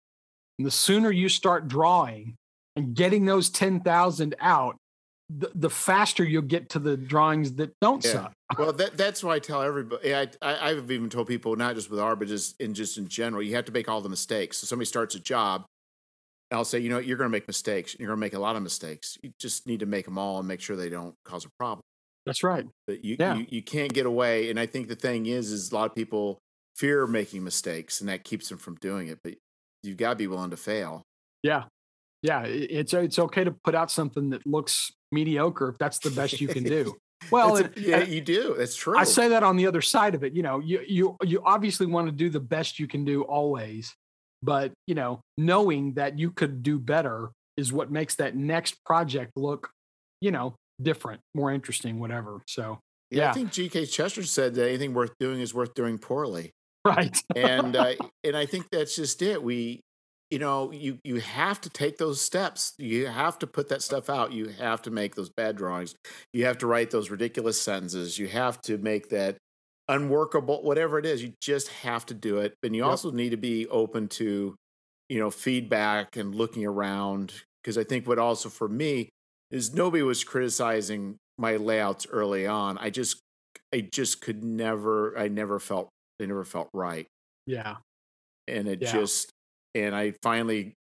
And 0.58 0.66
the 0.66 0.70
sooner 0.70 1.10
you 1.10 1.28
start 1.28 1.68
drawing 1.68 2.36
and 2.74 2.94
getting 2.94 3.26
those 3.26 3.50
ten 3.50 3.80
thousand 3.80 4.34
out, 4.40 4.76
the, 5.28 5.50
the 5.54 5.70
faster 5.70 6.24
you'll 6.24 6.42
get 6.42 6.68
to 6.70 6.78
the 6.78 6.96
drawings 6.96 7.54
that 7.54 7.72
don't 7.80 8.04
yeah. 8.04 8.12
suck. 8.12 8.32
well, 8.58 8.72
that, 8.72 8.96
that's 8.96 9.24
why 9.24 9.34
I 9.34 9.38
tell 9.38 9.62
everybody. 9.62 10.14
I, 10.14 10.28
I 10.40 10.74
have 10.74 10.90
even 10.90 11.10
told 11.10 11.26
people 11.26 11.56
not 11.56 11.74
just 11.74 11.90
with 11.90 11.98
art, 11.98 12.18
but 12.18 12.28
just 12.28 12.60
in 12.60 12.74
just 12.74 12.96
in 12.96 13.08
general, 13.08 13.42
you 13.42 13.54
have 13.56 13.64
to 13.64 13.72
make 13.72 13.88
all 13.88 14.00
the 14.00 14.08
mistakes. 14.08 14.58
So 14.58 14.66
somebody 14.66 14.86
starts 14.86 15.14
a 15.14 15.20
job, 15.20 15.66
I'll 16.52 16.64
say, 16.64 16.78
you 16.78 16.88
know, 16.88 16.98
you're 16.98 17.16
going 17.16 17.28
to 17.28 17.32
make 17.32 17.48
mistakes. 17.48 17.96
You're 17.98 18.06
going 18.06 18.18
to 18.18 18.20
make 18.20 18.34
a 18.34 18.38
lot 18.38 18.56
of 18.56 18.62
mistakes. 18.62 19.18
You 19.22 19.32
just 19.38 19.66
need 19.66 19.80
to 19.80 19.86
make 19.86 20.04
them 20.04 20.16
all 20.16 20.38
and 20.38 20.46
make 20.46 20.60
sure 20.60 20.76
they 20.76 20.88
don't 20.88 21.14
cause 21.24 21.44
a 21.44 21.48
problem. 21.58 21.80
That's 22.24 22.42
right. 22.42 22.66
But 22.86 23.04
you, 23.04 23.16
yeah. 23.18 23.34
you, 23.34 23.46
you 23.48 23.62
can't 23.62 23.92
get 23.92 24.06
away. 24.06 24.50
And 24.50 24.58
I 24.58 24.66
think 24.66 24.88
the 24.88 24.96
thing 24.96 25.26
is, 25.26 25.50
is 25.50 25.72
a 25.72 25.74
lot 25.74 25.90
of 25.90 25.94
people 25.94 26.38
fear 26.76 27.06
making 27.06 27.42
mistakes, 27.42 28.00
and 28.00 28.08
that 28.08 28.24
keeps 28.24 28.48
them 28.48 28.58
from 28.58 28.76
doing 28.76 29.08
it. 29.08 29.18
But 29.22 29.34
you've 29.82 29.96
got 29.96 30.10
to 30.10 30.16
be 30.16 30.26
willing 30.26 30.50
to 30.50 30.56
fail. 30.56 31.02
Yeah, 31.42 31.64
yeah. 32.22 32.42
It's 32.42 32.92
it's 32.94 33.18
okay 33.18 33.44
to 33.44 33.52
put 33.52 33.74
out 33.74 33.90
something 33.90 34.30
that 34.30 34.46
looks 34.46 34.92
mediocre 35.12 35.68
if 35.68 35.78
that's 35.78 35.98
the 35.98 36.10
best 36.10 36.40
you 36.40 36.48
can 36.48 36.64
do. 36.78 36.94
Well, 37.30 37.56
a, 37.56 37.70
yeah, 37.76 38.02
you 38.02 38.20
do. 38.20 38.54
That's 38.58 38.76
true. 38.76 38.96
I 38.96 39.04
say 39.04 39.28
that 39.28 39.42
on 39.42 39.56
the 39.56 39.66
other 39.66 39.80
side 39.80 40.14
of 40.14 40.22
it. 40.22 40.34
You 40.34 40.42
know, 40.42 40.58
you 40.60 40.80
you 40.86 41.16
you 41.22 41.42
obviously 41.44 41.86
want 41.86 42.08
to 42.08 42.12
do 42.12 42.28
the 42.28 42.40
best 42.40 42.78
you 42.78 42.86
can 42.86 43.04
do 43.04 43.22
always, 43.22 43.94
but 44.42 44.72
you 44.86 44.94
know 44.94 45.20
knowing 45.36 45.94
that 45.94 46.18
you 46.18 46.30
could 46.30 46.62
do 46.62 46.78
better 46.78 47.30
is 47.56 47.72
what 47.72 47.90
makes 47.90 48.14
that 48.16 48.36
next 48.36 48.84
project 48.84 49.32
look 49.36 49.70
you 50.20 50.30
know 50.30 50.54
different 50.80 51.20
more 51.34 51.52
interesting 51.52 51.98
whatever 51.98 52.40
so 52.46 52.78
yeah, 53.10 53.24
yeah. 53.24 53.30
i 53.30 53.32
think 53.32 53.50
gk 53.50 53.90
chesterton 53.90 54.28
said 54.28 54.54
that 54.54 54.68
anything 54.68 54.94
worth 54.94 55.12
doing 55.18 55.40
is 55.40 55.54
worth 55.54 55.74
doing 55.74 55.98
poorly 55.98 56.52
right 56.84 57.22
and 57.34 57.76
uh, 57.76 57.94
and 58.24 58.36
i 58.36 58.46
think 58.46 58.66
that's 58.70 58.94
just 58.94 59.22
it 59.22 59.42
we 59.42 59.80
you 60.30 60.38
know 60.38 60.72
you 60.72 60.98
you 61.04 61.16
have 61.16 61.60
to 61.60 61.70
take 61.70 61.98
those 61.98 62.20
steps 62.20 62.74
you 62.78 63.06
have 63.06 63.38
to 63.38 63.46
put 63.46 63.68
that 63.68 63.82
stuff 63.82 64.10
out 64.10 64.32
you 64.32 64.48
have 64.48 64.82
to 64.82 64.90
make 64.90 65.14
those 65.14 65.30
bad 65.30 65.56
drawings 65.56 65.94
you 66.32 66.44
have 66.44 66.58
to 66.58 66.66
write 66.66 66.90
those 66.90 67.10
ridiculous 67.10 67.60
sentences 67.60 68.18
you 68.18 68.26
have 68.26 68.60
to 68.60 68.76
make 68.78 69.08
that 69.08 69.36
unworkable, 69.88 70.62
whatever 70.62 70.98
it 70.98 71.06
is, 71.06 71.22
you 71.22 71.32
just 71.40 71.68
have 71.68 72.06
to 72.06 72.14
do 72.14 72.38
it. 72.38 72.54
And 72.62 72.74
you 72.74 72.82
yep. 72.82 72.90
also 72.90 73.10
need 73.10 73.30
to 73.30 73.36
be 73.36 73.66
open 73.68 74.08
to, 74.08 74.56
you 75.08 75.18
know, 75.18 75.30
feedback 75.30 76.16
and 76.16 76.34
looking 76.34 76.64
around. 76.64 77.32
Because 77.62 77.78
I 77.78 77.84
think 77.84 78.06
what 78.06 78.18
also 78.18 78.48
for 78.48 78.68
me 78.68 79.10
is 79.50 79.74
nobody 79.74 80.02
was 80.02 80.24
criticizing 80.24 81.16
my 81.38 81.56
layouts 81.56 82.06
early 82.10 82.46
on. 82.46 82.78
I 82.78 82.90
just, 82.90 83.20
I 83.72 83.88
just 83.92 84.20
could 84.20 84.42
never, 84.42 85.16
I 85.18 85.28
never 85.28 85.58
felt, 85.58 85.88
they 86.18 86.26
never 86.26 86.44
felt 86.44 86.68
right. 86.72 87.06
Yeah. 87.46 87.76
And 88.48 88.68
it 88.68 88.82
yeah. 88.82 88.92
just, 88.92 89.30
and 89.76 89.94
I 89.94 90.14
finally, 90.22 90.74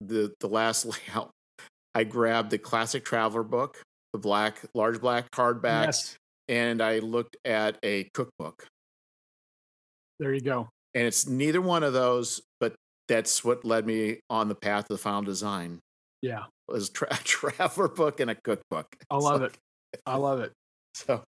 the 0.00 0.32
the 0.40 0.48
last 0.48 0.86
layout, 1.08 1.30
I 1.94 2.04
grabbed 2.04 2.50
the 2.50 2.58
classic 2.58 3.04
Traveller 3.04 3.42
book, 3.42 3.82
the 4.12 4.18
black, 4.18 4.58
large 4.74 5.00
black 5.00 5.30
hardback. 5.30 5.86
Yes 5.86 6.16
and 6.50 6.82
I 6.82 6.98
looked 6.98 7.36
at 7.44 7.78
a 7.84 8.10
cookbook. 8.12 8.66
There 10.18 10.34
you 10.34 10.40
go. 10.40 10.68
And 10.94 11.06
it's 11.06 11.26
neither 11.28 11.60
one 11.60 11.84
of 11.84 11.92
those, 11.92 12.42
but 12.58 12.74
that's 13.06 13.44
what 13.44 13.64
led 13.64 13.86
me 13.86 14.18
on 14.28 14.48
the 14.48 14.56
path 14.56 14.84
of 14.84 14.88
the 14.88 14.98
final 14.98 15.22
design. 15.22 15.78
Yeah. 16.22 16.44
It 16.68 16.72
was 16.72 16.90
tra- 16.90 17.08
a 17.10 17.16
Traveller 17.18 17.86
book 17.88 18.18
and 18.18 18.32
a 18.32 18.34
cookbook. 18.34 18.86
I 19.08 19.16
love 19.16 19.42
it. 19.42 19.56
I 20.04 20.16
love 20.16 20.40
it. 20.40 20.52
So, 20.92 21.22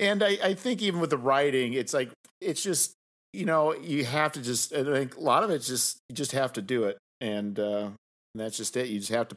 and 0.00 0.22
I, 0.22 0.38
I 0.42 0.54
think 0.54 0.80
even 0.80 0.98
with 0.98 1.10
the 1.10 1.18
writing, 1.18 1.74
it's 1.74 1.92
like, 1.92 2.10
it's 2.40 2.62
just, 2.62 2.94
you 3.34 3.44
know, 3.44 3.74
you 3.74 4.04
have 4.04 4.32
to 4.32 4.42
just, 4.42 4.72
I 4.72 4.84
think 4.84 5.16
a 5.16 5.20
lot 5.20 5.42
of 5.42 5.50
it's 5.50 5.66
just, 5.66 5.98
you 6.08 6.14
just 6.14 6.32
have 6.32 6.52
to 6.54 6.62
do 6.62 6.84
it. 6.84 6.98
And, 7.20 7.58
uh, 7.58 7.90
and 7.90 8.36
that's 8.36 8.56
just 8.56 8.76
it. 8.76 8.88
You 8.88 9.00
just 9.00 9.12
have 9.12 9.28
to 9.28 9.36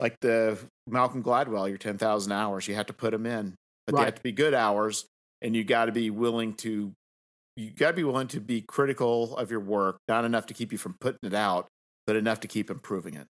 like 0.00 0.16
the 0.20 0.58
Malcolm 0.86 1.22
Gladwell, 1.22 1.68
your 1.68 1.78
10,000 1.78 2.32
hours, 2.32 2.68
you 2.68 2.74
have 2.74 2.86
to 2.86 2.92
put 2.92 3.12
them 3.12 3.24
in, 3.24 3.54
but 3.86 3.94
Right. 3.94 4.00
they 4.00 4.04
have 4.06 4.14
to 4.16 4.22
be 4.22 4.32
good 4.32 4.54
hours 4.54 5.06
and 5.40 5.54
you 5.56 5.64
got 5.64 5.86
to 5.86 5.92
be 5.92 6.10
willing 6.10 6.54
to, 6.54 6.92
you 7.56 7.70
got 7.70 7.88
to 7.88 7.96
be 7.96 8.04
willing 8.04 8.28
to 8.28 8.40
be 8.40 8.62
critical 8.62 9.36
of 9.36 9.50
your 9.50 9.60
work, 9.60 9.98
not 10.08 10.24
enough 10.24 10.46
to 10.46 10.54
keep 10.54 10.72
you 10.72 10.78
from 10.78 10.96
putting 11.00 11.20
it 11.22 11.34
out, 11.34 11.68
but 12.06 12.16
enough 12.16 12.40
to 12.40 12.48
keep 12.48 12.70
improving 12.70 13.14
it. 13.14 13.26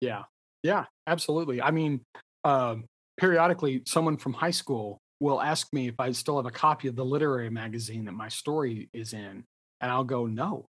Yeah. 0.00 0.24
Yeah, 0.62 0.84
absolutely. 1.06 1.62
I 1.62 1.70
mean, 1.70 2.02
um, 2.44 2.84
periodically, 3.16 3.82
someone 3.86 4.18
from 4.18 4.34
high 4.34 4.50
school 4.50 4.98
will 5.20 5.40
ask 5.40 5.72
me 5.72 5.86
if 5.86 6.00
I 6.00 6.12
still 6.12 6.36
have 6.36 6.46
a 6.46 6.50
copy 6.50 6.88
of 6.88 6.96
the 6.96 7.04
literary 7.04 7.50
magazine 7.50 8.06
that 8.06 8.12
my 8.12 8.28
story 8.28 8.88
is 8.92 9.12
in. 9.12 9.44
And 9.82 9.90
I'll 9.90 10.04
go, 10.04 10.26
no. 10.26 10.66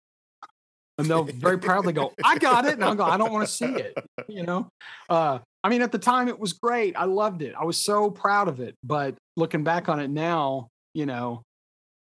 And 0.98 1.08
they'll 1.08 1.24
very 1.24 1.58
proudly 1.58 1.92
go, 1.92 2.12
I 2.24 2.38
got 2.38 2.64
it. 2.64 2.74
And 2.74 2.84
I'll 2.84 2.94
go, 2.94 3.04
I 3.04 3.18
don't 3.18 3.32
want 3.32 3.46
to 3.46 3.52
see 3.52 3.66
it. 3.66 3.94
You 4.28 4.44
know? 4.44 4.68
Uh, 5.08 5.40
I 5.62 5.68
mean, 5.68 5.82
at 5.82 5.92
the 5.92 5.98
time 5.98 6.28
it 6.28 6.38
was 6.38 6.54
great. 6.54 6.96
I 6.96 7.04
loved 7.04 7.42
it. 7.42 7.54
I 7.58 7.64
was 7.64 7.76
so 7.76 8.10
proud 8.10 8.48
of 8.48 8.60
it. 8.60 8.74
But 8.82 9.16
looking 9.36 9.64
back 9.64 9.88
on 9.88 10.00
it 10.00 10.08
now, 10.08 10.68
you 10.94 11.06
know, 11.06 11.42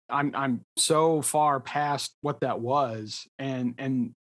I'm 0.09 0.33
I'm 0.35 0.61
so 0.77 1.21
far 1.21 1.59
past 1.59 2.15
what 2.21 2.39
that 2.39 2.59
was. 2.59 3.27
And 3.37 3.75
and 3.77 4.13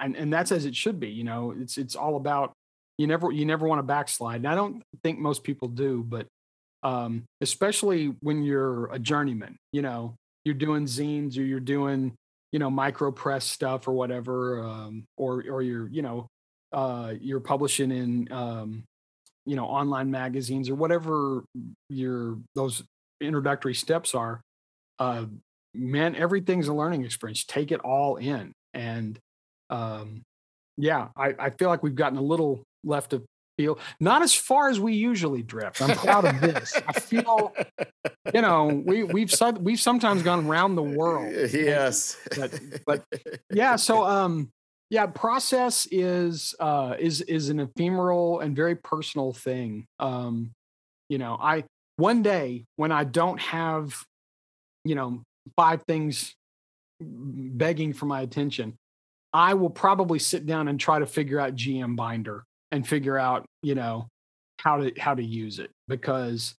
and, 0.00 0.16
and 0.16 0.32
that's 0.32 0.52
as 0.52 0.64
it 0.64 0.74
should 0.74 0.98
be, 0.98 1.08
you 1.08 1.24
know. 1.24 1.54
It's 1.56 1.76
it's 1.76 1.94
all 1.94 2.16
about 2.16 2.52
you 2.96 3.06
never 3.06 3.30
you 3.30 3.44
never 3.44 3.68
want 3.68 3.80
to 3.80 3.84
backslide. 3.84 4.36
And 4.36 4.48
I 4.48 4.54
don't 4.54 4.82
think 5.02 5.18
most 5.18 5.44
people 5.44 5.68
do, 5.68 6.02
but 6.02 6.26
um, 6.84 7.24
especially 7.40 8.14
when 8.20 8.42
you're 8.42 8.92
a 8.92 8.98
journeyman, 8.98 9.56
you 9.72 9.82
know, 9.82 10.14
you're 10.44 10.54
doing 10.54 10.84
zines 10.84 11.38
or 11.38 11.42
you're 11.42 11.58
doing, 11.58 12.14
you 12.52 12.58
know, 12.58 12.70
micro 12.70 13.10
press 13.10 13.46
stuff 13.46 13.88
or 13.88 13.92
whatever, 13.92 14.62
um, 14.62 15.04
or 15.16 15.42
or 15.50 15.62
you're, 15.62 15.88
you 15.88 16.02
know, 16.02 16.28
uh, 16.72 17.14
you're 17.20 17.40
publishing 17.40 17.90
in, 17.90 18.30
um, 18.30 18.84
you 19.46 19.56
know, 19.56 19.64
online 19.64 20.10
magazines 20.10 20.68
or 20.68 20.74
whatever 20.74 21.44
your 21.88 22.38
those 22.54 22.82
introductory 23.20 23.74
steps 23.74 24.14
are. 24.14 24.42
Uh, 24.98 25.24
man, 25.72 26.14
everything's 26.14 26.68
a 26.68 26.74
learning 26.74 27.04
experience. 27.04 27.44
Take 27.44 27.72
it 27.72 27.80
all 27.80 28.16
in, 28.16 28.52
and 28.74 29.18
um, 29.70 30.22
yeah, 30.76 31.08
I, 31.16 31.34
I 31.38 31.50
feel 31.50 31.68
like 31.68 31.82
we've 31.82 31.94
gotten 31.94 32.18
a 32.18 32.22
little 32.22 32.62
left 32.84 33.14
of 33.14 33.24
field, 33.56 33.78
not 34.00 34.22
as 34.22 34.34
far 34.34 34.68
as 34.68 34.80
we 34.80 34.94
usually 34.94 35.42
drift. 35.42 35.80
I'm 35.82 35.96
proud 35.96 36.24
of 36.24 36.40
this. 36.40 36.74
I 36.86 36.92
feel, 37.00 37.54
you 38.34 38.40
know, 38.40 38.82
we 38.84 39.04
we've 39.04 39.32
we've 39.60 39.80
sometimes 39.80 40.22
gone 40.22 40.46
around 40.46 40.74
the 40.76 40.82
world. 40.82 41.32
Yes. 41.52 42.16
But- 42.36 42.60
but 42.86 43.04
Yeah. 43.52 43.76
So, 43.76 44.04
um, 44.04 44.50
yeah, 44.90 45.06
process 45.06 45.88
is 45.90 46.54
uh 46.60 46.94
is 46.98 47.20
is 47.22 47.48
an 47.48 47.60
ephemeral 47.60 48.40
and 48.40 48.54
very 48.54 48.76
personal 48.76 49.32
thing. 49.32 49.86
Um, 49.98 50.52
you 51.08 51.18
know, 51.18 51.36
I 51.40 51.64
one 51.96 52.22
day 52.22 52.64
when 52.76 52.92
I 52.92 53.04
don't 53.04 53.40
have, 53.40 54.04
you 54.84 54.94
know, 54.94 55.22
five 55.56 55.82
things 55.82 56.34
begging 57.00 57.92
for 57.92 58.06
my 58.06 58.20
attention, 58.20 58.76
I 59.32 59.54
will 59.54 59.70
probably 59.70 60.18
sit 60.18 60.46
down 60.46 60.68
and 60.68 60.78
try 60.78 60.98
to 60.98 61.06
figure 61.06 61.40
out 61.40 61.54
GM 61.54 61.96
binder 61.96 62.44
and 62.74 62.86
figure 62.86 63.16
out, 63.16 63.46
you 63.62 63.74
know, 63.74 64.08
how 64.58 64.78
to 64.78 64.92
how 64.98 65.14
to 65.14 65.22
use 65.22 65.58
it 65.58 65.70
because 65.88 66.54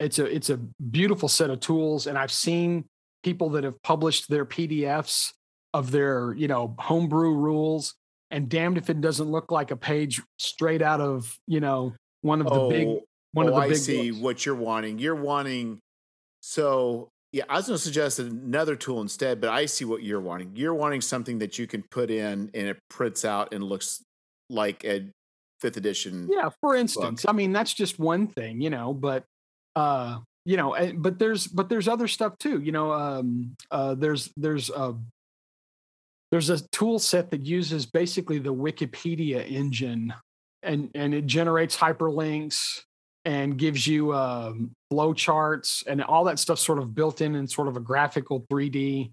it's 0.00 0.18
a 0.18 0.24
it's 0.24 0.50
a 0.50 0.56
beautiful 0.90 1.28
set 1.28 1.50
of 1.50 1.60
tools 1.60 2.06
and 2.06 2.18
I've 2.18 2.32
seen 2.32 2.84
people 3.22 3.50
that 3.50 3.64
have 3.64 3.82
published 3.82 4.28
their 4.28 4.44
PDFs 4.44 5.32
of 5.74 5.90
their, 5.90 6.32
you 6.34 6.48
know, 6.48 6.74
homebrew 6.78 7.34
rules 7.34 7.94
and 8.30 8.48
damned 8.48 8.78
if 8.78 8.90
it 8.90 9.00
doesn't 9.00 9.30
look 9.30 9.50
like 9.50 9.70
a 9.70 9.76
page 9.76 10.22
straight 10.38 10.82
out 10.82 11.00
of, 11.00 11.36
you 11.46 11.60
know, 11.60 11.94
one 12.22 12.40
of 12.40 12.46
the 12.46 12.60
oh, 12.60 12.70
big 12.70 12.86
one 13.32 13.46
oh, 13.46 13.48
of 13.48 13.54
the 13.54 13.60
oh, 13.60 13.64
I 13.64 13.68
big 13.68 13.76
see 13.76 14.10
books. 14.10 14.22
what 14.22 14.46
you're 14.46 14.54
wanting. 14.54 14.98
You're 14.98 15.14
wanting, 15.14 15.80
so 16.40 17.08
yeah, 17.32 17.44
I 17.48 17.56
was 17.56 17.66
going 17.66 17.76
to 17.76 17.82
suggest 17.82 18.18
another 18.18 18.76
tool 18.76 19.00
instead, 19.00 19.40
but 19.40 19.50
I 19.50 19.66
see 19.66 19.84
what 19.84 20.02
you're 20.02 20.20
wanting. 20.20 20.52
You're 20.54 20.74
wanting 20.74 21.00
something 21.00 21.38
that 21.38 21.58
you 21.58 21.66
can 21.66 21.82
put 21.90 22.10
in 22.10 22.50
and 22.54 22.68
it 22.68 22.78
prints 22.88 23.24
out 23.24 23.52
and 23.52 23.64
looks 23.64 24.02
like 24.48 24.84
a 24.84 25.08
fifth 25.60 25.76
edition. 25.76 26.28
Yeah, 26.30 26.50
for 26.60 26.74
instance, 26.74 27.24
I 27.28 27.32
mean 27.32 27.52
that's 27.52 27.74
just 27.74 27.98
one 27.98 28.26
thing, 28.26 28.60
you 28.60 28.70
know, 28.70 28.92
but 28.92 29.24
uh, 29.76 30.18
you 30.44 30.56
know, 30.56 30.74
but 30.96 31.18
there's 31.18 31.46
but 31.46 31.68
there's 31.68 31.88
other 31.88 32.08
stuff 32.08 32.38
too, 32.38 32.60
you 32.60 32.72
know, 32.72 32.90
um 32.90 33.54
uh 33.70 33.94
there's 33.94 34.32
there's 34.36 34.70
a 34.70 34.94
there's 36.30 36.48
a 36.48 36.66
tool 36.68 36.98
set 36.98 37.30
that 37.30 37.44
uses 37.44 37.84
basically 37.84 38.38
the 38.38 38.54
Wikipedia 38.54 39.46
engine 39.50 40.14
and 40.62 40.90
and 40.94 41.12
it 41.12 41.26
generates 41.26 41.76
hyperlinks 41.76 42.80
and 43.26 43.58
gives 43.58 43.86
you 43.86 44.14
um 44.14 44.70
flow 44.90 45.12
charts 45.12 45.84
and 45.86 46.02
all 46.02 46.24
that 46.24 46.38
stuff 46.38 46.58
sort 46.58 46.78
of 46.78 46.94
built 46.94 47.20
in 47.20 47.34
in 47.34 47.46
sort 47.46 47.68
of 47.68 47.76
a 47.76 47.80
graphical 47.80 48.46
3D 48.50 49.10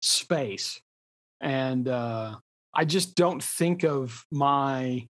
space. 0.00 0.80
And 1.40 1.86
uh 1.86 2.36
I 2.74 2.84
just 2.86 3.14
don't 3.14 3.42
think 3.42 3.84
of 3.84 4.24
my 4.32 5.06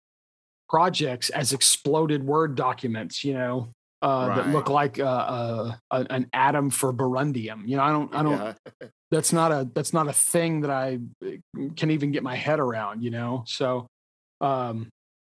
projects 0.68 1.30
as 1.30 1.52
exploded 1.52 2.22
Word 2.24 2.55
documents, 2.55 3.24
you 3.24 3.34
know, 3.34 3.68
uh, 4.02 4.34
that 4.36 4.48
look 4.48 4.68
like 4.68 4.98
uh, 4.98 5.05
uh, 5.90 6.05
an 6.10 6.28
atom 6.32 6.70
for 6.70 6.93
berundium. 6.93 7.66
You 7.66 7.76
know, 7.76 7.82
I 7.82 7.90
don't, 7.93 8.14
I 8.14 8.22
don't. 8.22 8.32
Yeah. 8.82 8.88
That's 9.12 9.32
not 9.32 9.52
a 9.52 9.68
that's 9.72 9.93
not 9.93 10.09
a 10.09 10.12
thing 10.12 10.62
that 10.62 10.70
I 10.70 10.98
uh, 11.24 11.30
can 11.76 11.93
even 11.93 12.10
get 12.10 12.24
my 12.24 12.34
head 12.34 12.59
around. 12.59 13.05
You 13.05 13.10
know, 13.12 13.44
so 13.47 13.86
um, 14.40 14.88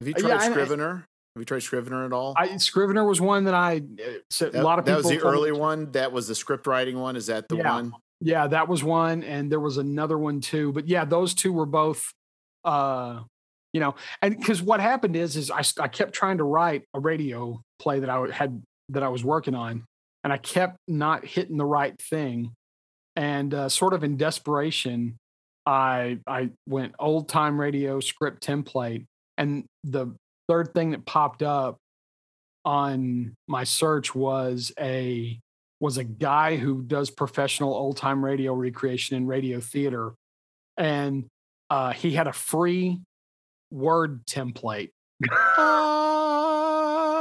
Have 0.00 0.08
you 0.08 0.14
Yeah, 0.16 0.22
tried 0.22 0.32
I- 0.40 0.46
I- 0.46 0.50
Scrivener? 0.50 0.94
Have 1.36 1.40
you 1.42 1.44
tried 1.44 1.62
Scrivener 1.62 2.06
at 2.06 2.12
all? 2.14 2.32
I 2.36 2.56
Scrivener 2.56 3.04
was 3.04 3.20
one 3.20 3.44
that 3.44 3.52
I 3.54 3.76
uh, 3.76 4.02
said 4.30 4.52
that, 4.52 4.62
a 4.62 4.64
lot 4.64 4.78
of 4.78 4.86
people. 4.86 5.02
that 5.02 5.06
was 5.08 5.14
the 5.14 5.18
told 5.20 5.34
me 5.34 5.38
early 5.38 5.52
one. 5.52 5.92
That 5.92 6.10
was 6.12 6.26
the 6.28 6.34
script 6.34 6.66
writing 6.66 6.98
one. 6.98 7.14
Is 7.14 7.26
that 7.26 7.46
the 7.48 7.56
Yeah. 7.58 7.74
one? 7.74 7.92
Yeah, 8.22 8.46
that 8.48 8.66
was 8.68 8.82
one, 8.82 9.22
and 9.22 9.52
there 9.52 9.60
was 9.60 9.76
another 9.76 10.16
one 10.18 10.40
too. 10.40 10.72
But 10.72 10.88
yeah, 10.88 11.04
those 11.04 11.34
two 11.34 11.52
were 11.52 11.66
both, 11.66 12.10
uh, 12.64 13.20
you 13.72 13.80
know, 13.80 13.94
and 14.22 14.36
because 14.36 14.62
what 14.62 14.80
happened 14.80 15.16
is, 15.16 15.36
is 15.36 15.50
I, 15.50 15.62
I 15.80 15.88
kept 15.88 16.12
trying 16.12 16.38
to 16.38 16.44
write 16.44 16.84
a 16.94 17.00
radio 17.00 17.60
play 17.78 18.00
that 18.00 18.10
i 18.10 18.30
had 18.30 18.62
that 18.90 19.02
I 19.02 19.08
was 19.08 19.22
working 19.22 19.54
on, 19.54 19.84
and 20.24 20.32
I 20.32 20.38
kept 20.38 20.78
not 20.88 21.24
hitting 21.24 21.58
the 21.58 21.66
right 21.66 21.94
thing, 22.00 22.52
and 23.16 23.52
uh, 23.52 23.68
sort 23.68 23.92
of 23.92 24.04
in 24.04 24.16
desperation, 24.16 25.16
I 25.66 26.18
I 26.26 26.50
went 26.66 26.94
old 26.98 27.28
time 27.28 27.60
radio 27.60 28.00
script 28.00 28.46
template, 28.46 29.04
and 29.36 29.64
the 29.84 30.14
third 30.48 30.72
thing 30.72 30.90
that 30.92 31.04
popped 31.04 31.42
up 31.42 31.76
on 32.64 33.34
my 33.46 33.64
search 33.64 34.14
was 34.14 34.72
a 34.80 35.38
was 35.80 35.96
a 35.96 36.04
guy 36.04 36.56
who 36.56 36.82
does 36.82 37.10
professional 37.10 37.72
old 37.72 37.96
time 37.96 38.24
radio 38.24 38.52
recreation 38.52 39.16
and 39.16 39.28
radio 39.28 39.60
theater. 39.60 40.14
And 40.76 41.26
uh, 41.70 41.92
he 41.92 42.12
had 42.12 42.26
a 42.26 42.32
free 42.32 43.00
word 43.70 44.26
template. 44.26 44.90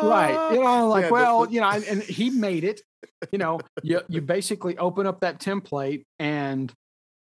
right. 0.03 0.49
You 0.53 0.63
know, 0.63 0.87
like, 0.89 1.05
Yeah, 1.05 1.09
well, 1.11 1.45
the- 1.45 1.51
you 1.53 1.61
know, 1.61 1.69
and, 1.69 1.83
and 1.85 2.01
he 2.03 2.29
made 2.29 2.63
it. 2.63 2.81
You 3.31 3.39
know, 3.39 3.59
you, 3.83 4.01
you 4.07 4.21
basically 4.21 4.77
open 4.77 5.07
up 5.07 5.21
that 5.21 5.39
template 5.39 6.03
and 6.19 6.71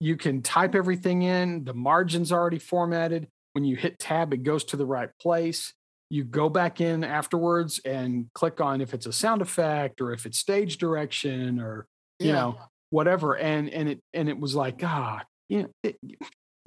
you 0.00 0.16
can 0.16 0.42
type 0.42 0.74
everything 0.74 1.22
in. 1.22 1.64
The 1.64 1.72
margin's 1.74 2.32
already 2.32 2.58
formatted. 2.58 3.28
When 3.54 3.64
you 3.64 3.76
hit 3.76 3.98
tab, 3.98 4.34
it 4.34 4.42
goes 4.42 4.64
to 4.64 4.76
the 4.76 4.84
right 4.84 5.08
place. 5.20 5.72
You 6.10 6.24
go 6.24 6.48
back 6.48 6.80
in 6.80 7.02
afterwards 7.02 7.80
and 7.84 8.26
click 8.34 8.60
on 8.60 8.80
if 8.80 8.92
it's 8.94 9.06
a 9.06 9.12
sound 9.12 9.40
effect 9.42 10.00
or 10.00 10.12
if 10.12 10.26
it's 10.26 10.38
stage 10.38 10.76
direction 10.78 11.58
or 11.60 11.86
you 12.20 12.28
Yeah. 12.28 12.32
know 12.34 12.58
whatever 12.90 13.36
and 13.36 13.68
and 13.70 13.88
it 13.88 14.00
and 14.14 14.28
it 14.28 14.38
was 14.38 14.54
like 14.54 14.80
ah, 14.84 15.22
you 15.48 15.62
know 15.62 15.68
it, 15.82 15.96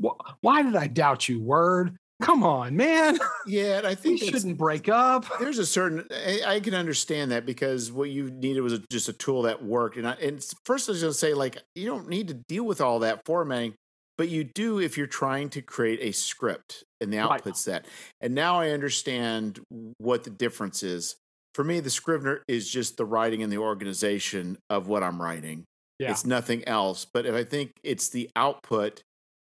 wh- 0.03 0.19
why 0.41 0.61
did 0.61 0.75
i 0.75 0.87
doubt 0.87 1.29
you 1.29 1.41
word 1.41 1.95
come 2.21 2.43
on 2.43 2.75
man 2.75 3.17
Yeah, 3.47 3.77
and 3.79 3.87
I 3.87 3.95
think 3.95 4.19
that's- 4.19 4.41
shouldn't 4.41 4.57
break 4.57 4.89
up 4.89 5.25
there's 5.39 5.57
a 5.59 5.65
certain 5.65 6.05
I, 6.11 6.41
I 6.55 6.59
can 6.59 6.73
understand 6.73 7.31
that 7.31 7.45
because 7.45 7.91
what 7.91 8.09
you 8.09 8.29
needed 8.29 8.61
was 8.61 8.73
a, 8.73 8.79
just 8.91 9.09
a 9.09 9.13
tool 9.13 9.43
that 9.43 9.63
worked 9.63 9.97
and 9.97 10.07
I, 10.07 10.13
and 10.13 10.43
first 10.65 10.89
i 10.89 10.91
was 10.91 11.01
going 11.01 11.13
to 11.13 11.17
say 11.17 11.33
like 11.33 11.57
you 11.75 11.85
don't 11.87 12.09
need 12.09 12.27
to 12.29 12.33
deal 12.33 12.63
with 12.65 12.81
all 12.81 12.99
that 12.99 13.21
formatting 13.25 13.73
but 14.17 14.27
you 14.27 14.43
do 14.43 14.79
if 14.79 14.97
you're 14.97 15.07
trying 15.07 15.49
to 15.51 15.61
create 15.61 15.99
a 16.01 16.11
script 16.11 16.83
and 16.99 17.13
the 17.13 17.17
Right. 17.17 17.31
output 17.31 17.57
set 17.57 17.85
and 18.21 18.35
now 18.35 18.59
i 18.59 18.71
understand 18.71 19.59
what 19.97 20.23
the 20.25 20.29
difference 20.29 20.83
is 20.83 21.15
for 21.55 21.63
me 21.63 21.79
the 21.79 21.89
scrivener 21.89 22.43
is 22.49 22.69
just 22.69 22.97
the 22.97 23.05
writing 23.05 23.43
and 23.43 23.51
the 23.51 23.57
organization 23.59 24.57
of 24.69 24.87
what 24.87 25.03
i'm 25.03 25.21
writing 25.21 25.63
Yeah. 25.99 26.11
it's 26.11 26.25
nothing 26.25 26.67
else 26.67 27.05
but 27.05 27.25
if 27.25 27.33
i 27.33 27.43
think 27.45 27.71
it's 27.83 28.09
the 28.09 28.29
output 28.35 29.01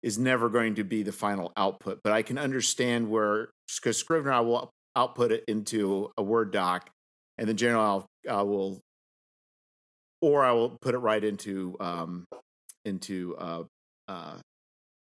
is 0.06 0.18
never 0.18 0.48
going 0.48 0.76
to 0.76 0.84
be 0.84 1.02
the 1.02 1.12
final 1.12 1.52
output 1.56 1.98
but 2.04 2.12
i 2.12 2.22
can 2.22 2.38
understand 2.38 3.10
where 3.10 3.50
because 3.76 3.98
scrivener 3.98 4.32
i 4.32 4.40
will 4.40 4.70
output 4.94 5.32
it 5.32 5.44
into 5.48 6.10
a 6.16 6.22
word 6.22 6.52
doc 6.52 6.88
and 7.38 7.48
then 7.48 7.56
generally 7.56 7.84
I'll, 7.84 8.06
i 8.30 8.42
will 8.42 8.78
or 10.22 10.44
i 10.44 10.52
will 10.52 10.78
put 10.80 10.94
it 10.94 10.98
right 10.98 11.22
into 11.22 11.76
um 11.80 12.24
into 12.84 13.36
uh 13.36 13.64
uh 14.08 14.36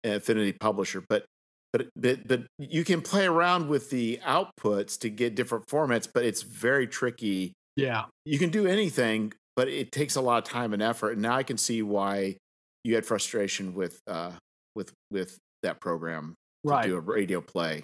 affinity 0.05 0.53
publisher 0.53 1.03
but 1.09 1.25
but 1.73 1.87
but 1.95 2.27
but 2.27 2.43
you 2.57 2.83
can 2.83 3.01
play 3.01 3.25
around 3.25 3.67
with 3.67 3.89
the 3.89 4.19
outputs 4.25 4.97
to 4.99 5.09
get 5.09 5.35
different 5.35 5.67
formats, 5.67 6.07
but 6.11 6.23
it's 6.23 6.41
very 6.41 6.87
tricky. 6.87 7.53
Yeah, 7.75 8.05
you 8.25 8.39
can 8.39 8.49
do 8.49 8.65
anything, 8.65 9.33
but 9.55 9.67
it 9.67 9.91
takes 9.91 10.15
a 10.15 10.21
lot 10.21 10.37
of 10.39 10.43
time 10.45 10.73
and 10.73 10.81
effort. 10.81 11.11
And 11.11 11.21
now 11.21 11.35
I 11.35 11.43
can 11.43 11.57
see 11.57 11.81
why 11.81 12.37
you 12.83 12.95
had 12.95 13.05
frustration 13.05 13.73
with 13.73 13.99
uh 14.07 14.31
with 14.77 14.93
with 15.11 15.37
that 15.63 15.81
program 15.81 16.35
to 16.65 16.71
right. 16.71 16.85
do 16.85 16.95
a 16.95 16.99
radio 17.01 17.41
play. 17.41 17.83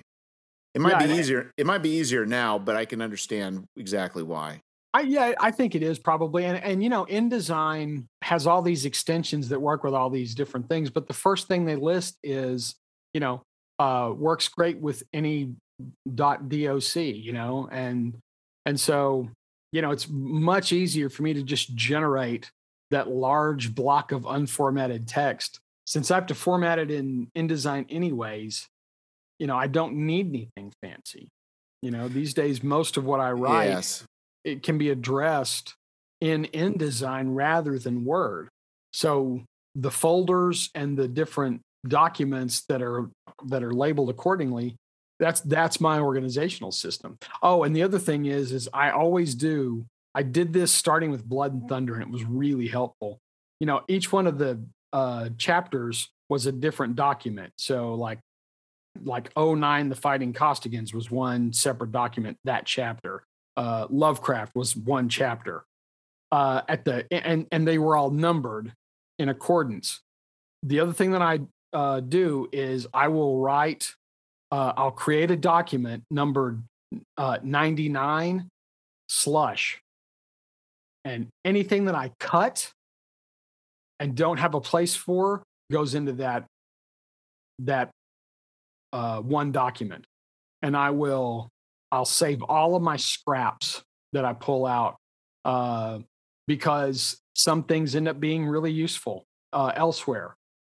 It 0.74 0.82
might 0.82 1.02
Yeah, 1.02 1.07
be 1.07 1.14
easier. 1.14 1.52
It 1.57 1.65
might 1.65 1.84
be 1.84 1.90
easier 1.90 2.26
now, 2.26 2.57
but 2.57 2.76
I 2.76 2.86
can 2.86 3.02
understand 3.02 3.65
exactly 3.76 4.24
why. 4.24 4.61
I, 4.95 5.02
yeah, 5.02 5.34
I 5.40 5.49
think 5.49 5.74
it 5.74 5.82
is 5.82 5.98
probably, 5.98 6.45
and 6.45 6.64
and 6.64 6.84
you 6.84 6.90
know, 6.90 7.06
InDesign 7.06 8.06
has 8.22 8.48
all 8.48 8.61
these 8.61 8.86
extensions 8.86 9.49
that 9.49 9.60
work 9.60 9.84
with 9.84 9.94
all 9.94 10.10
these 10.10 10.36
different 10.36 10.70
things. 10.70 10.90
But 10.90 11.07
the 11.07 11.14
first 11.14 11.48
thing 11.48 11.65
they 11.65 11.76
list 11.76 12.18
is, 12.24 12.76
you 13.14 13.20
know, 13.20 13.41
uh, 13.80 14.14
works 14.15 14.48
great 14.48 14.80
with 14.80 15.03
any 15.11 15.56
dot 16.14 16.48
doc, 16.48 16.95
you 16.95 17.34
know, 17.34 17.68
and 17.72 18.15
and 18.65 18.80
so 18.80 19.30
you 19.72 19.82
know, 19.82 19.90
it's 19.90 20.07
much 20.07 20.72
easier 20.72 21.10
for 21.10 21.24
me 21.24 21.34
to 21.34 21.41
just 21.41 21.76
generate 21.76 22.52
that 22.91 23.10
large 23.10 23.74
block 23.74 24.11
of 24.11 24.22
unformatted 24.22 25.06
text 25.07 25.60
since 25.86 26.12
I 26.12 26.16
have 26.16 26.28
to 26.28 26.36
format 26.36 26.80
it 26.80 26.92
in 26.92 27.28
InDesign 27.36 27.86
anyways. 27.90 28.68
You 29.40 29.48
know, 29.48 29.58
I 29.58 29.68
don't 29.68 29.96
need 30.06 30.30
anything 30.30 30.72
fancy. 30.82 31.28
You 31.82 31.92
know, 31.92 32.08
these 32.08 32.34
days 32.34 32.64
most 32.64 32.98
of 32.98 33.06
what 33.06 33.20
I 33.20 33.32
write 33.32 33.70
Yes. 33.70 34.06
it 34.46 34.64
can 34.64 34.78
be 34.78 34.90
addressed 34.90 35.74
in 36.22 36.46
InDesign 36.54 37.36
rather 37.36 37.78
than 37.78 38.06
Word. 38.06 38.48
So 38.94 39.44
the 39.76 39.92
folders 39.92 40.70
and 40.76 40.98
the 40.98 41.08
different 41.08 41.62
documents 41.88 42.64
that 42.70 42.82
are 42.82 43.10
that 43.48 43.64
are 43.64 43.74
labeled 43.74 44.10
accordingly, 44.10 44.76
that's 45.20 45.42
that's 45.42 45.82
my 45.82 46.00
organizational 46.00 46.72
system. 46.72 47.18
Oh, 47.42 47.64
and 47.64 47.76
the 47.76 47.84
other 47.84 48.00
thing 48.00 48.26
is 48.28 48.52
is 48.54 48.70
I 48.74 48.92
always 48.92 49.36
do 49.36 49.86
I 50.16 50.24
did 50.24 50.54
this 50.54 50.72
starting 50.72 51.12
with 51.12 51.26
Blood 51.26 51.54
and 51.54 51.68
Thunder 51.68 51.96
and 51.96 52.04
it 52.04 52.10
was 52.10 52.24
really 52.24 52.68
helpful. 52.68 53.18
You 53.60 53.68
know, 53.68 53.82
each 53.90 54.12
one 54.12 54.28
of 54.28 54.38
the 54.38 54.64
uh 54.94 55.30
chapters 55.38 56.10
was 56.30 56.45
a 56.45 56.52
different 56.52 56.95
document. 56.95 57.52
So 57.57 57.95
like 57.95 58.20
like 59.03 59.36
09 59.36 59.90
the 59.90 59.95
fighting 59.95 60.34
costigans 60.34 60.94
was 60.94 61.11
one 61.11 61.52
separate 61.52 61.91
document 61.91 62.38
that 62.45 62.65
chapter 62.65 63.24
uh, 63.56 63.88
Lovecraft 63.90 64.56
was 64.56 64.76
one 64.76 65.10
chapter. 65.10 65.65
Uh, 66.32 66.61
at 66.68 66.84
the 66.84 67.06
and 67.11 67.45
and 67.52 67.68
they 67.68 67.78
were 67.78 67.95
all 67.95 68.10
numbered 68.10 68.74
in 69.20 69.30
accordance. 69.30 70.02
The 70.64 70.80
other 70.80 70.94
thing 70.94 71.11
that 71.11 71.22
I 71.22 71.41
uh, 71.74 71.99
do 71.99 72.49
is 72.52 72.88
I 72.94 73.10
will 73.10 73.40
write. 73.40 73.94
Uh, 74.52 74.74
I'll 74.76 74.91
create 74.91 75.30
a 75.32 75.38
document 75.38 76.03
numbered 76.10 76.64
uh, 77.18 77.38
99 77.44 78.49
slush, 79.07 79.80
and 81.06 81.28
anything 81.45 81.86
that 81.86 81.95
I 81.95 82.11
cut 82.20 82.72
and 83.99 84.15
don't 84.15 84.38
have 84.38 84.53
a 84.56 84.61
place 84.61 84.95
for 84.95 85.44
goes 85.72 85.95
into 85.95 86.14
that 86.14 86.45
that 87.60 87.90
uh, 88.91 89.20
one 89.22 89.52
document, 89.52 90.06
and 90.61 90.76
I 90.76 90.91
will 90.91 91.49
I'll 91.91 92.06
save 92.06 92.41
all 92.44 92.76
of 92.76 92.82
my 92.82 92.98
scraps 92.98 93.84
that 94.14 94.26
I 94.26 94.34
pull 94.34 94.65
out 94.65 94.95
uh, 95.45 95.99
because 96.48 97.20
some 97.36 97.64
things 97.64 97.95
end 97.95 98.07
up 98.07 98.20
being 98.20 98.45
really 98.45 98.72
useful 98.72 99.26
uh, 99.52 99.72
elsewhere. 99.76 100.36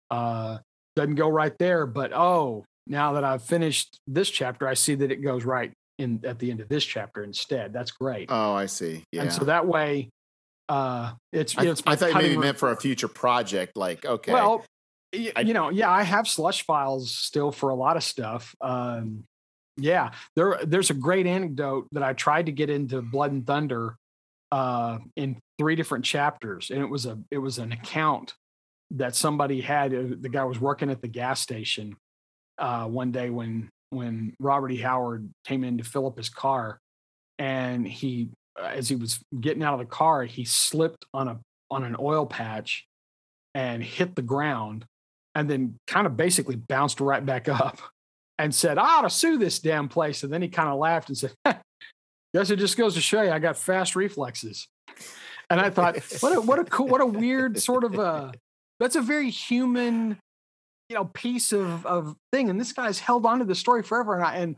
Uh, 0.10 0.60
doesn't 0.96 1.16
go 1.16 1.30
right 1.30 1.56
there, 1.60 1.86
but 1.86 2.12
oh, 2.14 2.66
now 2.88 3.14
that 3.14 3.24
I've 3.24 3.44
finished 3.44 4.00
this 4.08 4.30
chapter, 4.30 4.68
I 4.68 4.74
see 4.74 4.96
that 4.96 5.12
it 5.12 5.18
goes 5.18 5.44
right 5.46 5.72
in 6.00 6.22
at 6.24 6.40
the 6.40 6.52
end 6.52 6.60
of 6.60 6.70
this 6.70 6.86
chapter 6.86 7.24
instead. 7.24 7.74
That's 7.74 7.92
great. 7.92 8.30
Oh, 8.32 8.54
I 8.54 8.66
see. 8.66 9.04
Yeah. 9.12 9.24
And 9.24 9.34
so 9.34 9.46
that 9.46 9.68
way, 9.68 10.10
uh, 10.70 11.14
it's 11.32 11.58
I, 11.58 11.66
it's 11.66 11.84
I 11.86 11.96
thought 11.96 12.10
you 12.10 12.16
maybe 12.16 12.36
re- 12.36 12.38
meant 12.46 12.58
for 12.60 12.72
a 12.72 12.76
future 12.78 13.08
project. 13.08 13.76
Like, 13.78 14.06
okay, 14.06 14.34
well, 14.34 14.66
y- 15.14 15.32
I- 15.36 15.42
you 15.42 15.54
know, 15.54 15.70
yeah, 15.70 15.90
I 15.90 16.04
have 16.04 16.28
slush 16.28 16.66
files 16.66 17.12
still 17.14 17.52
for 17.52 17.70
a 17.70 17.76
lot 17.76 17.98
of 17.98 18.04
stuff. 18.04 18.54
Um, 18.62 19.24
yeah, 19.78 20.12
there 20.36 20.60
there's 20.64 20.90
a 20.90 20.94
great 20.96 21.26
anecdote 21.28 21.88
that 21.92 22.04
I 22.04 22.14
tried 22.14 22.48
to 22.48 22.52
get 22.52 22.70
into 22.70 23.02
Blood 23.02 23.32
and 23.32 23.46
Thunder 23.46 23.96
uh, 24.52 24.98
in 25.16 25.38
three 25.60 25.76
different 25.76 26.04
chapters, 26.06 26.70
and 26.70 26.82
it 26.82 26.90
was 26.90 27.06
a 27.06 27.18
it 27.32 27.38
was 27.38 27.60
an 27.60 27.72
account 27.72 28.34
that 28.92 29.16
somebody 29.16 29.62
had. 29.62 29.94
uh, 29.94 30.16
The 30.20 30.30
guy 30.30 30.44
was 30.46 30.60
working 30.60 30.90
at 30.90 31.02
the 31.02 31.08
gas 31.08 31.40
station 31.42 31.96
uh, 32.58 32.86
one 32.88 33.12
day 33.12 33.30
when 33.30 33.70
when 33.92 34.34
Robert 34.40 34.72
E. 34.72 34.78
Howard 34.78 35.30
came 35.46 35.64
in 35.64 35.78
to 35.78 35.84
fill 35.84 36.08
up 36.08 36.18
his 36.18 36.30
car, 36.30 36.80
and 37.40 37.88
he 37.88 38.30
as 38.62 38.90
he 38.90 38.96
was 38.96 39.20
getting 39.40 39.64
out 39.64 39.74
of 39.74 39.80
the 39.80 39.86
car, 39.86 40.24
he 40.24 40.46
slipped 40.46 41.06
on 41.14 41.28
a 41.28 41.40
on 41.70 41.84
an 41.84 41.96
oil 42.00 42.26
patch 42.26 42.86
and 43.54 43.84
hit 43.84 44.16
the 44.16 44.22
ground 44.22 44.86
and 45.36 45.50
then 45.50 45.78
kind 45.88 46.08
of 46.08 46.16
basically 46.16 46.56
bounced 46.56 47.02
right 47.02 47.26
back 47.26 47.48
up 47.50 47.80
and 48.40 48.54
said, 48.54 48.78
I 48.78 48.98
ought 48.98 49.02
to 49.02 49.10
sue 49.10 49.38
this 49.38 49.60
damn 49.60 49.90
place. 49.90 50.24
And 50.24 50.32
then 50.32 50.42
he 50.42 50.48
kind 50.48 50.70
of 50.70 50.78
laughed 50.78 51.10
and 51.10 51.18
said, 51.18 51.34
Guess 52.34 52.50
it 52.50 52.58
just 52.58 52.78
goes 52.78 52.94
to 52.96 53.02
show 53.02 53.22
you 53.22 53.32
I 53.32 53.40
got 53.40 53.58
fast 53.58 53.96
reflexes. 53.96 54.68
And 55.50 55.62
I 55.62 55.70
thought, 55.70 55.98
what 56.20 56.36
a 56.36 56.42
what 56.42 56.60
a 56.60 56.66
cool, 56.66 56.88
what 56.88 57.02
a 57.02 57.06
weird 57.06 57.60
sort 57.60 57.84
of 57.84 57.98
uh 57.98 58.32
that's 58.80 58.96
a 58.96 59.02
very 59.02 59.30
human, 59.30 60.20
you 60.90 60.96
know, 60.96 61.06
piece 61.06 61.54
of 61.54 61.86
of 61.86 62.16
thing. 62.34 62.50
And 62.50 62.60
this 62.60 62.74
guy's 62.74 63.00
held 63.00 63.26
on 63.26 63.40
to 63.40 63.46
the 63.46 63.56
story 63.56 63.82
forever. 63.82 64.14
And 64.16 64.24
I 64.24 64.36
and 64.36 64.56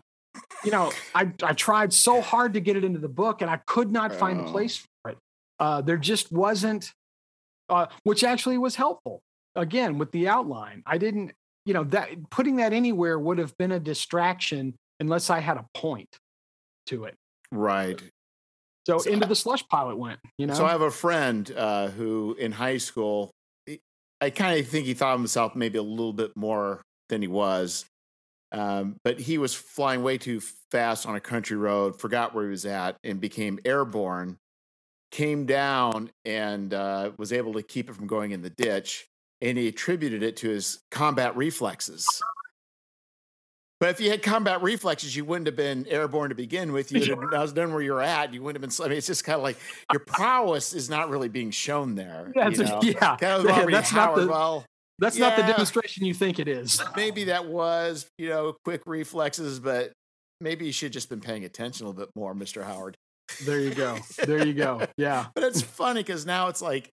you 0.64 0.72
know, 0.72 0.92
I 1.16 1.32
I 1.44 1.54
tried 1.54 1.94
so 1.94 2.22
hard 2.22 2.54
to 2.54 2.60
get 2.60 2.76
it 2.78 2.84
into 2.84 3.00
the 3.00 3.10
book 3.10 3.42
and 3.42 3.50
I 3.50 3.58
could 3.66 3.92
not 3.92 4.14
find 4.14 4.40
a 4.40 4.44
Oh. 4.44 4.52
place 4.52 4.78
for 5.04 5.12
it. 5.12 5.18
Uh 5.60 5.82
there 5.82 5.98
just 5.98 6.32
wasn't 6.32 6.94
uh, 7.70 7.86
which 8.04 8.24
actually 8.24 8.58
was 8.58 8.76
helpful. 8.76 9.22
Again, 9.56 10.00
with 10.00 10.12
the 10.12 10.28
outline, 10.28 10.82
I 10.88 10.98
didn't, 10.98 11.34
you 11.66 11.74
know, 11.76 11.84
that 11.86 12.10
putting 12.32 12.56
that 12.56 12.74
anywhere 12.74 13.20
would 13.20 13.38
have 13.38 13.56
been 13.58 13.72
a 13.72 13.80
distraction 13.80 14.74
unless 15.00 15.30
I 15.30 15.40
had 15.40 15.58
a 15.58 15.66
point 15.76 16.10
to 16.88 17.04
it. 17.06 17.16
right. 17.52 18.02
So, 18.88 18.98
So 18.98 19.12
into 19.12 19.28
the 19.28 19.36
slush 19.36 19.68
pile 19.68 19.92
it 19.92 19.98
went. 20.00 20.20
You 20.40 20.48
know, 20.48 20.56
So 20.56 20.66
I 20.66 20.72
have 20.72 20.82
a 20.82 20.90
friend 20.90 21.52
uh, 21.56 21.90
who, 21.90 22.36
in 22.40 22.52
high 22.52 22.78
school, 22.78 23.30
I 24.20 24.32
kind 24.32 24.60
of 24.60 24.68
think 24.68 24.88
he 24.88 24.96
thought 24.96 25.14
of 25.14 25.20
himself 25.20 25.56
maybe 25.56 25.78
a 25.78 25.84
little 25.84 26.14
bit 26.14 26.36
more 26.36 26.82
than 27.10 27.22
he 27.22 27.28
was. 27.28 27.86
Um, 28.52 28.96
but 29.04 29.20
he 29.20 29.38
was 29.38 29.54
flying 29.54 30.02
way 30.04 30.18
too 30.18 30.42
fast 30.72 31.06
on 31.06 31.16
a 31.16 31.20
country 31.20 31.56
road, 31.58 32.00
forgot 32.00 32.34
where 32.34 32.46
he 32.46 32.50
was 32.50 32.66
at, 32.66 32.98
and 33.04 33.20
became 33.22 33.60
airborne. 33.66 34.38
Came 35.12 35.46
down 35.46 36.12
and 36.24 36.72
uh, 36.74 37.12
was 37.18 37.34
able 37.34 37.54
to 37.54 37.64
keep 37.64 37.90
it 37.90 37.96
from 37.96 38.06
going 38.08 38.32
in 38.32 38.42
the 38.44 38.50
ditch, 38.52 39.08
and 39.42 39.58
he 39.58 39.68
attributed 39.68 40.22
it 40.22 40.36
to 40.38 40.50
his 40.50 40.80
combat 40.92 41.36
reflexes. 41.36 42.06
But 43.80 43.90
if 43.92 44.02
you 44.02 44.10
had 44.10 44.22
combat 44.22 44.62
reflexes, 44.62 45.16
you 45.16 45.24
wouldn't 45.24 45.48
have 45.48 45.56
been 45.56 45.88
airborne 45.88 46.30
to 46.30 46.36
begin 46.36 46.74
with. 46.74 46.92
You 46.92 47.16
would 47.16 47.34
have 47.34 47.56
known 47.56 47.72
where 47.72 47.82
you're 47.82 48.02
at. 48.02 48.34
You 48.34 48.44
wouldn't 48.44 48.62
have 48.62 48.78
been. 48.78 48.86
I 48.86 48.90
mean, 48.90 48.98
it's 48.98 49.08
just 49.08 49.24
kind 49.24 49.38
of 49.38 49.42
like 49.44 49.58
your 49.92 50.02
prowess 50.02 50.74
is 50.74 50.90
not 50.90 51.10
really 51.10 51.30
being 51.30 51.50
shown 51.50 51.96
there. 51.96 52.32
That's 52.36 52.60
you 52.60 52.66
a- 52.66 52.80
yeah, 52.86 53.16
Kind 53.18 53.24
of 53.24 53.46
yeah, 53.46 53.66
that's 53.66 53.94
not 53.94 54.16
the- 54.16 54.28
well, 54.28 54.66
that's 55.00 55.18
not 55.18 55.36
the 55.36 55.44
demonstration 55.44 56.06
you 56.06 56.14
think 56.14 56.40
it 56.40 56.48
is. 56.48 56.82
maybe 56.96 57.26
that 57.26 57.46
was, 57.48 58.08
you 58.18 58.30
know, 58.30 58.56
quick 58.64 58.82
reflexes, 58.86 59.60
but 59.60 59.92
maybe 60.42 60.66
you 60.66 60.72
should 60.72 60.88
have 60.88 60.94
just 60.94 61.10
been 61.10 61.22
paying 61.22 61.46
attention 61.46 61.86
a 61.86 61.90
little 61.90 62.06
bit 62.06 62.10
more, 62.16 62.34
Mr. 62.34 62.64
Howard. 62.64 62.96
There 63.46 63.60
you 63.60 63.74
go. 63.74 63.98
There 64.26 64.46
you 64.46 64.54
go. 64.54 64.86
Yeah. 64.98 65.28
But 65.34 65.44
it's 65.44 65.62
funny 65.62 66.02
because 66.02 66.26
now 66.26 66.48
it's 66.48 66.62
like 66.62 66.90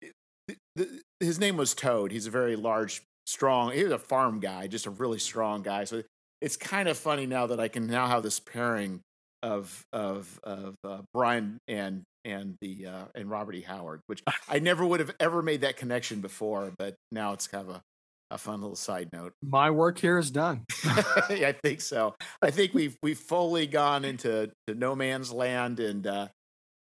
th- 0.00 0.58
th- 0.76 0.88
his 1.20 1.38
name 1.38 1.56
was 1.56 1.74
Toad. 1.74 2.12
He's 2.12 2.26
a 2.26 2.30
very 2.30 2.56
large, 2.56 3.02
strong. 3.26 3.72
He 3.72 3.82
was 3.82 3.92
a 3.92 3.98
farm 3.98 4.40
guy, 4.40 4.66
just 4.66 4.86
a 4.86 4.90
really 4.90 5.18
strong 5.18 5.62
guy. 5.62 5.84
So 5.84 6.02
it's 6.40 6.56
kind 6.56 6.88
of 6.88 6.96
funny 6.96 7.26
now 7.26 7.46
that 7.46 7.60
I 7.60 7.68
can 7.68 7.86
now 7.86 8.06
have 8.06 8.22
this 8.22 8.40
pairing 8.40 9.00
of 9.42 9.84
of 9.92 10.40
of 10.42 10.76
uh, 10.84 11.02
Brian 11.12 11.58
and 11.68 12.02
and 12.24 12.56
the 12.60 12.86
uh, 12.86 13.04
and 13.14 13.28
Robert 13.30 13.54
E. 13.54 13.62
Howard, 13.62 14.00
which 14.06 14.22
I 14.48 14.58
never 14.60 14.84
would 14.86 15.00
have 15.00 15.14
ever 15.20 15.42
made 15.42 15.62
that 15.62 15.76
connection 15.76 16.20
before, 16.20 16.72
but 16.78 16.94
now 17.10 17.32
it's 17.32 17.46
kind 17.48 17.68
of 17.68 17.74
a, 17.76 17.82
a 18.30 18.38
fun 18.38 18.60
little 18.60 18.76
side 18.76 19.08
note. 19.12 19.32
My 19.42 19.70
work 19.70 19.98
here 19.98 20.18
is 20.18 20.30
done. 20.30 20.64
I 20.84 21.54
think 21.62 21.80
so. 21.80 22.14
I 22.40 22.50
think 22.50 22.74
we've 22.74 22.96
we've 23.02 23.18
fully 23.18 23.66
gone 23.66 24.04
into 24.04 24.50
to 24.68 24.74
no 24.74 24.94
man's 24.94 25.32
land, 25.32 25.80
and 25.80 26.06
uh, 26.06 26.28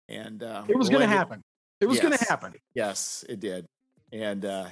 and 0.08 0.42
uh, 0.42 0.64
It 0.68 0.76
was 0.76 0.88
going 0.88 1.02
to 1.02 1.08
happen. 1.08 1.40
It 1.80 1.86
was 1.86 1.98
going 2.00 2.12
to 2.12 2.18
Yes. 2.20 2.28
happen. 2.28 2.52
Yes, 2.74 3.24
it 3.28 3.40
did. 3.40 3.64
And 4.12 4.44
uh, 4.44 4.66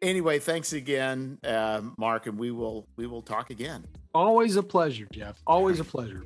anyway, 0.00 0.38
thanks 0.38 0.72
again, 0.72 1.38
uh, 1.42 1.80
Mark, 1.98 2.26
and 2.26 2.38
we 2.38 2.52
will 2.52 2.86
we 2.96 3.06
will 3.08 3.22
talk 3.22 3.50
again. 3.50 3.84
Always 4.14 4.54
a 4.56 4.62
pleasure, 4.62 5.08
Jeff. 5.10 5.40
Always 5.46 5.80
a 5.80 5.84
pleasure. 5.84 6.22